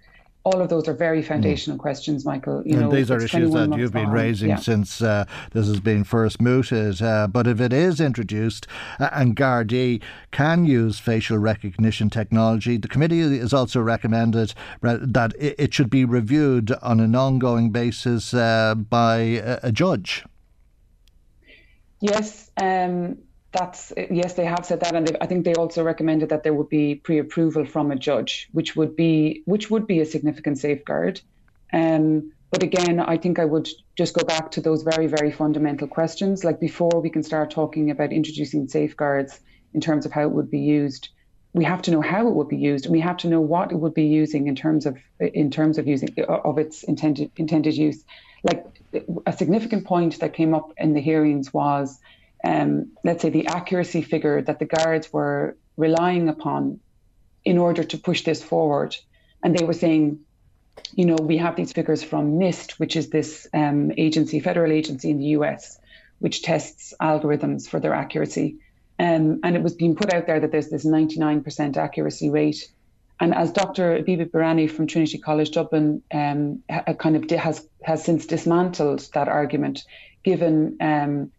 all 0.46 0.62
of 0.62 0.70
those 0.70 0.88
are 0.88 0.94
very 0.94 1.22
foundational 1.22 1.78
mm. 1.78 1.82
questions, 1.82 2.26
Michael. 2.26 2.64
You 2.66 2.74
and 2.74 2.82
know, 2.84 2.92
these 2.92 3.12
are 3.12 3.22
issues 3.22 3.52
that 3.54 3.78
you've 3.78 3.92
been 3.92 4.10
raising 4.10 4.50
yeah. 4.50 4.56
since 4.56 5.02
uh, 5.02 5.26
this 5.52 5.68
has 5.68 5.80
been 5.80 6.04
first 6.04 6.42
mooted. 6.42 7.02
Uh, 7.02 7.28
but 7.28 7.46
if 7.46 7.60
it 7.60 7.74
is 7.74 8.00
introduced 8.00 8.66
uh, 9.00 9.10
and 9.12 9.36
Gardaí 9.36 10.02
can 10.32 10.66
use 10.66 10.98
facial 10.98 11.38
recognition 11.38 12.10
technology, 12.10 12.78
the 12.78 12.88
committee 12.88 13.38
has 13.40 13.54
also 13.54 13.82
recommended 13.82 14.54
that 14.82 15.34
it 15.38 15.74
should 15.74 15.90
be 15.90 16.06
reviewed 16.06 16.72
on 16.82 17.00
an 17.00 17.16
ongoing 17.16 17.72
basis 17.72 18.34
uh, 18.34 18.76
by 18.76 19.18
a, 19.18 19.60
a 19.64 19.72
judge. 19.72 20.24
Yes. 22.00 22.50
Um, 22.56 23.18
that's 23.52 23.92
yes, 24.12 24.34
they 24.34 24.46
have 24.46 24.66
said 24.66 24.82
that, 24.82 24.96
and 24.96 25.18
I 25.22 25.26
think 25.26 25.44
they 25.46 25.56
also 25.56 25.84
recommended 25.84 26.30
that 26.30 26.44
there 26.44 26.54
would 26.54 26.70
be 26.70 26.96
pre-approval 26.96 27.66
from 27.66 27.92
a 27.92 27.96
judge, 27.96 28.48
which 28.52 28.76
would 28.76 28.96
be 28.96 29.42
which 29.46 29.72
would 29.72 29.88
be 29.88 30.00
a 30.00 30.06
significant 30.06 30.60
safeguard. 30.60 31.22
Um, 31.74 32.32
but 32.52 32.64
again, 32.64 33.00
I 33.00 33.18
think 33.18 33.40
I 33.40 33.46
would 33.46 33.70
just 33.96 34.14
go 34.14 34.24
back 34.24 34.52
to 34.52 34.62
those 34.62 34.84
very 34.84 35.08
very 35.08 35.32
fundamental 35.32 35.88
questions. 35.88 36.44
Like 36.44 36.60
before 36.60 37.02
we 37.02 37.10
can 37.10 37.24
start 37.24 37.50
talking 37.52 37.90
about 37.90 38.14
introducing 38.14 38.68
safeguards 38.68 39.40
in 39.74 39.82
terms 39.82 40.06
of 40.06 40.12
how 40.12 40.24
it 40.24 40.32
would 40.32 40.52
be 40.52 40.60
used, 40.60 41.10
we 41.54 41.64
have 41.64 41.82
to 41.84 41.92
know 41.92 42.02
how 42.02 42.28
it 42.28 42.36
would 42.36 42.50
be 42.50 42.58
used, 42.58 42.86
and 42.86 42.92
we 42.92 43.00
have 43.00 43.18
to 43.18 43.28
know 43.28 43.42
what 43.42 43.72
it 43.72 43.76
would 43.76 43.94
be 43.96 44.06
using 44.06 44.48
in 44.48 44.56
terms 44.56 44.86
of 44.86 44.98
in 45.20 45.50
terms 45.50 45.80
of 45.80 45.88
using 45.88 46.10
of 46.28 46.60
its 46.60 46.84
intended 46.84 47.32
intended 47.38 47.76
use. 47.76 48.04
Like 48.44 48.66
a 49.26 49.34
significant 49.34 49.86
point 49.86 50.20
that 50.20 50.34
came 50.34 50.54
up 50.54 50.72
in 50.78 50.94
the 50.94 51.02
hearings 51.02 51.54
was, 51.54 52.00
um, 52.44 52.92
let's 53.04 53.22
say, 53.22 53.30
the 53.30 53.48
accuracy 53.48 54.02
figure 54.02 54.42
that 54.42 54.60
the 54.60 54.66
guards 54.66 55.12
were 55.12 55.58
relying 55.78 56.30
upon 56.30 56.80
in 57.46 57.58
order 57.58 57.84
to 57.84 57.98
push 57.98 58.24
this 58.24 58.44
forward. 58.44 58.96
And 59.44 59.58
they 59.58 59.66
were 59.66 59.74
saying, 59.74 60.20
you 60.94 61.06
know, 61.06 61.16
we 61.16 61.38
have 61.38 61.56
these 61.56 61.74
figures 61.74 62.04
from 62.04 62.40
NIST, 62.40 62.74
which 62.74 62.96
is 62.96 63.10
this 63.10 63.48
um, 63.54 63.92
agency, 63.98 64.40
federal 64.40 64.72
agency 64.72 65.10
in 65.10 65.18
the 65.20 65.26
US, 65.38 65.80
which 66.20 66.42
tests 66.42 66.94
algorithms 67.02 67.68
for 67.68 67.80
their 67.80 67.94
accuracy. 67.94 68.58
Um, 68.98 69.40
and 69.44 69.56
it 69.56 69.64
was 69.64 69.74
being 69.74 69.96
put 69.96 70.14
out 70.14 70.28
there 70.28 70.40
that 70.40 70.52
there's 70.52 70.70
this 70.70 70.86
99% 70.86 71.78
accuracy 71.78 72.30
rate. 72.30 72.70
And 73.22 73.34
as 73.34 73.52
Dr. 73.52 73.98
Abeba 73.98 74.30
Birhane 74.30 74.70
from 74.70 74.88
Trinity 74.88 75.18
College 75.18 75.52
Dublin 75.52 76.02
um, 76.14 76.64
kind 76.98 77.16
of 77.16 77.30
has 77.32 77.68
has 77.84 78.04
since 78.04 78.26
dismantled 78.26 79.08
that 79.14 79.28
argument, 79.28 79.84
given 80.24 80.78
um, 80.80 81.32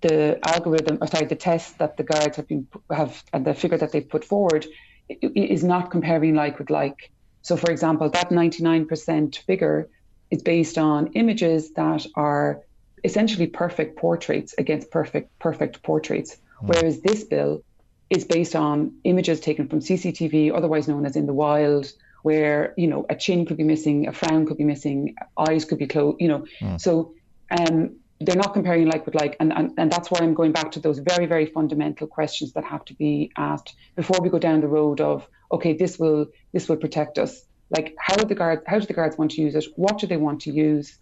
the 0.00 0.38
algorithm, 0.42 0.98
or 1.00 1.06
sorry, 1.06 1.26
the 1.26 1.36
test 1.36 1.78
that 1.78 1.96
the 1.96 2.04
guards 2.04 2.36
have 2.36 2.46
been 2.46 2.66
have 2.90 3.22
and 3.32 3.44
the 3.44 3.54
figure 3.54 3.78
that 3.78 3.92
they've 3.92 4.08
put 4.08 4.24
forward 4.24 4.66
is 5.08 5.64
not 5.64 5.90
comparing 5.90 6.34
like 6.34 6.58
with 6.58 6.70
like. 6.70 7.10
So, 7.42 7.56
for 7.56 7.70
example, 7.70 8.10
that 8.10 8.30
99% 8.30 9.38
figure 9.38 9.88
is 10.30 10.42
based 10.42 10.76
on 10.76 11.08
images 11.14 11.72
that 11.72 12.06
are 12.14 12.60
essentially 13.04 13.46
perfect 13.46 13.96
portraits 13.96 14.54
against 14.58 14.90
perfect 14.90 15.36
perfect 15.38 15.82
portraits, 15.82 16.36
mm. 16.62 16.68
whereas 16.68 17.00
this 17.00 17.24
bill 17.24 17.62
is 18.10 18.24
based 18.24 18.56
on 18.56 18.94
images 19.04 19.40
taken 19.40 19.68
from 19.68 19.80
CCTV, 19.80 20.54
otherwise 20.54 20.88
known 20.88 21.06
as 21.06 21.16
in 21.16 21.26
the 21.26 21.34
wild, 21.34 21.92
where 22.22 22.74
you 22.76 22.86
know 22.86 23.06
a 23.08 23.16
chin 23.16 23.46
could 23.46 23.56
be 23.56 23.64
missing, 23.64 24.06
a 24.06 24.12
frown 24.12 24.46
could 24.46 24.58
be 24.58 24.64
missing, 24.64 25.16
eyes 25.36 25.64
could 25.64 25.78
be 25.78 25.86
closed, 25.86 26.20
you 26.20 26.28
know. 26.28 26.44
Mm. 26.60 26.80
So 26.80 27.14
um, 27.50 27.96
they're 28.20 28.36
not 28.36 28.52
comparing 28.52 28.86
like 28.86 29.06
with 29.06 29.14
like, 29.14 29.36
and, 29.40 29.52
and 29.52 29.72
and 29.78 29.90
that's 29.90 30.10
why 30.10 30.18
I'm 30.20 30.34
going 30.34 30.52
back 30.52 30.72
to 30.72 30.80
those 30.80 30.98
very 30.98 31.26
very 31.26 31.46
fundamental 31.46 32.06
questions 32.06 32.52
that 32.52 32.64
have 32.64 32.84
to 32.86 32.94
be 32.94 33.30
asked 33.36 33.74
before 33.94 34.18
we 34.20 34.28
go 34.28 34.38
down 34.38 34.60
the 34.60 34.68
road 34.68 35.00
of 35.00 35.28
okay, 35.52 35.74
this 35.74 35.98
will 35.98 36.26
this 36.52 36.68
will 36.68 36.76
protect 36.76 37.18
us. 37.18 37.44
Like 37.70 37.94
how 37.98 38.16
the 38.16 38.34
guards 38.34 38.62
how 38.66 38.78
do 38.78 38.86
the 38.86 38.92
guards 38.92 39.16
want 39.16 39.32
to 39.32 39.42
use 39.42 39.54
it? 39.54 39.66
What 39.76 39.98
do 39.98 40.06
they 40.06 40.16
want 40.16 40.40
to 40.42 40.52
use? 40.52 40.98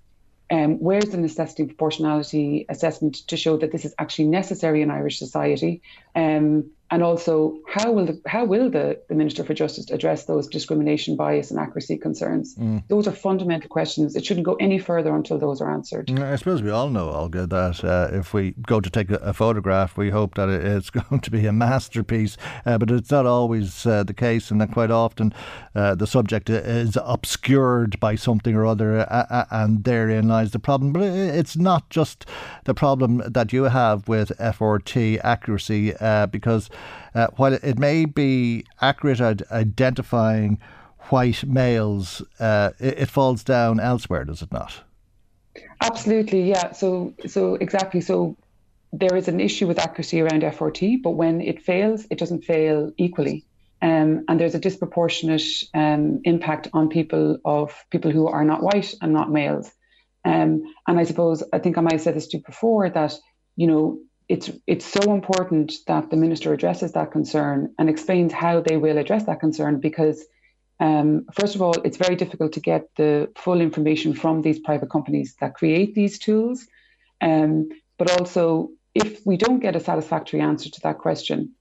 Um, 0.49 0.79
where's 0.79 1.07
the 1.07 1.17
necessity 1.17 1.65
proportionality 1.65 2.67
assessment 2.69 3.17
to 3.29 3.37
show 3.37 3.57
that 3.57 3.73
this 3.73 3.85
is 3.85 3.95
actually 3.99 4.29
necessary 4.29 4.83
in 4.83 4.91
Irish 4.91 5.19
society? 5.19 5.83
Um, 6.15 6.71
and 6.91 7.03
also, 7.03 7.59
how 7.67 7.91
will 7.91 8.07
the 8.07 8.21
how 8.27 8.45
will 8.45 8.71
the, 8.71 9.01
the 9.09 9.17
Minister 9.17 9.43
for 9.43 9.55
Justice 9.55 9.91
address 9.91 10.27
those 10.27 10.47
discrimination, 10.47 11.17
bias, 11.17 11.51
and 11.51 11.59
accuracy 11.59 11.99
concerns? 11.99 12.55
Mm. 12.55 12.85
Those 12.87 13.09
are 13.09 13.13
fundamental 13.13 13.69
questions. 13.69 14.15
It 14.15 14.25
shouldn't 14.25 14.47
go 14.47 14.55
any 14.61 14.79
further 14.79 15.13
until 15.13 15.37
those 15.37 15.61
are 15.61 15.69
answered. 15.69 16.07
Mm, 16.07 16.23
I 16.23 16.37
suppose 16.37 16.63
we 16.63 16.71
all 16.71 16.89
know, 16.89 17.11
Olga, 17.11 17.45
that 17.49 17.83
uh, 17.83 18.11
if 18.13 18.33
we 18.33 18.53
go 18.69 18.81
to 18.81 18.89
take 18.89 19.11
a, 19.11 19.17
a, 19.17 19.33
photograph, 19.33 19.97
we 19.97 20.11
hope 20.11 20.37
that 20.37 20.49
it's 20.49 20.91
going 21.11 21.21
to 21.21 21.31
be 21.31 21.47
a 21.47 21.53
masterpiece. 21.53 22.37
Uh, 22.65 22.79
but 22.79 22.89
it's 22.93 23.11
not 23.11 23.27
always 23.27 23.85
uh, 23.85 24.05
the 24.05 24.15
case, 24.15 24.53
and 24.53 24.61
that 24.61 24.71
quite 24.71 24.93
often 24.93 25.35
uh, 25.75 25.97
the 25.97 26.07
subject 26.07 26.49
is 26.49 26.97
obscured 27.03 27.99
by 27.99 28.15
something 28.15 28.55
or 28.55 28.65
other, 28.65 29.01
uh, 29.01 29.27
uh, 29.29 29.45
and 29.51 29.83
therein 29.83 30.29
lies 30.29 30.53
the 30.53 30.61
problem. 30.61 30.93
But 30.93 31.03
it's 31.03 31.57
not 31.57 31.91
just 31.91 32.27
the 32.65 32.75
problem 32.75 33.25
that 33.27 33.53
you 33.53 33.65
have 33.65 34.07
with 34.07 34.31
FRT 34.39 35.19
accuracy, 35.25 35.93
because 36.31 36.71
uh, 37.17 37.29
while 37.37 37.55
it 37.55 37.79
may 37.79 38.05
be 38.05 38.65
accurate 38.83 39.21
at 39.21 39.51
identifying 39.51 40.59
white 41.09 41.45
males, 41.47 42.23
uh, 42.39 42.71
it, 42.79 42.99
it, 42.99 43.11
falls 43.11 43.43
down 43.43 43.81
elsewhere, 43.81 44.25
does 44.25 44.43
it 44.43 44.53
not? 44.53 44.83
Absolutely, 45.81 46.43
yeah. 46.43 46.73
So, 46.73 47.15
so 47.27 47.55
exactly. 47.55 48.03
So, 48.03 48.37
there 48.93 49.17
is 49.17 49.29
an 49.29 49.41
issue 49.41 49.67
with 49.67 49.79
accuracy 49.79 50.21
around 50.21 50.43
FRT, 50.43 51.03
but 51.03 51.13
when 51.13 51.41
it 51.41 51.63
fails, 51.63 52.07
it 52.11 52.19
doesn't 52.19 52.45
fail 52.45 52.93
equally. 52.99 53.45
Um, 53.83 54.25
and 54.29 54.39
there's 54.39 54.55
a 54.55 54.61
disproportionate 54.61 55.43
um, 55.75 56.21
impact 56.25 56.69
on 56.73 56.89
people 56.89 57.39
of 57.45 57.85
people 57.91 58.11
who 58.11 58.27
are 58.27 58.45
not 58.45 58.63
white 58.63 58.95
and 59.01 59.13
not 59.13 59.31
males. 59.31 59.71
Um, 60.25 60.63
and 60.87 60.99
I 60.99 61.05
suppose 61.05 61.43
I 61.53 61.59
think 61.59 61.79
I 61.79 61.83
might 61.83 61.93
have 61.93 62.03
said 62.03 62.15
this 62.15 62.27
to 62.29 62.39
you 62.39 62.43
before 62.45 62.89
that 62.91 63.15
you 63.57 63.67
know 63.67 63.99
it's 64.29 64.51
it's 64.67 64.85
so 64.85 65.13
important 65.13 65.73
that 65.87 66.11
the 66.11 66.17
minister 66.17 66.53
addresses 66.53 66.93
that 66.93 67.13
concern 67.13 67.75
and 67.79 67.89
explains 67.89 68.33
how 68.33 68.61
they 68.61 68.77
will 68.77 68.99
address 68.99 69.25
that 69.25 69.41
concern 69.41 69.79
because 69.81 70.25
um, 70.81 71.27
first 71.33 71.55
of 71.55 71.63
all 71.63 71.75
it's 71.85 71.97
very 71.97 72.17
difficult 72.17 72.53
to 72.53 72.61
get 72.61 72.89
the 72.97 73.31
full 73.37 73.61
information 73.61 74.15
from 74.15 74.43
these 74.43 74.59
private 74.59 74.91
companies 74.91 75.37
that 75.41 75.55
create 75.55 75.95
these 75.95 76.19
tools. 76.19 76.67
Um, 77.21 77.69
but 77.99 78.11
also 78.19 78.71
if 78.95 79.25
we 79.25 79.37
don't 79.37 79.61
get 79.61 79.77
a 79.77 79.81
satisfactory 79.81 80.41
answer 80.41 80.71
to 80.71 80.81
that 80.83 80.99
question 80.99 81.55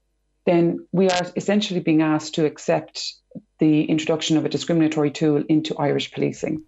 then 0.46 0.86
we 0.92 1.10
are 1.10 1.26
essentially 1.34 1.80
being 1.80 2.02
asked 2.02 2.36
to 2.36 2.46
accept 2.46 3.14
the 3.58 3.84
introduction 3.84 4.36
of 4.36 4.44
a 4.44 4.48
discriminatory 4.48 5.10
tool 5.10 5.42
into 5.48 5.76
Irish 5.76 6.12
policing. 6.12 6.62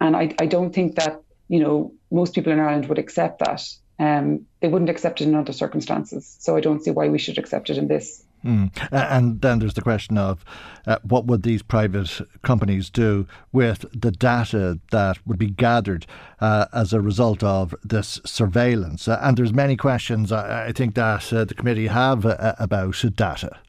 And 0.00 0.16
I, 0.16 0.34
I 0.40 0.46
don't 0.46 0.74
think 0.74 0.96
that 0.96 1.22
you 1.48 1.60
know 1.60 1.94
most 2.10 2.34
people 2.34 2.52
in 2.52 2.60
Ireland 2.60 2.88
would 2.88 2.98
accept 2.98 3.38
that 3.40 3.62
um, 4.02 4.44
they 4.60 4.68
wouldn't 4.68 4.90
accept 4.90 5.20
it 5.20 5.28
in 5.28 5.34
other 5.34 5.52
circumstances. 5.52 6.36
So 6.40 6.56
I 6.56 6.60
don't 6.60 6.82
see 6.82 6.90
why 6.90 7.08
we 7.08 7.18
should 7.18 7.38
accept 7.38 7.70
it 7.70 7.78
in 7.78 7.86
this. 7.86 8.24
Mm. 8.44 8.72
And 8.90 9.40
then 9.40 9.60
there's 9.60 9.74
the 9.74 9.82
question 9.82 10.18
of 10.18 10.44
uh, 10.84 10.96
what 11.04 11.26
would 11.26 11.44
these 11.44 11.62
private 11.62 12.20
companies 12.42 12.90
do 12.90 13.28
with 13.52 13.84
the 13.94 14.10
data 14.10 14.80
that 14.90 15.24
would 15.24 15.38
be 15.38 15.50
gathered 15.50 16.06
uh, 16.40 16.66
as 16.72 16.92
a 16.92 17.00
result 17.00 17.44
of 17.44 17.76
this 17.84 18.20
surveillance? 18.24 19.06
Uh, 19.06 19.20
and 19.22 19.36
there's 19.36 19.52
many 19.52 19.76
questions 19.76 20.32
I, 20.32 20.66
I 20.66 20.72
think 20.72 20.96
that 20.96 21.32
uh, 21.32 21.44
the 21.44 21.54
committee 21.54 21.86
have 21.86 22.26
uh, 22.26 22.54
about 22.58 23.04
data. 23.14 23.60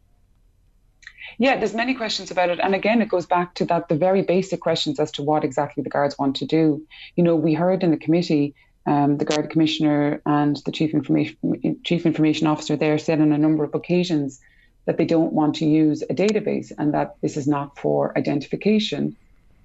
Yeah, 1.37 1.57
there's 1.57 1.75
many 1.75 1.93
questions 1.93 2.31
about 2.31 2.49
it, 2.49 2.59
and 2.59 2.75
again, 2.75 3.01
it 3.01 3.09
goes 3.09 3.25
back 3.25 3.55
to 3.55 3.65
that 3.65 3.89
the 3.89 3.95
very 3.95 4.21
basic 4.21 4.59
questions 4.59 4.99
as 4.99 5.11
to 5.13 5.23
what 5.23 5.43
exactly 5.43 5.83
the 5.83 5.89
guards 5.89 6.17
want 6.17 6.35
to 6.37 6.45
do. 6.45 6.85
You 7.15 7.23
know, 7.23 7.35
we 7.35 7.53
heard 7.53 7.83
in 7.83 7.91
the 7.91 7.97
committee 7.97 8.55
um, 8.85 9.17
the 9.17 9.25
Garda 9.25 9.47
Commissioner 9.47 10.21
and 10.25 10.57
the 10.65 10.71
Chief 10.71 10.93
Information 10.93 11.79
Chief 11.83 12.05
Information 12.05 12.47
Officer 12.47 12.75
there 12.75 12.97
said 12.97 13.21
on 13.21 13.31
a 13.31 13.37
number 13.37 13.63
of 13.63 13.73
occasions 13.73 14.41
that 14.85 14.97
they 14.97 15.05
don't 15.05 15.31
want 15.31 15.55
to 15.55 15.65
use 15.65 16.01
a 16.01 16.13
database 16.13 16.71
and 16.77 16.93
that 16.93 17.15
this 17.21 17.37
is 17.37 17.47
not 17.47 17.77
for 17.77 18.17
identification. 18.17 19.15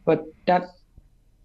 But 0.04 0.24
that 0.46 0.70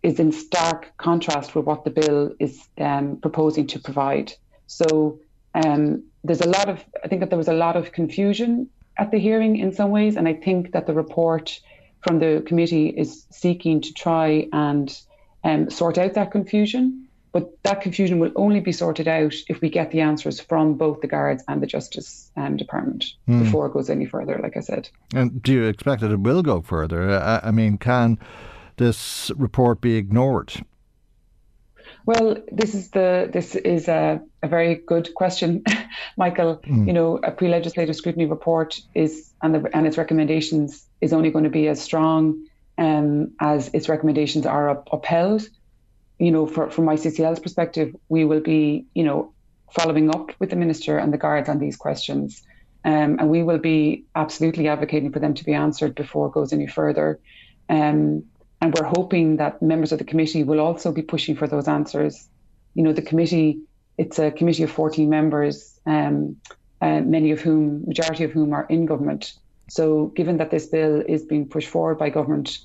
is 0.04 0.20
in 0.20 0.32
stark 0.32 0.94
contrast 0.98 1.56
with 1.56 1.66
what 1.66 1.84
the 1.84 1.90
bill 1.90 2.34
is 2.40 2.62
um, 2.78 3.18
proposing 3.18 3.68
to 3.68 3.80
provide. 3.80 4.34
So 4.68 5.20
um, 5.56 6.04
there's 6.24 6.42
a 6.42 6.50
lot 6.50 6.70
of, 6.70 6.84
I 7.04 7.08
think 7.08 7.22
that 7.22 7.30
there 7.30 7.38
was 7.38 7.48
a 7.48 7.54
lot 7.54 7.76
of 7.76 7.92
confusion 7.92 8.70
at 8.98 9.12
the 9.12 9.18
hearing 9.18 9.58
in 9.58 9.72
some 9.72 9.90
ways, 9.90 10.16
and 10.18 10.28
I 10.28 10.34
think 10.34 10.74
that 10.74 10.86
the 10.86 10.94
report 10.94 11.60
from 12.02 12.20
the 12.20 12.44
committee 12.46 12.90
is 12.90 13.26
seeking 13.32 13.82
to 13.82 13.94
try 13.94 14.48
and 14.52 14.96
um, 15.44 15.70
sort 15.70 15.98
out 15.98 16.14
that 16.14 16.32
confusion 16.32 17.03
but 17.34 17.52
that 17.64 17.82
confusion 17.82 18.20
will 18.20 18.32
only 18.36 18.60
be 18.60 18.72
sorted 18.72 19.08
out 19.08 19.34
if 19.50 19.60
we 19.60 19.70
get 19.70 19.92
the 19.92 20.00
answers 20.02 20.40
from 20.40 20.76
both 20.76 21.02
the 21.02 21.08
guards 21.08 21.44
and 21.48 21.62
the 21.62 21.68
Justice 21.68 22.32
um, 22.38 22.56
Department 22.56 23.06
mm. 23.28 23.44
before 23.44 23.66
it 23.66 23.74
goes 23.74 23.90
any 23.90 24.06
further, 24.06 24.40
like 24.42 24.56
I 24.56 24.60
said. 24.60 24.88
And 25.14 25.42
do 25.42 25.52
you 25.52 25.64
expect 25.64 26.02
that 26.02 26.12
it 26.12 26.20
will 26.20 26.44
go 26.44 26.62
further? 26.62 27.12
I, 27.12 27.42
I 27.46 27.52
mean, 27.52 27.80
can 27.80 28.20
this 28.78 29.32
report 29.36 29.82
be 29.82 29.96
ignored? 29.96 30.54
Well, 32.06 32.38
this 32.52 32.76
is 32.76 32.92
the 32.92 33.30
this 33.32 33.56
is 33.56 33.88
a, 33.88 34.22
a 34.44 34.48
very 34.48 34.76
good 34.76 35.14
question, 35.16 35.64
Michael. 36.18 36.58
Mm. 36.58 36.86
You 36.86 36.94
know, 36.94 37.18
a 37.24 37.32
pre-legislative 37.32 37.96
scrutiny 37.96 38.26
report 38.26 38.80
is 38.94 39.34
and 39.42 39.56
the, 39.56 39.76
and 39.76 39.88
its 39.88 39.98
recommendations 39.98 40.86
is 41.02 41.14
only 41.14 41.32
going 41.32 41.46
to 41.46 41.50
be 41.50 41.68
as 41.68 41.82
strong 41.82 42.46
um, 42.78 43.32
as 43.40 43.70
its 43.74 43.90
recommendations 43.90 44.46
are 44.46 44.70
up, 44.70 44.90
upheld 44.92 45.48
you 46.24 46.32
know, 46.32 46.48
for, 46.48 46.70
from 46.70 46.86
ICCL's 46.86 47.42
perspective, 47.42 47.94
we 48.08 48.24
will 48.24 48.40
be, 48.40 48.86
you 48.94 49.04
know, 49.04 49.34
following 49.72 50.10
up 50.16 50.32
with 50.40 50.52
the 50.52 50.56
minister 50.56 50.98
and 50.98 51.12
the 51.12 51.18
guards 51.18 51.50
on 51.50 51.60
these 51.60 51.76
questions. 51.76 52.42
Um, 52.86 53.18
and 53.20 53.30
we 53.30 53.44
will 53.44 53.58
be 53.58 54.06
absolutely 54.16 54.70
advocating 54.70 55.12
for 55.12 55.20
them 55.20 55.34
to 55.34 55.44
be 55.44 55.54
answered 55.54 55.96
before 55.96 56.28
it 56.28 56.34
goes 56.34 56.54
any 56.54 56.68
further. 56.68 57.20
Um, 57.70 58.24
and 58.62 58.74
we're 58.74 58.88
hoping 58.88 59.36
that 59.38 59.62
members 59.62 59.92
of 59.92 59.98
the 60.00 60.06
committee 60.06 60.44
will 60.44 60.62
also 60.62 60.94
be 60.94 61.02
pushing 61.02 61.36
for 61.36 61.46
those 61.46 61.68
answers. 61.68 62.30
You 62.74 62.84
know, 62.84 62.94
the 62.94 63.02
committee, 63.02 63.60
it's 63.98 64.18
a 64.18 64.32
committee 64.32 64.64
of 64.64 64.72
14 64.72 65.10
members, 65.10 65.78
um, 65.86 66.38
uh, 66.80 67.02
many 67.02 67.32
of 67.32 67.42
whom, 67.42 67.84
majority 67.86 68.24
of 68.24 68.32
whom 68.32 68.54
are 68.54 68.66
in 68.70 68.86
government. 68.86 69.34
So 69.70 70.08
given 70.16 70.38
that 70.38 70.52
this 70.52 70.68
bill 70.68 71.04
is 71.06 71.26
being 71.26 71.50
pushed 71.50 71.70
forward 71.70 71.98
by 71.98 72.10
government, 72.10 72.60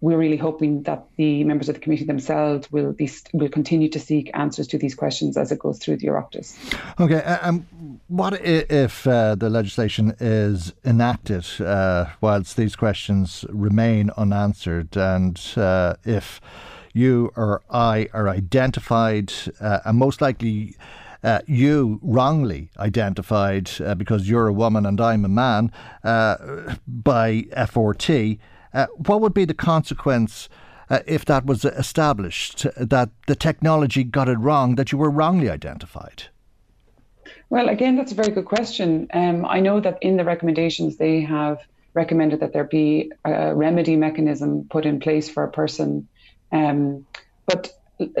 we're 0.00 0.16
really 0.16 0.36
hoping 0.36 0.82
that 0.84 1.04
the 1.16 1.42
members 1.44 1.68
of 1.68 1.74
the 1.74 1.80
committee 1.80 2.04
themselves 2.04 2.70
will 2.70 2.92
be 2.92 3.10
will 3.32 3.48
continue 3.48 3.88
to 3.88 3.98
seek 3.98 4.30
answers 4.34 4.66
to 4.68 4.78
these 4.78 4.94
questions 4.94 5.36
as 5.36 5.50
it 5.50 5.58
goes 5.58 5.78
through 5.78 5.96
the 5.96 6.06
Oireachtas. 6.06 6.56
Okay, 7.00 7.20
um, 7.20 7.66
what 8.08 8.40
if 8.44 9.06
uh, 9.06 9.34
the 9.34 9.50
legislation 9.50 10.14
is 10.20 10.72
enacted 10.84 11.44
uh, 11.60 12.06
whilst 12.20 12.56
these 12.56 12.76
questions 12.76 13.44
remain 13.48 14.10
unanswered, 14.16 14.96
and 14.96 15.40
uh, 15.56 15.94
if 16.04 16.40
you 16.92 17.32
or 17.36 17.62
I 17.70 18.08
are 18.12 18.28
identified, 18.28 19.32
uh, 19.60 19.80
and 19.84 19.98
most 19.98 20.20
likely 20.20 20.76
uh, 21.22 21.40
you 21.46 21.98
wrongly 22.02 22.70
identified 22.78 23.70
uh, 23.80 23.94
because 23.94 24.28
you're 24.28 24.46
a 24.46 24.52
woman 24.52 24.86
and 24.86 25.00
I'm 25.00 25.24
a 25.24 25.28
man 25.28 25.72
uh, 26.04 26.76
by 26.86 27.42
FRT, 27.56 28.38
uh, 28.74 28.86
what 28.96 29.20
would 29.20 29.34
be 29.34 29.44
the 29.44 29.54
consequence? 29.54 30.48
Uh, 30.90 31.00
if 31.06 31.26
that 31.26 31.44
was 31.44 31.66
established, 31.66 32.66
that 32.78 33.10
the 33.26 33.36
technology 33.36 34.02
got 34.02 34.26
it 34.26 34.38
wrong, 34.38 34.76
that 34.76 34.90
you 34.90 34.96
were 34.96 35.10
wrongly 35.10 35.50
identified? 35.50 36.24
Well, 37.50 37.68
again, 37.68 37.96
that's 37.96 38.12
a 38.12 38.14
very 38.14 38.30
good 38.30 38.46
question. 38.46 39.06
Um, 39.12 39.44
I 39.44 39.60
know 39.60 39.80
that 39.80 39.98
in 40.00 40.16
the 40.16 40.24
recommendations 40.24 40.96
they 40.96 41.20
have 41.20 41.60
recommended 41.92 42.40
that 42.40 42.52
there 42.52 42.64
be 42.64 43.12
a 43.24 43.54
remedy 43.54 43.96
mechanism 43.96 44.66
put 44.70 44.86
in 44.86 45.00
place 45.00 45.28
for 45.28 45.42
a 45.44 45.50
person. 45.50 46.08
Um, 46.52 47.06
but 47.46 47.72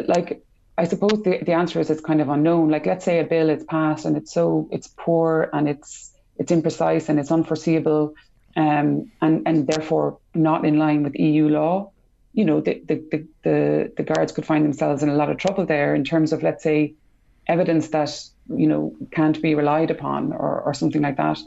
like 0.06 0.42
I 0.76 0.84
suppose 0.84 1.22
the, 1.24 1.38
the 1.42 1.52
answer 1.52 1.80
is 1.80 1.90
it's 1.90 2.00
kind 2.00 2.20
of 2.20 2.28
unknown. 2.28 2.70
Like 2.70 2.86
let's 2.86 3.04
say 3.04 3.20
a 3.20 3.24
bill 3.24 3.50
is 3.50 3.64
passed 3.64 4.04
and 4.04 4.16
it's 4.16 4.32
so 4.32 4.68
it's 4.70 4.88
poor 4.88 5.50
and 5.52 5.68
it's 5.68 6.12
it's 6.38 6.52
imprecise 6.52 7.08
and 7.08 7.18
it's 7.18 7.32
unforeseeable 7.32 8.14
um, 8.56 9.10
and 9.20 9.46
and 9.46 9.66
therefore 9.66 10.18
not 10.38 10.64
in 10.64 10.78
line 10.78 11.02
with 11.02 11.18
EU 11.18 11.48
law. 11.48 11.90
You 12.32 12.44
know, 12.44 12.60
the, 12.60 12.82
the, 12.86 12.94
the, 13.10 13.26
the, 13.42 13.92
the 13.96 14.02
guards 14.02 14.32
could 14.32 14.46
find 14.46 14.64
themselves 14.64 15.02
in 15.02 15.08
a 15.08 15.14
lot 15.14 15.30
of 15.30 15.38
trouble 15.38 15.66
there 15.66 15.94
in 15.94 16.04
terms 16.04 16.32
of 16.32 16.42
let's 16.42 16.62
say 16.62 16.94
evidence 17.46 17.88
that 17.88 18.22
you 18.54 18.66
know 18.66 18.94
can't 19.10 19.40
be 19.40 19.54
relied 19.54 19.90
upon 19.90 20.32
or, 20.32 20.60
or 20.60 20.74
something 20.74 21.02
like 21.02 21.16
that. 21.16 21.38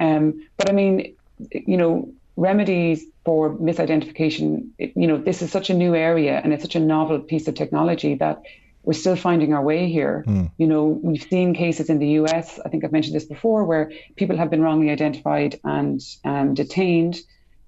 Um, 0.00 0.46
but 0.56 0.68
I 0.68 0.72
mean, 0.72 1.14
you 1.52 1.76
know, 1.76 2.12
remedies 2.36 3.04
for 3.24 3.54
misidentification. 3.56 4.70
You 4.78 5.06
know, 5.06 5.18
this 5.18 5.42
is 5.42 5.52
such 5.52 5.70
a 5.70 5.74
new 5.74 5.94
area 5.94 6.40
and 6.42 6.52
it's 6.52 6.62
such 6.62 6.76
a 6.76 6.80
novel 6.80 7.20
piece 7.20 7.48
of 7.48 7.54
technology 7.54 8.14
that 8.16 8.42
we're 8.82 8.94
still 8.94 9.16
finding 9.16 9.52
our 9.52 9.62
way 9.62 9.90
here. 9.90 10.24
Mm. 10.26 10.50
You 10.56 10.66
know, 10.66 10.84
we've 10.86 11.22
seen 11.22 11.54
cases 11.54 11.90
in 11.90 11.98
the 11.98 12.08
US, 12.20 12.58
I 12.64 12.70
think 12.70 12.84
I've 12.84 12.92
mentioned 12.92 13.14
this 13.14 13.24
before, 13.24 13.64
where 13.64 13.92
people 14.16 14.36
have 14.38 14.50
been 14.50 14.62
wrongly 14.62 14.90
identified 14.90 15.60
and 15.64 16.00
um, 16.24 16.54
detained. 16.54 17.20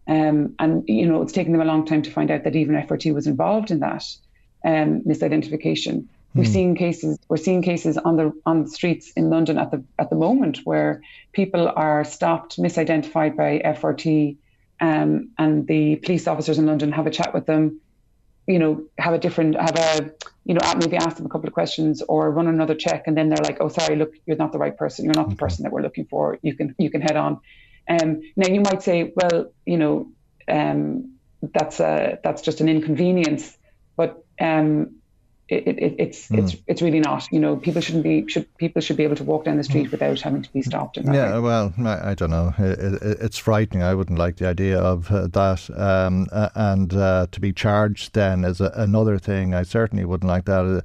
Um, 0.06 0.54
and, 0.58 0.84
you 0.88 1.06
know, 1.06 1.22
it's 1.22 1.32
taken 1.32 1.52
them 1.52 1.60
a 1.60 1.64
long 1.64 1.86
time 1.86 2.02
to 2.02 2.10
find 2.10 2.30
out 2.30 2.44
that 2.44 2.56
even 2.56 2.74
FRT 2.74 3.14
was 3.14 3.26
involved 3.26 3.70
in 3.70 3.80
that 3.80 4.04
um, 4.64 5.02
misidentification. 5.02 6.06
We've 6.34 6.48
mm. 6.48 6.52
seen 6.52 6.74
cases. 6.74 7.18
We're 7.28 7.36
seeing 7.36 7.62
cases 7.62 7.98
on 7.98 8.16
the 8.16 8.32
on 8.46 8.64
the 8.64 8.70
streets 8.70 9.12
in 9.12 9.28
London 9.28 9.58
at 9.58 9.70
the 9.70 9.84
at 9.98 10.08
the 10.08 10.16
moment 10.16 10.60
where 10.64 11.02
people 11.32 11.68
are 11.68 12.04
stopped, 12.04 12.58
misidentified 12.58 13.36
by 13.36 13.60
FRT, 13.64 14.36
um, 14.80 15.30
and 15.38 15.66
the 15.66 15.96
police 15.96 16.26
officers 16.26 16.58
in 16.58 16.66
London 16.66 16.90
have 16.92 17.06
a 17.06 17.10
chat 17.10 17.34
with 17.34 17.44
them, 17.44 17.80
you 18.46 18.58
know, 18.58 18.82
have 18.98 19.12
a 19.12 19.18
different, 19.18 19.60
have 19.60 19.76
a, 19.76 20.10
you 20.44 20.54
know, 20.54 20.60
maybe 20.76 20.96
ask 20.96 21.16
them 21.16 21.26
a 21.26 21.28
couple 21.28 21.48
of 21.48 21.54
questions 21.54 22.02
or 22.02 22.30
run 22.30 22.48
another 22.48 22.74
check, 22.74 23.04
and 23.06 23.16
then 23.16 23.28
they're 23.28 23.44
like, 23.44 23.58
"Oh, 23.60 23.68
sorry, 23.68 23.96
look, 23.96 24.14
you're 24.24 24.38
not 24.38 24.52
the 24.52 24.58
right 24.58 24.76
person. 24.76 25.04
You're 25.04 25.14
not 25.14 25.28
the 25.28 25.36
person 25.36 25.64
that 25.64 25.72
we're 25.72 25.82
looking 25.82 26.06
for. 26.06 26.38
You 26.42 26.56
can 26.56 26.74
you 26.78 26.90
can 26.90 27.02
head 27.02 27.16
on." 27.16 27.40
Um, 27.88 28.22
now 28.36 28.48
you 28.48 28.60
might 28.60 28.82
say, 28.82 29.12
"Well, 29.14 29.52
you 29.66 29.76
know, 29.76 30.12
um, 30.48 31.14
that's 31.42 31.80
a 31.80 32.18
that's 32.22 32.42
just 32.42 32.60
an 32.60 32.68
inconvenience," 32.68 33.56
but 33.96 34.24
um, 34.40 34.96
it, 35.52 35.78
it, 35.78 35.94
it's 35.98 36.28
mm. 36.28 36.38
it's 36.38 36.56
it's 36.66 36.82
really 36.82 37.00
not. 37.00 37.26
You 37.30 37.40
know, 37.40 37.56
people 37.56 37.80
shouldn't 37.80 38.04
be 38.04 38.26
should 38.28 38.46
people 38.56 38.80
should 38.80 38.96
be 38.96 39.04
able 39.04 39.16
to 39.16 39.24
walk 39.24 39.44
down 39.44 39.56
the 39.56 39.64
street 39.64 39.90
without 39.90 40.20
having 40.20 40.42
to 40.42 40.52
be 40.52 40.62
stopped. 40.62 40.96
yeah, 40.96 41.34
way. 41.34 41.40
well, 41.40 41.74
I, 41.78 42.10
I, 42.10 42.14
don't 42.14 42.30
know. 42.30 42.54
It, 42.58 43.02
it's 43.02 43.38
frightening. 43.38 43.82
I 43.82 43.94
wouldn't 43.94 44.18
like 44.18 44.36
the 44.36 44.48
idea 44.48 44.78
of 44.78 45.10
uh, 45.10 45.26
that, 45.28 45.68
um, 45.78 46.28
uh, 46.32 46.48
and 46.54 46.94
uh, 46.94 47.26
to 47.30 47.40
be 47.40 47.52
charged 47.52 48.14
then 48.14 48.44
is 48.44 48.60
a, 48.60 48.72
another 48.74 49.18
thing. 49.18 49.54
I 49.54 49.62
certainly 49.62 50.04
wouldn't 50.04 50.28
like 50.28 50.46
that. 50.46 50.64
Uh, 50.64 50.80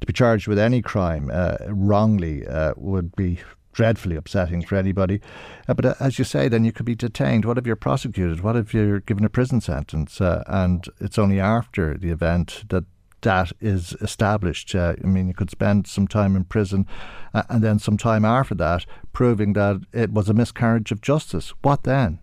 to 0.00 0.06
be 0.06 0.12
charged 0.12 0.48
with 0.48 0.58
any 0.58 0.80
crime 0.80 1.30
uh, 1.32 1.56
wrongly 1.68 2.46
uh, 2.46 2.72
would 2.76 3.14
be 3.14 3.38
dreadfully 3.72 4.16
upsetting 4.16 4.62
for 4.62 4.76
anybody. 4.76 5.20
Uh, 5.68 5.74
but 5.74 5.84
uh, 5.84 5.94
as 6.00 6.18
you 6.18 6.24
say, 6.24 6.48
then 6.48 6.64
you 6.64 6.72
could 6.72 6.86
be 6.86 6.94
detained. 6.94 7.44
What 7.44 7.58
if 7.58 7.66
you're 7.66 7.76
prosecuted? 7.76 8.40
What 8.40 8.56
if 8.56 8.74
you're 8.74 9.00
given 9.00 9.24
a 9.24 9.28
prison 9.28 9.60
sentence? 9.60 10.20
Uh, 10.20 10.42
and 10.46 10.84
it's 11.00 11.18
only 11.18 11.40
after 11.40 11.96
the 11.96 12.10
event 12.10 12.64
that 12.68 12.84
that 13.22 13.52
is 13.60 13.92
established. 14.00 14.74
Uh, 14.74 14.94
I 15.02 15.06
mean, 15.06 15.28
you 15.28 15.34
could 15.34 15.50
spend 15.50 15.86
some 15.86 16.08
time 16.08 16.36
in 16.36 16.44
prison 16.44 16.86
uh, 17.34 17.42
and 17.48 17.62
then 17.62 17.78
some 17.78 17.96
time 17.96 18.24
after 18.24 18.54
that 18.56 18.86
proving 19.12 19.52
that 19.54 19.82
it 19.92 20.12
was 20.12 20.28
a 20.28 20.34
miscarriage 20.34 20.90
of 20.90 21.00
justice. 21.00 21.52
What 21.62 21.82
then? 21.82 22.18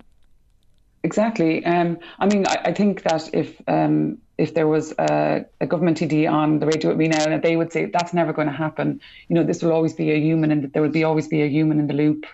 Exactly. 1.03 1.63
Um, 1.65 1.99
I 2.19 2.25
mean, 2.25 2.47
I, 2.47 2.61
I, 2.65 2.73
think 2.73 3.03
that 3.03 3.29
if 3.33 3.61
um, 3.67 4.17
if 4.37 4.53
there 4.53 4.67
was 4.67 4.93
a, 4.99 5.45
a, 5.59 5.65
government 5.65 5.97
TD 5.97 6.31
on 6.31 6.59
the 6.59 6.65
radio 6.65 6.89
with 6.89 6.97
me 6.97 7.07
now, 7.07 7.23
and 7.23 7.41
they 7.41 7.55
would 7.55 7.71
say 7.71 7.85
that's 7.85 8.13
never 8.13 8.33
going 8.33 8.47
to 8.47 8.53
happen. 8.53 9.01
You 9.27 9.35
know, 9.35 9.43
this 9.43 9.63
will 9.63 9.71
always 9.71 9.93
be 9.93 10.11
a 10.11 10.19
human, 10.19 10.51
and 10.51 10.71
there 10.73 10.81
will 10.81 10.89
be 10.89 11.03
always 11.03 11.27
be 11.27 11.41
a 11.41 11.47
human 11.47 11.79
in 11.79 11.87
the 11.87 11.93
loop. 11.93 12.25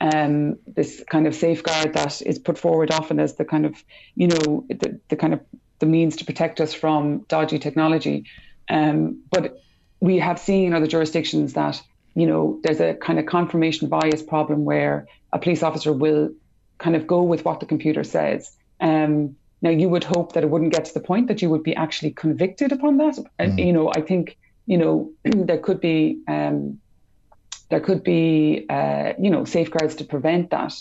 Um, 0.00 0.58
this 0.66 1.02
kind 1.08 1.26
of 1.26 1.34
safeguard 1.34 1.94
that 1.94 2.20
is 2.22 2.38
put 2.38 2.58
forward 2.58 2.90
often 2.90 3.20
as 3.20 3.36
the 3.36 3.44
kind 3.44 3.64
of, 3.64 3.82
you 4.16 4.26
know, 4.26 4.66
the, 4.68 5.00
the 5.08 5.16
kind 5.16 5.32
of 5.32 5.40
the 5.78 5.86
means 5.86 6.16
to 6.16 6.24
protect 6.24 6.60
us 6.60 6.74
from 6.74 7.20
dodgy 7.28 7.58
technology. 7.58 8.24
Um, 8.68 9.22
but 9.30 9.62
we 10.00 10.18
have 10.18 10.38
seen 10.38 10.66
in 10.66 10.74
other 10.74 10.86
jurisdictions 10.86 11.54
that 11.54 11.80
you 12.14 12.26
know 12.26 12.60
there's 12.62 12.80
a 12.80 12.94
kind 12.94 13.18
of 13.18 13.26
confirmation 13.26 13.88
bias 13.88 14.22
problem 14.22 14.64
where 14.64 15.06
a 15.32 15.38
police 15.38 15.62
officer 15.62 15.92
will 15.92 16.30
kind 16.78 16.96
of 16.96 17.06
go 17.06 17.22
with 17.22 17.44
what 17.44 17.60
the 17.60 17.66
computer 17.66 18.04
says. 18.04 18.54
Um, 18.80 19.36
now 19.64 19.70
you 19.70 19.88
would 19.88 20.04
hope 20.04 20.34
that 20.34 20.44
it 20.44 20.50
wouldn't 20.50 20.72
get 20.72 20.84
to 20.84 20.94
the 20.94 21.00
point 21.00 21.26
that 21.28 21.40
you 21.42 21.48
would 21.48 21.62
be 21.62 21.74
actually 21.74 22.12
convicted 22.12 22.70
upon 22.70 22.98
that. 22.98 23.18
And 23.38 23.58
mm. 23.58 23.66
you 23.66 23.72
know, 23.72 23.90
I 23.96 24.02
think 24.02 24.36
you 24.66 24.78
know 24.78 25.10
there 25.24 25.58
could 25.58 25.80
be 25.80 26.20
um, 26.28 26.78
there 27.70 27.80
could 27.80 28.04
be 28.04 28.66
uh, 28.68 29.14
you 29.18 29.30
know 29.30 29.44
safeguards 29.44 29.96
to 29.96 30.04
prevent 30.04 30.50
that. 30.50 30.74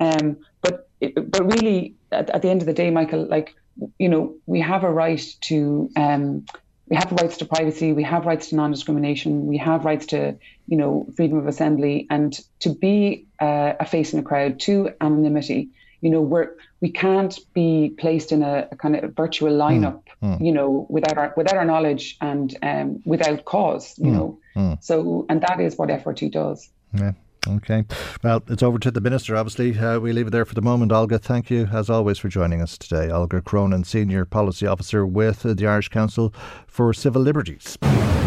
Um, 0.00 0.38
but 0.62 0.88
it, 1.00 1.30
but 1.30 1.44
really, 1.54 1.94
at, 2.10 2.30
at, 2.30 2.40
the 2.40 2.48
end 2.48 2.62
of 2.62 2.66
the 2.66 2.72
day, 2.72 2.90
Michael, 2.90 3.26
like 3.26 3.54
you 3.98 4.08
know, 4.08 4.34
we 4.46 4.60
have 4.60 4.84
a 4.84 4.90
right 4.90 5.22
to 5.42 5.90
um, 5.96 6.46
we 6.88 6.96
have 6.96 7.12
rights 7.12 7.36
to 7.36 7.44
privacy, 7.44 7.92
we 7.92 8.02
have 8.02 8.26
rights 8.26 8.48
to 8.48 8.56
non-discrimination, 8.56 9.46
we 9.46 9.58
have 9.58 9.84
rights 9.84 10.06
to, 10.06 10.36
you 10.66 10.76
know, 10.76 11.06
freedom 11.16 11.38
of 11.38 11.46
assembly, 11.46 12.06
and 12.10 12.40
to 12.58 12.70
be 12.70 13.26
uh, 13.38 13.74
a 13.78 13.86
face 13.86 14.12
in 14.12 14.18
a 14.18 14.22
crowd, 14.22 14.58
to 14.60 14.90
anonymity. 15.00 15.68
You 16.00 16.10
know, 16.10 16.20
we're 16.20 16.50
we 16.80 16.90
can't 16.90 17.38
be 17.52 17.94
placed 17.98 18.32
in 18.32 18.42
a, 18.42 18.68
a 18.72 18.76
kind 18.76 18.96
of 18.96 19.14
virtual 19.14 19.50
hmm. 19.50 19.60
lineup, 19.60 20.02
mm, 20.22 20.38
mm. 20.38 20.44
you 20.44 20.52
know, 20.52 20.86
without 20.88 21.18
our 21.18 21.34
without 21.36 21.56
our 21.56 21.64
knowledge 21.64 22.16
and 22.20 22.56
um, 22.62 23.02
without 23.04 23.44
cause. 23.44 23.98
You 23.98 24.10
mm, 24.10 24.12
know, 24.12 24.38
hmm. 24.54 24.72
so 24.80 25.26
and 25.28 25.42
that 25.42 25.60
is 25.60 25.76
what 25.76 25.88
FRT 25.88 26.32
does. 26.32 26.70
Yeah. 26.94 27.12
Okay. 27.56 27.84
Well, 28.22 28.42
it's 28.48 28.62
over 28.62 28.78
to 28.78 28.90
the 28.90 29.00
Minister, 29.00 29.36
obviously. 29.36 29.78
Uh, 29.78 29.98
we 29.98 30.12
leave 30.12 30.28
it 30.28 30.30
there 30.30 30.44
for 30.44 30.54
the 30.54 30.62
moment. 30.62 30.92
Olga, 30.92 31.18
thank 31.18 31.50
you, 31.50 31.68
as 31.72 31.90
always, 31.90 32.18
for 32.18 32.28
joining 32.28 32.60
us 32.60 32.78
today. 32.78 33.10
Olga 33.10 33.40
Cronin, 33.40 33.84
Senior 33.84 34.24
Policy 34.24 34.66
Officer 34.66 35.06
with 35.06 35.42
the 35.42 35.66
Irish 35.66 35.88
Council 35.88 36.32
for 36.66 36.92
Civil 36.92 37.22
Liberties. 37.22 37.76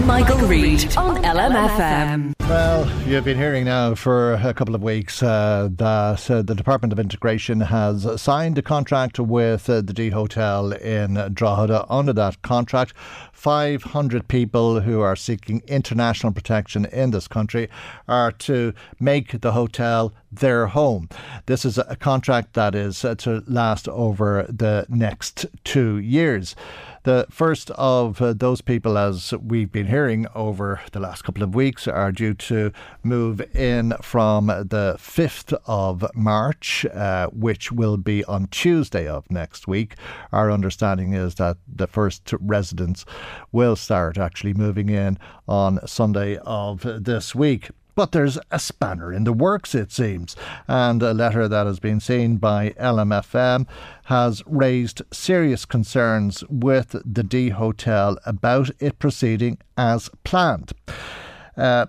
Michael, 0.06 0.38
Reade 0.48 0.98
on 0.98 1.24
LMFM. 1.24 2.34
Well, 2.42 3.08
you've 3.08 3.24
been 3.24 3.38
hearing 3.38 3.64
now 3.64 3.96
for 3.96 4.34
a 4.34 4.54
couple 4.54 4.76
of 4.76 4.84
weeks 4.84 5.24
uh, 5.24 5.70
that 5.72 6.30
uh, 6.30 6.42
the 6.42 6.54
Department 6.54 6.92
of 6.92 7.00
Integration 7.00 7.62
has 7.62 8.22
signed 8.22 8.58
a 8.58 8.62
contract 8.62 9.18
with 9.18 9.70
uh, 9.70 9.82
the 9.82 9.94
D 9.94 10.10
Hotel 10.10 10.74
in 10.74 11.14
Drogheda. 11.34 11.86
Under 11.90 12.12
that 12.14 12.42
contract, 12.42 12.94
500 13.44 14.30
people 14.30 14.80
who 14.80 15.02
are 15.02 15.18
seeking 15.18 15.62
international 15.68 16.32
protection 16.32 16.86
in 16.86 17.12
this 17.12 17.28
country 17.28 17.68
are 18.08 18.32
to 18.32 18.74
make 19.02 19.42
the 19.42 19.52
hotel 19.52 20.14
their 20.32 20.68
home. 20.68 21.10
This 21.46 21.66
is 21.66 21.78
a 21.78 21.98
contract 21.98 22.54
that 22.54 22.74
is 22.74 23.02
to 23.02 23.44
last 23.46 23.90
over 23.90 24.46
the 24.48 24.86
next 24.88 25.46
two 25.66 25.98
years. 25.98 26.56
The 27.04 27.28
first 27.30 27.70
of 27.72 28.22
uh, 28.22 28.32
those 28.32 28.62
people, 28.62 28.98
as 28.98 29.34
we've 29.34 29.70
been 29.70 29.88
hearing 29.88 30.26
over 30.34 30.80
the 30.94 31.02
last 31.02 31.24
couple 31.24 31.44
of 31.44 31.54
weeks, 31.54 31.86
are 31.86 32.14
due 32.14 32.34
to 32.36 32.72
move 33.04 33.42
in 33.54 33.94
from 34.02 34.48
the 34.48 34.96
5th 34.98 35.54
of 35.66 36.06
March, 36.16 36.86
uh, 36.86 37.28
which 37.28 37.74
will 37.74 37.98
be 37.98 38.24
on 38.24 38.48
Tuesday 38.48 39.06
of 39.06 39.30
next 39.30 39.68
week. 39.68 39.96
Our 40.32 40.50
understanding 40.50 41.12
is 41.12 41.36
that 41.36 41.58
the 41.68 41.88
first 41.88 42.34
residents 42.40 43.04
will 43.52 43.76
start 43.76 44.18
actually 44.18 44.54
moving 44.54 44.88
in 44.88 45.18
on 45.46 45.86
Sunday 45.86 46.38
of 46.38 46.84
this 47.04 47.36
week. 47.36 47.70
But 47.96 48.12
there's 48.12 48.40
a 48.50 48.60
spanner 48.60 49.14
in 49.14 49.24
the 49.24 49.34
works, 49.34 49.76
it 49.76 49.92
seems, 49.92 50.36
and 50.68 51.04
a 51.04 51.14
letter 51.14 51.48
that 51.48 51.68
has 51.68 51.80
been 51.80 52.00
seen 52.00 52.38
by 52.38 52.72
LMFM 52.72 53.68
has 54.06 54.42
raised 54.46 55.02
serious 55.12 55.66
concerns 55.66 56.44
with 56.50 56.96
the 57.06 57.24
D 57.24 57.50
Hotel 57.50 58.18
about 58.26 58.72
it 58.80 58.98
proceeding 59.00 59.60
as 59.78 60.10
planned. 60.24 60.74
Uh, 61.56 61.86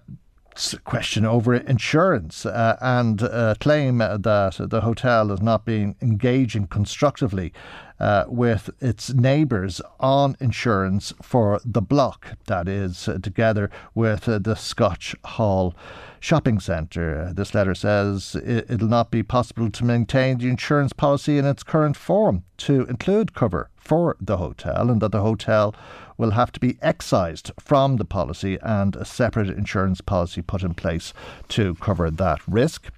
question 0.84 1.24
over 1.24 1.54
insurance 1.54 2.46
uh, 2.46 2.76
and 2.80 3.22
uh, 3.22 3.54
claim 3.58 3.98
that 3.98 4.22
the 4.22 4.80
hotel 4.82 5.32
is 5.32 5.42
not 5.42 5.64
being 5.64 5.96
engaging 6.00 6.66
constructively 6.66 7.52
uh, 8.00 8.24
with 8.26 8.70
its 8.80 9.12
neighbours 9.14 9.80
on 10.00 10.36
insurance 10.40 11.12
for 11.22 11.60
the 11.64 11.82
block 11.82 12.36
that 12.46 12.68
is 12.68 13.08
uh, 13.08 13.18
together 13.22 13.70
with 13.94 14.28
uh, 14.28 14.38
the 14.38 14.54
Scotch 14.54 15.14
Hall 15.24 15.74
shopping 16.20 16.58
centre. 16.58 17.32
This 17.34 17.54
letter 17.54 17.74
says 17.74 18.34
it, 18.34 18.80
will 18.80 18.88
not 18.88 19.10
be 19.10 19.22
possible 19.22 19.70
to 19.70 19.84
maintain 19.84 20.38
the 20.38 20.48
insurance 20.48 20.92
policy 20.92 21.38
in 21.38 21.44
its 21.44 21.62
current 21.62 21.96
form 21.96 22.44
to 22.58 22.84
include 22.86 23.34
cover 23.34 23.70
for 23.76 24.16
the 24.20 24.38
hotel 24.38 24.90
and 24.90 25.00
that 25.02 25.12
the 25.12 25.20
hotel 25.20 25.74
will 26.16 26.30
have 26.30 26.50
to 26.52 26.60
be 26.60 26.78
excised 26.80 27.52
from 27.60 27.96
the 27.96 28.04
policy 28.04 28.58
and 28.62 28.96
a 28.96 29.04
separate 29.04 29.50
insurance 29.50 30.00
policy 30.00 30.40
put 30.40 30.62
in 30.62 30.74
place 30.74 31.12
to 31.48 31.74
cover 31.74 32.10
that 32.10 32.40
risk. 32.48 32.88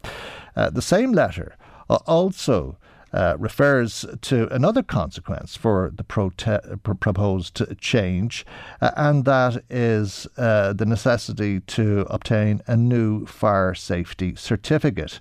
Uh, 0.55 0.71
the 0.71 0.83
same 0.83 1.13
letter 1.13 1.57
uh, 1.91 1.99
also 2.07 2.77
uh, 3.17 3.37
refers 3.39 4.05
to 4.21 4.47
another 4.55 4.83
consequence 4.83 5.57
for 5.57 5.91
the 5.95 6.05
prote- 6.05 7.01
proposed 7.01 7.63
change, 7.81 8.45
uh, 8.83 8.91
and 8.97 9.25
that 9.25 9.65
is 9.71 10.27
uh, 10.37 10.75
the 10.75 10.85
necessity 10.85 11.61
to 11.61 12.07
obtain 12.11 12.61
a 12.67 12.77
new 12.77 13.25
fire 13.25 13.75
safety 13.75 14.35
certificate. 14.37 15.21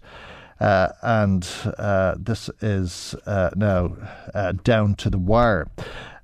Uh, 0.60 0.90
and 1.02 1.50
uh, 1.78 2.16
this 2.18 2.50
is 2.62 3.16
uh, 3.26 3.50
now 3.56 3.96
down 4.64 4.96
to 4.96 5.10
the 5.10 5.18
wire. 5.18 5.68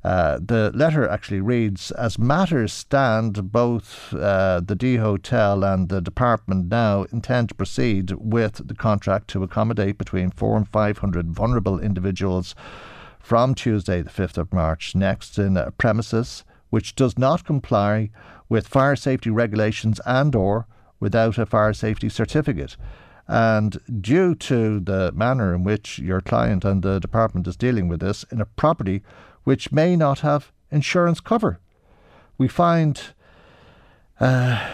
Uh, 0.04 0.40
the 0.44 0.72
letter 0.74 1.08
actually 1.08 1.42
reads 1.42 1.92
As 1.92 2.18
matters 2.18 2.74
stand, 2.74 3.52
both 3.52 4.14
uh, 4.14 4.60
the 4.60 4.76
D 4.76 4.96
Hotel 4.96 5.64
and 5.64 5.90
the 5.90 6.02
department 6.02 6.70
now 6.70 7.04
intend 7.12 7.50
to 7.50 7.56
proceed 7.56 8.12
with 8.12 8.68
the 8.68 8.74
contract 8.74 9.28
to 9.30 9.44
accommodate 9.44 9.98
between 9.98 10.32
four 10.32 10.58
and 10.58 10.68
500 10.68 11.32
vulnerable 11.32 11.80
individuals 11.80 12.56
from 13.20 13.54
Tuesday, 13.54 14.02
the 14.02 14.10
5th 14.10 14.38
of 14.38 14.52
March 14.52 14.96
next 14.96 15.38
in 15.38 15.56
a 15.56 15.70
premises 15.72 16.44
which 16.72 16.96
does 16.96 17.18
not 17.18 17.46
comply 17.46 18.10
with 18.50 18.68
fire 18.68 18.96
safety 18.96 19.30
regulations 19.30 20.02
and 20.06 20.36
or 20.36 20.66
without 21.00 21.38
a 21.38 21.46
fire 21.46 21.74
safety 21.74 22.10
certificate. 22.10 22.76
And 23.28 23.80
due 24.02 24.36
to 24.36 24.80
the 24.80 25.12
manner 25.14 25.54
in 25.54 25.64
which 25.64 26.00
your 26.00 26.22
client 26.22 26.66
and 26.66 26.82
the 26.82 27.00
department 27.00 27.48
is 27.48 27.56
dealing 27.56 27.88
with 27.88 28.00
this 28.00 28.26
in 28.32 28.42
a 28.42 28.46
property 28.46 29.04
which 29.44 29.72
may 29.72 29.96
not 29.96 30.20
have 30.20 30.52
insurance 30.72 31.20
cover. 31.20 31.60
We 32.38 32.48
find 32.48 33.02
uh, 34.20 34.68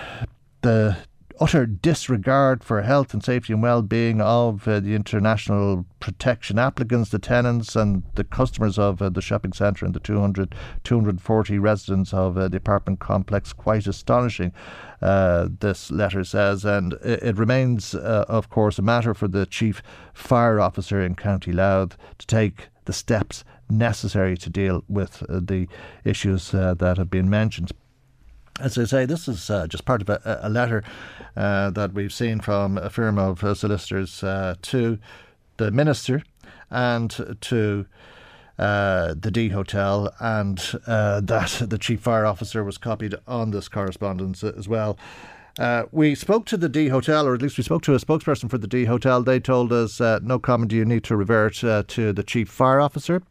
the 0.62 0.98
utter 1.40 1.66
disregard 1.66 2.64
for 2.64 2.82
health 2.82 3.14
and 3.14 3.24
safety 3.24 3.54
and 3.54 3.62
well-being 3.62 4.22
of 4.22 4.68
uh, 4.68 4.80
the 4.80 4.96
international 4.96 5.86
protection 6.00 6.58
applicants, 6.58 7.10
the 7.10 7.20
tenants 7.20 7.76
and 7.76 8.04
the 8.16 8.24
customers 8.24 8.80
of 8.80 9.02
uh, 9.02 9.10
the 9.10 9.22
shopping 9.22 9.54
centre 9.54 9.86
and 9.86 9.94
the 9.94 10.00
200, 10.00 10.56
240 10.84 11.60
residents 11.60 12.14
of 12.14 12.38
uh, 12.38 12.48
the 12.48 12.58
apartment 12.58 13.00
complex 13.00 13.54
quite 13.54 13.88
astonishing, 13.88 14.52
uh, 15.02 15.48
this 15.60 15.92
letter 15.92 16.24
says. 16.24 16.66
And 16.66 16.94
it, 17.04 17.24
it 17.24 17.38
remains, 17.38 17.94
uh, 17.94 18.26
of 18.28 18.50
course, 18.50 18.80
a 18.80 18.84
matter 18.84 19.14
for 19.14 19.28
the 19.28 19.46
chief 19.46 19.82
fire 20.14 20.60
officer 20.60 21.02
in 21.02 21.16
County 21.16 21.52
Louth 21.52 21.98
to 22.18 22.28
take 22.28 22.70
the 22.86 22.94
steps 22.94 23.44
necessary 23.70 24.38
to 24.38 24.50
deal 24.50 24.84
with 24.88 25.24
uh, 25.30 25.40
the 25.42 25.68
issues 26.04 26.54
uh, 26.54 26.74
that 26.76 26.98
have 26.98 27.10
been 27.10 27.30
mentioned. 27.30 27.72
As 28.60 28.78
I 28.78 28.86
say, 28.86 29.06
this 29.06 29.28
is 29.28 29.50
uh, 29.50 29.68
just 29.68 29.86
part 29.86 30.02
of 30.02 30.10
a, 30.10 30.40
a 30.42 30.50
letter 30.50 30.84
uh, 31.36 31.70
that 31.72 31.94
we've 31.94 32.14
seen 32.14 32.40
from 32.40 32.78
a 32.78 32.90
firm 32.90 33.20
of 33.20 33.44
uh, 33.44 33.54
solicitors 33.54 34.24
uh, 34.24 34.56
to 34.64 34.98
the 35.58 35.70
minister 35.72 36.24
and 36.72 37.38
to 37.42 37.86
the 38.58 39.30
D 39.32 39.50
Hotel, 39.50 40.12
and 40.20 40.58
that 40.88 41.64
the 41.70 41.78
chief 41.78 42.02
fire 42.02 42.26
officer 42.26 42.64
was 42.64 42.80
copied 42.80 43.16
on 43.28 43.52
this 43.52 43.68
correspondence 43.68 44.44
as 44.44 44.68
well. 44.68 44.98
Uh, 45.60 45.86
we 45.92 46.14
spoke 46.14 46.46
to 46.46 46.56
the 46.56 46.70
D 46.70 46.90
Hotel, 46.90 47.28
or 47.28 47.34
at 47.34 47.42
least 47.42 47.58
we 47.58 47.64
spoke 47.64 47.82
to 47.84 47.96
a 47.96 48.00
spokesperson 48.00 48.48
for 48.48 48.60
the 48.60 48.68
D 48.68 48.86
Hotel. 48.86 49.24
They 49.24 49.40
told 49.40 49.74
us 49.74 50.00
uh, 50.00 50.20
no 50.22 50.38
comment, 50.38 50.72
you 50.72 50.86
need 50.86 51.04
to 51.06 51.16
revert 51.16 51.64
uh, 51.64 51.84
to 51.88 52.14
the 52.14 52.22
Chief 52.22 52.48
Fire 52.48 52.80
Officer. 52.80 53.24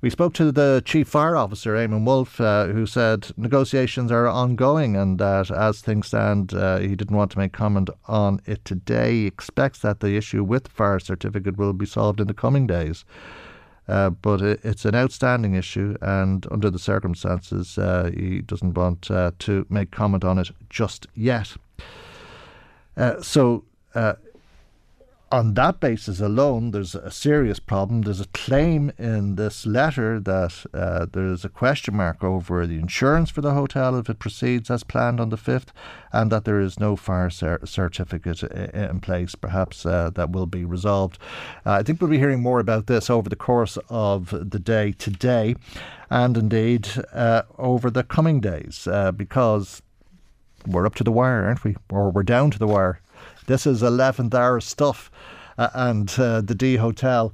We 0.00 0.08
spoke 0.08 0.32
to 0.34 0.50
the 0.50 0.82
Chief 0.86 1.06
Fire 1.06 1.36
Officer, 1.36 1.74
Eamon 1.74 2.04
Wolfe, 2.04 2.40
uh, 2.40 2.66
who 2.66 2.86
said 2.86 3.28
negotiations 3.36 4.10
are 4.10 4.26
ongoing 4.26 4.96
and 4.96 5.18
that 5.18 5.50
as 5.50 5.80
things 5.80 6.06
stand, 6.06 6.54
uh, 6.54 6.78
he 6.78 6.96
didn't 6.96 7.16
want 7.16 7.30
to 7.32 7.38
make 7.38 7.52
comment 7.52 7.90
on 8.06 8.40
it 8.46 8.64
today. 8.64 9.12
He 9.12 9.26
expects 9.26 9.80
that 9.80 10.00
the 10.00 10.16
issue 10.16 10.44
with 10.44 10.64
the 10.64 10.70
fire 10.70 10.98
certificate 10.98 11.58
will 11.58 11.74
be 11.74 11.86
solved 11.86 12.20
in 12.20 12.26
the 12.26 12.34
coming 12.34 12.66
days. 12.66 13.04
Uh, 13.88 14.10
but 14.10 14.40
it, 14.40 14.60
it's 14.64 14.84
an 14.84 14.96
outstanding 14.96 15.54
issue, 15.54 15.96
and 16.00 16.46
under 16.50 16.70
the 16.70 16.78
circumstances, 16.78 17.78
uh, 17.78 18.10
he 18.12 18.40
doesn't 18.40 18.74
want 18.74 19.08
uh, 19.12 19.30
to 19.38 19.64
make 19.70 19.92
comment 19.92 20.24
on 20.24 20.38
it 20.38 20.50
just 20.68 21.06
yet. 21.14 21.56
Uh, 22.96 23.20
so, 23.20 23.64
uh, 23.94 24.14
on 25.32 25.54
that 25.54 25.80
basis 25.80 26.20
alone, 26.20 26.70
there's 26.70 26.94
a 26.94 27.10
serious 27.10 27.58
problem. 27.58 28.02
There's 28.02 28.20
a 28.20 28.28
claim 28.28 28.92
in 28.96 29.34
this 29.34 29.66
letter 29.66 30.20
that 30.20 30.64
uh, 30.72 31.06
there's 31.12 31.44
a 31.44 31.48
question 31.48 31.96
mark 31.96 32.22
over 32.22 32.64
the 32.64 32.76
insurance 32.78 33.28
for 33.28 33.40
the 33.40 33.52
hotel 33.52 33.98
if 33.98 34.08
it 34.08 34.20
proceeds 34.20 34.70
as 34.70 34.84
planned 34.84 35.18
on 35.18 35.30
the 35.30 35.36
5th, 35.36 35.68
and 36.12 36.30
that 36.30 36.44
there 36.44 36.60
is 36.60 36.78
no 36.78 36.94
fire 36.94 37.28
cer- 37.28 37.66
certificate 37.66 38.44
in 38.44 39.00
place. 39.00 39.34
Perhaps 39.34 39.84
uh, 39.84 40.10
that 40.14 40.30
will 40.30 40.46
be 40.46 40.64
resolved. 40.64 41.18
Uh, 41.64 41.72
I 41.72 41.82
think 41.82 42.00
we'll 42.00 42.10
be 42.10 42.18
hearing 42.18 42.40
more 42.40 42.60
about 42.60 42.86
this 42.86 43.10
over 43.10 43.28
the 43.28 43.34
course 43.36 43.76
of 43.88 44.30
the 44.30 44.60
day 44.60 44.92
today, 44.92 45.56
and 46.08 46.36
indeed 46.36 46.88
uh, 47.12 47.42
over 47.58 47.90
the 47.90 48.04
coming 48.04 48.40
days, 48.40 48.86
uh, 48.86 49.10
because 49.10 49.82
we're 50.66 50.86
up 50.86 50.94
to 50.96 51.04
the 51.04 51.12
wire, 51.12 51.44
aren't 51.44 51.64
we? 51.64 51.76
Or 51.90 52.10
we're 52.10 52.22
down 52.22 52.50
to 52.52 52.58
the 52.58 52.66
wire. 52.66 53.00
This 53.46 53.66
is 53.66 53.82
11th 53.82 54.34
hour 54.34 54.60
stuff. 54.60 55.10
Uh, 55.58 55.70
and 55.74 56.14
uh, 56.18 56.40
the 56.40 56.54
D 56.54 56.76
Hotel 56.76 57.32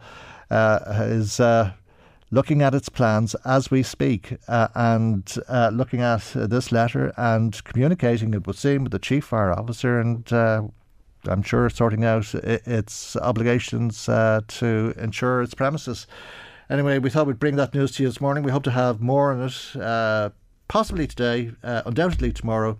uh, 0.50 0.80
is 1.00 1.40
uh, 1.40 1.72
looking 2.30 2.62
at 2.62 2.74
its 2.74 2.88
plans 2.88 3.34
as 3.44 3.70
we 3.70 3.82
speak 3.82 4.36
uh, 4.48 4.68
and 4.74 5.34
uh, 5.48 5.70
looking 5.72 6.00
at 6.00 6.22
this 6.34 6.70
letter 6.70 7.12
and 7.16 7.62
communicating 7.64 8.32
it 8.34 8.46
would 8.46 8.56
seem 8.56 8.84
with 8.84 8.92
the 8.92 8.98
chief 8.98 9.24
fire 9.24 9.52
officer 9.52 9.98
and 9.98 10.30
I'm 11.24 11.42
sure 11.42 11.70
sorting 11.70 12.04
out 12.04 12.34
its 12.34 13.14
obligations 13.16 14.06
to 14.06 14.94
ensure 14.98 15.42
its 15.42 15.54
premises. 15.54 16.08
Anyway, 16.68 16.98
we 16.98 17.10
thought 17.10 17.26
we'd 17.26 17.38
bring 17.38 17.56
that 17.56 17.74
news 17.74 17.92
to 17.92 18.02
you 18.02 18.08
this 18.08 18.20
morning. 18.20 18.42
We 18.42 18.50
hope 18.50 18.64
to 18.64 18.72
have 18.72 19.00
more 19.00 19.32
on 19.32 19.42
it, 19.42 20.32
possibly 20.66 21.06
today, 21.06 21.52
undoubtedly 21.62 22.32
tomorrow 22.32 22.78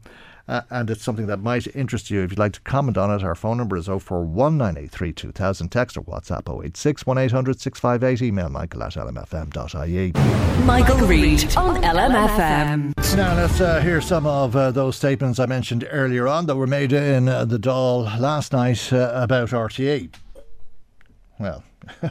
uh, 0.52 0.60
and 0.68 0.90
it's 0.90 1.02
something 1.02 1.26
that 1.26 1.38
might 1.38 1.66
interest 1.74 2.10
you. 2.10 2.22
If 2.22 2.30
you'd 2.30 2.38
like 2.38 2.52
to 2.52 2.60
comment 2.60 2.98
on 2.98 3.10
it, 3.10 3.24
our 3.24 3.34
phone 3.34 3.56
number 3.56 3.74
is 3.76 3.86
041983 3.86 5.12
2000. 5.12 5.68
Text 5.70 5.96
or 5.96 6.02
WhatsApp 6.02 6.64
086 6.64 7.06
1800 7.06 7.58
658. 7.58 8.26
Email 8.26 8.50
michael 8.50 8.82
at 8.82 8.92
lmfm.ie. 8.92 10.12
Michael, 10.66 10.98
Reade 11.06 11.56
on 11.56 11.82
LMFM. 11.82 13.16
Now 13.16 13.34
let's 13.34 13.60
uh, 13.60 13.80
hear 13.80 14.02
some 14.02 14.26
of 14.26 14.54
uh, 14.54 14.70
those 14.70 14.94
statements 14.94 15.38
I 15.38 15.46
mentioned 15.46 15.88
earlier 15.90 16.28
on 16.28 16.44
that 16.46 16.56
were 16.56 16.66
made 16.66 16.92
in 16.92 17.28
uh, 17.28 17.46
the 17.46 17.58
Dáil 17.58 18.20
last 18.20 18.52
night 18.52 18.92
uh, 18.92 19.10
about 19.14 19.50
RTE. 19.50 20.12
Well, 21.40 21.64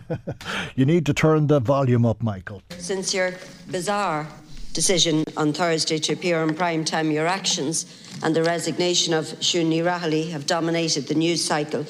you 0.76 0.86
need 0.86 1.06
to 1.06 1.14
turn 1.14 1.46
the 1.46 1.60
volume 1.60 2.08
up, 2.08 2.24
Michael. 2.24 2.64
Since 2.72 3.14
your 3.14 3.34
bizarre 3.70 4.28
decision 4.74 5.26
on 5.38 5.54
Thursday 5.54 6.00
to 6.00 6.14
appear 6.14 6.42
on 6.42 6.56
prime 6.56 6.84
time, 6.84 7.12
your 7.12 7.28
actions 7.28 8.01
and 8.24 8.36
the 8.36 8.44
resignation 8.44 9.14
of 9.14 9.26
Ní 9.26 9.84
Raghallaigh 9.84 10.32
have 10.32 10.46
dominated 10.46 11.08
the 11.08 11.16
news 11.16 11.44
cycle. 11.44 11.86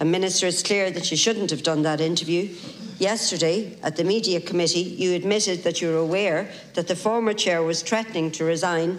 And 0.00 0.10
Minister, 0.10 0.46
it's 0.46 0.62
clear 0.62 0.90
that 0.90 1.10
you 1.10 1.16
shouldn't 1.16 1.50
have 1.50 1.62
done 1.62 1.82
that 1.82 2.00
interview. 2.00 2.54
Yesterday, 2.98 3.78
at 3.82 3.96
the 3.96 4.04
Media 4.04 4.40
Committee, 4.40 4.80
you 4.80 5.14
admitted 5.14 5.64
that 5.64 5.80
you 5.80 5.88
were 5.88 5.96
aware 5.96 6.48
that 6.74 6.88
the 6.88 6.96
former 6.96 7.32
chair 7.32 7.62
was 7.62 7.82
threatening 7.82 8.30
to 8.32 8.44
resign, 8.44 8.98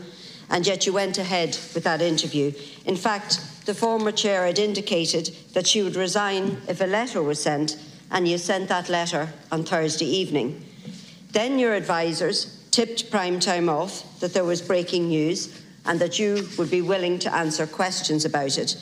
and 0.50 0.68
yet 0.68 0.86
you 0.86 0.94
went 0.94 1.18
ahead 1.18 1.58
with 1.74 1.84
that 1.84 2.02
interview. 2.02 2.52
In 2.86 2.96
fact, 2.96 3.66
the 3.66 3.74
former 3.74 4.12
chair 4.12 4.46
had 4.46 4.60
indicated 4.60 5.36
that 5.54 5.68
she 5.68 5.82
would 5.82 5.96
resign 5.96 6.58
if 6.68 6.82
a 6.82 6.86
letter 6.86 7.24
was 7.24 7.42
sent, 7.42 7.78
and 8.12 8.28
you 8.28 8.38
sent 8.38 8.68
that 8.70 8.90
letter 8.90 9.30
on 9.52 9.64
Thursday 9.64 10.06
evening. 10.06 10.64
Then 11.32 11.58
your 11.58 11.74
advisers 11.74 12.68
tipped 12.72 13.10
prime 13.10 13.40
time 13.40 13.70
off 13.70 14.20
that 14.20 14.34
there 14.34 14.44
was 14.44 14.62
breaking 14.62 15.08
news 15.08 15.63
and 15.86 16.00
that 16.00 16.20
you 16.20 16.48
would 16.58 16.72
be 16.72 16.82
willing 16.82 17.20
to 17.20 17.34
answer 17.34 17.68
questions 17.68 18.26
about 18.26 18.58
it. 18.58 18.78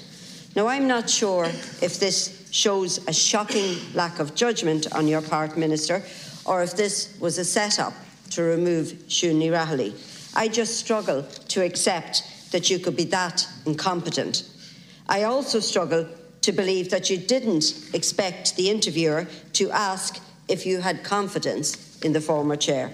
Now, 0.55 0.67
I'm 0.67 0.87
not 0.87 1.09
sure 1.09 1.45
if 1.45 1.99
this 1.99 2.47
shows 2.51 3.05
a 3.07 3.13
shocking 3.13 3.77
lack 3.93 4.19
of 4.19 4.35
judgment 4.35 4.93
on 4.93 5.07
your 5.07 5.21
part, 5.21 5.57
Minister, 5.57 6.03
or 6.45 6.61
if 6.61 6.75
this 6.75 7.17
was 7.19 7.37
a 7.37 7.45
set-up 7.45 7.93
to 8.31 8.43
remove 8.43 8.87
Siún 9.07 9.41
Raghallaigh. 9.49 9.93
I 10.35 10.47
just 10.47 10.77
struggle 10.77 11.23
to 11.23 11.63
accept 11.63 12.23
that 12.51 12.69
you 12.69 12.79
could 12.79 12.95
be 12.95 13.05
that 13.05 13.47
incompetent. 13.65 14.43
I 15.07 15.23
also 15.23 15.59
struggle 15.59 16.07
to 16.41 16.51
believe 16.51 16.89
that 16.89 17.09
you 17.09 17.17
didn't 17.17 17.89
expect 17.93 18.55
the 18.55 18.69
interviewer 18.69 19.27
to 19.53 19.71
ask 19.71 20.19
if 20.47 20.65
you 20.65 20.79
had 20.81 21.03
confidence 21.03 21.99
in 22.01 22.13
the 22.13 22.21
former 22.21 22.55
chair. 22.55 22.91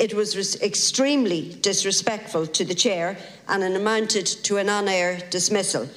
It 0.00 0.14
was 0.14 0.56
extremely 0.62 1.58
disrespectful 1.60 2.46
to 2.46 2.64
the 2.64 2.74
chair 2.74 3.18
and 3.48 3.62
it 3.62 3.76
amounted 3.76 4.24
to 4.44 4.56
an 4.56 4.70
on 4.70 4.88
air 4.88 5.20
dismissal. 5.28 5.90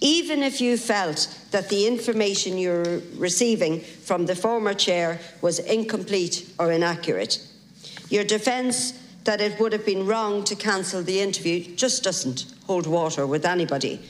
Even 0.00 0.44
if 0.44 0.60
you 0.60 0.76
felt 0.76 1.28
that 1.50 1.68
the 1.68 1.88
information 1.88 2.56
you're 2.56 3.00
receiving 3.16 3.80
from 3.80 4.26
the 4.26 4.36
former 4.36 4.74
chair 4.74 5.18
was 5.42 5.58
incomplete 5.58 6.48
or 6.60 6.70
inaccurate, 6.70 7.44
your 8.10 8.22
defence 8.22 8.92
that 9.24 9.40
it 9.40 9.58
would 9.58 9.72
have 9.72 9.84
been 9.84 10.06
wrong 10.06 10.44
to 10.44 10.54
cancel 10.54 11.02
the 11.02 11.20
interview 11.20 11.74
just 11.74 12.04
doesn't 12.04 12.46
hold 12.68 12.86
water 12.86 13.26
with 13.26 13.44
anybody. 13.44 14.00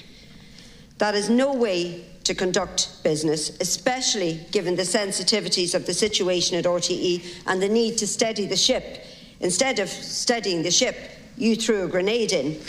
That 0.98 1.14
is 1.14 1.30
no 1.30 1.54
way 1.54 2.04
to 2.24 2.34
conduct 2.34 3.02
business, 3.02 3.58
especially 3.60 4.46
given 4.50 4.76
the 4.76 4.82
sensitivities 4.82 5.74
of 5.74 5.86
the 5.86 5.94
situation 5.94 6.58
at 6.58 6.66
RTE 6.66 7.44
and 7.46 7.62
the 7.62 7.68
need 7.70 7.96
to 7.96 8.06
steady 8.06 8.44
the 8.44 8.54
ship. 8.54 9.06
Instead 9.40 9.78
of 9.78 9.88
steadying 9.88 10.62
the 10.62 10.70
ship, 10.70 10.96
you 11.36 11.54
threw 11.54 11.84
a 11.84 11.88
grenade 11.88 12.32
in. 12.32 12.60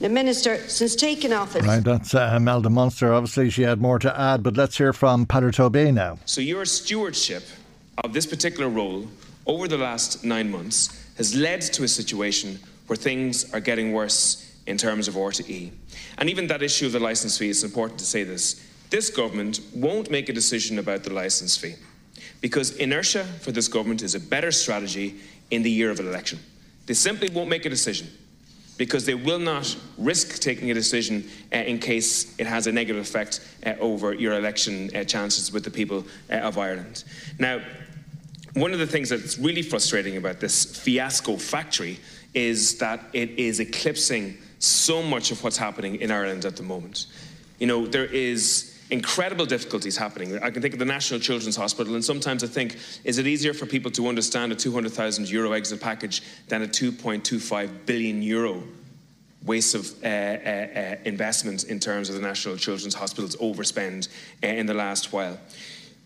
The 0.00 0.08
Minister, 0.08 0.56
since 0.68 0.96
taking 0.96 1.32
office. 1.32 1.66
Right, 1.66 1.84
that's 1.84 2.14
uh, 2.14 2.32
Imelda 2.34 2.70
Munster. 2.70 3.12
Obviously, 3.12 3.50
she 3.50 3.62
had 3.62 3.80
more 3.80 3.98
to 3.98 4.18
add, 4.18 4.42
but 4.42 4.56
let's 4.56 4.78
hear 4.78 4.92
from 4.94 5.26
Peadar 5.26 5.52
Tóibín 5.52 5.94
now. 5.94 6.18
So, 6.24 6.40
your 6.40 6.64
stewardship 6.64 7.42
of 8.02 8.14
this 8.14 8.24
particular 8.26 8.70
role 8.70 9.06
over 9.46 9.68
the 9.68 9.76
last 9.76 10.24
nine 10.24 10.50
months 10.50 11.06
has 11.18 11.34
led 11.34 11.60
to 11.60 11.84
a 11.84 11.88
situation 11.88 12.58
where 12.86 12.96
things 12.96 13.52
are 13.52 13.60
getting 13.60 13.92
worse 13.92 14.50
in 14.66 14.78
terms 14.78 15.06
of 15.06 15.14
RTE. 15.14 15.70
And 16.16 16.30
even 16.30 16.46
that 16.46 16.62
issue 16.62 16.86
of 16.86 16.92
the 16.92 17.00
licence 17.00 17.36
fee, 17.36 17.50
it's 17.50 17.62
important 17.62 17.98
to 17.98 18.06
say 18.06 18.24
this. 18.24 18.66
This 18.88 19.10
government 19.10 19.60
won't 19.74 20.10
make 20.10 20.28
a 20.28 20.32
decision 20.32 20.78
about 20.78 21.04
the 21.04 21.12
licence 21.12 21.56
fee 21.56 21.74
because 22.40 22.76
inertia 22.76 23.24
for 23.40 23.52
this 23.52 23.68
government 23.68 24.02
is 24.02 24.14
a 24.14 24.20
better 24.20 24.50
strategy 24.50 25.20
in 25.50 25.62
the 25.62 25.70
year 25.70 25.90
of 25.90 26.00
an 26.00 26.08
election. 26.08 26.38
They 26.86 26.94
simply 26.94 27.28
won't 27.30 27.48
make 27.48 27.66
a 27.66 27.70
decision 27.70 28.08
because 28.76 29.04
they 29.04 29.14
will 29.14 29.38
not 29.38 29.76
risk 29.98 30.40
taking 30.40 30.70
a 30.70 30.74
decision 30.74 31.28
uh, 31.52 31.58
in 31.58 31.78
case 31.78 32.34
it 32.38 32.46
has 32.46 32.66
a 32.66 32.72
negative 32.72 33.02
effect 33.02 33.46
uh, 33.66 33.74
over 33.78 34.14
your 34.14 34.32
election 34.34 34.90
uh, 34.96 35.04
chances 35.04 35.52
with 35.52 35.64
the 35.64 35.70
people 35.70 36.04
uh, 36.30 36.36
of 36.36 36.56
Ireland. 36.56 37.04
Now, 37.38 37.60
one 38.54 38.72
of 38.72 38.78
the 38.78 38.86
things 38.86 39.10
that's 39.10 39.38
really 39.38 39.62
frustrating 39.62 40.16
about 40.16 40.40
this 40.40 40.64
fiasco 40.64 41.36
factory 41.36 42.00
is 42.34 42.78
that 42.78 43.00
it 43.12 43.30
is 43.30 43.60
eclipsing 43.60 44.38
so 44.58 45.02
much 45.02 45.30
of 45.30 45.42
what's 45.44 45.56
happening 45.56 45.96
in 45.96 46.10
Ireland 46.10 46.44
at 46.44 46.56
the 46.56 46.62
moment. 46.62 47.06
You 47.58 47.66
know, 47.66 47.86
there 47.86 48.06
is 48.06 48.69
incredible 48.90 49.46
difficulties 49.46 49.96
happening. 49.96 50.38
I 50.42 50.50
can 50.50 50.62
think 50.62 50.74
of 50.74 50.80
the 50.80 50.84
National 50.84 51.20
Children's 51.20 51.56
Hospital, 51.56 51.94
and 51.94 52.04
sometimes 52.04 52.42
I 52.42 52.46
think, 52.46 52.76
is 53.04 53.18
it 53.18 53.26
easier 53.26 53.54
for 53.54 53.66
people 53.66 53.90
to 53.92 54.08
understand 54.08 54.52
a 54.52 54.54
200,000 54.54 55.28
euro 55.30 55.52
exit 55.52 55.80
package 55.80 56.22
than 56.48 56.62
a 56.62 56.66
2.25 56.66 57.86
billion 57.86 58.22
euro 58.22 58.62
waste 59.44 59.74
of 59.74 60.04
uh, 60.04 60.06
uh, 60.06 60.10
uh, 60.10 60.96
investment 61.04 61.64
in 61.64 61.80
terms 61.80 62.08
of 62.08 62.14
the 62.14 62.20
National 62.20 62.56
Children's 62.56 62.94
Hospital's 62.94 63.36
overspend 63.36 64.08
uh, 64.42 64.48
in 64.48 64.66
the 64.66 64.74
last 64.74 65.12
while? 65.12 65.38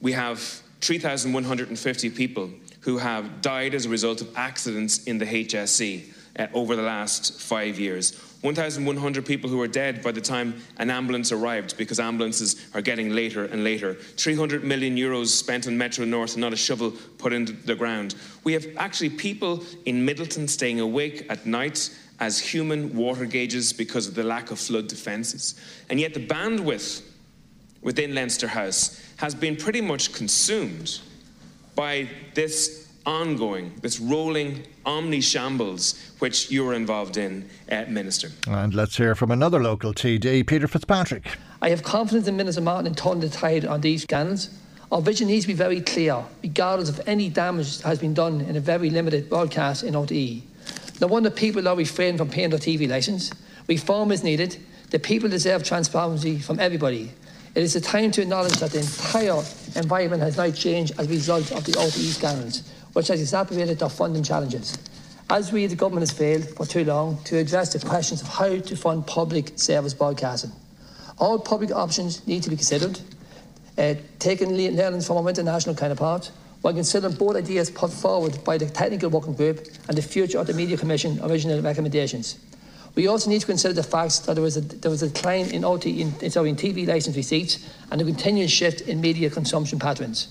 We 0.00 0.12
have 0.12 0.38
3,150 0.80 2.10
people 2.10 2.50
who 2.80 2.98
have 2.98 3.40
died 3.40 3.74
as 3.74 3.86
a 3.86 3.88
result 3.88 4.20
of 4.20 4.28
accidents 4.36 5.04
in 5.04 5.18
the 5.18 5.24
HSE 5.24 6.04
uh, 6.38 6.46
over 6.52 6.76
the 6.76 6.82
last 6.82 7.40
five 7.40 7.78
years. 7.78 8.12
1,100 8.44 9.24
people 9.24 9.48
who 9.48 9.58
are 9.62 9.66
dead 9.66 10.02
by 10.02 10.12
the 10.12 10.20
time 10.20 10.54
an 10.76 10.90
ambulance 10.90 11.32
arrived 11.32 11.78
because 11.78 11.98
ambulances 11.98 12.66
are 12.74 12.82
getting 12.82 13.08
later 13.08 13.46
and 13.46 13.64
later. 13.64 13.94
300 13.94 14.62
million 14.62 14.94
euros 14.96 15.28
spent 15.28 15.66
on 15.66 15.78
Metro 15.78 16.04
North 16.04 16.34
and 16.34 16.42
not 16.42 16.52
a 16.52 16.56
shovel 16.56 16.90
put 17.16 17.32
into 17.32 17.54
the 17.54 17.74
ground. 17.74 18.16
We 18.44 18.52
have 18.52 18.66
actually 18.76 19.08
people 19.08 19.64
in 19.86 20.06
Midleton 20.06 20.46
staying 20.46 20.78
awake 20.78 21.24
at 21.30 21.46
night 21.46 21.88
as 22.20 22.38
human 22.38 22.94
water 22.94 23.24
gauges 23.24 23.72
because 23.72 24.06
of 24.06 24.14
the 24.14 24.24
lack 24.24 24.50
of 24.50 24.58
flood 24.58 24.88
defences. 24.88 25.58
And 25.88 25.98
yet 25.98 26.12
the 26.12 26.26
bandwidth 26.26 27.00
within 27.80 28.14
Leinster 28.14 28.48
House 28.48 29.02
has 29.16 29.34
been 29.34 29.56
pretty 29.56 29.80
much 29.80 30.12
consumed 30.12 31.00
by 31.74 32.10
this 32.34 32.83
ongoing, 33.06 33.72
this 33.82 34.00
rolling 34.00 34.64
omni 34.86 35.20
shambles 35.20 36.12
which 36.18 36.50
you 36.50 36.64
were 36.64 36.74
involved 36.74 37.16
in, 37.16 37.48
uh, 37.70 37.84
Minister. 37.88 38.30
And 38.48 38.74
let's 38.74 38.96
hear 38.96 39.14
from 39.14 39.30
another 39.30 39.62
local 39.62 39.92
TD, 39.92 40.46
Peter 40.46 40.66
Fitzpatrick. 40.66 41.26
I 41.60 41.70
have 41.70 41.82
confidence 41.82 42.28
in 42.28 42.36
Minister 42.36 42.60
Martin 42.60 42.86
in 42.86 42.94
turning 42.94 43.20
the 43.20 43.28
tide 43.28 43.64
on 43.64 43.80
these 43.80 44.02
scans. 44.02 44.50
Our 44.92 45.00
vision 45.00 45.28
needs 45.28 45.44
to 45.44 45.48
be 45.48 45.54
very 45.54 45.80
clear, 45.80 46.24
regardless 46.42 46.88
of 46.88 47.00
any 47.06 47.28
damage 47.28 47.78
that 47.78 47.88
has 47.88 47.98
been 47.98 48.14
done 48.14 48.40
in 48.42 48.56
a 48.56 48.60
very 48.60 48.90
limited 48.90 49.28
broadcast 49.28 49.82
in 49.82 49.94
RTE. 49.94 50.42
No 51.00 51.06
wonder 51.06 51.30
people 51.30 51.66
are 51.66 51.76
refraining 51.76 52.18
from 52.18 52.28
paying 52.28 52.50
their 52.50 52.58
TV 52.58 52.88
licence. 52.88 53.32
Reform 53.66 54.12
is 54.12 54.22
needed. 54.22 54.56
The 54.90 54.98
people 54.98 55.28
deserve 55.28 55.64
transparency 55.64 56.38
from 56.38 56.60
everybody. 56.60 57.10
It 57.54 57.62
is 57.62 57.74
the 57.74 57.80
time 57.80 58.10
to 58.12 58.22
acknowledge 58.22 58.54
that 58.54 58.72
the 58.72 58.80
entire 58.80 59.42
environment 59.76 60.22
has 60.22 60.36
now 60.36 60.50
changed 60.50 60.92
as 60.98 61.06
a 61.06 61.10
result 61.10 61.50
of 61.52 61.64
the 61.64 61.72
RTE 61.72 62.12
scandals 62.12 62.62
which 62.94 63.08
has 63.08 63.20
exacerbated 63.20 63.78
their 63.78 63.88
funding 63.88 64.22
challenges. 64.22 64.78
As 65.30 65.52
we, 65.52 65.66
the 65.66 65.76
government, 65.76 66.08
has 66.08 66.16
failed 66.16 66.48
for 66.56 66.66
too 66.66 66.84
long 66.84 67.18
to 67.24 67.38
address 67.38 67.72
the 67.72 67.86
questions 67.86 68.22
of 68.22 68.28
how 68.28 68.58
to 68.58 68.76
fund 68.76 69.06
public 69.06 69.58
service 69.58 69.94
broadcasting. 69.94 70.52
All 71.18 71.38
public 71.38 71.70
options 71.70 72.26
need 72.26 72.42
to 72.42 72.50
be 72.50 72.56
considered, 72.56 72.98
uh, 73.78 73.94
taking 74.18 74.54
learnings 74.54 75.06
from 75.06 75.18
our 75.18 75.28
international 75.28 75.74
counterparts, 75.74 76.30
while 76.60 76.74
considering 76.74 77.14
both 77.14 77.36
ideas 77.36 77.70
put 77.70 77.92
forward 77.92 78.42
by 78.44 78.56
the 78.56 78.66
Technical 78.66 79.10
Working 79.10 79.34
Group 79.34 79.66
and 79.88 79.98
the 79.98 80.02
future 80.02 80.38
of 80.38 80.46
the 80.46 80.54
Media 80.54 80.76
Commission 80.76 81.20
original 81.22 81.60
recommendations. 81.60 82.38
We 82.94 83.08
also 83.08 83.28
need 83.28 83.40
to 83.40 83.46
consider 83.46 83.74
the 83.74 83.82
fact 83.82 84.24
that 84.26 84.34
there 84.34 84.42
was 84.42 84.56
a, 84.56 84.60
there 84.60 84.90
was 84.90 85.02
a 85.02 85.08
decline 85.08 85.46
in, 85.46 85.64
OT, 85.64 86.00
in, 86.00 86.30
sorry, 86.30 86.50
in 86.50 86.56
TV 86.56 86.86
licence 86.86 87.16
receipts 87.16 87.68
and 87.90 88.00
a 88.00 88.04
continuing 88.04 88.48
shift 88.48 88.82
in 88.82 89.00
media 89.00 89.30
consumption 89.30 89.78
patterns. 89.78 90.28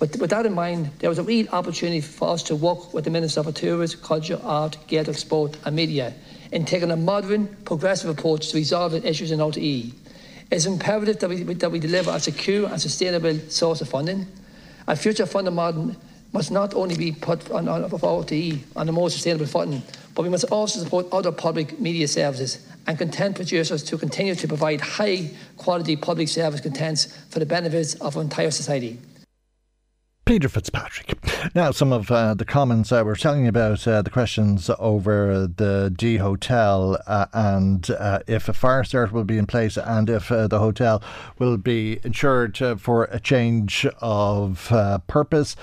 With, 0.00 0.18
with 0.18 0.30
that 0.30 0.46
in 0.46 0.54
mind, 0.54 0.90
there 1.00 1.10
was 1.10 1.18
a 1.18 1.22
real 1.22 1.46
opportunity 1.50 2.00
for 2.00 2.30
us 2.30 2.42
to 2.44 2.56
work 2.56 2.94
with 2.94 3.04
the 3.04 3.10
Minister 3.10 3.42
for 3.42 3.52
Tourism, 3.52 4.00
Culture, 4.00 4.40
Art, 4.42 4.78
Gaeltacht 4.88 5.16
Sport 5.16 5.58
and 5.66 5.76
Media 5.76 6.14
in 6.52 6.64
taking 6.64 6.90
a 6.90 6.96
modern, 6.96 7.48
progressive 7.66 8.08
approach 8.08 8.48
to 8.48 8.56
resolving 8.56 9.04
issues 9.04 9.30
in 9.30 9.40
RTE. 9.40 9.92
It's 10.50 10.64
imperative 10.64 11.18
that 11.18 11.28
we, 11.28 11.42
that 11.42 11.70
we 11.70 11.78
deliver 11.78 12.12
a 12.12 12.18
secure 12.18 12.66
and 12.70 12.80
sustainable 12.80 13.38
source 13.50 13.82
of 13.82 13.90
funding. 13.90 14.26
A 14.86 14.96
future 14.96 15.26
funding 15.26 15.54
model 15.54 15.94
must 16.32 16.50
not 16.50 16.72
only 16.72 16.96
be 16.96 17.12
put 17.12 17.50
on, 17.50 17.68
on 17.68 17.88
for 17.90 18.24
on 18.76 18.88
a 18.88 18.92
more 18.92 19.10
sustainable 19.10 19.46
footing, 19.46 19.82
but 20.14 20.22
we 20.22 20.30
must 20.30 20.44
also 20.44 20.82
support 20.82 21.06
other 21.12 21.30
public 21.30 21.78
media 21.78 22.08
services 22.08 22.66
and 22.86 22.96
content 22.96 23.36
producers 23.36 23.82
to 23.82 23.98
continue 23.98 24.34
to 24.34 24.48
provide 24.48 24.80
high 24.80 25.30
quality 25.58 25.94
public 25.94 26.28
service 26.28 26.60
contents 26.60 27.14
for 27.28 27.38
the 27.38 27.46
benefits 27.46 27.94
of 27.96 28.16
our 28.16 28.22
entire 28.22 28.50
society. 28.50 28.98
Peter 30.30 30.48
Fitzpatrick. 30.48 31.18
Now, 31.56 31.72
some 31.72 31.92
of 31.92 32.08
uh, 32.08 32.34
the 32.34 32.44
comments 32.44 32.92
uh, 32.92 33.02
we're 33.04 33.16
telling 33.16 33.42
you 33.42 33.48
about 33.48 33.84
uh, 33.88 34.00
the 34.00 34.10
questions 34.10 34.70
over 34.78 35.48
the 35.48 35.92
D 35.92 36.18
Hotel 36.18 37.02
uh, 37.08 37.26
and 37.32 37.90
uh, 37.90 38.20
if 38.28 38.48
a 38.48 38.52
fire 38.52 38.84
cert 38.84 39.10
will 39.10 39.24
be 39.24 39.38
in 39.38 39.46
place 39.46 39.76
and 39.76 40.08
if 40.08 40.30
uh, 40.30 40.46
the 40.46 40.60
hotel 40.60 41.02
will 41.40 41.56
be 41.56 41.98
insured 42.04 42.56
for 42.78 43.08
a 43.10 43.18
change 43.18 43.84
of 44.00 44.68
purpose. 45.08 45.56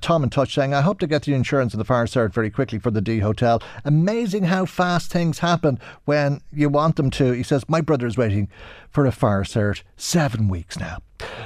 Tom 0.00 0.24
in 0.24 0.30
touch 0.30 0.54
saying, 0.54 0.72
I 0.72 0.80
hope 0.80 0.98
to 1.00 1.06
get 1.06 1.24
the 1.24 1.34
insurance 1.34 1.74
and 1.74 1.80
the 1.82 1.84
fire 1.84 2.06
cert 2.06 2.32
very 2.32 2.48
quickly 2.48 2.78
for 2.78 2.90
the 2.90 3.02
D 3.02 3.18
Hotel. 3.18 3.62
Amazing 3.84 4.44
how 4.44 4.64
fast 4.64 5.12
things 5.12 5.40
happen 5.40 5.78
when 6.06 6.40
you 6.50 6.70
want 6.70 6.96
them 6.96 7.10
to. 7.10 7.32
He 7.32 7.42
says, 7.42 7.68
My 7.68 7.82
brother 7.82 8.06
is 8.06 8.16
waiting 8.16 8.48
for 8.88 9.04
a 9.04 9.12
fire 9.12 9.44
cert 9.44 9.82
seven 9.98 10.48
weeks 10.48 10.78
now. 10.78 11.02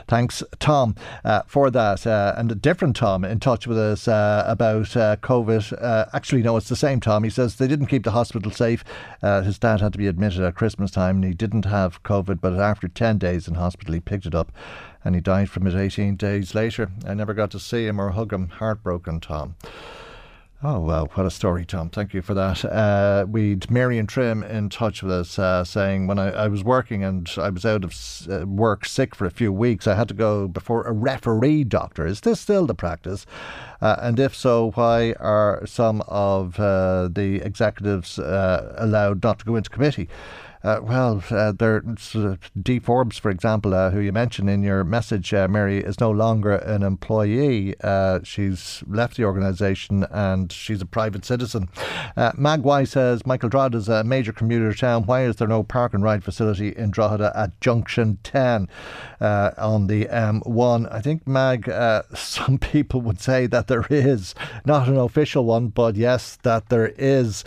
Thanks, 0.09 0.43
Tom, 0.59 0.95
uh, 1.25 1.43
for 1.47 1.71
that. 1.71 2.07
Uh, 2.07 2.35
and 2.37 2.51
a 2.51 2.55
different 2.55 2.97
Tom 2.97 3.25
in 3.25 3.41
touch 3.41 3.67
with 3.67 3.79
us 3.79 4.09
uh, 4.09 4.45
about 4.47 4.97
uh, 4.97 5.17
COVID. 5.17 5.81
Uh, 5.81 6.07
actually, 6.13 6.43
no, 6.43 6.57
it's 6.57 6.69
the 6.69 6.77
same 6.77 7.01
Tom. 7.01 7.25
He 7.25 7.31
says 7.31 7.57
they 7.57 7.69
didn't 7.69 7.87
keep 7.87 8.05
the 8.05 8.11
hospital 8.11 8.51
safe. 8.51 8.85
Uh, 9.23 9.43
his 9.43 9.59
dad 9.59 9.81
had 9.81 9.93
to 9.93 9.99
be 9.99 10.07
admitted 10.07 10.43
at 10.43 10.55
Christmas 10.55 10.91
time 10.91 11.17
and 11.17 11.25
he 11.25 11.35
didn't 11.35 11.65
have 11.65 12.03
COVID, 12.03 12.41
but 12.41 12.59
after 12.59 12.89
10 12.89 13.19
days 13.19 13.49
in 13.49 13.55
hospital, 13.55 13.95
he 13.95 14.01
picked 14.01 14.27
it 14.27 14.35
up 14.35 14.53
and 15.05 15.15
he 15.15 15.21
died 15.21 15.51
from 15.51 15.67
it 15.67 15.75
18 15.75 16.17
days 16.17 16.55
later. 16.55 16.91
I 17.07 17.15
never 17.15 17.35
got 17.35 17.51
to 17.53 17.61
see 17.61 17.87
him 17.87 18.01
or 18.01 18.11
hug 18.11 18.33
him. 18.33 18.49
Heartbroken, 18.49 19.21
Tom. 19.21 19.57
Oh, 20.63 20.79
well, 20.79 21.09
what 21.15 21.25
a 21.25 21.31
story, 21.31 21.65
Tom. 21.65 21.89
Thank 21.89 22.13
you 22.13 22.21
for 22.21 22.35
that. 22.35 22.63
Uh, 22.67 23.25
we'd 23.27 23.71
Marion 23.71 24.07
Trim 24.07 24.43
in 24.43 24.69
touch 24.69 25.03
with 25.03 25.11
us 25.11 25.39
uh, 25.39 25.65
saying 25.65 26.07
when 26.07 26.19
I, 26.19 26.33
I, 26.33 26.49
was 26.49 26.63
working 26.63 27.03
and 27.03 27.27
I 27.39 27.49
was 27.49 27.65
out 27.65 27.83
of 27.83 27.95
uh, 28.31 28.47
work 28.47 28.85
sick 28.85 29.15
for 29.15 29.25
a 29.25 29.31
few 29.31 29.55
weeks, 29.55 29.87
I 29.87 29.95
had 29.95 30.09
to 30.09 30.15
go 30.15 30.47
before 30.49 30.83
a 30.83 30.93
referee 30.93 31.65
doctor. 31.65 32.07
Is 32.07 32.21
this 32.21 32.41
still 32.41 32.67
the 32.67 32.75
practice? 32.75 33.25
Uh, 33.81 33.97
and 34.03 34.21
if 34.21 34.37
so, 34.37 34.73
why 34.73 35.15
are 35.15 35.65
some 35.65 36.03
of 36.09 36.61
uh, 36.61 37.09
the 37.11 37.37
executives 37.37 38.19
uh, 38.19 38.75
allowed 38.77 39.25
not 39.25 39.39
to 39.39 39.47
go 39.47 39.57
into 39.57 39.71
committee? 39.71 40.11
Uh, 40.63 40.81
well, 40.83 41.23
uh, 41.31 41.53
there's 41.53 42.15
uh, 42.15 42.37
Dee 42.61 42.79
Forbes, 42.79 43.17
for 43.17 43.31
example, 43.31 43.73
uh, 43.73 43.91
who 43.91 44.01
you 44.01 44.13
mentioned 44.13 44.51
in 44.51 44.63
your 44.63 44.85
message, 44.85 45.33
uh, 45.33 45.49
Mary, 45.49 45.79
is 45.79 45.99
no 46.01 46.11
longer 46.11 46.57
an 46.57 46.83
employee. 46.83 47.75
Uh, 47.83 48.21
she's 48.23 48.85
left 48.87 49.17
the 49.17 49.25
organisation 49.25 50.05
and 50.11 50.53
she's 50.53 50.83
a 50.83 50.87
private 50.87 51.25
citizen. 51.25 51.69
Uh, 52.15 52.33
Magwai 52.33 52.87
says 52.87 53.25
Michael 53.25 53.49
Drogheda 53.49 53.79
is 53.79 53.89
a 53.89 54.05
major 54.05 54.33
commuter 54.33 54.75
town. 54.75 55.07
Why 55.07 55.25
is 55.25 55.37
there 55.37 55.49
no 55.49 55.63
park 55.63 55.95
and 55.95 56.03
ride 56.03 56.23
facility 56.23 56.69
in 56.77 56.91
Drogheda 56.91 57.33
at 57.35 57.59
Junction 57.63 58.19
10 58.23 58.69
on 59.21 59.87
the 59.87 60.05
M1? 60.07 60.93
I 60.93 61.01
think, 61.01 61.27
Mag, 61.27 61.71
some 62.15 62.59
people 62.59 63.01
would 63.01 63.21
say 63.21 63.47
that 63.47 63.69
there 63.69 63.87
is 63.89 64.35
not 64.67 64.89
an 64.89 64.99
official 64.99 65.47
one, 65.47 65.69
but 65.69 65.97
yes, 65.97 66.37
that 66.43 66.69
there 66.69 66.93
is. 66.99 67.45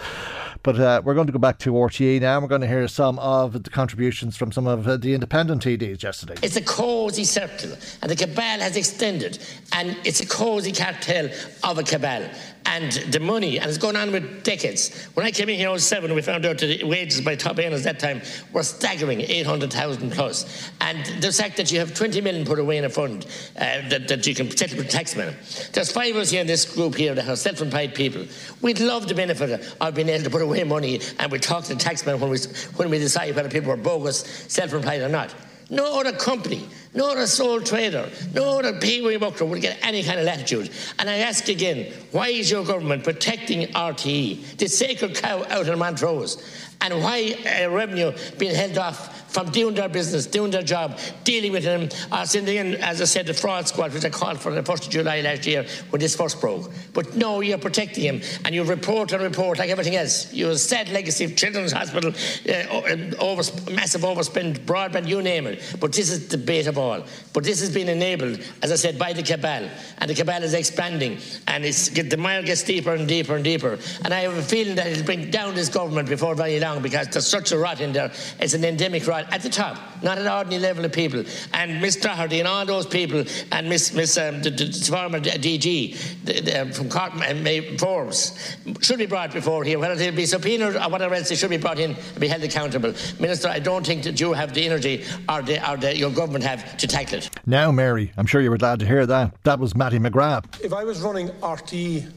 But 0.63 0.79
uh, 0.79 1.01
we're 1.03 1.13
going 1.13 1.27
to 1.27 1.33
go 1.33 1.39
back 1.39 1.59
to 1.59 1.73
RTE 1.73 2.21
now. 2.21 2.39
We're 2.39 2.47
going 2.47 2.61
to 2.61 2.67
hear 2.67 2.87
some 2.87 3.19
of 3.19 3.63
the 3.63 3.69
contributions 3.69 4.37
from 4.37 4.53
some 4.53 4.65
of 4.65 4.87
uh, 4.87 4.95
the 4.95 5.13
independent 5.13 5.61
TDs 5.61 6.01
yesterday. 6.01 6.35
It's 6.41 6.55
a 6.55 6.61
cosy 6.61 7.25
circle, 7.25 7.73
and 8.01 8.09
the 8.09 8.15
cabal 8.15 8.59
has 8.59 8.77
extended, 8.77 9.39
and 9.73 9.97
it's 10.05 10.21
a 10.21 10.25
cosy 10.25 10.71
cartel 10.71 11.29
of 11.65 11.77
a 11.77 11.83
cabal 11.83 12.23
and 12.65 12.91
the 13.11 13.19
money, 13.19 13.59
and 13.59 13.69
it's 13.69 13.77
going 13.77 13.95
on 13.95 14.11
with 14.11 14.43
decades. 14.43 15.05
When 15.13 15.25
I 15.25 15.31
came 15.31 15.49
in 15.49 15.57
here 15.57 15.69
in 15.69 15.79
07, 15.79 16.13
we 16.13 16.21
found 16.21 16.45
out 16.45 16.57
that 16.59 16.65
the 16.65 16.83
wages 16.83 17.21
by 17.21 17.35
top 17.35 17.59
earners 17.59 17.83
that 17.83 17.99
time 17.99 18.21
were 18.51 18.63
staggering, 18.63 19.21
800,000 19.21 20.11
plus. 20.11 20.71
And 20.81 21.05
the 21.21 21.31
fact 21.31 21.57
that 21.57 21.71
you 21.71 21.79
have 21.79 21.93
20 21.93 22.21
million 22.21 22.45
put 22.45 22.59
away 22.59 22.77
in 22.77 22.85
a 22.85 22.89
fund 22.89 23.25
uh, 23.57 23.87
that, 23.89 24.07
that 24.07 24.25
you 24.25 24.35
can 24.35 24.49
settle 24.55 24.77
with 24.77 24.89
taxmen. 24.89 25.33
There's 25.71 25.91
five 25.91 26.15
of 26.15 26.21
us 26.21 26.29
here 26.29 26.41
in 26.41 26.47
this 26.47 26.73
group 26.73 26.95
here 26.95 27.13
that 27.15 27.27
are 27.27 27.35
self-employed 27.35 27.95
people. 27.95 28.25
We'd 28.61 28.79
love 28.79 29.07
the 29.07 29.15
benefit 29.15 29.75
of 29.79 29.95
being 29.95 30.09
able 30.09 30.23
to 30.23 30.29
put 30.29 30.41
away 30.41 30.63
money 30.63 31.01
and 31.19 31.31
we 31.31 31.39
talk 31.39 31.65
to 31.65 31.75
the 31.75 31.79
taxmen 31.79 32.19
when 32.19 32.29
we, 32.29 32.37
when 32.75 32.89
we 32.89 32.99
decide 32.99 33.35
whether 33.35 33.49
people 33.49 33.71
are 33.71 33.77
bogus, 33.77 34.19
self-employed 34.47 35.01
or 35.01 35.09
not. 35.09 35.33
No 35.73 35.99
other 35.99 36.13
company 36.13 36.67
no 36.95 37.11
other 37.11 37.25
sole 37.25 37.61
trader, 37.61 38.09
no 38.33 38.59
other 38.59 38.79
pay 38.79 39.01
worker 39.17 39.45
would 39.45 39.61
get 39.61 39.79
any 39.81 40.03
kind 40.03 40.19
of 40.19 40.25
latitude. 40.25 40.69
And 40.99 41.09
I 41.09 41.17
ask 41.17 41.49
again, 41.49 41.91
why 42.11 42.29
is 42.29 42.51
your 42.51 42.63
government 42.63 43.03
protecting 43.03 43.67
RTE, 43.69 44.57
the 44.57 44.67
sacred 44.67 45.15
cow 45.15 45.43
out 45.49 45.67
in 45.67 45.79
Montrose? 45.79 46.43
And 46.81 47.01
why 47.01 47.35
uh, 47.45 47.69
revenue 47.69 48.11
being 48.37 48.53
held 48.53 48.77
off 48.77 49.22
from 49.33 49.49
doing 49.49 49.75
their 49.75 49.89
business, 49.89 50.27
doing 50.27 50.51
their 50.51 50.61
job, 50.61 50.99
dealing 51.23 51.51
with 51.51 51.63
them, 51.63 51.89
sending 52.23 52.57
in, 52.57 52.75
as 52.75 53.01
I 53.01 53.05
said, 53.05 53.25
the 53.25 53.33
fraud 53.33 53.67
squad, 53.67 53.93
which 53.93 54.05
I 54.05 54.09
called 54.09 54.39
for 54.39 54.51
the 54.53 54.61
1st 54.61 54.85
of 54.85 54.89
July 54.89 55.21
last 55.21 55.45
year 55.45 55.65
when 55.89 55.99
this 55.99 56.15
first 56.15 56.39
broke. 56.39 56.71
But 56.93 57.15
no, 57.15 57.41
you're 57.41 57.57
protecting 57.57 58.03
him, 58.03 58.21
and 58.45 58.53
you 58.53 58.63
report 58.63 59.11
and 59.11 59.23
report 59.23 59.59
like 59.59 59.69
everything 59.69 59.95
else. 59.95 60.31
You 60.31 60.45
have 60.45 60.55
a 60.55 60.59
sad 60.59 60.89
legacy 60.89 61.25
of 61.25 61.35
Children's 61.35 61.71
Hospital, 61.71 62.13
uh, 62.47 63.15
over, 63.19 63.41
massive 63.71 64.01
overspend, 64.01 64.59
broadband, 64.65 65.07
you 65.07 65.21
name 65.21 65.47
it. 65.47 65.75
But 65.79 65.93
this 65.93 66.11
is 66.11 66.27
debatable. 66.27 67.05
But 67.33 67.43
this 67.43 67.59
has 67.61 67.73
been 67.73 67.89
enabled, 67.89 68.39
as 68.61 68.71
I 68.71 68.75
said, 68.75 68.99
by 68.99 69.13
the 69.13 69.23
cabal, 69.23 69.69
and 69.97 70.09
the 70.09 70.13
cabal 70.13 70.43
is 70.43 70.53
expanding, 70.53 71.17
and 71.47 71.65
it's, 71.65 71.89
the 71.89 72.17
mire 72.17 72.43
gets 72.43 72.63
deeper 72.63 72.93
and 72.93 73.07
deeper 73.07 73.35
and 73.35 73.43
deeper. 73.43 73.79
And 74.03 74.13
I 74.13 74.21
have 74.21 74.37
a 74.37 74.41
feeling 74.43 74.75
that 74.75 74.87
it'll 74.87 75.05
bring 75.05 75.31
down 75.31 75.55
this 75.55 75.69
government 75.69 76.07
before 76.07 76.35
very 76.35 76.59
long 76.59 76.81
because 76.81 77.07
there's 77.07 77.27
such 77.27 77.51
a 77.51 77.57
rot 77.57 77.81
in 77.81 77.93
there. 77.93 78.11
It's 78.39 78.53
an 78.53 78.63
endemic 78.63 79.07
rot 79.07 79.22
at 79.31 79.41
the 79.41 79.49
top, 79.49 79.77
not 80.01 80.17
at 80.17 80.27
ordinary 80.27 80.61
level 80.61 80.85
of 80.85 80.91
people. 80.91 81.23
And 81.53 81.81
Miss 81.81 81.95
Doherty 81.95 82.39
and 82.39 82.47
all 82.47 82.65
those 82.65 82.85
people, 82.85 83.23
and 83.51 83.69
Miss 83.69 83.93
Miss 83.93 84.17
um, 84.17 84.41
the, 84.41 84.49
the, 84.49 84.65
the 84.65 84.91
former 84.91 85.19
DG 85.19 86.23
the, 86.25 86.41
the, 86.41 86.61
um, 86.61 86.71
from 86.71 86.89
Carton 86.89 87.21
and 87.23 87.47
uh, 87.47 87.77
Forbes 87.77 88.55
should 88.81 88.99
be 88.99 89.05
brought 89.05 89.33
before 89.33 89.63
here. 89.63 89.79
Whether 89.79 89.95
they'll 89.95 90.15
be 90.15 90.25
subpoenaed 90.25 90.75
or 90.75 90.89
whatever 90.89 91.15
else, 91.15 91.29
they 91.29 91.35
should 91.35 91.49
be 91.49 91.57
brought 91.57 91.79
in 91.79 91.91
and 91.91 92.19
be 92.19 92.27
held 92.27 92.43
accountable. 92.43 92.93
Minister, 93.19 93.47
I 93.47 93.59
don't 93.59 93.85
think 93.85 94.03
that 94.03 94.19
you 94.19 94.33
have 94.33 94.53
the 94.53 94.65
energy 94.65 95.03
or, 95.29 95.41
the, 95.41 95.71
or 95.71 95.77
the, 95.77 95.95
your 95.95 96.11
government 96.11 96.43
have 96.43 96.77
to 96.77 96.87
tackle 96.87 97.19
it. 97.19 97.29
Now, 97.45 97.71
Mary, 97.71 98.11
I'm 98.17 98.25
sure 98.25 98.41
you 98.41 98.49
were 98.49 98.57
glad 98.57 98.79
to 98.79 98.85
hear 98.85 99.05
that. 99.05 99.35
That 99.43 99.59
was 99.59 99.75
Mattie 99.75 99.99
McGrath. 99.99 100.63
If 100.63 100.73
I 100.73 100.83
was 100.83 101.01
running 101.01 101.29
RTE, 101.29 102.11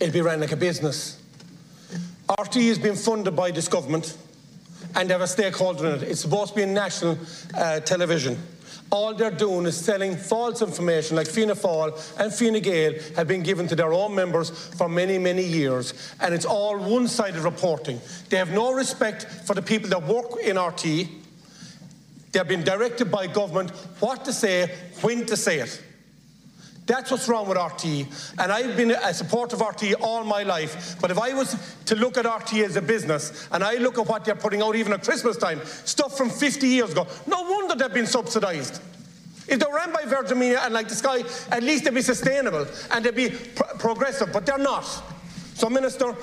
it'd 0.00 0.12
be 0.12 0.20
run 0.20 0.40
like 0.40 0.52
a 0.52 0.56
business. 0.56 1.20
RTE 2.28 2.68
has 2.68 2.78
been 2.78 2.94
funded 2.96 3.34
by 3.34 3.50
this 3.50 3.66
government 3.66 4.16
and 4.94 5.10
have 5.10 5.20
a 5.20 5.26
stakeholder 5.26 5.86
in 5.86 5.94
it. 5.94 6.02
It's 6.04 6.20
supposed 6.20 6.54
to 6.54 6.60
be 6.60 6.66
national 6.66 7.18
uh, 7.54 7.80
television. 7.80 8.38
All 8.90 9.14
they're 9.14 9.30
doing 9.30 9.66
is 9.66 9.76
selling 9.76 10.16
false 10.16 10.62
information 10.62 11.16
like 11.16 11.28
Fianna 11.28 11.54
Fáil 11.54 11.94
and 12.18 12.32
Fine 12.32 12.60
Gael 12.60 12.94
have 13.14 13.28
been 13.28 13.42
given 13.42 13.68
to 13.68 13.76
their 13.76 13.92
own 13.92 14.14
members 14.16 14.50
for 14.50 14.88
many, 14.88 15.16
many 15.16 15.44
years. 15.44 15.94
And 16.20 16.34
it's 16.34 16.44
all 16.44 16.76
one-sided 16.76 17.40
reporting. 17.42 18.00
They 18.30 18.36
have 18.36 18.50
no 18.50 18.72
respect 18.72 19.26
for 19.46 19.54
the 19.54 19.62
people 19.62 19.90
that 19.90 20.02
work 20.02 20.40
in 20.42 20.58
RT. 20.58 21.08
They've 22.32 22.48
been 22.48 22.64
directed 22.64 23.12
by 23.12 23.28
government 23.28 23.70
what 24.00 24.24
to 24.24 24.32
say, 24.32 24.74
when 25.02 25.24
to 25.26 25.36
say 25.36 25.60
it. 25.60 25.82
That's 26.90 27.08
what's 27.12 27.28
wrong 27.28 27.46
with 27.48 27.56
RTE. 27.56 28.34
And 28.40 28.50
I've 28.50 28.76
been 28.76 28.90
a 28.90 29.14
supporter 29.14 29.54
of 29.54 29.62
RTE 29.62 29.94
all 30.00 30.24
my 30.24 30.42
life. 30.42 30.96
But 31.00 31.12
if 31.12 31.20
I 31.20 31.32
was 31.32 31.56
to 31.86 31.94
look 31.94 32.18
at 32.18 32.24
RTE 32.24 32.64
as 32.64 32.74
a 32.74 32.82
business, 32.82 33.46
and 33.52 33.62
I 33.62 33.74
look 33.76 33.96
at 33.96 34.08
what 34.08 34.24
they're 34.24 34.34
putting 34.34 34.60
out 34.60 34.74
even 34.74 34.92
at 34.92 35.04
Christmas 35.04 35.36
time, 35.36 35.60
stuff 35.64 36.16
from 36.18 36.28
50 36.28 36.66
years 36.66 36.90
ago, 36.90 37.06
no 37.28 37.42
wonder 37.42 37.76
they've 37.76 37.94
been 37.94 38.08
subsidised. 38.08 38.82
If 39.46 39.60
they 39.60 39.66
were 39.66 39.76
run 39.76 39.92
by 39.92 40.04
Virgin 40.04 40.40
Media 40.40 40.62
and 40.64 40.74
like 40.74 40.88
the 40.88 40.96
Sky, 40.96 41.22
at 41.52 41.62
least 41.62 41.84
they'd 41.84 41.94
be 41.94 42.02
sustainable 42.02 42.66
and 42.90 43.04
they'd 43.04 43.14
be 43.14 43.30
progressive, 43.78 44.32
but 44.32 44.44
they're 44.44 44.58
not. 44.58 44.82
So, 45.54 45.70
Minister, 45.70 46.16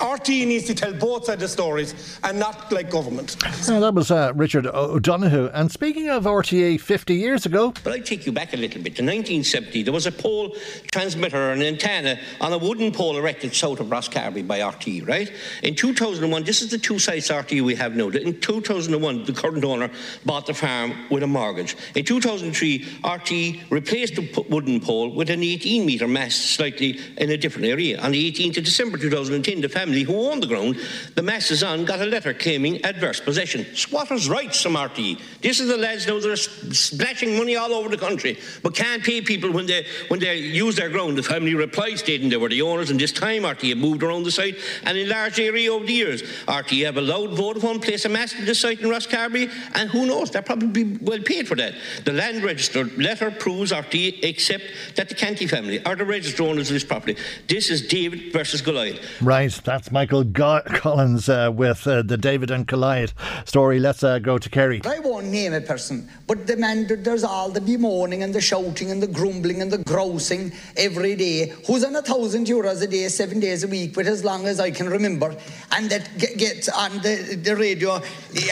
RT 0.00 0.28
needs 0.28 0.66
to 0.66 0.74
tell 0.74 0.92
both 0.92 1.24
sides 1.24 1.42
of 1.42 1.48
the 1.48 1.48
stories 1.48 2.18
and 2.22 2.38
not 2.38 2.70
like 2.70 2.90
government. 2.90 3.36
Yeah, 3.66 3.80
that 3.80 3.94
was 3.94 4.10
uh, 4.10 4.32
Richard 4.34 4.66
O'Donoghue. 4.66 5.50
And 5.54 5.70
speaking 5.70 6.10
of 6.10 6.24
RTE 6.24 6.80
50 6.80 7.14
years 7.14 7.46
ago. 7.46 7.72
But 7.82 7.94
I 7.94 7.98
take 8.00 8.26
you 8.26 8.32
back 8.32 8.52
a 8.52 8.56
little 8.56 8.82
bit. 8.82 8.98
In 8.98 9.06
1970, 9.06 9.82
there 9.84 9.92
was 9.92 10.06
a 10.06 10.12
pole 10.12 10.54
transmitter, 10.92 11.52
an 11.52 11.62
antenna 11.62 12.18
on 12.40 12.52
a 12.52 12.58
wooden 12.58 12.92
pole 12.92 13.16
erected 13.16 13.54
south 13.54 13.80
of 13.80 13.86
Rosscarbery 13.86 14.46
by 14.46 14.60
RT, 14.60 15.06
right? 15.06 15.32
In 15.62 15.74
2001, 15.74 16.44
this 16.44 16.60
is 16.60 16.70
the 16.70 16.78
two 16.78 16.98
sites 16.98 17.30
RT 17.30 17.52
we 17.62 17.74
have 17.74 17.96
now. 17.96 18.08
In 18.08 18.38
2001, 18.40 19.24
the 19.24 19.32
current 19.32 19.64
owner 19.64 19.90
bought 20.26 20.46
the 20.46 20.54
farm 20.54 20.92
with 21.10 21.22
a 21.22 21.26
mortgage. 21.26 21.76
In 21.94 22.04
2003, 22.04 22.86
RT 23.04 23.70
replaced 23.70 24.16
the 24.16 24.44
wooden 24.50 24.80
pole 24.80 25.14
with 25.14 25.30
an 25.30 25.42
18 25.42 25.86
metre 25.86 26.08
mast 26.08 26.52
slightly 26.52 27.00
in 27.16 27.30
a 27.30 27.36
different 27.36 27.66
area. 27.68 27.98
On 28.00 28.12
the 28.12 28.32
18th 28.32 28.58
of 28.58 28.64
December 28.64 28.98
2010, 28.98 29.62
the 29.62 29.77
family 29.78 30.02
who 30.02 30.16
owned 30.28 30.42
the 30.42 30.46
ground, 30.46 30.76
the 31.14 31.22
masses 31.22 31.62
on 31.62 31.84
got 31.84 32.00
a 32.00 32.06
letter 32.06 32.34
claiming 32.34 32.84
adverse 32.84 33.20
possession. 33.20 33.64
Squatters' 33.74 34.28
rights 34.28 34.60
from 34.60 34.74
RTE. 34.74 35.20
This 35.40 35.60
is 35.60 35.68
the 35.68 35.76
lads 35.76 36.06
now 36.08 36.18
that 36.18 36.30
are 36.30 36.74
splashing 36.74 37.36
money 37.36 37.54
all 37.54 37.72
over 37.72 37.88
the 37.88 37.96
country, 37.96 38.38
but 38.64 38.74
can't 38.74 39.04
pay 39.04 39.20
people 39.20 39.52
when 39.52 39.66
they 39.66 39.86
when 40.08 40.18
they 40.18 40.36
use 40.36 40.74
their 40.74 40.88
ground. 40.88 41.16
The 41.16 41.22
family 41.22 41.54
replied 41.54 41.98
stating 41.98 42.28
they 42.28 42.36
were 42.36 42.48
the 42.48 42.62
owners, 42.62 42.90
and 42.90 42.98
this 42.98 43.12
time 43.12 43.42
RTE 43.42 43.76
moved 43.76 44.02
around 44.02 44.24
the 44.24 44.32
site 44.32 44.56
and 44.84 44.98
enlarged 44.98 45.36
the 45.36 45.46
area 45.46 45.72
over 45.72 45.86
the 45.86 45.92
years. 45.92 46.22
RTE 46.46 46.84
have 46.86 46.96
allowed 46.96 47.30
Vodafone 47.30 47.80
place 47.80 48.04
a 48.04 48.08
mast 48.08 48.34
in 48.36 48.46
the 48.46 48.54
site 48.54 48.80
in 48.80 48.88
Rosscarbery, 48.88 49.46
and 49.74 49.88
who 49.90 50.06
knows, 50.06 50.30
they're 50.32 50.42
probably 50.42 50.98
well 51.00 51.22
paid 51.22 51.46
for 51.46 51.54
that. 51.54 51.74
The 52.04 52.12
land 52.12 52.42
register 52.42 52.84
letter 52.96 53.30
proves 53.30 53.70
RTE 53.70 54.24
except 54.24 54.64
that 54.96 55.08
the 55.08 55.14
Canty 55.14 55.46
family 55.46 55.78
are 55.84 55.94
the 55.94 56.04
registered 56.04 56.44
owners 56.48 56.68
of 56.68 56.74
this 56.74 56.84
property. 56.84 57.16
This 57.46 57.70
is 57.70 57.86
David 57.86 58.32
versus 58.32 58.60
Goliath. 58.60 58.98
Right. 59.22 59.52
That's 59.68 59.92
Michael 59.92 60.24
Go- 60.24 60.62
Collins 60.66 61.28
uh, 61.28 61.50
with 61.54 61.86
uh, 61.86 62.00
the 62.00 62.16
David 62.16 62.50
and 62.50 62.66
Goliath 62.66 63.12
story. 63.44 63.78
Let's 63.78 64.02
uh, 64.02 64.18
go 64.18 64.38
to 64.38 64.48
Kerry. 64.48 64.80
I 64.86 64.98
won't 65.00 65.26
name 65.26 65.52
a 65.52 65.60
person, 65.60 66.08
but 66.26 66.46
the 66.46 66.56
man 66.56 66.86
there's 66.88 67.22
all 67.22 67.50
the 67.50 67.60
bemoaning 67.60 68.22
and 68.22 68.34
the 68.34 68.40
shouting 68.40 68.90
and 68.90 69.02
the 69.02 69.06
grumbling 69.06 69.60
and 69.60 69.70
the 69.70 69.76
grousing 69.76 70.52
every 70.78 71.16
day. 71.16 71.52
Who's 71.66 71.84
on 71.84 71.94
a 71.96 72.00
thousand 72.00 72.46
euros 72.46 72.80
a 72.82 72.86
day, 72.86 73.08
seven 73.08 73.40
days 73.40 73.62
a 73.62 73.68
week, 73.68 73.92
but 73.94 74.06
as 74.06 74.24
long 74.24 74.46
as 74.46 74.58
I 74.58 74.70
can 74.70 74.88
remember, 74.88 75.36
and 75.72 75.90
that 75.90 76.16
gets 76.16 76.70
on 76.70 76.92
the, 77.02 77.38
the 77.42 77.54
radio, 77.54 78.00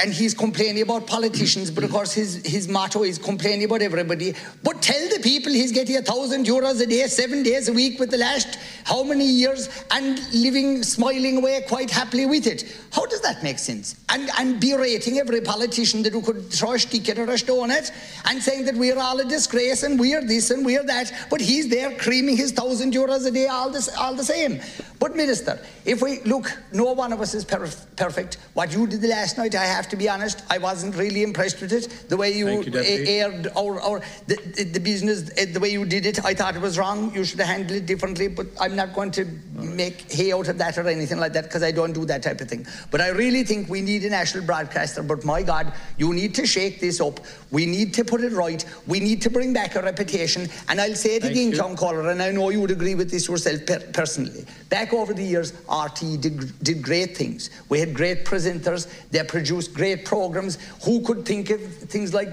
and 0.02 0.12
he's 0.12 0.34
complaining 0.34 0.82
about 0.82 1.06
politicians, 1.06 1.70
but 1.70 1.82
of 1.82 1.92
course 1.92 2.12
his 2.12 2.44
his 2.44 2.68
motto 2.68 3.04
is 3.04 3.16
complaining 3.16 3.64
about 3.64 3.80
everybody. 3.80 4.34
But 4.62 4.82
tell 4.82 5.08
the 5.08 5.20
people 5.20 5.50
he's 5.50 5.72
getting 5.72 5.96
a 5.96 6.02
thousand 6.02 6.44
euros 6.44 6.78
a 6.82 6.86
day, 6.86 7.06
seven 7.06 7.42
days 7.42 7.70
a 7.70 7.72
week, 7.72 7.98
with 7.98 8.10
the 8.10 8.18
last 8.18 8.58
how 8.84 9.02
many 9.02 9.24
years, 9.24 9.70
and 9.90 10.20
living 10.34 10.82
small 10.82 11.05
smiling 11.06 11.36
away 11.38 11.64
quite 11.68 11.90
happily 11.90 12.26
with 12.26 12.46
it. 12.46 12.76
How 12.92 13.06
does 13.06 13.20
that 13.20 13.42
make 13.42 13.58
sense? 13.58 14.00
And, 14.08 14.28
and 14.38 14.60
berating 14.60 15.18
every 15.18 15.40
politician 15.40 16.02
that 16.02 16.12
who 16.12 16.22
could 16.22 16.50
throw 16.50 16.72
a 16.72 16.78
stick 16.78 17.08
at 17.08 17.18
or 17.18 17.30
a 17.30 17.38
stone 17.38 17.70
at 17.70 17.92
and 18.24 18.42
saying 18.42 18.64
that 18.64 18.74
we're 18.74 18.98
all 18.98 19.18
a 19.20 19.24
disgrace 19.24 19.82
and 19.82 20.00
we're 20.00 20.22
this 20.22 20.50
and 20.50 20.64
we're 20.64 20.84
that, 20.84 21.12
but 21.30 21.40
he's 21.40 21.68
there 21.68 21.96
creaming 21.96 22.36
his 22.36 22.52
thousand 22.52 22.92
euros 22.92 23.26
a 23.26 23.30
day 23.30 23.46
all, 23.46 23.70
this, 23.70 23.94
all 23.96 24.14
the 24.14 24.24
same. 24.24 24.60
But, 24.98 25.14
Minister, 25.14 25.60
if 25.84 26.02
we 26.02 26.20
look, 26.22 26.50
no 26.72 26.92
one 26.92 27.12
of 27.12 27.20
us 27.20 27.34
is 27.34 27.44
per- 27.44 27.68
perfect. 27.96 28.38
What 28.54 28.72
you 28.72 28.86
did 28.86 29.02
last 29.04 29.36
night, 29.36 29.54
I 29.54 29.64
have 29.64 29.88
to 29.90 29.96
be 29.96 30.08
honest, 30.08 30.42
I 30.48 30.58
wasn't 30.58 30.96
really 30.96 31.22
impressed 31.22 31.60
with 31.60 31.72
it. 31.72 32.08
The 32.08 32.16
way 32.16 32.32
you, 32.32 32.62
you 32.62 32.72
aired 32.74 33.48
our, 33.56 33.78
our 33.80 34.00
the, 34.26 34.36
the 34.72 34.80
business, 34.80 35.30
eh, 35.36 35.52
the 35.52 35.60
way 35.60 35.68
you 35.68 35.84
did 35.84 36.06
it, 36.06 36.24
I 36.24 36.32
thought 36.32 36.56
it 36.56 36.62
was 36.62 36.78
wrong. 36.78 37.14
You 37.14 37.24
should 37.24 37.38
have 37.40 37.48
handled 37.48 37.78
it 37.82 37.86
differently, 37.86 38.28
but 38.28 38.46
I'm 38.58 38.74
not 38.74 38.94
going 38.94 39.10
to 39.12 39.26
make 39.54 40.10
hay 40.10 40.32
out 40.32 40.48
of 40.48 40.56
that 40.58 40.78
or 40.78 40.88
anything 40.88 40.95
anything 40.96 41.18
like 41.18 41.32
that 41.34 41.44
because 41.44 41.62
I 41.62 41.70
don't 41.70 41.92
do 41.92 42.04
that 42.06 42.22
type 42.22 42.40
of 42.40 42.48
thing. 42.48 42.66
But 42.90 43.00
I 43.00 43.08
really 43.08 43.44
think 43.44 43.68
we 43.68 43.80
need 43.80 44.04
a 44.04 44.10
national 44.10 44.44
broadcaster. 44.44 45.02
But 45.02 45.24
my 45.24 45.42
God, 45.42 45.72
you 45.98 46.12
need 46.12 46.34
to 46.36 46.46
shake 46.46 46.80
this 46.80 47.00
up. 47.00 47.20
We 47.50 47.66
need 47.66 47.94
to 47.94 48.04
put 48.04 48.22
it 48.22 48.32
right. 48.32 48.64
We 48.86 49.00
need 49.00 49.22
to 49.22 49.30
bring 49.30 49.52
back 49.52 49.76
a 49.76 49.82
reputation. 49.82 50.48
And 50.68 50.80
I'll 50.80 50.94
say 50.94 51.16
it 51.16 51.22
Thank 51.22 51.32
again, 51.32 51.50
you. 51.50 51.56
Tom 51.56 51.76
Caller, 51.76 52.10
and 52.10 52.22
I 52.22 52.30
know 52.30 52.50
you 52.50 52.60
would 52.60 52.70
agree 52.70 52.94
with 52.94 53.10
this 53.10 53.28
yourself 53.28 53.64
per- 53.66 53.86
personally. 53.92 54.44
Back 54.68 54.92
over 54.92 55.14
the 55.14 55.22
years, 55.22 55.52
RT 55.70 56.20
did, 56.20 56.58
did 56.62 56.82
great 56.82 57.16
things. 57.16 57.50
We 57.68 57.78
had 57.78 57.94
great 57.94 58.24
presenters. 58.24 58.88
They 59.10 59.22
produced 59.22 59.74
great 59.74 60.04
programs. 60.04 60.58
Who 60.84 61.02
could 61.02 61.24
think 61.24 61.50
of 61.50 61.60
things 61.60 62.12
like 62.12 62.28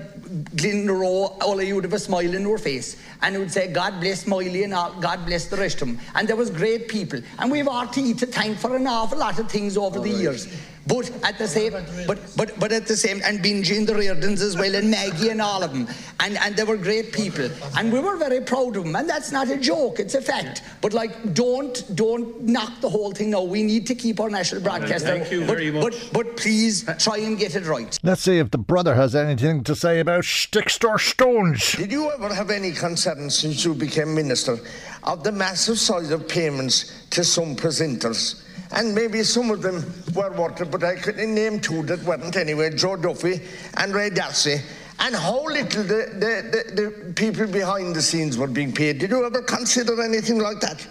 Glenroe? 0.55 1.37
All 1.41 1.59
of 1.59 1.65
you 1.65 1.75
would 1.75 1.83
have 1.83 1.93
a 1.93 1.99
smile 1.99 2.33
in 2.33 2.41
your 2.41 2.57
face. 2.57 2.97
And 3.21 3.37
would 3.37 3.51
say, 3.51 3.71
God 3.71 3.99
bless 3.99 4.27
Miley 4.27 4.63
and 4.63 4.73
God 4.73 5.25
bless 5.25 5.45
the 5.47 5.57
rest 5.57 5.81
of 5.81 5.87
them. 5.87 5.99
And 6.15 6.27
there 6.27 6.35
was 6.35 6.49
great 6.49 6.87
people. 6.87 7.21
And 7.39 7.51
we 7.51 7.59
have 7.59 7.67
RT 7.67 8.17
to 8.19 8.25
thank 8.25 8.52
for 8.57 8.75
an 8.75 8.87
awful 8.87 9.17
lot 9.17 9.39
of 9.39 9.49
things 9.49 9.77
over 9.77 9.99
the 9.99 10.09
years. 10.09 10.47
But 10.85 11.09
at 11.23 11.37
the 11.37 11.47
same, 11.47 11.71
but 12.05 12.19
but 12.35 12.59
but 12.59 12.73
at 12.73 12.87
the 12.87 12.97
same, 12.97 13.21
and 13.23 13.39
Benji 13.39 13.77
and 13.77 13.87
the 13.87 13.93
Riordans 13.93 14.41
as 14.41 14.57
well, 14.57 14.75
and 14.75 14.91
Maggie 14.91 15.29
and 15.29 15.41
all 15.41 15.63
of 15.63 15.71
them, 15.71 15.87
and 16.19 16.37
and 16.37 16.57
they 16.57 16.65
were 16.65 16.75
great 16.75 17.13
people, 17.13 17.49
and 17.77 17.91
we 17.91 18.01
were 18.01 18.17
very 18.17 18.41
proud 18.41 18.75
of 18.75 18.83
them, 18.83 18.95
and 18.97 19.09
that's 19.09 19.31
not 19.31 19.49
a 19.49 19.55
joke, 19.55 19.99
it's 19.99 20.13
a 20.13 20.21
fact. 20.21 20.61
But 20.81 20.91
like, 20.91 21.33
don't 21.33 21.95
don't 21.95 22.41
knock 22.43 22.81
the 22.81 22.89
whole 22.89 23.13
thing. 23.13 23.29
now. 23.29 23.43
we 23.43 23.63
need 23.63 23.87
to 23.87 23.95
keep 23.95 24.19
our 24.19 24.29
national 24.29 24.61
broadcaster. 24.61 25.07
Thank 25.07 25.31
you 25.31 25.41
but, 25.41 25.55
very 25.55 25.71
much. 25.71 25.83
But 25.83 26.09
but 26.11 26.37
please 26.37 26.83
try 26.99 27.17
and 27.19 27.37
get 27.37 27.55
it 27.55 27.65
right. 27.65 27.97
Let's 28.03 28.23
see 28.23 28.39
if 28.39 28.51
the 28.51 28.57
brother 28.57 28.93
has 28.93 29.15
anything 29.15 29.63
to 29.63 29.75
say 29.75 30.01
about 30.01 30.25
sticks 30.25 30.83
or 30.83 30.99
stones. 30.99 31.71
Did 31.77 31.93
you 31.93 32.11
ever 32.11 32.33
have 32.33 32.49
any 32.49 32.73
concern 32.73 33.29
since 33.29 33.63
you 33.63 33.73
became 33.73 34.13
minister 34.13 34.59
of 35.05 35.23
the 35.23 35.31
massive 35.31 35.79
size 35.79 36.11
of 36.11 36.27
payments 36.27 36.91
to 37.11 37.23
some 37.23 37.55
presenters? 37.55 38.42
And 38.73 38.95
maybe 38.95 39.23
some 39.23 39.51
of 39.51 39.61
them 39.61 39.83
were 40.15 40.51
it, 40.59 40.71
but 40.71 40.83
I 40.83 40.95
couldn't 40.95 41.33
name 41.33 41.59
two 41.59 41.83
that 41.83 42.03
weren't 42.03 42.35
anyway 42.35 42.75
Joe 42.75 42.95
Duffy 42.95 43.41
and 43.77 43.93
Ray 43.93 44.09
D'Arcy. 44.09 44.59
And 44.99 45.15
how 45.15 45.43
little 45.43 45.83
the, 45.83 46.09
the, 46.13 46.73
the, 46.75 46.81
the 46.81 47.13
people 47.13 47.47
behind 47.47 47.95
the 47.95 48.01
scenes 48.01 48.37
were 48.37 48.47
being 48.47 48.71
paid. 48.71 48.99
Did 48.99 49.11
you 49.11 49.25
ever 49.25 49.41
consider 49.41 50.01
anything 50.01 50.39
like 50.39 50.59
that? 50.61 50.87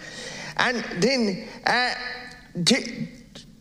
And 0.57 0.85
then, 1.01 1.47
uh, 1.65 1.93
do, 2.61 2.75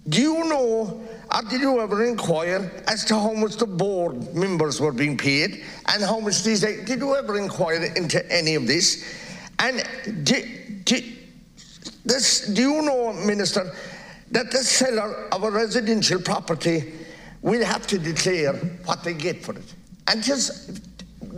do 0.08 0.20
you 0.20 0.44
know, 0.44 1.00
or 1.32 1.42
did 1.48 1.60
you 1.60 1.80
ever 1.80 2.04
inquire 2.04 2.70
as 2.86 3.04
to 3.06 3.14
how 3.14 3.32
much 3.32 3.56
the 3.56 3.66
board 3.66 4.34
members 4.34 4.80
were 4.80 4.92
being 4.92 5.16
paid 5.16 5.64
and 5.86 6.02
how 6.02 6.20
much 6.20 6.42
these? 6.42 6.60
Did 6.60 7.00
you 7.00 7.16
ever 7.16 7.38
inquire 7.38 7.84
into 7.96 8.30
any 8.30 8.54
of 8.54 8.66
this? 8.66 9.04
And 9.58 9.82
this, 12.04 12.48
do 12.48 12.60
you 12.62 12.82
know, 12.82 13.12
Minister, 13.12 13.72
that 14.32 14.50
the 14.50 14.58
seller 14.58 15.28
of 15.32 15.44
a 15.44 15.50
residential 15.50 16.20
property 16.20 16.92
will 17.42 17.64
have 17.64 17.86
to 17.86 17.98
declare 17.98 18.54
what 18.84 19.04
they 19.04 19.14
get 19.14 19.42
for 19.44 19.54
it? 19.54 19.74
And 20.08 20.22
just 20.22 20.80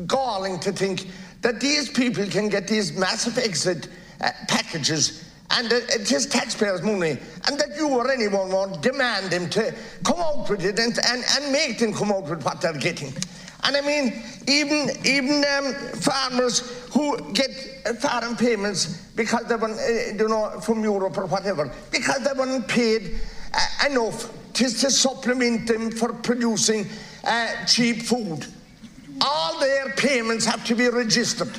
galling 0.06 0.58
to 0.60 0.72
think 0.72 1.06
that 1.42 1.60
these 1.60 1.90
people 1.90 2.26
can 2.26 2.48
get 2.48 2.66
these 2.66 2.96
massive 2.96 3.38
exit 3.38 3.88
uh, 4.20 4.30
packages 4.48 5.24
and 5.50 5.72
uh, 5.72 5.76
it 5.76 6.10
is 6.10 6.26
taxpayers' 6.26 6.82
money, 6.82 7.18
and 7.46 7.58
that 7.58 7.76
you 7.76 7.88
or 7.88 8.10
anyone 8.10 8.50
won't 8.50 8.82
demand 8.82 9.30
them 9.30 9.48
to 9.50 9.74
come 10.04 10.18
out 10.18 10.48
with 10.48 10.64
it 10.64 10.78
and, 10.78 10.98
and, 11.06 11.24
and 11.36 11.52
make 11.52 11.78
them 11.78 11.92
come 11.92 12.10
out 12.10 12.28
with 12.28 12.42
what 12.44 12.60
they're 12.60 12.72
getting. 12.72 13.12
And 13.64 13.76
I 13.76 13.80
mean, 13.80 14.22
even 14.46 14.90
even 15.04 15.44
um, 15.56 15.74
farmers 16.00 16.60
who 16.92 17.32
get 17.32 17.50
farm 17.98 18.36
payments 18.36 18.98
because 19.16 19.44
they 19.46 19.56
weren't, 19.56 19.78
uh, 19.78 20.22
you 20.22 20.28
know, 20.28 20.60
from 20.60 20.82
Europe 20.82 21.16
or 21.16 21.26
whatever, 21.26 21.72
because 21.90 22.22
they 22.22 22.38
weren't 22.38 22.68
paid 22.68 23.18
uh, 23.54 23.86
enough 23.90 24.30
to, 24.54 24.64
to 24.64 24.90
supplement 24.90 25.66
them 25.66 25.90
for 25.90 26.12
producing 26.12 26.86
uh, 27.24 27.64
cheap 27.66 28.02
food. 28.02 28.46
All 29.20 29.58
their 29.58 29.90
payments 29.94 30.44
have 30.44 30.64
to 30.66 30.74
be 30.74 30.88
registered. 30.88 31.58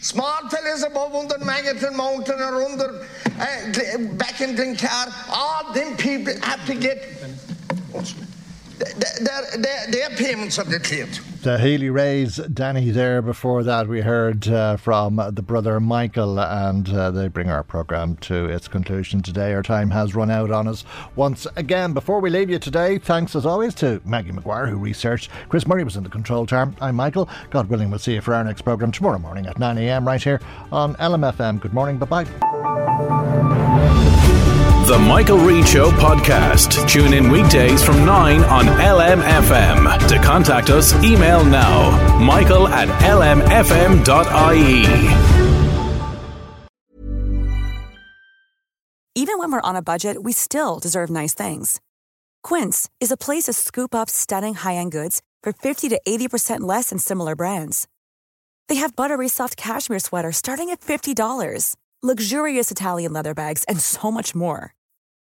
Small 0.00 0.48
fellas 0.48 0.84
above 0.84 1.14
under 1.14 1.34
Mangerton 1.44 1.94
Mountain 1.94 2.40
or 2.40 2.62
under 2.62 3.04
uh, 3.40 3.98
back 4.14 4.40
in 4.40 4.54
Glencar, 4.54 5.12
all 5.28 5.72
them 5.72 5.96
people 5.96 6.34
have 6.42 6.64
to 6.66 6.74
get 6.74 7.04
their, 8.78 9.58
their, 9.58 9.86
their 9.88 10.10
payments 10.10 10.58
are 10.58 10.64
declared. 10.64 11.18
The 11.42 11.58
Healy-Raes, 11.58 12.36
Danny 12.52 12.90
there. 12.90 13.22
Before 13.22 13.62
that, 13.62 13.86
we 13.86 14.00
heard 14.00 14.48
uh, 14.48 14.76
from 14.76 15.16
the 15.16 15.42
brother 15.42 15.78
Michael, 15.78 16.40
and 16.40 16.88
uh, 16.92 17.10
they 17.12 17.28
bring 17.28 17.48
our 17.48 17.62
programme 17.62 18.16
to 18.16 18.46
its 18.46 18.66
conclusion 18.66 19.22
today. 19.22 19.54
Our 19.54 19.62
time 19.62 19.90
has 19.90 20.14
run 20.14 20.30
out 20.30 20.50
on 20.50 20.66
us 20.66 20.84
once 21.14 21.46
again. 21.54 21.92
Before 21.92 22.20
we 22.20 22.28
leave 22.28 22.50
you 22.50 22.58
today, 22.58 22.98
thanks 22.98 23.36
as 23.36 23.46
always 23.46 23.74
to 23.76 24.00
Maggie 24.04 24.32
McGuire, 24.32 24.68
who 24.68 24.78
researched. 24.78 25.30
Chris 25.48 25.66
Murray 25.66 25.84
was 25.84 25.96
in 25.96 26.02
the 26.02 26.10
control 26.10 26.44
tower. 26.44 26.72
I'm 26.80 26.96
Michael. 26.96 27.28
God 27.50 27.68
willing, 27.68 27.90
we'll 27.90 28.00
see 28.00 28.14
you 28.14 28.20
for 28.20 28.34
our 28.34 28.42
next 28.42 28.62
programme 28.62 28.90
tomorrow 28.90 29.18
morning 29.18 29.46
at 29.46 29.58
9 29.58 29.78
a.m. 29.78 30.06
right 30.06 30.22
here 30.22 30.40
on 30.72 30.96
LMFM. 30.96 31.60
Good 31.60 31.72
morning. 31.72 31.98
Bye 31.98 32.24
bye. 32.24 33.67
The 34.88 34.98
Michael 34.98 35.36
Reade 35.36 35.68
Show 35.68 35.90
podcast. 35.90 36.88
Tune 36.88 37.12
in 37.12 37.30
weekdays 37.30 37.84
from 37.84 38.06
9 38.06 38.42
on 38.44 38.64
LMFM. 38.64 40.08
To 40.08 40.16
contact 40.16 40.70
us, 40.70 40.94
email 41.04 41.44
now 41.44 42.18
michael 42.18 42.66
at 42.66 42.88
lmfm.ie. 43.02 44.06
Even 49.14 49.38
when 49.38 49.52
we're 49.52 49.60
on 49.60 49.76
a 49.76 49.82
budget, 49.82 50.22
we 50.22 50.32
still 50.32 50.78
deserve 50.78 51.10
nice 51.10 51.34
things. 51.34 51.82
Quince 52.42 52.88
is 52.98 53.12
a 53.12 53.18
place 53.18 53.44
to 53.44 53.52
scoop 53.52 53.94
up 53.94 54.08
stunning 54.08 54.54
high-end 54.54 54.92
goods 54.92 55.20
for 55.42 55.52
50 55.52 55.90
to 55.90 56.00
80% 56.08 56.60
less 56.60 56.88
than 56.88 56.98
similar 56.98 57.36
brands. 57.36 57.86
They 58.68 58.76
have 58.76 58.96
buttery 58.96 59.28
soft 59.28 59.58
cashmere 59.58 59.98
sweaters 59.98 60.38
starting 60.38 60.70
at 60.70 60.80
$50, 60.80 61.76
luxurious 62.02 62.70
Italian 62.70 63.12
leather 63.12 63.34
bags, 63.34 63.64
and 63.64 63.78
so 63.80 64.10
much 64.10 64.34
more. 64.34 64.72